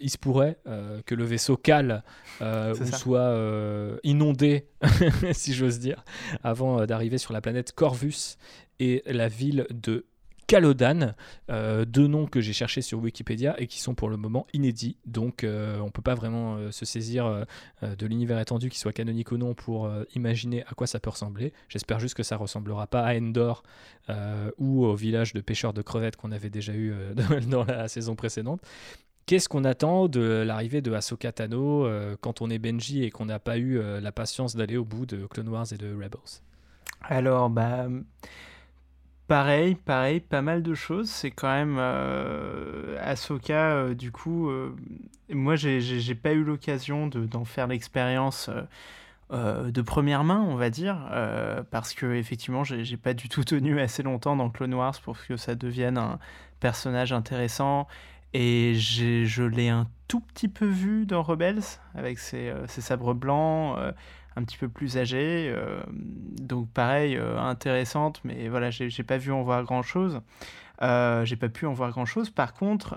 il 0.00 0.10
se 0.10 0.18
pourrait 0.18 0.58
que 1.06 1.14
le 1.14 1.24
vaisseau 1.24 1.56
cale 1.56 2.02
ou 2.40 2.84
soit 2.86 3.98
inondé, 4.04 4.66
si 5.32 5.54
j'ose 5.54 5.78
dire, 5.78 6.04
avant 6.42 6.86
d'arriver 6.86 7.18
sur 7.18 7.32
la 7.32 7.40
planète 7.40 7.72
Corvus 7.72 8.36
et 8.78 9.02
la 9.06 9.28
ville 9.28 9.66
de 9.70 10.06
Calodan, 10.46 11.14
euh, 11.50 11.84
deux 11.84 12.06
noms 12.06 12.26
que 12.26 12.40
j'ai 12.40 12.52
cherchés 12.52 12.80
sur 12.80 13.00
Wikipédia 13.00 13.56
et 13.58 13.66
qui 13.66 13.80
sont 13.80 13.94
pour 13.94 14.08
le 14.08 14.16
moment 14.16 14.46
inédits. 14.52 14.96
Donc 15.04 15.42
euh, 15.42 15.80
on 15.80 15.86
ne 15.86 15.90
peut 15.90 16.02
pas 16.02 16.14
vraiment 16.14 16.56
euh, 16.56 16.70
se 16.70 16.84
saisir 16.84 17.44
de 17.82 18.06
l'univers 18.06 18.38
étendu, 18.38 18.68
qui 18.68 18.78
soit 18.78 18.92
canonique 18.92 19.32
ou 19.32 19.38
non, 19.38 19.54
pour 19.54 19.90
imaginer 20.14 20.62
à 20.64 20.74
quoi 20.74 20.86
ça 20.86 21.00
peut 21.00 21.10
ressembler. 21.10 21.52
J'espère 21.68 21.98
juste 21.98 22.14
que 22.14 22.22
ça 22.22 22.36
ressemblera 22.36 22.86
pas 22.86 23.02
à 23.02 23.14
Endor 23.16 23.62
ou 24.58 24.84
au 24.84 24.94
village 24.94 25.32
de 25.32 25.40
pêcheurs 25.40 25.72
de 25.72 25.82
crevettes 25.82 26.16
qu'on 26.16 26.32
avait 26.32 26.50
déjà 26.50 26.74
eu 26.74 26.94
dans 27.48 27.64
la 27.64 27.88
saison 27.88 28.14
précédente. 28.14 28.60
Qu'est-ce 29.26 29.48
qu'on 29.48 29.64
attend 29.64 30.08
de 30.08 30.20
l'arrivée 30.46 30.80
de 30.80 30.92
Ahsoka 30.92 31.32
Tano 31.32 31.88
quand 32.20 32.40
on 32.40 32.50
est 32.50 32.58
Benji 32.58 33.02
et 33.02 33.10
qu'on 33.10 33.26
n'a 33.26 33.38
pas 33.38 33.58
eu 33.58 33.80
la 34.00 34.12
patience 34.12 34.54
d'aller 34.56 34.76
au 34.76 34.84
bout 34.84 35.06
de 35.06 35.26
Clone 35.26 35.48
Wars 35.48 35.66
et 35.72 35.76
de 35.76 35.92
Rebels? 35.92 36.42
Alors, 37.02 37.50
bah, 37.50 37.88
Pareil, 39.28 39.74
pareil, 39.74 40.20
pas 40.20 40.40
mal 40.40 40.62
de 40.62 40.74
choses. 40.74 41.10
C'est 41.10 41.32
quand 41.32 41.52
même 41.52 41.76
euh, 41.80 42.96
Ahsoka, 43.00 43.72
euh, 43.72 43.94
du 43.94 44.12
coup, 44.12 44.48
euh, 44.48 44.72
moi 45.30 45.56
j'ai 45.56 46.14
pas 46.14 46.32
eu 46.32 46.44
l'occasion 46.44 47.08
d'en 47.08 47.44
faire 47.44 47.66
l'expérience 47.66 48.48
de 49.32 49.82
première 49.82 50.22
main, 50.22 50.46
on 50.48 50.54
va 50.54 50.70
dire, 50.70 50.98
parce 51.72 51.94
que 51.94 52.14
effectivement 52.14 52.62
j'ai 52.62 52.96
pas 52.96 53.12
du 53.12 53.28
tout 53.28 53.42
tenu 53.42 53.80
assez 53.80 54.04
longtemps 54.04 54.36
dans 54.36 54.50
Clone 54.50 54.74
Wars 54.74 55.00
pour 55.02 55.18
que 55.18 55.36
ça 55.36 55.56
devienne 55.56 55.98
un 55.98 56.20
personnage 56.60 57.12
intéressant. 57.12 57.88
Et 58.34 58.74
je 58.76 59.42
l'ai 59.42 59.68
un 59.68 59.88
tout 60.06 60.20
petit 60.20 60.46
peu 60.46 60.66
vu 60.66 61.06
dans 61.06 61.22
Rebels, 61.22 61.62
avec 61.96 62.20
ses, 62.20 62.52
ses 62.68 62.80
sabres 62.80 63.14
blancs 63.14 63.76
un 64.36 64.44
petit 64.44 64.58
peu 64.58 64.68
plus 64.68 64.96
âgée. 64.98 65.50
Euh, 65.54 65.80
donc 66.40 66.68
pareil, 66.70 67.16
euh, 67.16 67.38
intéressante, 67.38 68.20
mais 68.24 68.48
voilà, 68.48 68.70
j'ai 68.70 69.02
pas 69.02 69.16
vu 69.16 69.32
en 69.32 69.42
voir 69.42 69.64
grand-chose. 69.64 70.20
Euh, 70.82 71.24
j'ai 71.24 71.36
pas 71.36 71.48
pu 71.48 71.66
en 71.66 71.72
voir 71.72 71.90
grand-chose. 71.90 72.30
Par 72.30 72.52
contre, 72.52 72.96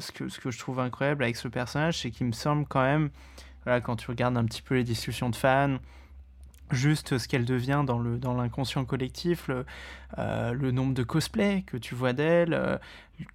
ce, 0.00 0.12
que, 0.12 0.28
ce 0.28 0.40
que 0.40 0.50
je 0.50 0.58
trouve 0.58 0.80
incroyable 0.80 1.22
avec 1.22 1.36
ce 1.36 1.48
personnage, 1.48 1.98
c'est 1.98 2.10
qu'il 2.10 2.26
me 2.26 2.32
semble 2.32 2.66
quand 2.66 2.82
même, 2.82 3.10
voilà, 3.64 3.80
quand 3.80 3.96
tu 3.96 4.10
regardes 4.10 4.36
un 4.36 4.44
petit 4.44 4.62
peu 4.62 4.74
les 4.74 4.84
discussions 4.84 5.30
de 5.30 5.36
fans, 5.36 5.78
juste 6.70 7.18
ce 7.18 7.28
qu'elle 7.28 7.44
devient 7.44 7.82
dans 7.86 7.98
le 7.98 8.16
dans 8.18 8.34
l'inconscient 8.34 8.84
collectif, 8.84 9.48
le, 9.48 9.64
euh, 10.18 10.72
nombre 10.72 10.94
de 10.94 11.02
cosplays 11.02 11.62
que 11.66 11.76
tu 11.76 11.94
vois 11.94 12.12
d'elle, 12.12 12.54
euh, 12.54 12.78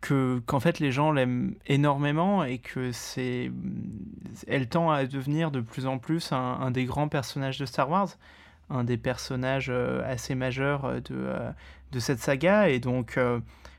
que 0.02 0.42
qu'en 0.46 0.60
fait 0.60 0.80
les 0.80 0.92
gens 0.92 1.12
l'aiment 1.12 1.56
énormément 1.68 2.44
et 2.44 2.58
que 2.58 2.92
c'est 2.92 3.52
elle 4.48 4.68
tend 4.68 4.92
à 4.92 5.06
devenir 5.06 5.52
de 5.52 5.62
plus 5.62 5.86
en 5.86 5.98
plus 5.98 6.32
un, 6.32 6.72
des 6.72 6.86
grands 6.86 7.08
personnages 7.08 7.60
de 7.60 7.66
Star 7.66 7.90
Wars, 7.90 8.10
un 8.70 8.84
des 8.84 8.98
personnages 8.98 9.70
euh, 9.70 10.02
assez 10.06 10.36
majeurs 10.36 11.02
de 11.02 11.30
de 11.92 12.00
cette 12.00 12.20
saga. 12.20 12.70
Et 12.70 12.80
donc 12.80 13.18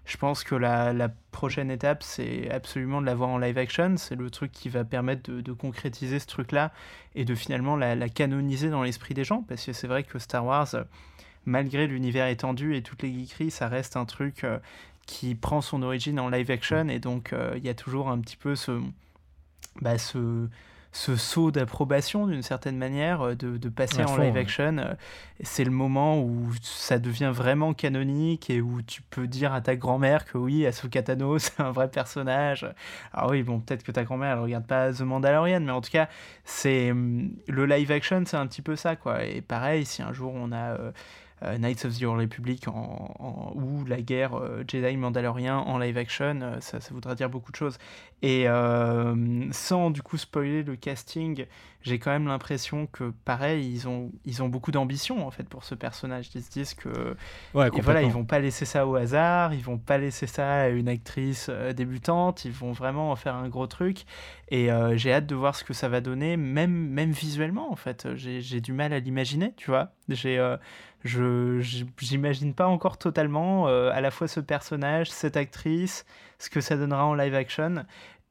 je 0.07 0.17
pense 0.17 0.45
que 0.45 0.55
la, 0.55 0.93
la 0.93 1.09
prochaine 1.09 1.71
étape, 1.71 2.03
c'est 2.03 2.49
absolument 2.51 3.01
de 3.01 3.07
la 3.07 3.15
voir 3.15 3.29
en 3.29 3.39
live 3.39 3.59
action. 3.59 3.97
C'est 3.97 4.15
le 4.15 4.31
truc 4.31 4.53
qui 4.53 4.69
va 4.69 4.85
permettre 4.85 5.31
de, 5.31 5.53
concrétiser 5.53 6.21
ce 6.21 6.27
truc-là 6.27 6.73
et 7.17 7.25
de 7.25 7.35
finalement 7.35 7.77
la, 7.77 8.09
canoniser 8.09 8.71
dans 8.71 8.85
l'esprit 8.85 9.15
des 9.15 9.25
gens. 9.25 9.43
Parce 9.43 9.67
que 9.67 9.73
c'est 9.73 9.89
vrai 9.89 10.05
que 10.05 10.21
Star 10.21 10.47
Wars, 10.47 10.69
malgré 11.45 11.89
l'univers 11.89 12.29
étendu 12.29 12.77
et 12.77 12.83
toutes 12.83 13.03
les 13.03 13.13
geekeries, 13.13 13.51
ça 13.51 13.67
reste 13.67 13.97
un 13.97 14.05
truc 14.05 14.45
euh, 14.45 14.59
qui 15.07 15.35
prend 15.35 15.61
son 15.61 15.83
origine 15.83 16.21
en 16.21 16.29
live 16.29 16.53
action. 16.53 16.89
Et 16.89 17.01
donc, 17.01 17.33
euh, 17.33 17.55
il 17.57 17.65
y 17.65 17.69
a 17.69 17.75
toujours 17.75 18.09
un 18.09 18.21
petit 18.21 18.37
peu 18.37 18.55
ce, 18.55 18.81
bah, 19.81 19.99
ce, 19.99 20.49
ce 20.97 21.15
saut 21.15 21.51
d'approbation 21.51 22.27
d'une 22.27 22.43
certaine 22.43 22.79
manière, 22.79 23.21
euh, 23.21 23.35
de, 23.35 23.69
passer 23.69 24.03
en 24.03 24.17
live 24.17 24.35
action. 24.35 24.79
Euh, 24.79 24.95
c'est 25.43 25.65
le 25.65 25.71
moment 25.71 26.23
où 26.23 26.49
ça 26.63 26.99
devient 26.99 27.31
vraiment 27.35 27.75
canonique 27.75 28.49
et 28.49 28.63
où 28.63 28.81
tu 28.81 29.03
peux 29.03 29.27
dire 29.27 29.53
à 29.53 29.61
ta 29.61 29.77
grand-mère 29.77 30.25
que 30.25 30.39
oui, 30.39 30.65
Ahsoka 30.65 31.03
Tano, 31.03 31.39
c'est 31.39 31.61
un 31.61 31.71
vrai 31.71 31.89
personnage. 31.89 32.67
Alors 33.13 33.31
oui, 33.31 33.43
bon, 33.43 33.61
peut-être 33.61 33.83
que 33.83 33.93
ta 33.93 34.05
grand-mère, 34.05 34.37
elle 34.37 34.43
regarde 34.43 34.67
pas 34.67 34.91
The 34.91 35.03
Mandalorian, 35.03 35.61
mais 35.61 35.73
en 35.73 35.83
tout 35.83 35.91
cas, 35.91 36.09
c'est 36.45 36.91
hum, 36.93 37.31
le 37.47 37.67
live 37.67 37.93
action, 37.93 38.23
c'est 38.25 38.39
un 38.39 38.47
petit 38.47 38.63
peu 38.63 38.75
ça, 38.75 38.97
quoi. 38.97 39.23
Et 39.25 39.43
pareil, 39.43 39.85
si 39.85 40.01
un 40.01 40.15
jour 40.15 40.33
on 40.35 40.51
a... 40.51 40.79
Euh, 41.43 41.59
Knights 41.59 41.84
of 41.84 41.99
the 41.99 42.05
Old 42.05 42.18
Republic 42.18 42.66
en, 42.66 43.53
ou 43.55 43.84
la 43.84 44.01
guerre 44.01 44.34
euh, 44.34 44.64
Jedi 44.66 44.97
Mandalorian 44.97 45.59
en 45.59 45.78
live 45.78 45.99
action, 45.99 46.41
euh, 46.41 46.61
ça, 46.61 46.80
ça, 46.80 46.95
voudra 46.95 47.14
dire 47.14 47.28
beaucoup 47.28 47.53
de 47.53 47.57
choses. 47.57 47.76
Et 48.22 48.47
sans 49.53 49.91
du 49.91 50.01
coup 50.01 50.16
spoiler 50.16 50.62
le 50.62 50.74
casting, 50.74 51.45
j'ai 51.82 51.99
quand 51.99 52.11
même 52.11 52.26
l'impression 52.26 52.87
que 52.87 53.12
pareil, 53.26 53.70
ils 53.70 53.87
ont, 53.87 54.11
ils 54.24 54.43
ont 54.43 54.49
beaucoup 54.49 54.70
d'ambition 54.70 55.26
en 55.26 55.30
fait 55.30 55.47
pour 55.47 55.64
ce 55.64 55.74
personnage. 55.74 56.30
Ils 56.34 56.43
se 56.43 56.51
disent 56.51 56.74
que 56.74 57.14
ouais, 57.53 57.68
et 57.68 57.80
voilà, 57.82 58.01
ils 58.03 58.11
vont 58.11 58.24
pas 58.24 58.39
laisser 58.39 58.64
ça 58.64 58.87
au 58.87 58.97
hasard, 58.97 59.53
ils 59.53 59.62
vont 59.62 59.76
pas 59.76 59.99
laisser 59.99 60.26
ça 60.26 60.62
à 60.62 60.68
une 60.68 60.89
actrice 60.89 61.51
débutante, 61.76 62.47
ils 62.47 62.53
vont 62.53 62.72
vraiment 62.72 63.11
en 63.12 63.16
faire 63.16 63.34
un 63.34 63.49
gros 63.51 63.66
truc. 63.66 64.07
Et 64.51 64.70
j'ai 64.95 65.12
hâte 65.12 65.26
de 65.26 65.34
voir 65.34 65.55
ce 65.55 65.62
que 65.62 65.74
ça 65.74 65.91
va 65.91 66.01
donner, 66.01 66.39
même, 66.39 66.72
même 66.72 67.11
visuellement 67.11 67.70
en 67.70 67.76
fait. 67.76 68.09
J'ai 68.14 68.61
du 68.62 68.72
mal 68.72 68.95
à 68.95 68.99
l'imaginer, 68.99 69.53
tu 69.59 69.70
vois. 69.70 69.93
J'ai, 70.09 70.39
je, 71.07 71.61
j'imagine 71.99 72.55
pas 72.55 72.67
encore 72.67 72.99
totalement 72.99 73.67
à 73.67 74.01
la 74.01 74.11
fois 74.11 74.29
ce 74.29 74.41
personnage, 74.41 75.11
cette 75.11 75.37
actrice, 75.37 76.05
ce 76.39 76.51
que 76.51 76.61
ça 76.61 76.77
donnera 76.77 77.05
en 77.07 77.15
live 77.15 77.35
action. 77.35 77.85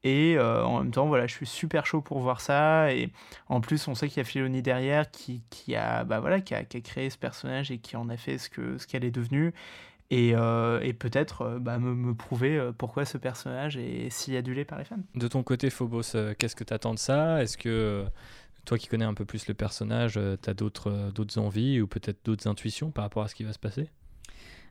Et 0.04 0.38
en 0.38 0.78
même 0.78 0.92
temps, 0.92 1.06
voilà, 1.06 1.26
je 1.26 1.34
suis 1.34 1.46
super 1.46 1.86
chaud 1.86 2.00
pour 2.00 2.20
voir 2.20 2.40
ça. 2.40 2.92
Et 2.92 3.10
en 3.48 3.60
plus, 3.60 3.88
on 3.88 3.94
sait 3.94 4.08
qu'il 4.08 4.18
y 4.18 4.20
a 4.20 4.24
Filoni 4.24 4.62
derrière 4.62 5.10
qui, 5.10 5.42
qui 5.50 5.74
a, 5.74 6.04
bah 6.04 6.20
voilà, 6.20 6.40
qui 6.40 6.54
a, 6.54 6.62
créé 6.64 7.10
ce 7.10 7.18
personnage 7.18 7.70
et 7.70 7.78
qui 7.78 7.96
en 7.96 8.08
a 8.08 8.16
fait 8.16 8.38
ce 8.38 8.48
que 8.48 8.78
ce 8.78 8.86
qu'elle 8.86 9.04
est 9.04 9.10
devenue 9.10 9.52
et, 10.10 10.32
euh, 10.34 10.80
et 10.82 10.92
peut-être 10.92 11.42
euh, 11.42 11.58
bah, 11.58 11.78
me, 11.78 11.94
me, 11.94 12.14
prouver 12.14 12.56
euh, 12.56 12.72
pourquoi 12.72 13.04
ce 13.04 13.18
personnage 13.18 13.76
est 13.76 14.08
si 14.10 14.36
adulé 14.36 14.64
par 14.64 14.78
les 14.78 14.84
fans. 14.84 14.98
De 15.14 15.28
ton 15.28 15.42
côté, 15.42 15.70
Phobos, 15.70 16.14
qu'est-ce 16.38 16.54
que 16.56 16.64
tu 16.64 16.72
attends 16.72 16.94
de 16.94 16.98
ça? 16.98 17.42
Est-ce 17.42 17.58
que 17.58 18.04
toi 18.66 18.76
qui 18.78 18.88
connais 18.88 19.04
un 19.04 19.14
peu 19.14 19.24
plus 19.24 19.46
le 19.48 19.54
personnage, 19.54 20.20
tu 20.42 20.50
as 20.50 20.54
d'autres, 20.54 21.10
d'autres 21.14 21.38
envies 21.38 21.80
ou 21.80 21.86
peut-être 21.86 22.18
d'autres 22.24 22.46
intuitions 22.46 22.90
par 22.90 23.04
rapport 23.04 23.22
à 23.22 23.28
ce 23.28 23.34
qui 23.34 23.44
va 23.44 23.52
se 23.54 23.58
passer? 23.58 23.88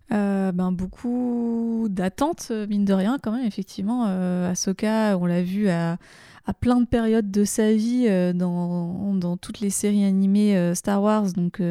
Ben, 0.09 0.71
beaucoup 0.71 1.87
d'attentes, 1.89 2.51
mine 2.69 2.85
de 2.85 2.93
rien, 2.93 3.17
quand 3.21 3.31
même, 3.31 3.45
effectivement. 3.45 4.05
Euh, 4.07 4.51
Ahsoka, 4.51 5.17
on 5.17 5.25
l'a 5.25 5.41
vu 5.41 5.69
à, 5.69 5.97
à, 6.45 6.53
plein 6.53 6.79
de 6.79 6.85
périodes 6.85 7.31
de 7.31 7.43
sa 7.43 7.73
vie 7.73 8.07
dans, 8.33 9.13
dans, 9.15 9.37
toutes 9.37 9.59
les 9.59 9.69
séries 9.69 10.05
animées 10.05 10.73
Star 10.75 11.01
Wars. 11.01 11.33
Donc, 11.33 11.61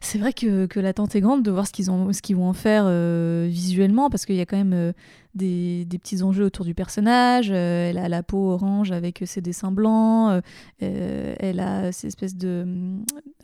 c'est 0.00 0.18
vrai 0.18 0.32
que, 0.32 0.66
que 0.66 0.80
l'attente 0.80 1.14
est 1.14 1.20
grande 1.20 1.42
de 1.42 1.50
voir 1.50 1.66
ce 1.66 1.72
qu'ils 1.72 1.86
qu'ils 2.22 2.36
vont 2.36 2.48
en 2.48 2.54
faire 2.54 2.84
euh, 2.86 3.46
visuellement, 3.50 4.08
parce 4.08 4.24
qu'il 4.24 4.36
y 4.36 4.40
a 4.40 4.46
quand 4.46 4.56
même 4.56 4.72
euh, 4.72 4.92
des, 5.34 5.84
des, 5.84 5.98
petits 5.98 6.22
enjeux 6.22 6.44
autour 6.44 6.64
du 6.64 6.74
personnage. 6.74 7.50
Euh, 7.50 7.90
elle 7.90 7.98
a 7.98 8.08
la 8.08 8.22
peau 8.22 8.50
orange 8.50 8.92
avec 8.92 9.22
ses 9.26 9.42
dessins 9.42 9.72
blancs. 9.72 10.42
elle 10.80 11.60
a 11.60 11.92
ces 11.92 12.08
espèces 12.08 12.34
de. 12.34 12.66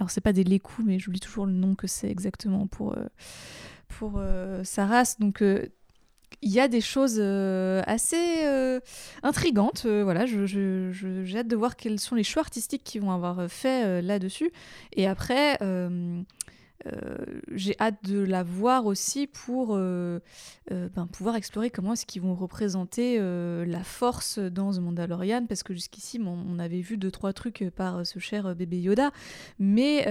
Alors, 0.00 0.10
c'est 0.10 0.22
pas 0.22 0.32
des 0.32 0.44
lécous, 0.44 0.82
mais 0.84 0.98
j'oublie 0.98 1.20
toujours 1.20 1.46
le 1.46 1.52
nom 1.52 1.74
que 1.74 1.86
c'est 1.86 2.10
exactement 2.10 2.66
pour, 2.66 2.96
pour 3.88 4.20
sa 4.64 4.86
race. 4.86 5.18
Donc 5.18 5.42
il 6.42 6.50
y 6.50 6.60
a 6.60 6.68
des 6.68 6.80
choses 6.80 7.20
assez 7.86 8.80
intrigantes. 9.22 9.86
voilà, 9.86 10.26
je, 10.26 10.46
j'ai 10.46 11.38
hâte 11.38 11.48
de 11.48 11.56
voir 11.56 11.76
quels 11.76 12.00
sont 12.00 12.14
les 12.14 12.24
choix 12.24 12.42
artistiques 12.42 12.84
qu'ils 12.84 13.00
vont 13.00 13.12
avoir 13.12 13.50
fait 13.50 14.02
là-dessus. 14.02 14.50
Et 14.92 15.06
après, 15.06 15.58
euh, 16.86 17.16
j'ai 17.52 17.74
hâte 17.80 18.04
de 18.04 18.20
la 18.20 18.42
voir 18.42 18.86
aussi 18.86 19.26
pour 19.26 19.74
euh, 19.74 20.20
euh, 20.70 20.88
ben, 20.94 21.06
pouvoir 21.06 21.36
explorer 21.36 21.70
comment 21.70 21.94
est-ce 21.94 22.06
qu'ils 22.06 22.22
vont 22.22 22.34
représenter 22.34 23.18
la 23.18 23.82
force 23.82 24.38
dans 24.38 24.72
The 24.72 24.78
Mandalorian, 24.78 25.46
parce 25.46 25.62
que 25.62 25.72
jusqu'ici, 25.72 26.20
on 26.24 26.58
avait 26.58 26.80
vu 26.80 26.96
deux, 26.96 27.10
trois 27.10 27.32
trucs 27.32 27.64
par 27.74 28.06
ce 28.06 28.18
cher 28.18 28.54
bébé 28.54 28.80
Yoda, 28.80 29.10
mais 29.58 30.04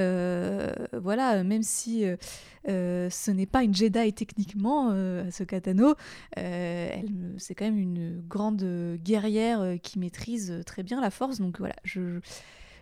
voilà, 0.94 1.44
même 1.44 1.64
si 1.64 2.06
ce 2.66 3.32
n'est 3.32 3.46
pas 3.46 3.64
une 3.64 3.74
Jedi 3.74 4.14
techniquement, 4.14 4.90
ce 4.90 5.44
Katano, 5.44 5.96
c'est 6.36 7.56
quand 7.56 7.66
même 7.66 7.80
une 7.80 8.22
grande 8.28 8.64
guerrière 9.04 9.76
qui 9.82 10.00
maîtrise 10.00 10.62
très 10.66 10.84
bien 10.84 11.02
la 11.02 11.12
force, 11.12 11.40
donc 11.40 11.60
voilà, 11.60 11.76
je 11.84 12.20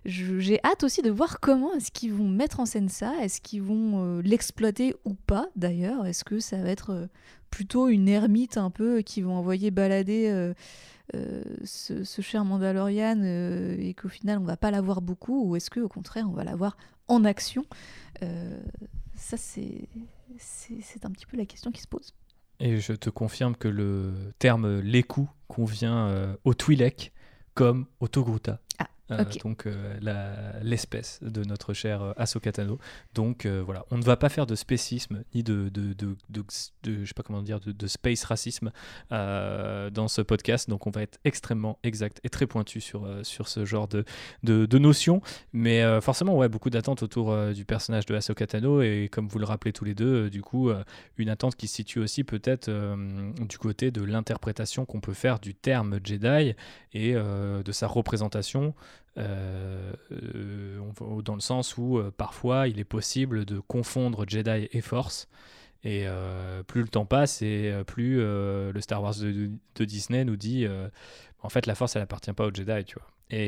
j'ai 0.05 0.59
hâte 0.63 0.83
aussi 0.83 1.01
de 1.01 1.09
voir 1.09 1.39
comment 1.39 1.73
est-ce 1.73 1.91
qu'ils 1.91 2.13
vont 2.13 2.27
mettre 2.27 2.59
en 2.59 2.65
scène 2.65 2.89
ça. 2.89 3.13
Est-ce 3.21 3.39
qu'ils 3.39 3.61
vont 3.61 4.03
euh, 4.03 4.21
l'exploiter 4.21 4.95
ou 5.05 5.13
pas 5.13 5.47
d'ailleurs? 5.55 6.05
Est-ce 6.05 6.23
que 6.25 6.39
ça 6.39 6.57
va 6.57 6.69
être 6.69 6.91
euh, 6.91 7.07
plutôt 7.49 7.87
une 7.87 8.09
ermite 8.09 8.57
un 8.57 8.69
peu 8.69 9.01
qui 9.01 9.21
vont 9.21 9.35
envoyer 9.35 9.71
balader 9.71 10.27
euh, 10.27 11.43
ce, 11.63 12.03
cher 12.21 12.43
Mandalorian 12.43 13.21
et 13.23 13.93
qu'au 13.93 14.09
final 14.09 14.39
on 14.39 14.43
va 14.43 14.57
pas 14.57 14.71
l'avoir 14.71 15.01
beaucoup 15.01 15.47
Ou 15.47 15.55
est-ce 15.55 15.69
qu'au 15.69 15.87
contraire 15.87 16.25
on 16.27 16.33
va 16.33 16.43
l'avoir 16.43 16.77
en 17.07 17.23
action? 17.23 17.65
Ça 19.15 19.37
c'est 19.37 19.87
un 21.03 21.11
petit 21.11 21.27
peu 21.27 21.37
la 21.37 21.45
question 21.45 21.71
qui 21.71 21.81
se 21.81 21.87
pose. 21.87 22.13
Et 22.59 22.79
je 22.79 22.93
te 22.93 23.09
confirme 23.09 23.55
que 23.55 23.67
le 23.67 24.13
terme 24.39 24.79
l'écou 24.79 25.29
convient 25.47 26.35
au 26.43 26.55
Twi'lek 26.55 27.13
comme 27.53 27.85
au 27.99 28.07
Togruta. 28.07 28.59
Ah. 28.79 28.87
Euh, 29.19 29.23
donc 29.43 29.65
euh, 29.65 30.59
l'espèce 30.61 31.19
de 31.21 31.43
notre 31.43 31.73
cher 31.73 32.01
euh, 32.01 32.13
Ahsoka 32.17 32.51
Donc 33.13 33.45
voilà, 33.45 33.85
on 33.91 33.97
ne 33.97 34.03
va 34.03 34.17
pas 34.17 34.29
faire 34.29 34.45
de 34.45 34.55
spécisme 34.55 35.23
ni 35.33 35.43
de, 35.43 35.69
de, 35.69 35.93
de, 35.93 36.15
de, 36.29 36.43
je 36.85 37.05
sais 37.05 37.13
pas 37.15 37.23
comment 37.23 37.41
dire, 37.41 37.59
de, 37.59 37.87
space 37.87 38.23
racisme 38.23 38.71
dans 39.11 40.07
ce 40.07 40.21
podcast. 40.21 40.69
Donc 40.69 40.87
on 40.87 40.91
va 40.91 41.01
être 41.01 41.19
extrêmement 41.23 41.79
exact 41.83 42.19
et 42.23 42.29
très 42.29 42.47
pointu 42.47 42.81
sur, 42.81 43.07
sur 43.23 43.47
ce 43.47 43.65
genre 43.65 43.87
de, 43.87 44.05
de, 44.43 44.77
notions. 44.77 45.21
Mais 45.53 45.83
forcément, 46.01 46.37
ouais, 46.37 46.49
beaucoup 46.49 46.69
d'attentes 46.69 47.03
autour 47.03 47.35
du 47.53 47.65
personnage 47.65 48.05
de 48.05 48.15
Ahsoka 48.15 48.47
Tano 48.47 48.81
et 48.81 49.09
comme 49.11 49.27
vous 49.27 49.39
le 49.39 49.45
rappelez 49.45 49.73
tous 49.73 49.85
les 49.85 49.95
deux, 49.95 50.29
du 50.29 50.41
coup, 50.41 50.71
une 51.17 51.29
attente 51.29 51.55
qui 51.55 51.67
se 51.67 51.75
situe 51.75 51.99
aussi 51.99 52.23
peut-être 52.23 52.69
du 53.47 53.57
côté 53.57 53.91
de 53.91 54.03
l'interprétation 54.03 54.85
qu'on 54.85 55.01
peut 55.01 55.13
faire 55.13 55.39
du 55.39 55.53
terme 55.53 55.99
Jedi 56.03 56.55
et 56.93 57.13
de 57.13 57.71
sa 57.71 57.87
représentation 57.87 58.73
dans 59.15 59.23
le 61.35 61.41
sens 61.41 61.77
où 61.77 61.99
euh, 61.99 62.11
parfois 62.15 62.67
il 62.67 62.79
est 62.79 62.85
possible 62.85 63.45
de 63.45 63.59
confondre 63.59 64.25
Jedi 64.27 64.67
et 64.71 64.81
Force. 64.81 65.27
Et 65.85 66.05
plus 66.67 66.81
le 66.81 66.87
temps 66.87 67.05
passe 67.05 67.41
et 67.41 67.73
plus 67.85 68.15
le 68.15 68.79
Star 68.79 69.03
Wars 69.03 69.15
de, 69.15 69.49
Disney 69.83 70.23
nous 70.23 70.37
dit 70.37 70.65
en 71.41 71.49
fait 71.49 71.65
la 71.65 71.75
Force 71.75 71.97
elle 71.97 72.03
appartient 72.03 72.31
pas 72.31 72.45
aux 72.45 72.53
Jedi, 72.53 72.85
tu 72.85 72.95
vois. 72.95 73.09
Et 73.29 73.47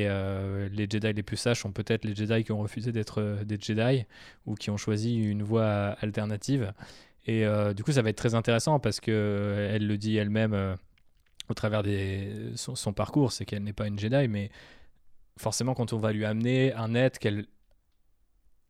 les 0.69 0.85
Jedi 0.91 1.13
les 1.13 1.23
plus 1.23 1.37
sages 1.37 1.61
sont 1.61 1.71
peut-être 1.71 2.03
les 2.03 2.13
Jedi 2.13 2.43
qui 2.43 2.51
ont 2.51 2.59
refusé 2.59 2.91
d'être 2.91 3.39
des 3.45 3.57
Jedi 3.57 4.03
ou 4.45 4.55
qui 4.55 4.69
ont 4.69 4.75
choisi 4.75 5.15
une 5.15 5.43
voie 5.43 5.95
alternative. 6.01 6.73
Et 7.25 7.45
du 7.73 7.85
coup, 7.85 7.93
ça 7.93 8.01
va 8.01 8.09
être 8.09 8.17
très 8.17 8.35
intéressant 8.35 8.81
parce 8.81 8.99
que 8.99 9.69
elle 9.71 9.87
le 9.87 9.97
dit 9.97 10.17
elle-même 10.17 10.75
au 11.49 11.53
travers 11.53 11.83
de 11.83 12.53
son, 12.55 12.93
parcours, 12.93 13.31
c'est 13.31 13.45
qu'elle 13.45 13.63
n'est 13.63 13.73
pas 13.73 13.87
une 13.87 13.99
Jedi, 13.99 14.27
mais 14.27 14.49
forcément, 15.37 15.73
quand 15.73 15.93
on 15.93 15.97
va 15.97 16.11
lui 16.11 16.25
amener 16.25 16.73
un 16.73 16.95
être 16.95 17.19
qu'elle, 17.19 17.45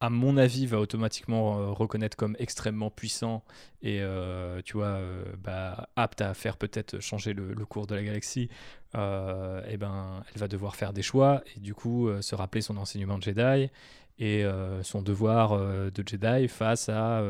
à 0.01 0.09
mon 0.09 0.37
avis, 0.37 0.65
va 0.65 0.79
automatiquement 0.79 1.59
euh, 1.59 1.71
reconnaître 1.71 2.17
comme 2.17 2.35
extrêmement 2.39 2.89
puissant 2.89 3.43
et, 3.81 3.99
euh, 4.01 4.61
tu 4.63 4.73
vois, 4.77 4.87
euh, 4.87 5.23
bah, 5.43 5.89
apte 5.95 6.21
à 6.21 6.33
faire 6.33 6.57
peut-être 6.57 6.99
changer 6.99 7.33
le, 7.33 7.53
cours 7.65 7.87
de 7.87 7.95
la 7.95 8.03
galaxie, 8.03 8.49
et 8.93 8.97
eh 9.67 9.77
ben, 9.77 10.23
elle 10.33 10.39
va 10.39 10.47
devoir 10.47 10.75
faire 10.77 10.93
des 10.93 11.01
choix 11.01 11.43
et 11.55 11.59
du 11.59 11.73
coup 11.73 12.09
se 12.21 12.33
rappeler 12.33 12.61
son 12.61 12.77
enseignement 12.77 13.17
de 13.17 13.23
Jedi 13.23 13.69
et 14.19 14.45
son 14.83 15.01
devoir 15.01 15.59
de 15.59 16.03
Jedi 16.07 16.47
face 16.47 16.87
à 16.87 17.21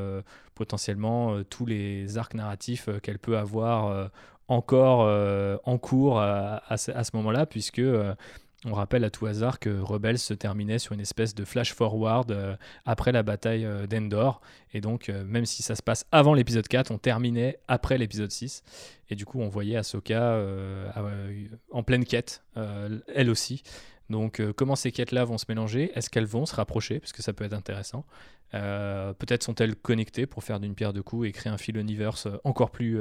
potentiellement 0.54 1.42
tous 1.50 1.66
les 1.66 2.20
arcs 2.20 2.36
narratifs 2.36 2.88
qu'elle 3.02 3.18
peut 3.18 3.40
avoir 3.40 4.12
encore 4.48 5.60
en 5.64 5.78
cours 5.80 6.20
à, 6.20 6.62
à 6.68 6.78
ce 6.78 7.16
moment-là, 7.16 7.48
puisque 7.48 7.82
on 8.64 8.74
rappelle 8.74 9.04
à 9.04 9.10
tout 9.10 9.26
hasard 9.26 9.60
que 9.60 9.70
Rebels 9.70 10.18
se 10.18 10.34
terminait 10.34 10.80
sur 10.80 10.94
une 10.94 11.00
espèce 11.00 11.36
de 11.36 11.46
flash 11.46 11.74
forward 11.74 12.32
euh, 12.32 12.56
après 12.86 13.12
la 13.12 13.22
bataille 13.22 13.66
euh, 13.66 13.86
d'Endor. 13.86 14.42
Et 14.74 14.82
donc, 14.82 15.10
euh, 15.10 15.24
même 15.24 15.46
si 15.46 15.62
ça 15.62 15.76
se 15.76 15.84
passe 15.84 16.06
avant 16.12 16.34
l'épisode 16.34 16.68
4, 16.68 16.90
on 16.92 16.98
terminait 16.98 17.60
après 17.68 17.98
l'épisode 17.98 18.32
6. 18.32 18.64
Et 19.10 19.16
du 19.16 19.26
coup, 19.26 19.40
on 19.40 19.50
voyait 19.50 19.78
Ahsoka 19.78 20.42
en 21.70 21.84
pleine 21.84 22.06
quête, 22.06 22.42
elle 22.56 23.30
aussi. 23.30 23.62
Donc, 24.10 24.42
comment 24.54 24.76
ces 24.76 24.92
quêtes-là 24.92 25.26
vont 25.26 25.38
se 25.38 25.46
mélanger? 25.48 25.92
Est-ce 25.94 26.10
qu'elles 26.10 26.26
vont 26.26 26.48
se 26.48 26.56
rapprocher? 26.56 27.00
Parce 27.00 27.14
que 27.14 27.22
ça 27.22 27.32
peut 27.32 27.44
être 27.44 27.54
intéressant. 27.54 28.04
Peut-être 28.52 29.44
sont-elles 29.44 29.76
connectées 29.76 30.26
pour 30.26 30.44
faire 30.44 30.60
d'une 30.60 30.74
pierre 30.74 30.92
deux 30.92 31.04
coups 31.04 31.28
et 31.28 31.32
créer 31.34 31.54
un 31.54 31.60
fil 31.60 31.78
universe 31.78 32.28
encore 32.44 32.72
plus 32.72 33.00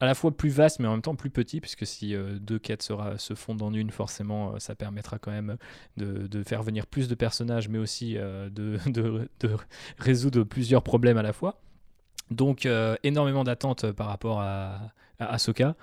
à 0.00 0.06
la 0.06 0.14
fois 0.14 0.36
plus 0.36 0.50
vaste 0.50 0.80
mais 0.80 0.88
en 0.88 0.92
même 0.92 1.02
temps 1.02 1.14
plus 1.14 1.30
petit 1.30 1.60
puisque 1.60 1.86
si 1.86 2.14
euh, 2.14 2.38
deux 2.38 2.58
quêtes 2.58 2.82
se 2.82 3.34
fondent 3.34 3.62
en 3.62 3.72
une 3.72 3.90
forcément 3.90 4.54
euh, 4.54 4.58
ça 4.58 4.74
permettra 4.74 5.18
quand 5.18 5.30
même 5.30 5.56
de, 5.96 6.42
faire 6.42 6.62
venir 6.62 6.86
plus 6.86 7.08
de 7.08 7.14
personnages 7.14 7.68
mais 7.68 7.78
aussi 7.78 8.14
de, 8.14 8.78
résoudre 9.98 10.42
plusieurs 10.44 10.82
problèmes 10.82 11.16
à 11.16 11.22
la 11.22 11.32
fois. 11.32 11.60
Donc 12.30 12.68
énormément 13.02 13.44
d'attentes 13.44 13.92
par 13.92 14.08
rapport 14.08 14.40
à, 14.40 14.92
à 15.18 15.34
Ahsoka 15.34 15.76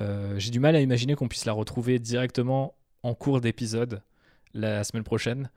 j'ai 0.00 0.50
du 0.50 0.60
mal 0.60 0.74
à 0.74 0.80
imaginer 0.80 1.14
qu'on 1.14 1.28
puisse 1.28 1.44
la 1.44 1.52
retrouver 1.52 1.98
directement 1.98 2.74
en 3.02 3.14
cours 3.14 3.40
d'épisode 3.40 4.02
la 4.54 4.84
semaine 4.84 5.04
prochaine 5.04 5.50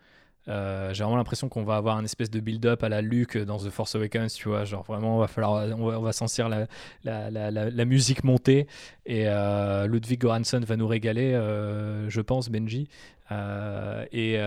euh, 0.48 0.94
j'ai 0.94 1.04
vraiment 1.04 1.18
l'impression 1.18 1.50
qu'on 1.50 1.64
va 1.64 1.76
avoir 1.76 1.98
un 1.98 2.04
espèce 2.04 2.30
de 2.30 2.40
build-up 2.40 2.84
à 2.84 2.90
la 2.90 3.02
Luke 3.02 3.38
dans 3.38 3.58
The 3.58 3.70
Force 3.70 3.96
Awakens, 3.96 4.34
tu 4.34 4.50
vois, 4.50 4.66
genre 4.66 4.84
vraiment 4.84 5.18
on 5.18 5.20
va 5.20 5.28
falloir, 5.28 5.66
on 5.78 6.02
va, 6.02 6.14
sentir 6.14 6.50
la, 6.50 6.68
la, 7.04 7.52
la, 7.52 7.86
musique 7.86 8.24
monter 8.24 8.68
et 9.06 9.28
euh, 9.28 9.88
Ludwig 9.88 10.20
Göransson 10.20 10.62
va 10.62 10.76
nous 10.78 10.88
régaler, 10.88 11.34
euh, 11.34 12.10
je 12.10 12.22
pense, 12.22 12.50
Benji. 12.50 12.88
et, 14.12 14.40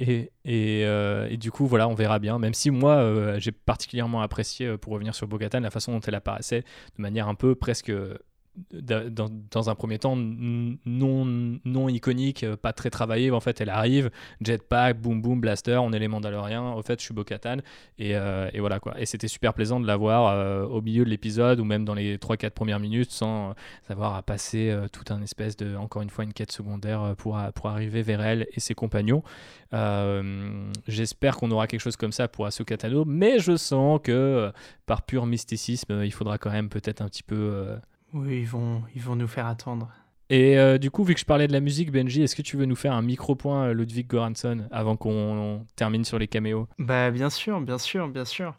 et, 0.00 0.30
et, 0.44 0.80
et, 0.82 1.36
du 1.36 1.50
coup, 1.50 1.66
voilà, 1.66 1.88
on 1.88 1.94
verra 1.94 2.18
bien. 2.18 2.38
Même 2.38 2.54
si 2.54 2.70
moi, 2.70 3.38
j'ai 3.38 3.52
particulièrement 3.52 4.22
apprécié, 4.22 4.76
pour 4.78 4.92
revenir 4.94 5.14
sur 5.14 5.26
Bogatan, 5.26 5.60
la 5.60 5.70
façon 5.70 5.92
dont 5.92 6.00
elle 6.00 6.14
apparaissait 6.14 6.62
de 6.96 7.02
manière 7.02 7.28
un 7.28 7.34
peu 7.34 7.54
presque 7.54 7.92
dans, 8.72 9.70
un 9.70 9.74
premier 9.74 9.98
temps 9.98 10.16
non, 10.16 11.58
non 11.64 11.88
iconique, 11.88 12.46
pas 12.56 12.72
très 12.72 12.90
travaillé. 12.90 13.30
En 13.30 13.40
fait, 13.40 13.60
elle 13.60 13.70
arrive, 13.70 14.10
jetpack, 14.40 15.00
boom 15.00 15.22
boom, 15.22 15.40
blaster, 15.40 15.76
on 15.76 15.92
est 15.92 15.98
les 15.98 16.08
Mandaloriens. 16.08 16.62
En 16.62 16.82
fait, 16.82 17.00
je 17.00 17.04
suis 17.04 17.14
Bo-Katan. 17.14 17.58
Et, 17.98 18.10
et, 18.10 18.60
voilà 18.60 18.80
quoi. 18.80 19.00
Et 19.00 19.06
c'était 19.06 19.28
super 19.28 19.54
plaisant 19.54 19.80
de 19.80 19.86
la 19.86 19.96
voir 19.96 20.70
au 20.70 20.80
milieu 20.80 21.04
de 21.04 21.10
l'épisode 21.10 21.60
ou 21.60 21.64
même 21.64 21.84
dans 21.84 21.94
les 21.94 22.16
3-4 22.16 22.50
premières 22.50 22.80
minutes 22.80 23.10
sans 23.10 23.54
avoir 23.88 24.14
à 24.14 24.22
passer 24.22 24.74
tout 24.92 25.12
un 25.12 25.22
espèce 25.22 25.56
de, 25.56 25.76
encore 25.76 26.02
une 26.02 26.10
fois, 26.10 26.24
une 26.24 26.32
quête 26.32 26.52
secondaire 26.52 27.14
pour, 27.16 27.38
pour 27.54 27.68
arriver 27.68 28.02
vers 28.02 28.20
elle 28.20 28.46
et 28.52 28.60
ses 28.60 28.74
compagnons. 28.74 29.22
J'espère 30.86 31.36
qu'on 31.36 31.50
aura 31.50 31.66
quelque 31.66 31.80
chose 31.80 31.96
comme 31.96 32.12
ça 32.12 32.28
pour 32.28 32.46
Ahsoka 32.46 32.76
mais 33.06 33.38
je 33.38 33.56
sens 33.56 34.00
que 34.02 34.52
par 34.86 35.02
pur 35.02 35.26
mysticisme, 35.26 36.02
il 36.04 36.12
faudra 36.12 36.38
quand 36.38 36.50
même 36.50 36.68
peut-être 36.68 37.02
un 37.02 37.08
petit 37.08 37.22
peu. 37.22 37.76
Oui, 38.14 38.40
ils 38.40 38.46
vont, 38.46 38.82
ils 38.94 39.02
vont 39.02 39.16
nous 39.16 39.28
faire 39.28 39.46
attendre. 39.46 39.88
Et 40.30 40.58
euh, 40.58 40.76
du 40.76 40.90
coup, 40.90 41.04
vu 41.04 41.14
que 41.14 41.20
je 41.20 41.24
parlais 41.24 41.48
de 41.48 41.52
la 41.52 41.60
musique, 41.60 41.90
Benji, 41.90 42.22
est-ce 42.22 42.36
que 42.36 42.42
tu 42.42 42.56
veux 42.56 42.66
nous 42.66 42.76
faire 42.76 42.92
un 42.92 43.02
micro-point 43.02 43.68
euh, 43.68 43.72
Ludwig 43.72 44.08
Göransson 44.08 44.68
avant 44.70 44.96
qu'on 44.96 45.64
termine 45.74 46.04
sur 46.04 46.18
les 46.18 46.28
caméos? 46.28 46.68
Bah 46.78 47.10
bien 47.10 47.30
sûr, 47.30 47.60
bien 47.60 47.78
sûr, 47.78 48.08
bien 48.08 48.26
sûr. 48.26 48.54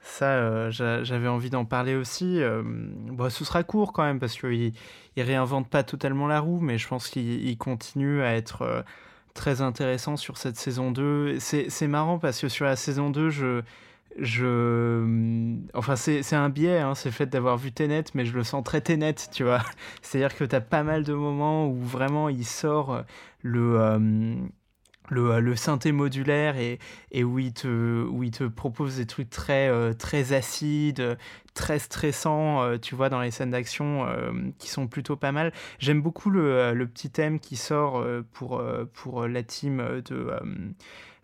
Ça, 0.00 0.26
euh, 0.26 0.70
j'avais 0.70 1.28
envie 1.28 1.50
d'en 1.50 1.64
parler 1.64 1.94
aussi. 1.94 2.40
bon, 2.42 3.30
ce 3.30 3.44
sera 3.44 3.62
court 3.62 3.92
quand 3.92 4.02
même 4.02 4.18
parce 4.18 4.38
qu'il 4.38 4.72
il 5.16 5.22
réinvente 5.22 5.68
pas 5.70 5.82
totalement 5.82 6.26
la 6.26 6.40
roue, 6.40 6.60
mais 6.60 6.78
je 6.78 6.86
pense 6.88 7.08
qu'il 7.08 7.56
continue 7.56 8.20
à 8.20 8.34
être 8.34 8.84
très 9.32 9.62
intéressant 9.62 10.16
sur 10.16 10.36
cette 10.36 10.56
saison 10.56 10.90
2. 10.90 11.38
C'est 11.38 11.88
marrant 11.88 12.18
parce 12.18 12.40
que 12.40 12.48
sur 12.48 12.66
la 12.66 12.76
saison 12.76 13.08
2, 13.08 13.30
je 13.30 13.62
je 14.18 15.00
mm, 15.00 15.68
enfin 15.74 15.96
c'est 15.96 16.32
un 16.34 16.48
biais 16.48 16.78
hein, 16.78 16.94
c'est 16.94 17.08
le 17.08 17.14
fait 17.14 17.26
d'avoir 17.26 17.56
vu 17.56 17.72
Tenet 17.72 18.04
mais 18.14 18.24
je 18.24 18.34
le 18.34 18.44
sens 18.44 18.62
très 18.64 18.80
Tenet 18.80 19.14
tu 19.32 19.44
vois 19.44 19.62
c'est 20.02 20.18
à 20.18 20.28
dire 20.28 20.36
que 20.36 20.44
tu 20.44 20.54
as 20.54 20.60
pas 20.60 20.82
mal 20.82 21.04
de 21.04 21.14
moments 21.14 21.68
où 21.68 21.80
vraiment 21.82 22.28
il 22.28 22.44
sort 22.44 22.92
euh, 22.92 23.02
le 23.42 23.80
euh, 23.80 24.34
le, 25.10 25.32
euh, 25.32 25.40
le, 25.40 25.54
synthé 25.54 25.92
modulaire 25.92 26.56
et, 26.56 26.78
et, 27.12 27.24
où, 27.24 27.38
il 27.38 27.52
te, 27.52 28.04
où 28.06 28.22
il 28.22 28.30
te 28.30 28.44
propose 28.44 28.96
des 28.96 29.04
trucs 29.04 29.28
très, 29.28 29.70
très 29.96 30.32
acides, 30.32 31.18
très 31.52 31.78
stressants, 31.78 32.78
tu 32.78 32.94
vois, 32.94 33.10
dans 33.10 33.20
les 33.20 33.30
scènes 33.30 33.50
d'action 33.50 34.06
qui 34.58 34.70
sont 34.70 34.86
plutôt 34.86 35.16
pas 35.16 35.30
mal. 35.30 35.52
J'aime 35.78 36.00
beaucoup 36.00 36.30
le, 36.30 36.72
le, 36.72 36.86
petit 36.86 37.10
thème 37.10 37.38
qui 37.38 37.56
sort 37.56 38.02
pour, 38.32 38.64
pour 38.94 39.28
la 39.28 39.42
team 39.42 39.76
de, 40.06 40.32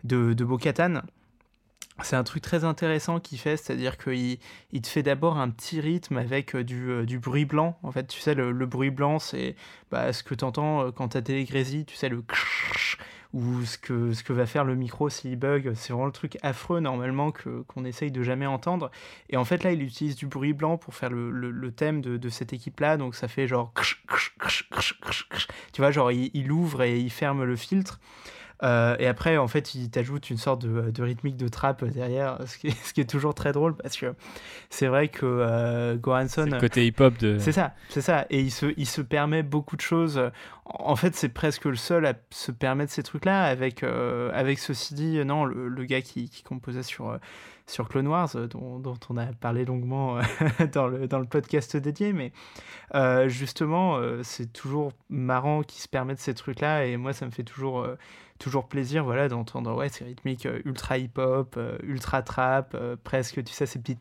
de, 0.03 0.33
de 0.33 0.45
Bo-Katan 0.45 1.01
c'est 2.03 2.15
un 2.15 2.23
truc 2.23 2.41
très 2.41 2.63
intéressant 2.63 3.19
qu'il 3.19 3.37
fait, 3.37 3.57
c'est-à-dire 3.57 3.97
qu'il 3.97 4.37
il 4.71 4.81
te 4.81 4.87
fait 4.87 5.03
d'abord 5.03 5.37
un 5.37 5.49
petit 5.49 5.79
rythme 5.79 6.17
avec 6.17 6.55
euh, 6.55 6.63
du, 6.63 6.89
euh, 6.89 7.05
du, 7.05 7.19
bruit 7.19 7.45
blanc. 7.45 7.77
En 7.83 7.91
fait, 7.91 8.07
tu 8.07 8.19
sais, 8.19 8.33
le, 8.33 8.53
bruit 8.65 8.91
blanc, 8.91 9.19
c'est 9.19 9.55
bah, 9.91 10.13
ce 10.13 10.23
que 10.23 10.35
tu 10.35 10.43
entends 10.43 10.87
euh, 10.87 10.91
quand 10.91 11.09
tu 11.09 11.17
as 11.17 11.21
télégrésie, 11.21 11.85
tu 11.85 11.95
sais, 11.95 12.09
le 12.09 12.23
ou 13.33 13.63
ce 13.63 13.77
que, 13.77 14.11
ce 14.11 14.23
que 14.23 14.33
va 14.33 14.45
faire 14.45 14.65
le 14.65 14.75
micro 14.75 15.09
s'il 15.09 15.37
bug. 15.37 15.71
C'est 15.75 15.93
vraiment 15.93 16.05
le 16.05 16.11
truc 16.11 16.37
affreux 16.41 16.81
normalement 16.81 17.31
que, 17.31 17.61
qu'on 17.61 17.85
essaye 17.85 18.11
de 18.11 18.23
jamais 18.23 18.45
entendre. 18.45 18.91
Et 19.29 19.37
en 19.37 19.45
fait, 19.45 19.63
là, 19.63 19.71
il 19.71 19.81
utilise 19.81 20.17
du 20.17 20.27
bruit 20.27 20.51
blanc 20.53 20.77
pour 20.77 20.93
faire 20.95 21.09
le, 21.09 21.31
le, 21.31 21.71
thème 21.71 22.01
de, 22.01 22.17
de 22.17 22.29
cette 22.29 22.51
équipe-là. 22.51 22.97
Donc 22.97 23.15
ça 23.15 23.29
fait 23.29 23.47
genre. 23.47 23.73
Tu 25.71 25.81
vois, 25.81 25.91
genre, 25.91 26.11
il 26.11 26.51
ouvre 26.51 26.83
et 26.83 26.99
il 26.99 27.09
ferme 27.09 27.43
le 27.45 27.55
filtre. 27.55 27.99
Euh, 28.63 28.95
et 28.99 29.07
après, 29.07 29.37
en 29.37 29.47
fait, 29.47 29.73
il 29.75 29.89
t'ajoute 29.89 30.29
une 30.29 30.37
sorte 30.37 30.61
de, 30.65 30.91
de, 30.91 31.03
rythmique 31.03 31.37
de 31.37 31.47
trap 31.47 31.83
derrière, 31.85 32.37
ce 32.45 32.57
qui, 32.57 32.67
est, 32.67 32.85
ce 32.85 32.93
qui, 32.93 33.01
est, 33.01 33.09
toujours 33.09 33.33
très 33.33 33.51
drôle 33.51 33.75
parce 33.75 33.97
que 33.97 34.13
c'est 34.69 34.87
vrai 34.87 35.07
que 35.07 35.25
euh, 35.25 35.95
Goranson. 35.95 36.45
C'est 36.45 36.51
le 36.51 36.59
côté 36.59 36.85
hip-hop 36.85 37.17
de. 37.17 37.37
C'est 37.39 37.51
ça, 37.51 37.73
c'est 37.89 38.01
ça. 38.01 38.25
Et 38.29 38.39
il 38.41 38.51
se, 38.51 38.67
il 38.77 38.87
se 38.87 39.01
permet 39.01 39.43
beaucoup 39.43 39.75
de 39.75 39.81
choses. 39.81 40.21
En 40.65 40.95
fait, 40.95 41.15
c'est 41.15 41.29
presque 41.29 41.65
le 41.65 41.75
seul 41.75 42.05
à 42.05 42.13
se 42.29 42.51
permettre 42.51 42.91
ces 42.91 43.03
trucs-là. 43.03 43.43
Avec, 43.43 43.83
euh, 43.83 44.29
avec 44.33 44.59
ceci 44.59 44.93
dit, 44.93 45.25
non, 45.25 45.45
le, 45.45 45.67
le 45.67 45.83
gars 45.85 46.01
qui, 46.01 46.29
qui, 46.29 46.43
composait 46.43 46.83
sur 46.83 47.17
sur 47.71 47.89
Clone 47.89 48.07
Wars, 48.07 48.29
dont, 48.49 48.79
dont, 48.79 48.97
on 49.09 49.17
a 49.17 49.27
parlé 49.27 49.65
longuement 49.65 50.19
dans, 50.73 50.87
le, 50.87 51.07
dans 51.07 51.19
le 51.19 51.25
podcast 51.25 51.77
dédié. 51.77 52.13
Mais 52.13 52.31
justement, 53.27 53.99
c'est 54.23 54.51
toujours 54.51 54.91
marrant 55.09 55.63
qu'il 55.63 55.81
se 55.81 55.87
permette 55.87 56.19
ces 56.19 56.33
trucs-là. 56.33 56.85
Et 56.85 56.97
moi, 56.97 57.13
ça 57.13 57.25
me 57.25 57.31
fait 57.31 57.43
toujours 57.43 57.87
toujours 58.41 58.67
plaisir 58.67 59.03
voilà 59.03 59.27
d'entendre 59.27 59.73
ouais 59.75 59.89
ces 59.89 60.03
rythmiques 60.03 60.47
euh, 60.47 60.61
ultra 60.65 60.97
hip 60.97 61.11
hop 61.17 61.55
euh, 61.57 61.77
ultra 61.83 62.23
trap 62.23 62.73
euh, 62.73 62.95
presque 63.01 63.43
tu 63.43 63.53
sais 63.53 63.67
ces 63.67 63.79
petits 63.79 63.97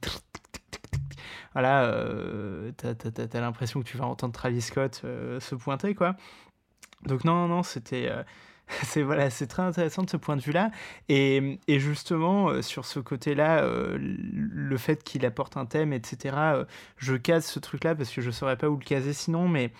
voilà 1.53 1.93
t'as 2.77 2.91
as, 2.91 3.41
l'impression 3.41 3.81
que 3.81 3.87
tu 3.87 3.99
vas 3.99 4.07
entendre 4.07 4.33
Travis 4.33 4.62
Scott 4.62 5.03
se 5.03 5.55
pointer 5.57 5.95
quoi 5.95 6.16
donc 7.05 7.25
non 7.25 7.49
non 7.49 7.62
c'était 7.62 8.09
c'est 8.85 9.03
voilà, 9.03 9.31
très 9.31 9.62
intéressant 9.62 10.03
de 10.03 10.11
ce 10.11 10.16
point 10.16 10.37
de 10.37 10.43
vue-là. 10.43 10.71
Et, 11.09 11.59
et, 11.68 11.79
justement, 11.79 12.62
sur 12.62 12.85
ce 12.85 13.01
côté-là, 13.01 13.64
le 13.99 14.77
fait 14.77 15.03
qu'il 15.03 15.25
apporte 15.27 15.57
un 15.57 15.66
thème, 15.66 15.93
etc., 15.93 16.37
je 16.97 17.14
case 17.14 17.47
ce 17.47 17.59
truc-là 17.59 17.95
parce 17.95 18.11
que 18.11 18.21
je 18.21 18.31
saurais 18.31 18.57
pas 18.57 18.68
où 18.68 18.77
le 18.77 18.85
caser 18.85 19.12
sinon, 19.12 19.49
mais 19.49 19.73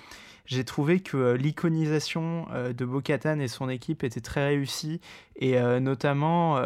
j'ai 0.51 0.65
trouvé 0.65 1.01
que 1.01 1.17
euh, 1.17 1.37
l'iconisation 1.37 2.47
euh, 2.53 2.73
de 2.73 2.85
Bo-Katan 2.85 3.39
et 3.39 3.49
son 3.49 3.69
équipe 3.69 4.03
était 4.03 4.21
très 4.21 4.49
réussie 4.49 5.01
et 5.37 5.59
euh, 5.59 5.79
notamment 5.79 6.61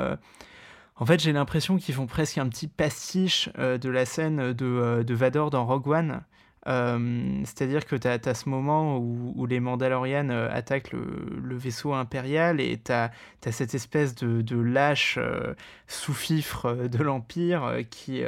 en 0.96 1.06
fait 1.06 1.20
j'ai 1.20 1.32
l'impression 1.32 1.76
qu'ils 1.76 1.94
font 1.94 2.06
presque 2.06 2.38
un 2.38 2.48
petit 2.48 2.66
pastiche 2.66 3.50
de 3.56 3.88
la 3.88 4.06
scène 4.06 4.52
de, 4.52 5.02
de 5.02 5.14
Vador 5.14 5.50
dans 5.50 5.66
Rogue 5.66 5.88
One 5.88 6.22
euh, 6.66 7.42
c'est-à-dire 7.44 7.84
que 7.84 7.96
tu 7.96 8.08
as, 8.08 8.34
ce 8.34 8.48
moment 8.48 8.98
où, 8.98 9.46
les 9.46 9.60
Mandalorians 9.60 10.30
euh, 10.30 10.48
attaquent 10.50 10.92
le, 10.92 11.56
vaisseau 11.56 11.92
impérial 11.92 12.60
et 12.60 12.80
tu 12.82 12.92
as, 12.92 13.10
cette 13.50 13.74
espèce 13.74 14.14
de, 14.14 14.56
lâche 14.56 15.18
euh, 15.18 15.54
sous-fifre 15.86 16.88
de 16.88 17.02
l'Empire 17.02 17.78
qui, 17.90 18.22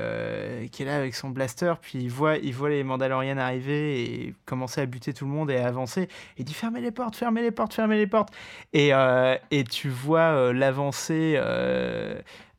qui 0.70 0.82
est 0.82 0.84
là 0.84 0.97
avec 0.97 1.14
son 1.14 1.30
blaster, 1.30 1.74
puis 1.80 1.99
il 2.01 2.11
voit, 2.11 2.37
il 2.37 2.55
voit 2.55 2.68
les 2.68 2.84
Mandalorians 2.84 3.39
arriver 3.39 4.03
et 4.03 4.34
commencer 4.45 4.80
à 4.82 4.87
buter 4.87 5.12
tout 5.12 5.24
le 5.24 5.30
monde 5.30 5.51
et 5.51 5.57
à 5.57 5.66
avancer. 5.66 6.03
Et 6.03 6.09
il 6.39 6.45
dit 6.45 6.55
fermez 6.55 6.80
les 6.80 6.91
portes, 6.91 7.16
fermez 7.16 7.43
les 7.43 7.51
portes, 7.51 7.74
fermez 7.74 7.97
les 7.97 8.07
portes. 8.07 8.30
Et, 8.72 8.91
et 9.51 9.64
tu 9.64 9.89
vois 9.89 10.53
l'avancée 10.53 11.41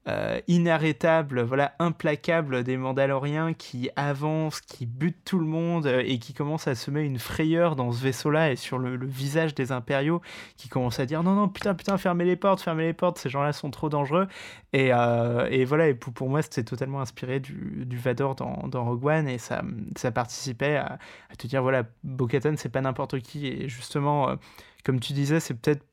euh, 0.08 0.40
inarrêtable, 0.48 1.42
voilà, 1.42 1.74
implacable 1.80 2.64
des 2.64 2.78
Mandaloriens 2.78 3.54
qui 3.54 3.90
avancent, 3.98 4.62
qui 4.62 4.86
butent 4.86 5.26
tout 5.26 5.40
le 5.40 5.46
monde 5.46 5.86
euh, 5.86 6.02
et 6.06 6.18
qui 6.18 6.34
commencent 6.34 6.68
à 6.68 6.76
semer 6.76 7.02
une 7.02 7.20
frayeur 7.20 7.76
dans 7.76 7.92
ce 7.92 8.02
vaisseau-là 8.02 8.52
et 8.52 8.56
sur 8.56 8.78
le, 8.78 8.98
visage 9.06 9.54
des 9.54 9.74
impériaux 9.74 10.22
qui 10.56 10.70
commencent 10.70 11.00
à 11.00 11.06
dire 11.06 11.24
non, 11.24 11.34
non, 11.34 11.50
putain, 11.50 11.76
putain, 11.76 11.98
fermez 11.98 12.24
les 12.24 12.36
portes, 12.38 12.62
fermez 12.62 12.86
les 12.86 12.94
portes, 12.94 13.18
ces 13.18 13.30
gens-là 13.30 13.52
sont 13.52 13.70
trop 13.70 13.90
dangereux. 13.90 14.28
Et, 14.72 14.94
euh, 14.94 15.48
et 15.52 15.66
voilà, 15.66 15.90
et 15.90 15.94
pour, 15.94 16.14
pour 16.14 16.30
moi, 16.30 16.42
c'était 16.42 16.64
totalement 16.64 17.02
inspiré 17.02 17.40
du, 17.40 17.98
Vador 17.98 18.36
dans, 18.36 18.68
dans, 18.68 18.86
Rogue 18.86 19.06
One 19.06 19.28
et 19.28 19.38
ça, 19.38 19.64
ça 19.98 20.12
participait 20.12 20.78
à, 20.78 21.00
à 21.30 21.36
te 21.36 21.48
dire 21.48 21.62
voilà, 21.62 21.84
Bo-Katan, 22.04 22.54
c'est 22.58 22.70
pas 22.70 22.82
n'importe 22.82 23.20
qui. 23.20 23.48
Et 23.48 23.68
justement, 23.68 24.38
comme 24.86 25.00
tu 25.00 25.14
disais, 25.14 25.40
c'est 25.40 25.54
peut-être 25.54 25.84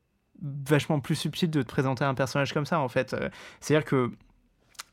vachement 0.41 0.99
plus 0.99 1.15
subtil 1.15 1.49
de 1.49 1.61
te 1.61 1.67
présenter 1.67 2.03
un 2.03 2.13
personnage 2.13 2.53
comme 2.53 2.65
ça 2.65 2.79
en 2.79 2.87
fait. 2.89 3.13
Euh, 3.13 3.29
c'est-à-dire 3.59 3.85
que 3.85 4.11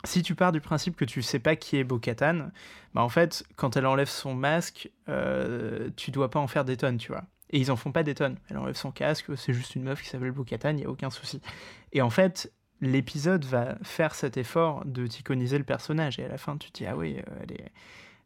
si 0.05 0.23
tu 0.23 0.35
pars 0.35 0.53
du 0.53 0.61
principe 0.61 0.97
que 0.97 1.05
tu 1.05 1.23
sais 1.23 1.39
pas 1.39 1.57
qui 1.57 1.77
est 1.77 1.85
Bo-Katan, 1.85 2.51
bah 2.95 3.03
en 3.03 3.09
fait, 3.09 3.45
quand 3.57 3.77
elle 3.77 3.87
enlève 3.87 4.09
son 4.09 4.35
masque, 4.35 4.91
euh, 5.09 5.91
tu 5.97 6.11
dois 6.11 6.31
pas 6.31 6.41
en 6.41 6.49
faire 6.49 6.65
des 6.65 6.77
tonnes, 6.77 6.99
tu 6.99 7.13
vois. 7.13 7.25
Et 7.51 7.59
ils 7.59 7.71
en 7.71 7.77
font 7.77 7.93
pas 7.93 8.03
des 8.03 8.15
tonnes. 8.15 8.37
Elle 8.49 8.59
enlève 8.59 8.75
son 8.75 8.91
casque, 8.91 9.27
c'est 9.37 9.53
juste 9.53 9.77
une 9.77 9.83
meuf 9.83 10.03
qui 10.03 10.09
s'appelle 10.09 10.33
Bo-Katan, 10.33 10.71
il 10.71 10.81
y 10.81 10.85
a 10.85 10.91
aucun 10.91 11.11
souci. 11.11 11.41
Et 11.93 12.03
en 12.03 12.11
fait, 12.11 12.53
l'épisode 12.81 13.45
va 13.45 13.77
faire 13.83 14.15
cet 14.15 14.37
effort 14.37 14.85
de 14.85 15.07
t'iconiser 15.07 15.59
le 15.59 15.65
personnage. 15.65 16.19
Et 16.19 16.25
à 16.25 16.29
la 16.29 16.39
fin, 16.39 16.57
tu 16.57 16.71
te 16.71 16.79
dis, 16.79 16.87
ah 16.87 16.97
oui, 16.97 17.19
euh, 17.19 17.39
elle 17.43 17.53
est 17.53 17.73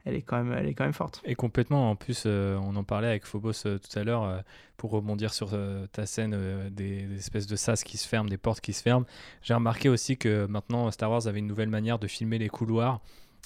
elle 0.07 0.15
est 0.15 0.23
quand 0.23 0.43
même, 0.43 0.57
elle 0.57 0.69
est 0.69 0.75
quand 0.75 0.85
même 0.85 0.93
forte. 0.93 1.21
Et 1.25 1.35
complètement. 1.35 1.91
En 1.91 1.97
plus, 1.97 2.23
euh, 2.27 2.57
on 2.63 2.77
en 2.77 2.85
parlait 2.85 3.09
avec 3.09 3.27
Phobos 3.27 3.67
euh, 3.67 3.79
tout 3.79 3.99
à 3.99 4.05
l'heure 4.05 4.23
euh, 4.23 4.39
pour 4.77 4.93
rebondir 4.93 5.35
sur 5.35 5.51
ta 5.91 6.07
scène 6.07 6.69
des, 6.71 7.13
espèces 7.17 7.47
de 7.47 7.57
sas 7.57 7.83
qui 7.83 7.97
se 7.97 8.07
ferment, 8.07 8.29
des 8.29 8.37
portes 8.37 8.61
qui 8.61 8.73
se 8.73 8.83
ferment. 8.83 9.07
J'ai 9.43 9.55
remarqué 9.55 9.89
aussi 9.89 10.17
que 10.17 10.47
maintenant 10.47 10.91
Star 10.91 11.11
Wars 11.11 11.27
avait 11.27 11.39
une 11.41 11.47
nouvelle 11.47 11.71
manière 11.71 11.99
de 11.99 12.07
filmer 12.07 12.39
les 12.39 12.49
couloirs. 12.49 13.01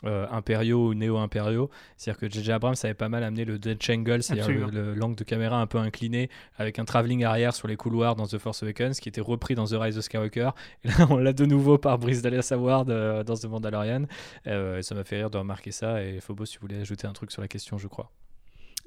Impériaux 0.04 0.88
ou 0.88 0.94
néo-impériaux. 0.94 1.70
C'est-à-dire 1.96 2.20
que 2.20 2.28
J.J. 2.30 2.52
Abrams 2.52 2.74
avait 2.82 2.94
pas 2.94 3.08
mal 3.08 3.22
amené 3.24 3.44
le 3.44 3.58
Dutch 3.58 3.90
angle, 3.90 4.22
c'est-à-dire 4.22 4.68
l'angle 4.72 5.16
de 5.16 5.24
caméra 5.24 5.60
un 5.60 5.66
peu 5.66 5.78
incliné, 5.78 6.30
avec 6.56 6.78
un 6.78 6.84
travelling 6.84 7.24
arrière 7.24 7.54
sur 7.54 7.68
les 7.68 7.76
couloirs 7.76 8.16
dans 8.16 8.26
The 8.26 8.38
Force 8.38 8.62
Awakens, 8.62 9.00
qui 9.00 9.08
était 9.08 9.20
repris 9.20 9.54
dans 9.54 9.66
The 9.66 9.74
Rise 9.74 9.98
of 9.98 10.04
Skywalker. 10.04 10.50
Et 10.84 10.88
là, 10.88 11.06
on 11.10 11.16
l'a 11.16 11.32
de 11.32 11.44
nouveau 11.44 11.78
par 11.78 11.98
Brice 11.98 12.22
Dallas 12.22 12.48
Howard 12.52 12.88
dans 12.88 13.34
The 13.36 13.44
Mandalorian. 13.44 14.06
et 14.46 14.82
ça 14.82 14.94
m'a 14.94 15.04
fait 15.04 15.16
rire 15.16 15.30
de 15.30 15.38
remarquer 15.38 15.70
ça. 15.70 16.02
Et 16.02 16.20
Phobos, 16.20 16.46
tu 16.46 16.58
voulais 16.60 16.80
ajouter 16.80 17.06
un 17.06 17.12
truc 17.12 17.30
sur 17.30 17.42
la 17.42 17.48
question, 17.48 17.78
je 17.78 17.88
crois. 17.88 18.10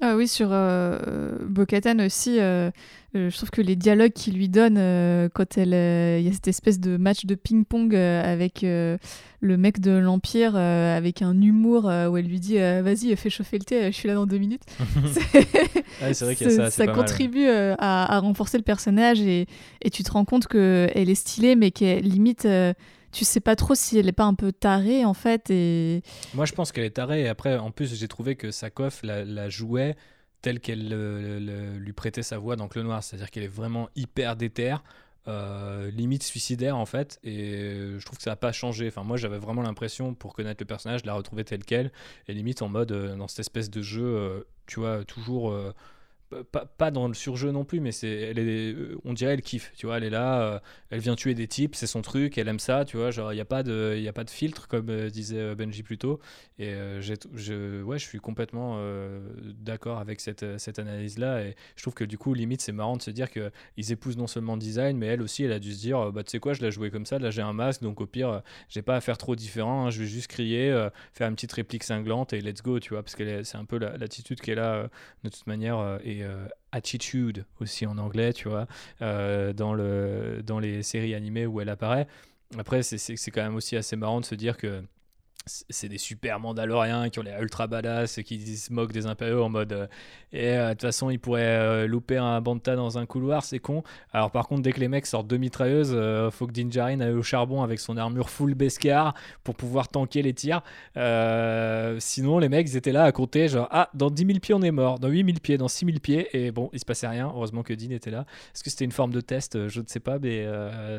Ah 0.00 0.16
oui, 0.16 0.26
sur 0.26 0.48
euh, 0.50 0.98
Bo-Katan 1.46 2.00
aussi, 2.00 2.40
euh, 2.40 2.70
euh, 3.14 3.30
je 3.30 3.36
trouve 3.36 3.50
que 3.50 3.62
les 3.62 3.76
dialogues 3.76 4.12
qu'il 4.12 4.34
lui 4.34 4.48
donne 4.48 4.76
euh, 4.76 5.28
quand 5.32 5.56
elle, 5.56 5.72
il 6.20 6.26
y 6.26 6.28
a 6.28 6.32
cette 6.32 6.48
espèce 6.48 6.80
de 6.80 6.96
match 6.96 7.26
de 7.26 7.34
ping-pong 7.34 7.94
avec 7.94 8.62
le 8.62 8.98
mec 9.56 9.80
de 9.80 9.92
l'Empire, 9.92 10.56
avec 10.56 11.22
un 11.22 11.40
humour 11.40 11.84
où 11.84 12.16
elle 12.16 12.26
lui 12.26 12.40
dit 12.40 12.56
Vas-y, 12.58 13.14
fais 13.16 13.30
chauffer 13.30 13.58
le 13.58 13.64
thé, 13.64 13.92
je 13.92 13.96
suis 13.96 14.08
là 14.08 14.14
dans 14.14 14.26
deux 14.26 14.38
minutes. 14.38 14.62
Vrai 16.00 16.08
y 16.08 16.44
a 16.44 16.70
ça, 16.70 16.86
mal, 16.86 16.94
contribue 16.94 17.46
à, 17.46 17.76
à 17.78 18.18
renforcer 18.18 18.58
le 18.58 18.64
personnage 18.64 19.20
et, 19.20 19.46
et 19.80 19.90
tu 19.90 20.02
te 20.02 20.10
rends 20.10 20.24
compte 20.24 20.48
qu'elle 20.48 21.08
est 21.08 21.14
stylée, 21.14 21.56
mais 21.56 21.70
qu'elle 21.70 22.04
limite. 22.04 22.48
Tu 23.14 23.24
sais 23.24 23.40
pas 23.40 23.56
trop 23.56 23.74
si 23.74 23.98
elle 23.98 24.08
est 24.08 24.12
pas 24.12 24.24
un 24.24 24.34
peu 24.34 24.52
tarée 24.52 25.04
en 25.04 25.14
fait 25.14 25.48
et 25.50 26.02
Moi, 26.34 26.44
je 26.44 26.52
pense 26.52 26.72
qu'elle 26.72 26.84
est 26.84 26.90
tarée. 26.90 27.22
Et 27.22 27.28
après, 27.28 27.56
en 27.56 27.70
plus, 27.70 27.94
j'ai 27.94 28.08
trouvé 28.08 28.36
que 28.36 28.50
Sakoff 28.50 29.02
la, 29.02 29.48
jouait 29.48 29.96
telle 30.42 30.60
qu'elle 30.60 30.90
euh, 30.92 31.40
le- 31.40 31.78
lui 31.78 31.92
prêtait 31.92 32.22
sa 32.22 32.36
voix 32.38 32.56
dans 32.56 32.68
Clone 32.68 32.86
Noir. 32.86 33.02
C'est-à-dire 33.02 33.30
qu'elle 33.30 33.44
est 33.44 33.48
vraiment 33.48 33.88
hyper 33.96 34.36
déterre, 34.36 34.82
euh, 35.28 35.90
limite 35.90 36.22
suicidaire 36.22 36.76
en 36.76 36.84
fait. 36.86 37.18
Et 37.24 37.94
je 37.98 38.04
trouve 38.04 38.18
que 38.18 38.24
ça 38.24 38.30
n'a 38.30 38.36
pas 38.36 38.52
changé. 38.52 38.88
Enfin, 38.88 39.04
moi, 39.04 39.16
j'avais 39.16 39.38
vraiment 39.38 39.62
l'impression, 39.62 40.12
pour 40.14 40.34
connaître 40.34 40.60
le 40.62 40.66
personnage, 40.66 41.02
de 41.02 41.06
la 41.06 41.14
retrouver 41.14 41.44
telle 41.44 41.64
qu'elle. 41.64 41.92
Et 42.28 42.34
limite 42.34 42.60
en 42.62 42.68
mode, 42.68 42.92
euh, 42.92 43.16
dans 43.16 43.28
cette 43.28 43.38
espèce 43.40 43.70
de 43.70 43.80
jeu, 43.80 44.44
tu 44.66 44.80
vois, 44.80 45.04
toujours. 45.04 45.54
Pas, 46.78 46.90
dans 46.90 47.06
le 47.06 47.14
surjeu 47.14 47.52
non 47.52 47.64
plus, 47.64 47.80
mais 47.80 47.92
c'est, 47.92 48.32
euh, 48.36 48.96
on 49.04 49.12
dirait 49.12 49.34
elle 49.34 49.42
kiffe, 49.42 49.72
tu 49.76 49.86
vois, 49.86 49.98
elle 49.98 50.04
est 50.04 50.10
là, 50.10 50.42
euh, 50.42 50.58
elle 50.90 50.98
vient 51.00 51.14
tuer 51.14 51.34
des 51.34 51.46
types, 51.46 51.74
c'est 51.76 51.86
son 51.86 52.02
truc, 52.02 52.38
elle 52.38 52.48
aime 52.48 52.58
ça, 52.58 52.84
tu 52.84 52.96
vois, 52.96 53.10
genre 53.10 53.32
il 53.32 53.36
n'y 53.36 53.40
a, 53.40 53.44
pas 53.44 53.62
de- 53.62 54.02
a 54.06 54.12
pas 54.12 54.24
de 54.24 54.30
filtre 54.30 54.66
comme 54.66 54.88
euh, 54.90 55.10
disait 55.10 55.54
Benji 55.54 55.82
plus 55.82 55.98
tôt, 55.98 56.18
et 56.58 56.70
euh, 56.70 57.00
je, 57.00 57.82
ouais, 57.82 57.98
je 57.98 58.04
suis 58.04 58.18
complètement 58.18 58.78
d'accord 59.60 59.98
avec 59.98 60.20
cette, 60.20 60.58
cette 60.58 60.78
analyse-là, 60.78 61.42
et 61.42 61.56
je 61.76 61.82
trouve 61.82 61.94
que 61.94 62.04
du 62.04 62.18
coup, 62.18 62.34
limite, 62.34 62.60
c'est 62.60 62.72
marrant 62.72 62.96
de 62.96 63.02
se 63.02 63.10
dire 63.10 63.28
qu'ils 63.30 63.92
épousent 63.92 64.16
non 64.16 64.26
seulement 64.26 64.54
le 64.54 64.60
design, 64.60 64.96
mais 64.96 65.06
elle 65.06 65.22
aussi, 65.22 65.44
elle 65.44 65.52
a 65.52 65.58
dû 65.58 65.72
se 65.72 65.80
dire, 65.80 66.10
bah 66.12 66.24
tu 66.24 66.30
sais 66.30 66.38
quoi, 66.40 66.52
je 66.54 66.62
l'ai 66.62 66.70
joué 66.70 66.90
comme 66.90 67.06
ça, 67.06 67.18
là 67.18 67.30
j'ai 67.30 67.42
un 67.42 67.52
masque, 67.52 67.82
donc 67.82 68.00
au 68.00 68.06
pire, 68.06 68.42
j'ai 68.68 68.82
pas 68.82 68.96
à 68.96 69.00
faire 69.00 69.18
trop 69.18 69.36
différent, 69.36 69.86
hein, 69.86 69.90
je 69.90 70.00
vais 70.00 70.06
juste 70.08 70.28
crier, 70.28 70.88
faire 71.12 71.28
une 71.28 71.34
petite 71.34 71.52
réplique 71.52 71.84
cinglante, 71.84 72.32
et 72.32 72.40
let's 72.40 72.62
go, 72.62 72.80
tu 72.80 72.90
vois, 72.90 73.02
parce 73.02 73.14
que 73.14 73.42
c'est 73.44 73.56
un 73.56 73.64
peu 73.64 73.78
la- 73.78 73.96
l'attitude 73.96 74.40
qu'elle 74.40 74.58
a 74.58 74.88
de 75.22 75.28
toute 75.28 75.46
manière, 75.46 75.98
euh, 76.22 76.46
attitude 76.72 77.44
aussi 77.60 77.86
en 77.86 77.98
anglais, 77.98 78.32
tu 78.32 78.48
vois, 78.48 78.66
euh, 79.02 79.52
dans, 79.52 79.74
le, 79.74 80.42
dans 80.44 80.58
les 80.58 80.82
séries 80.82 81.14
animées 81.14 81.46
où 81.46 81.60
elle 81.60 81.68
apparaît. 81.68 82.06
Après, 82.58 82.82
c'est 82.82 83.30
quand 83.30 83.42
même 83.42 83.56
aussi 83.56 83.76
assez 83.76 83.96
marrant 83.96 84.20
de 84.20 84.24
se 84.24 84.34
dire 84.34 84.56
que 84.56 84.82
c'est 85.46 85.88
des 85.88 85.98
super 85.98 86.40
mandaloriens 86.40 87.10
qui 87.10 87.18
ont 87.18 87.22
l'air 87.22 87.42
ultra 87.42 87.66
badass 87.66 88.16
et 88.16 88.24
qui 88.24 88.56
se 88.56 88.72
moquent 88.72 88.92
des 88.92 89.06
impériaux 89.06 89.42
en 89.42 89.50
mode 89.50 89.72
euh, 89.72 89.86
et 90.32 90.56
euh, 90.56 90.68
de 90.68 90.72
toute 90.72 90.82
façon 90.82 91.10
ils 91.10 91.18
pourraient 91.18 91.42
euh, 91.42 91.86
louper 91.86 92.16
un 92.16 92.40
banta 92.40 92.76
dans 92.76 92.96
un 92.96 93.04
couloir 93.04 93.44
c'est 93.44 93.58
con. 93.58 93.82
Alors 94.12 94.30
par 94.30 94.48
contre 94.48 94.62
dès 94.62 94.72
que 94.72 94.80
les 94.80 94.88
mecs 94.88 95.06
sortent 95.06 95.26
deux 95.26 95.36
mitrailleuses 95.36 95.94
faut 96.32 96.46
que 96.46 96.52
Din 96.52 96.70
Djarin 96.70 97.00
aille 97.00 97.12
au 97.12 97.22
charbon 97.22 97.62
avec 97.62 97.78
son 97.78 97.96
armure 97.96 98.30
full 98.30 98.54
Beskar 98.54 99.14
pour 99.42 99.54
pouvoir 99.54 99.88
tanker 99.88 100.22
les 100.22 100.32
tirs. 100.32 100.62
Sinon 100.94 102.38
les 102.38 102.48
mecs 102.48 102.74
étaient 102.74 102.92
là 102.92 103.04
à 103.04 103.12
compter 103.12 103.48
genre 103.48 103.68
ah 103.70 103.90
dans 103.94 104.10
10 104.10 104.26
000 104.26 104.38
pieds 104.38 104.54
on 104.54 104.62
est 104.62 104.70
mort. 104.70 104.98
Dans 104.98 105.08
8 105.08 105.26
000 105.26 105.38
pieds 105.42 105.58
dans 105.58 105.68
6 105.68 105.86
000 105.86 105.98
pieds. 105.98 106.28
Et 106.32 106.50
bon 106.52 106.70
il 106.72 106.80
se 106.80 106.84
passait 106.84 107.08
rien. 107.08 107.28
Heureusement 107.28 107.62
que 107.62 107.74
Din 107.74 107.90
était 107.90 108.10
là. 108.10 108.24
Est-ce 108.54 108.64
que 108.64 108.70
c'était 108.70 108.84
une 108.84 108.92
forme 108.92 109.12
de 109.12 109.20
test? 109.20 109.68
Je 109.68 109.80
ne 109.80 109.86
sais 109.86 110.00
pas 110.00 110.18
mais 110.18 110.46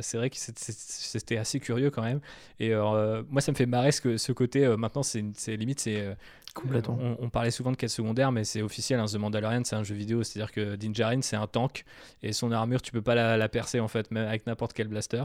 c'est 0.01 0.17
vrai 0.17 0.29
que 0.29 0.37
c'était 0.37 1.37
assez 1.37 1.59
curieux 1.59 1.89
quand 1.89 2.03
même. 2.03 2.19
Et 2.59 2.73
moi, 2.75 3.41
ça 3.41 3.51
me 3.51 3.57
fait 3.57 3.65
marrer 3.65 3.91
ce, 3.91 4.01
que, 4.01 4.17
côté. 4.35 4.65
euh, 4.65 4.77
maintenant, 4.77 5.01
c'est 5.03 5.23
limite, 5.57 5.79
c'est. 5.79 5.99
euh, 6.01 6.13
Complètement. 6.53 6.97
On, 7.01 7.17
on 7.19 7.29
parlait 7.29 7.51
souvent 7.51 7.71
de 7.71 7.75
quête 7.75 7.89
secondaire, 7.89 8.31
mais 8.31 8.45
c'est 8.45 8.61
officiel. 8.61 8.99
Hein, 8.99 9.07
The 9.07 9.15
Mandalorian, 9.15 9.63
c'est 9.65 9.75
un 9.75 9.83
jeu 9.83 9.95
vidéo. 9.95 10.23
C'est-à-dire 10.23 10.53
que 10.53 10.75
Din 10.77 10.93
Djarin, 10.93 11.21
c'est 11.21 11.35
un 11.35 11.47
tank. 11.47 11.83
Et 12.23 12.31
son 12.31 12.51
armure, 12.51 12.81
tu 12.81 12.91
peux 12.93 13.01
pas 13.01 13.15
la, 13.15 13.35
la 13.35 13.49
percer, 13.49 13.81
en 13.81 13.89
fait, 13.89 14.09
même 14.11 14.27
avec 14.27 14.45
n'importe 14.47 14.71
quel 14.71 14.87
blaster. 14.87 15.23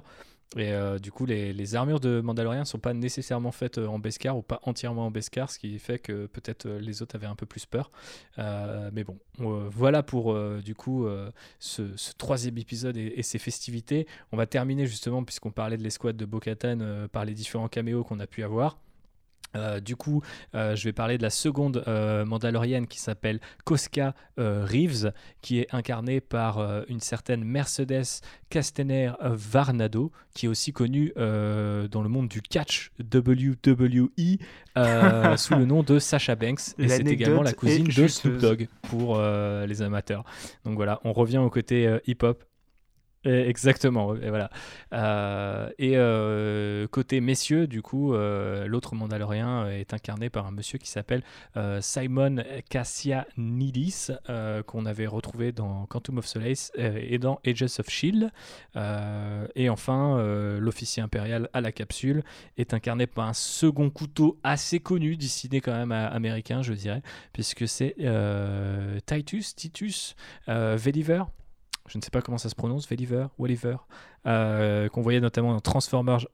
Et 0.57 0.73
euh, 0.73 0.99
du 0.99 1.13
coup, 1.13 1.27
les, 1.27 1.53
les 1.53 1.77
armures 1.77 2.01
de 2.01 2.21
Mandalorian 2.21 2.65
sont 2.65 2.81
pas 2.81 2.93
nécessairement 2.93 3.53
faites 3.53 3.79
en 3.79 4.01
Beskar 4.01 4.37
ou 4.37 4.43
pas 4.43 4.59
entièrement 4.65 5.07
en 5.07 5.13
Beskar, 5.13 5.49
ce 5.49 5.61
qui 5.61 5.79
fait 5.79 6.01
que 6.01 6.27
peut-être 6.27 6.69
les 6.69 7.03
autres 7.03 7.15
avaient 7.15 7.29
un 7.29 7.37
peu 7.37 7.47
plus 7.47 7.67
peur. 7.67 7.93
Euh, 8.41 8.91
mais 8.93 9.05
bon, 9.05 9.17
euh, 9.39 9.69
voilà 9.71 10.03
pour 10.03 10.37
du 10.61 10.75
coup 10.75 11.07
ce, 11.61 11.97
ce 11.97 12.13
troisième 12.15 12.59
épisode 12.59 12.97
et, 12.97 13.13
et 13.15 13.23
ses 13.23 13.39
festivités. 13.39 14.09
On 14.33 14.37
va 14.37 14.47
terminer 14.47 14.87
justement, 14.87 15.23
puisqu'on 15.23 15.53
parlait 15.53 15.77
de 15.77 15.85
l'escouade 15.85 16.17
de 16.17 16.25
Bo-Katan, 16.25 17.07
par 17.13 17.25
les 17.25 17.35
différents 17.35 17.69
caméos 17.69 18.03
qu'on 18.03 18.19
a 18.19 18.27
pu 18.27 18.43
avoir. 18.43 18.79
Euh, 19.57 19.81
du 19.81 19.97
coup, 19.97 20.23
euh, 20.55 20.77
je 20.77 20.85
vais 20.85 20.93
parler 20.93 21.19
de 21.19 21.23
la 21.23 21.31
seconde 21.31 21.83
euh, 21.89 22.25
Mandalorienne 22.25 22.87
qui 22.87 23.01
s'appelle 23.01 23.41
Koska 23.65 24.15
Reeves, 24.37 25.13
qui 25.43 25.59
est 25.59 25.67
incarnée 25.75 26.21
par 26.21 26.85
une 26.89 27.01
certaine 27.01 27.45
Mercedes 27.45 28.23
Castaner 28.49 29.13
Varnado, 29.21 30.13
qui 30.35 30.47
est 30.47 30.49
aussi 30.49 30.73
connue 30.73 31.13
dans 31.17 32.03
le 32.03 32.09
monde 32.09 32.29
du 32.29 32.41
catch 32.41 32.91
WWE 33.01 34.39
sous 35.37 35.55
le 35.55 35.65
nom 35.67 35.83
de 35.83 35.99
Sasha 35.99 36.37
Banks. 36.37 36.61
Et 36.79 36.89
c'est 36.89 37.07
également 37.07 37.43
la 37.43 37.53
cousine 37.53 37.87
de. 37.87 38.09
Snoop 38.09 38.39
Dogg 38.39 38.69
pour 38.83 39.21
les 39.21 39.83
amateurs. 39.83 40.25
Donc 40.65 40.77
voilà, 40.77 41.01
on 41.05 41.13
revient 41.13 41.39
au 41.39 41.51
côté 41.51 41.99
hip-hop. 42.07 42.43
Exactement, 43.25 44.17
et 44.17 44.31
voilà. 44.31 44.49
Euh, 44.95 45.69
et 45.79 45.93
euh, 45.97 46.87
côté 46.89 47.21
messieurs, 47.21 47.67
du 47.67 47.83
coup, 47.83 48.15
euh, 48.15 48.67
l'autre 48.67 48.95
Mandalorien 48.95 49.69
est 49.69 49.93
incarné 49.93 50.31
par 50.31 50.47
un 50.47 50.53
monsieur 50.53 50.79
qui 50.79 50.89
s'appelle 50.89 51.23
Simon 51.81 52.37
Cassianidis, 52.71 54.09
qu'on 54.67 54.87
avait 54.87 55.07
retrouvé 55.07 55.53
dans 55.53 55.85
Quantum 55.87 56.19
of 56.19 56.27
Solace 56.27 56.73
et 56.77 57.19
dans 57.19 57.41
Ages 57.47 57.79
of 57.79 57.91
Shield. 57.91 58.31
Et 59.55 59.69
enfin, 59.69 60.23
l'officier 60.59 61.03
impérial 61.03 61.51
à 61.53 61.61
la 61.61 61.73
capsule 61.73 62.23
est 62.57 62.73
incarné 62.73 63.07
par 63.07 63.27
un 63.27 63.35
second 63.35 63.91
couteau 63.91 64.39
assez 64.43 64.81
connu, 64.81 65.17
dessiné 65.17 65.61
quand 65.61 65.75
même 65.75 65.93
américain, 65.93 66.63
je 66.63 66.73
dirais, 66.73 67.03
puisque 67.35 67.69
c'est 67.69 67.97
Titus, 69.07 69.55
Titus 69.55 70.17
Veliver 70.47 71.25
je 71.91 71.99
ne 71.99 72.03
sais 72.03 72.11
pas 72.11 72.23
comment 72.23 72.39
ça 72.39 72.49
se 72.49 72.55
prononce, 72.55 72.89
Veliver, 72.89 73.27
Welliver, 73.39 73.77
euh, 74.27 74.89
qu'on 74.89 75.03
voyait 75.03 75.21
notamment 75.21 75.53
dans 75.53 75.61
Transformers, 75.61 76.25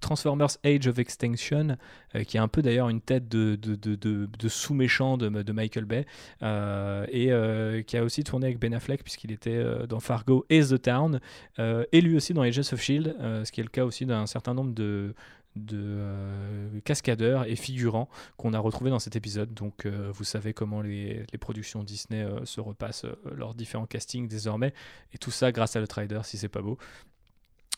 Transformers 0.00 0.56
Age 0.64 0.86
of 0.86 0.98
Extinction, 0.98 1.76
euh, 2.14 2.24
qui 2.24 2.38
a 2.38 2.42
un 2.42 2.48
peu 2.48 2.62
d'ailleurs 2.62 2.88
une 2.88 3.00
tête 3.00 3.28
de, 3.28 3.56
de, 3.56 3.74
de, 3.76 4.48
sous-méchant 4.48 5.16
de, 5.16 5.52
Michael 5.52 5.84
Bay, 5.84 6.06
euh, 6.42 7.06
et 7.10 7.32
euh, 7.32 7.82
qui 7.82 7.96
a 7.96 8.04
aussi 8.04 8.24
tourné 8.24 8.46
avec 8.46 8.58
Ben 8.58 8.72
Affleck, 8.72 9.02
puisqu'il 9.02 9.32
était 9.32 9.64
dans 9.88 10.00
Fargo 10.00 10.46
et 10.48 10.60
The 10.60 10.80
Town, 10.80 11.20
et 11.58 12.00
lui 12.00 12.16
aussi 12.16 12.32
dans 12.32 12.42
Ages 12.42 12.72
of 12.72 12.80
Shield, 12.80 13.16
ce 13.44 13.50
qui 13.52 13.60
est 13.60 13.64
le 13.64 13.70
cas 13.70 13.84
aussi 13.84 14.06
d'un 14.06 14.26
certain 14.26 14.54
nombre 14.54 14.72
de 14.72 15.14
de 15.56 15.78
euh, 15.82 16.80
cascadeurs 16.84 17.44
et 17.46 17.56
figurants 17.56 18.08
qu'on 18.36 18.54
a 18.54 18.58
retrouvés 18.58 18.90
dans 18.90 18.98
cet 18.98 19.16
épisode. 19.16 19.52
Donc 19.52 19.86
euh, 19.86 20.10
vous 20.12 20.24
savez 20.24 20.52
comment 20.54 20.80
les, 20.80 21.24
productions 21.40 21.82
Disney 21.82 22.22
euh, 22.22 22.44
se 22.44 22.60
repassent 22.60 23.06
leurs 23.34 23.54
différents 23.54 23.86
castings 23.86 24.28
désormais. 24.28 24.72
Et 25.12 25.18
tout 25.18 25.30
ça 25.30 25.52
grâce 25.52 25.76
à 25.76 25.80
le 25.80 25.88
Trader, 25.88 26.20
si 26.24 26.38
c'est 26.38 26.48
pas 26.48 26.62
beau. 26.62 26.78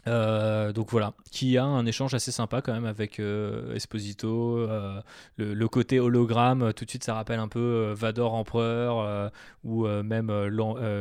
Euh, 0.08 0.72
donc 0.72 0.90
voilà, 0.90 1.14
qui 1.30 1.56
a 1.56 1.64
un 1.64 1.86
échange 1.86 2.14
assez 2.14 2.32
sympa 2.32 2.60
quand 2.60 2.72
même 2.72 2.86
avec 2.86 3.20
euh, 3.20 3.74
Esposito, 3.74 4.58
euh, 4.58 5.00
le, 5.36 5.68
côté 5.68 6.00
hologramme, 6.00 6.72
tout 6.74 6.84
de 6.84 6.90
suite 6.90 7.04
ça 7.04 7.14
rappelle 7.14 7.38
un 7.38 7.48
peu 7.48 7.92
Vador 7.96 8.34
Empereur 8.34 9.30
ou 9.64 9.86
même 9.86 10.32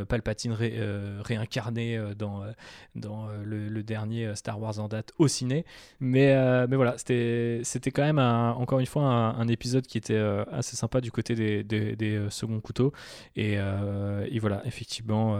Palpatine 0.07 0.53
ré- 0.53 0.79
réincarné 1.21 1.99
dans, 2.17 2.43
dans 2.95 3.27
le, 3.43 3.81
dernier 3.81 4.35
Star 4.35 4.61
Wars 4.61 4.79
en 4.79 4.87
date 4.87 5.11
au 5.17 5.27
ciné. 5.27 5.65
Mais, 5.99 6.35
mais 6.67 6.75
voilà, 6.75 6.95
c'était 6.97 7.91
quand 7.91 8.03
même 8.03 8.19
encore 8.19 8.79
une 8.79 8.85
fois 8.85 9.03
un, 9.03 9.47
épisode 9.47 9.85
qui 9.87 9.97
était 9.97 10.21
assez 10.51 10.75
sympa 10.77 11.01
du 11.01 11.11
côté 11.11 11.35
des, 11.35 11.63
des, 11.63 12.27
seconds 12.29 12.61
couteaux. 12.61 12.93
Et, 13.35 13.53
et 13.55 14.39
voilà, 14.39 14.61
effectivement, 14.65 15.37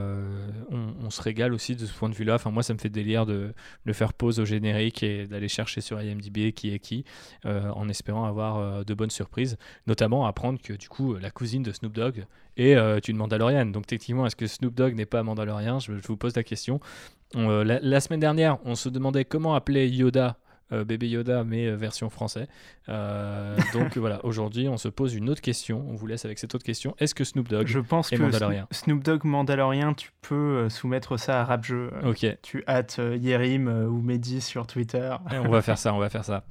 on 0.72 1.10
se 1.10 1.22
régale 1.22 1.54
aussi 1.54 1.76
de 1.76 1.86
ce 1.86 1.94
point 1.94 2.10
de 2.10 2.16
vue-là. 2.16 2.36
Enfin, 2.36 2.52
moi, 2.52 2.64
ça 2.64 2.74
me 2.74 2.80
fait 2.80 2.90
délire 2.90 3.26
de, 3.26 3.51
de 3.86 3.94
faire 3.94 4.14
pause 4.14 4.40
au 4.40 4.46
générique 4.46 5.04
et 5.04 5.28
d'aller 5.28 5.48
chercher 5.48 5.82
sur 5.82 6.02
IMDb 6.02 6.52
qui 6.52 6.74
est 6.74 6.80
qui, 6.80 7.06
euh, 7.46 7.70
en 7.70 7.90
espérant 7.90 8.26
avoir 8.26 8.58
euh, 8.58 8.84
de 8.84 8.94
bonnes 8.94 9.10
surprises, 9.10 9.58
notamment 9.88 10.26
apprendre 10.26 10.60
que 10.62 10.74
du 10.74 10.90
coup, 10.90 11.16
la 11.16 11.32
cousine 11.32 11.64
de 11.64 11.72
Snoop 11.72 11.94
Dogg 11.94 12.26
est 12.58 12.76
euh, 12.76 13.00
une 13.08 13.18
Mandalorienne. 13.18 13.72
Donc, 13.72 13.88
techniquement, 13.88 14.26
est-ce 14.26 14.36
que 14.36 14.48
Snoop 14.48 14.74
Dogg 14.74 14.96
n'est 14.96 15.06
pas 15.06 15.24
Mandalorien? 15.24 15.80
Je, 15.80 15.94
vous 15.94 16.18
pose 16.18 16.36
la 16.36 16.44
question. 16.44 16.80
On, 17.34 17.64
la, 17.64 17.80
la 17.80 18.00
semaine 18.00 18.20
dernière, 18.20 18.58
on 18.66 18.76
se 18.76 18.90
demandait 18.90 19.26
comment 19.26 19.56
appeler 19.56 19.88
Yoda. 19.88 20.38
Euh, 20.74 20.84
bébé 20.84 21.10
Yoda, 21.10 21.44
mais 21.44 21.68
euh, 21.68 21.76
version 21.76 22.10
français. 22.10 22.48
Euh, 22.90 23.58
donc 23.74 23.98
voilà, 23.98 24.24
aujourd'hui, 24.26 24.68
on 24.68 24.78
se 24.78 24.88
pose 24.88 25.14
une 25.16 25.30
autre 25.30 25.42
question. 25.42 25.86
On 25.90 25.96
vous 25.96 26.08
laisse 26.08 26.26
avec 26.26 26.40
cette 26.40 26.56
autre 26.56 26.66
question. 26.66 26.96
Est-ce 27.00 27.16
que 27.16 27.24
Snoop 27.24 27.50
Dogg 27.50 27.68
Je 27.68 27.80
pense 27.80 28.10
que 28.10 28.16
Mandalorian. 28.16 28.68
Snoop 28.72 29.04
Dogg 29.04 29.24
Mandalorian, 29.24 29.94
tu 29.94 30.12
peux 30.22 30.70
soumettre 30.70 31.18
ça 31.18 31.42
à 31.42 31.46
rap 31.46 31.64
jeu. 31.66 31.92
Ok, 32.06 32.26
Tu 32.42 32.64
hâtes 32.68 33.00
Yerim 33.20 33.68
ou 33.68 34.02
Mehdi 34.02 34.42
sur 34.42 34.68
Twitter. 34.68 35.16
on 35.32 35.50
va 35.50 35.62
faire 35.62 35.78
ça, 35.78 35.94
on 35.94 36.00
va 36.00 36.10
faire 36.10 36.26
ça. 36.26 36.44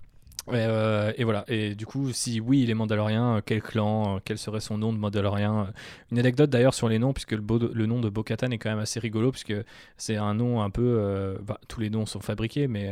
Euh, 0.48 1.12
et, 1.16 1.24
voilà. 1.24 1.44
Et 1.48 1.74
du 1.74 1.86
coup, 1.86 2.12
si 2.12 2.40
oui, 2.40 2.62
il 2.62 2.70
est 2.70 2.74
Mandalorien, 2.74 3.36
euh, 3.36 3.40
quel 3.44 3.62
clan, 3.62 4.16
euh, 4.16 4.20
quel 4.24 4.38
serait 4.38 4.60
son 4.60 4.78
nom 4.78 4.92
de 4.92 4.98
Mandalorien 4.98 5.72
Une 6.10 6.18
anecdote 6.18 6.50
d'ailleurs 6.50 6.74
sur 6.74 6.88
les 6.88 6.98
noms, 6.98 7.12
puisque 7.12 7.32
le, 7.32 7.86
nom 7.86 8.00
de 8.00 8.08
Bo-Katan 8.08 8.50
est 8.50 8.58
quand 8.58 8.70
même 8.70 8.78
assez 8.78 9.00
rigolo, 9.00 9.30
puisque 9.30 9.54
c'est 9.96 10.16
un 10.16 10.34
nom 10.34 10.62
un 10.62 10.70
peu. 10.70 11.38
Bah, 11.42 11.60
tous 11.68 11.80
les 11.80 11.90
noms 11.90 12.06
sont 12.06 12.20
fabriqués, 12.20 12.66
mais 12.66 12.90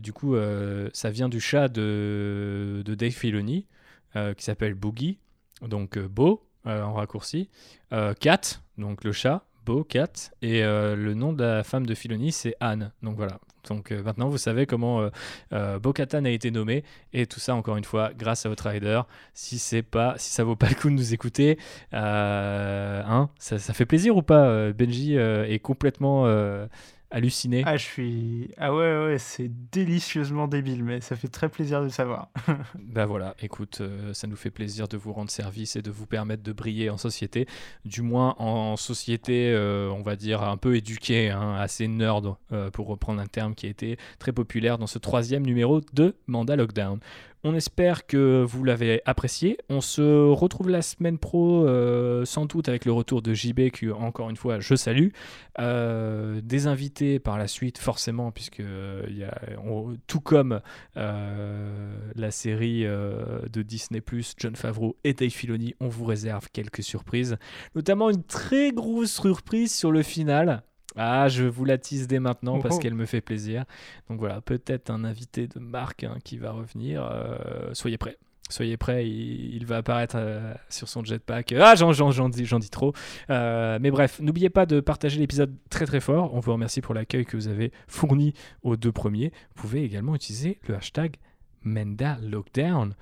du 0.00 0.12
coup, 0.12 0.36
ça 0.92 1.10
vient 1.10 1.28
du 1.28 1.40
chat 1.40 1.68
de, 1.68 2.82
de 2.84 2.94
Dave 2.94 3.12
Filoni, 3.12 3.66
qui 4.14 4.44
s'appelle 4.44 4.74
Boogie, 4.74 5.18
donc 5.62 5.98
Bo 5.98 6.46
en 6.64 6.92
raccourci, 6.94 7.48
Cat, 8.20 8.60
donc 8.78 9.04
le 9.04 9.12
chat, 9.12 9.44
Bo, 9.66 9.84
Cat, 9.84 10.30
et 10.42 10.62
le 10.62 11.14
nom 11.14 11.32
de 11.32 11.44
la 11.44 11.62
femme 11.62 11.86
de 11.86 11.94
Filoni, 11.94 12.32
c'est 12.32 12.54
Anne. 12.60 12.92
Donc 13.02 13.16
voilà, 13.16 13.38
donc 13.68 13.92
euh, 13.92 14.02
maintenant, 14.02 14.28
vous 14.28 14.38
savez 14.38 14.66
comment 14.66 15.00
euh, 15.00 15.10
euh 15.52 15.78
Bo-Katan 15.78 16.24
a 16.24 16.30
été 16.30 16.50
nommé. 16.50 16.84
Et 17.12 17.26
tout 17.26 17.40
ça, 17.40 17.54
encore 17.54 17.76
une 17.76 17.84
fois, 17.84 18.10
grâce 18.16 18.46
à 18.46 18.48
votre 18.48 18.68
rider. 18.68 19.02
Si 19.34 19.58
c'est 19.58 19.82
pas, 19.82 20.14
si 20.16 20.30
ça 20.30 20.44
vaut 20.44 20.56
pas 20.56 20.68
le 20.68 20.74
coup 20.74 20.88
de 20.88 20.94
nous 20.94 21.14
écouter, 21.14 21.58
euh, 21.94 23.02
hein, 23.04 23.30
ça, 23.38 23.58
ça, 23.58 23.72
fait 23.74 23.86
plaisir 23.86 24.16
ou 24.16 24.22
pas 24.22 24.72
Benji 24.72 25.16
est 25.16 25.62
complètement 25.62 26.26
halluciné. 27.10 27.62
Ah, 27.66 27.76
je 27.76 27.84
suis. 27.84 28.50
Ah 28.56 28.74
ouais, 28.74 29.06
ouais, 29.06 29.18
c'est 29.18 29.50
délicieusement 29.70 30.48
débile, 30.48 30.84
mais 30.84 31.00
ça 31.00 31.16
fait 31.16 31.28
très 31.28 31.48
plaisir 31.48 31.82
de 31.82 31.88
savoir. 31.88 32.30
bah 32.78 33.06
voilà, 33.06 33.34
écoute, 33.40 33.78
euh, 33.80 34.14
ça 34.14 34.26
nous 34.26 34.36
fait 34.36 34.50
plaisir 34.50 34.88
de 34.88 34.96
vous 34.96 35.12
rendre 35.12 35.30
service 35.30 35.76
et 35.76 35.82
de 35.82 35.90
vous 35.90 36.06
permettre 36.06 36.42
de 36.42 36.52
briller 36.52 36.90
en 36.90 36.96
société. 36.96 37.46
Du 37.84 38.02
moins 38.02 38.34
en 38.38 38.76
société, 38.76 39.50
euh, 39.52 39.90
on 39.90 40.02
va 40.02 40.16
dire, 40.16 40.42
un 40.42 40.56
peu 40.56 40.76
éduquée, 40.76 41.30
hein, 41.30 41.54
assez 41.54 41.88
nerd, 41.88 42.34
euh, 42.52 42.70
pour 42.70 42.86
reprendre 42.86 43.20
un 43.20 43.26
terme 43.26 43.54
qui 43.54 43.66
a 43.66 43.70
été 43.70 43.98
très 44.18 44.32
populaire 44.32 44.78
dans 44.78 44.86
ce 44.86 44.98
troisième 44.98 45.44
numéro 45.44 45.80
de 45.92 46.16
Manda 46.26 46.56
Lockdown. 46.56 47.00
On 47.42 47.54
espère 47.54 48.06
que 48.06 48.44
vous 48.46 48.64
l'avez 48.64 49.00
apprécié. 49.06 49.56
On 49.70 49.80
se 49.80 50.02
retrouve 50.02 50.68
la 50.68 50.82
semaine 50.82 51.16
pro, 51.16 51.66
euh, 51.66 52.26
sans 52.26 52.44
doute 52.44 52.68
avec 52.68 52.84
le 52.84 52.92
retour 52.92 53.22
de 53.22 53.32
JB, 53.32 53.70
que 53.70 53.90
encore 53.92 54.28
une 54.28 54.36
fois 54.36 54.60
je 54.60 54.74
salue. 54.74 55.08
Euh, 55.58 56.42
des 56.42 56.66
invités 56.66 57.18
par 57.18 57.38
la 57.38 57.48
suite, 57.48 57.78
forcément, 57.78 58.30
puisque 58.30 58.60
euh, 58.60 59.06
y 59.08 59.24
a, 59.24 59.40
tout 60.06 60.20
comme 60.20 60.60
la 60.96 62.30
série 62.30 62.82
de 62.82 63.62
Disney, 63.62 64.02
John 64.36 64.54
Favreau 64.54 64.96
et 65.04 65.14
Dave 65.14 65.30
Filoni, 65.30 65.74
on 65.80 65.88
vous 65.88 66.04
réserve 66.04 66.48
quelques 66.52 66.82
surprises. 66.82 67.38
Notamment 67.74 68.10
une 68.10 68.22
très 68.22 68.72
grosse 68.72 69.12
surprise 69.12 69.74
sur 69.74 69.92
le 69.92 70.02
final. 70.02 70.62
Ah, 70.96 71.28
je 71.28 71.44
vous 71.44 71.64
la 71.64 71.78
tease 71.78 72.06
dès 72.06 72.18
maintenant 72.18 72.58
parce 72.60 72.76
oh. 72.76 72.78
qu'elle 72.78 72.94
me 72.94 73.06
fait 73.06 73.20
plaisir. 73.20 73.64
Donc 74.08 74.18
voilà, 74.18 74.40
peut-être 74.40 74.90
un 74.90 75.04
invité 75.04 75.46
de 75.46 75.58
marque 75.58 76.04
hein, 76.04 76.18
qui 76.24 76.36
va 76.36 76.52
revenir. 76.52 77.04
Euh, 77.04 77.70
soyez 77.72 77.98
prêts. 77.98 78.18
Soyez 78.48 78.76
prêts, 78.76 79.08
il, 79.08 79.64
va 79.64 79.76
apparaître 79.76 80.16
euh, 80.18 80.52
sur 80.68 80.88
son 80.88 81.04
jetpack. 81.04 81.52
Ah, 81.52 81.76
j'en, 81.76 82.28
dis, 82.28 82.42
dis, 82.42 82.70
trop. 82.70 82.92
Euh, 83.30 83.78
mais 83.80 83.92
bref, 83.92 84.18
n'oubliez 84.20 84.50
pas 84.50 84.66
de 84.66 84.80
partager 84.80 85.20
l'épisode 85.20 85.54
très 85.70 85.86
très 85.86 86.00
fort. 86.00 86.34
On 86.34 86.40
vous 86.40 86.52
remercie 86.52 86.80
pour 86.80 86.92
l'accueil 86.92 87.24
que 87.24 87.36
vous 87.36 87.46
avez 87.46 87.70
fourni 87.86 88.34
aux 88.64 88.76
deux 88.76 88.90
premiers. 88.90 89.32
Vous 89.54 89.62
pouvez 89.62 89.84
également 89.84 90.16
utiliser 90.16 90.58
le 90.66 90.74
hashtag 90.74 91.16
Menda 91.62 92.18
Lockdown 92.22 92.94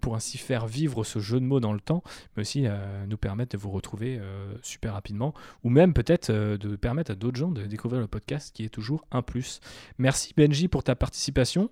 pour 0.00 0.14
ainsi 0.14 0.38
faire 0.38 0.66
vivre 0.66 1.04
ce 1.04 1.18
jeu 1.18 1.40
de 1.40 1.44
mots 1.44 1.60
dans 1.60 1.72
le 1.72 1.80
temps, 1.80 2.02
mais 2.36 2.42
aussi 2.42 2.66
euh, 2.66 3.06
nous 3.06 3.16
permettre 3.16 3.56
de 3.56 3.62
vous 3.62 3.70
retrouver 3.70 4.18
euh, 4.18 4.54
super 4.62 4.94
rapidement, 4.94 5.34
ou 5.64 5.70
même 5.70 5.94
peut-être 5.94 6.30
euh, 6.30 6.56
de 6.56 6.76
permettre 6.76 7.12
à 7.12 7.14
d'autres 7.14 7.38
gens 7.38 7.50
de 7.50 7.66
découvrir 7.66 8.00
le 8.00 8.06
podcast, 8.06 8.54
qui 8.54 8.64
est 8.64 8.68
toujours 8.68 9.04
un 9.10 9.22
plus. 9.22 9.60
Merci 9.98 10.34
Benji 10.36 10.68
pour 10.68 10.84
ta 10.84 10.94
participation. 10.94 11.70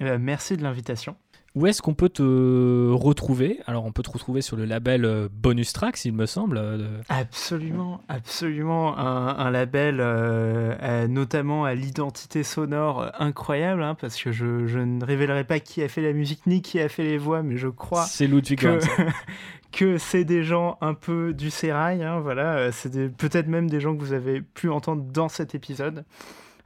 Eh 0.00 0.04
ben, 0.04 0.18
merci 0.18 0.56
de 0.56 0.62
l'invitation. 0.62 1.16
Où 1.54 1.68
est-ce 1.68 1.82
qu'on 1.82 1.94
peut 1.94 2.08
te 2.08 2.90
retrouver? 2.90 3.60
Alors, 3.66 3.84
on 3.84 3.92
peut 3.92 4.02
te 4.02 4.10
retrouver 4.10 4.40
sur 4.40 4.56
le 4.56 4.64
label 4.64 5.04
euh, 5.04 5.28
Bonus 5.32 5.72
Tracks, 5.72 6.04
il 6.04 6.12
me 6.12 6.26
semble. 6.26 6.58
Euh, 6.58 7.00
absolument, 7.08 8.00
absolument. 8.08 8.98
Un, 8.98 9.50
label 9.52 9.98
euh, 10.00 11.06
notamment 11.06 11.64
à 11.64 11.74
l'identité 11.74 12.42
sonore 12.42 13.08
incroyable, 13.20 13.84
hein, 13.84 13.94
parce 13.94 14.20
que 14.20 14.32
je, 14.32 14.78
ne 14.78 15.04
révélerai 15.04 15.44
pas 15.44 15.60
qui 15.60 15.80
a 15.80 15.88
fait 15.88 16.02
la 16.02 16.12
musique 16.12 16.44
ni 16.48 16.60
qui 16.60 16.80
a 16.80 16.88
fait 16.88 17.04
les 17.04 17.18
voix, 17.18 17.44
mais 17.44 17.56
je 17.56 17.68
crois 17.68 18.04
c'est 18.04 18.26
Ludwig 18.26 18.58
que, 18.58 18.80
que 19.72 19.98
c'est 19.98 20.24
des 20.24 20.42
gens 20.42 20.76
un 20.80 20.94
peu 20.94 21.32
du 21.34 21.50
sérail. 21.50 22.02
Hein, 22.02 22.18
voilà, 22.18 22.72
c'est 22.72 23.16
peut-être 23.16 23.46
même 23.46 23.70
des 23.70 23.78
gens 23.78 23.94
que 23.94 24.00
vous 24.00 24.12
avez 24.12 24.40
pu 24.40 24.70
entendre 24.70 25.04
dans 25.04 25.28
cet 25.28 25.54
épisode. 25.54 26.04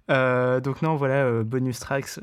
donc 0.08 0.80
non, 0.80 0.96
voilà, 0.96 1.42
Bonus 1.42 1.78
Tracks 1.78 2.18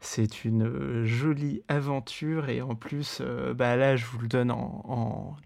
c'est 0.00 0.44
une 0.44 0.64
euh, 0.64 1.04
jolie 1.04 1.62
aventure 1.68 2.48
et 2.48 2.62
en 2.62 2.74
plus, 2.74 3.18
euh, 3.20 3.52
bah 3.52 3.76
là, 3.76 3.96
je 3.96 4.06
vous 4.06 4.20
le 4.20 4.28
donne 4.28 4.50
en, 4.50 5.36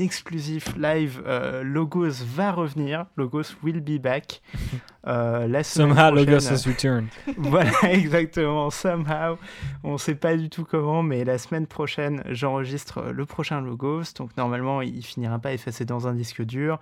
exclusif 0.00 0.76
live. 0.76 1.22
Euh, 1.26 1.62
Logos 1.62 2.24
va 2.24 2.52
revenir. 2.52 3.06
Logos 3.16 3.54
will 3.62 3.80
be 3.80 4.00
back. 4.00 4.40
la 5.04 5.62
Somehow 5.64 6.14
Logos 6.14 6.48
has 6.48 6.66
returned. 6.66 7.08
voilà, 7.36 7.72
exactement. 7.84 8.70
Somehow. 8.70 9.38
On 9.82 9.94
ne 9.94 9.98
sait 9.98 10.14
pas 10.14 10.36
du 10.36 10.50
tout 10.50 10.64
comment, 10.64 11.02
mais 11.02 11.24
la 11.24 11.38
semaine 11.38 11.66
prochaine, 11.66 12.22
j'enregistre 12.28 13.10
le 13.12 13.26
prochain 13.26 13.60
Logos. 13.60 14.14
Donc 14.16 14.36
normalement, 14.36 14.82
il 14.82 15.04
finira 15.04 15.38
pas 15.38 15.52
effacé 15.52 15.84
dans 15.84 16.06
un 16.06 16.14
disque 16.14 16.42
dur. 16.42 16.78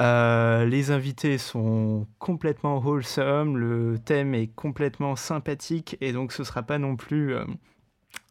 Euh, 0.00 0.64
les 0.64 0.90
invités 0.92 1.36
sont 1.36 2.06
complètement 2.18 2.78
wholesome, 2.78 3.58
le 3.58 3.98
thème 3.98 4.34
est 4.34 4.46
complètement 4.46 5.14
sympathique 5.14 5.98
et 6.00 6.12
donc 6.12 6.32
ce 6.32 6.42
sera 6.42 6.62
pas 6.62 6.78
non 6.78 6.96
plus 6.96 7.34
euh, 7.34 7.44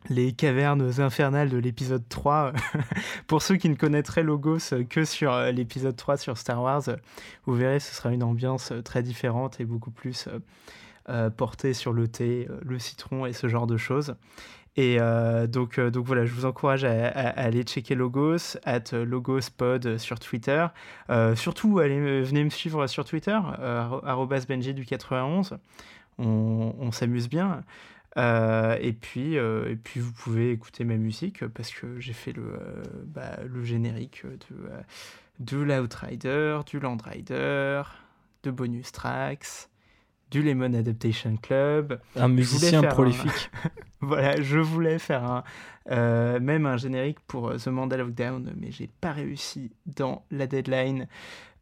les 0.10 0.32
cavernes 0.32 1.00
infernales 1.00 1.50
de 1.50 1.58
l'épisode 1.58 2.10
3. 2.10 2.54
Pour 3.28 3.44
ceux 3.44 3.58
qui 3.58 3.70
ne 3.70 3.76
connaîtraient 3.76 4.24
Logos 4.24 4.74
que 4.90 5.06
sur 5.06 5.32
euh, 5.32 5.52
l'épisode 5.52 5.96
3 5.96 6.18
sur 6.18 6.40
Star 6.40 6.60
Wars, 6.60 6.90
vous 7.46 7.54
verrez, 7.54 7.80
ce 7.80 7.94
sera 7.94 8.12
une 8.12 8.24
ambiance 8.24 8.74
très 8.84 9.04
différente 9.04 9.60
et 9.60 9.66
beaucoup 9.66 9.92
plus 9.92 10.28
portée 11.38 11.74
sur 11.74 11.92
le 11.92 12.08
thé, 12.08 12.48
le 12.62 12.78
citron 12.78 13.26
et 13.26 13.34
ce 13.34 13.48
genre 13.48 13.66
de 13.66 13.78
choses. 13.78 14.16
Et 14.80 14.96
euh, 14.98 15.46
donc, 15.46 15.78
euh, 15.78 15.92
donc 15.92 16.06
voilà, 16.06 16.24
je 16.24 16.32
vous 16.32 16.46
encourage 16.46 16.86
à, 16.86 17.10
aller 17.10 17.64
checker 17.64 17.96
Logos, 17.96 18.56
at 18.64 18.94
logospod 18.94 19.98
sur 19.98 20.20
Twitter. 20.22 20.68
Euh, 21.10 21.36
surtout, 21.36 21.80
allez, 21.80 22.22
venez 22.22 22.46
me 22.46 22.50
suivre 22.50 22.88
sur 22.88 23.04
Twitter, 23.04 23.38
Benji 24.48 24.74
du 24.74 24.86
91. 24.86 25.58
On, 26.18 26.92
s'amuse 26.94 27.28
bien. 27.28 27.66
et, 28.16 28.94
puis, 28.94 29.36
puis, 29.84 30.00
vous 30.00 30.14
pouvez 30.14 30.52
écouter 30.52 30.86
ma 30.86 30.96
musique 30.96 31.46
parce 31.48 31.72
que 31.72 32.00
j'ai 32.00 32.14
fait 32.14 32.32
le, 32.32 32.58
bah, 33.06 33.38
générique 33.62 34.24
de, 34.26 34.70
de 35.42 35.58
l'Outrider, 35.58 36.62
du 36.66 36.80
Landrider, 36.80 37.82
de 38.44 38.52
Bonus 38.52 38.94
Tracks 38.94 39.68
du 40.32 40.42
Lemon 40.42 40.74
Adaptation 40.74 41.38
Club. 41.38 42.00
Un 42.16 42.28
musicien 42.28 42.84
prolifique. 42.84 43.52
voilà, 44.02 44.42
je 44.42 44.60
voulais 44.60 45.00
faire 45.00 45.24
un, 45.24 45.44
euh, 45.92 46.40
même 46.40 46.66
un 46.66 46.78
générique 46.78 47.20
pour 47.28 47.50
euh, 47.50 47.58
The 47.58 47.68
Mandela 47.68 48.04
Lockdown, 48.04 48.54
mais 48.58 48.72
j'ai 48.72 48.90
pas 49.02 49.12
réussi 49.12 49.72
dans 49.86 50.26
la 50.32 50.48
deadline. 50.48 51.08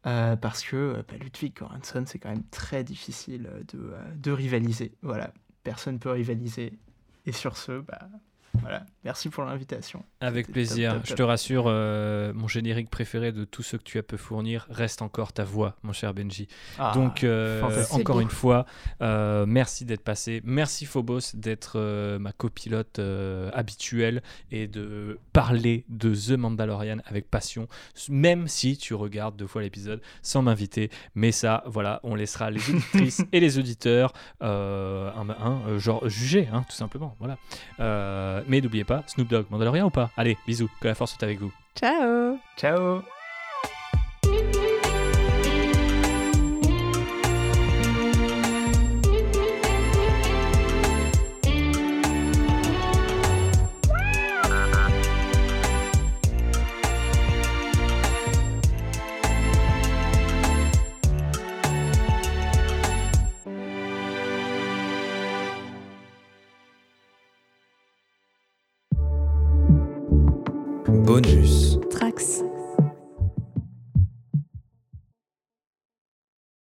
Euh, 0.06 0.36
parce 0.36 0.62
que 0.62 1.04
bah, 1.08 1.16
Ludwig 1.20 1.54
Göransson, 1.58 2.04
c'est 2.06 2.18
quand 2.18 2.28
même 2.28 2.44
très 2.50 2.84
difficile 2.84 3.50
de, 3.72 3.92
de 4.14 4.30
rivaliser. 4.30 4.92
Voilà, 5.02 5.32
personne 5.64 5.98
peut 5.98 6.10
rivaliser. 6.10 6.78
Et 7.26 7.32
sur 7.32 7.56
ce, 7.56 7.80
bah, 7.80 8.08
voilà, 8.54 8.84
merci 9.04 9.28
pour 9.28 9.44
l'invitation. 9.44 10.04
Avec 10.20 10.50
plaisir. 10.50 11.00
Je 11.04 11.14
te 11.14 11.22
rassure, 11.22 11.64
euh, 11.66 12.32
mon 12.34 12.48
générique 12.48 12.90
préféré 12.90 13.32
de 13.32 13.44
tout 13.44 13.62
ce 13.62 13.76
que 13.76 13.82
tu 13.82 13.98
as 13.98 14.02
pu 14.02 14.16
fournir 14.16 14.66
reste 14.70 15.02
encore 15.02 15.32
ta 15.32 15.44
voix, 15.44 15.76
mon 15.82 15.92
cher 15.92 16.14
Benji. 16.14 16.48
Ah, 16.78 16.92
Donc, 16.94 17.24
euh, 17.24 17.62
encore 17.92 18.20
une 18.20 18.30
fois, 18.30 18.66
euh, 19.02 19.46
merci 19.46 19.84
d'être 19.84 20.02
passé. 20.02 20.40
Merci 20.44 20.86
Phobos 20.86 21.34
d'être 21.34 21.78
ma 22.18 22.32
copilote 22.32 23.00
habituelle 23.52 24.22
et 24.50 24.66
de 24.66 25.18
parler 25.32 25.84
de 25.88 26.14
The 26.14 26.38
Mandalorian 26.38 26.98
avec 27.06 27.30
passion, 27.30 27.68
même 28.08 28.48
si 28.48 28.76
tu 28.76 28.94
regardes 28.94 29.36
deux 29.36 29.46
fois 29.46 29.62
l'épisode 29.62 30.00
sans 30.22 30.42
m'inviter. 30.42 30.90
Mais 31.14 31.32
ça, 31.32 31.62
voilà, 31.66 32.00
on 32.02 32.14
laissera 32.14 32.50
les 32.50 32.60
auditrices 32.70 33.24
et 33.32 33.40
les 33.40 33.58
auditeurs 33.58 34.12
un, 34.40 35.28
un, 35.28 35.78
genre 35.78 36.08
juger, 36.08 36.48
hein, 36.52 36.64
tout 36.68 36.76
simplement. 36.76 37.14
Voilà. 37.18 37.38
Mais 38.46 38.60
n'oubliez 38.60 38.84
pas, 38.84 39.02
Snoop 39.06 39.28
Dogg, 39.28 39.46
Mandalorian 39.50 39.86
ou 39.86 39.90
pas? 39.90 40.10
Allez, 40.16 40.36
bisous, 40.46 40.70
que 40.80 40.88
la 40.88 40.94
force 40.94 41.12
soit 41.12 41.24
avec 41.24 41.40
vous. 41.40 41.52
Ciao. 41.74 42.38
Ciao 42.56 43.02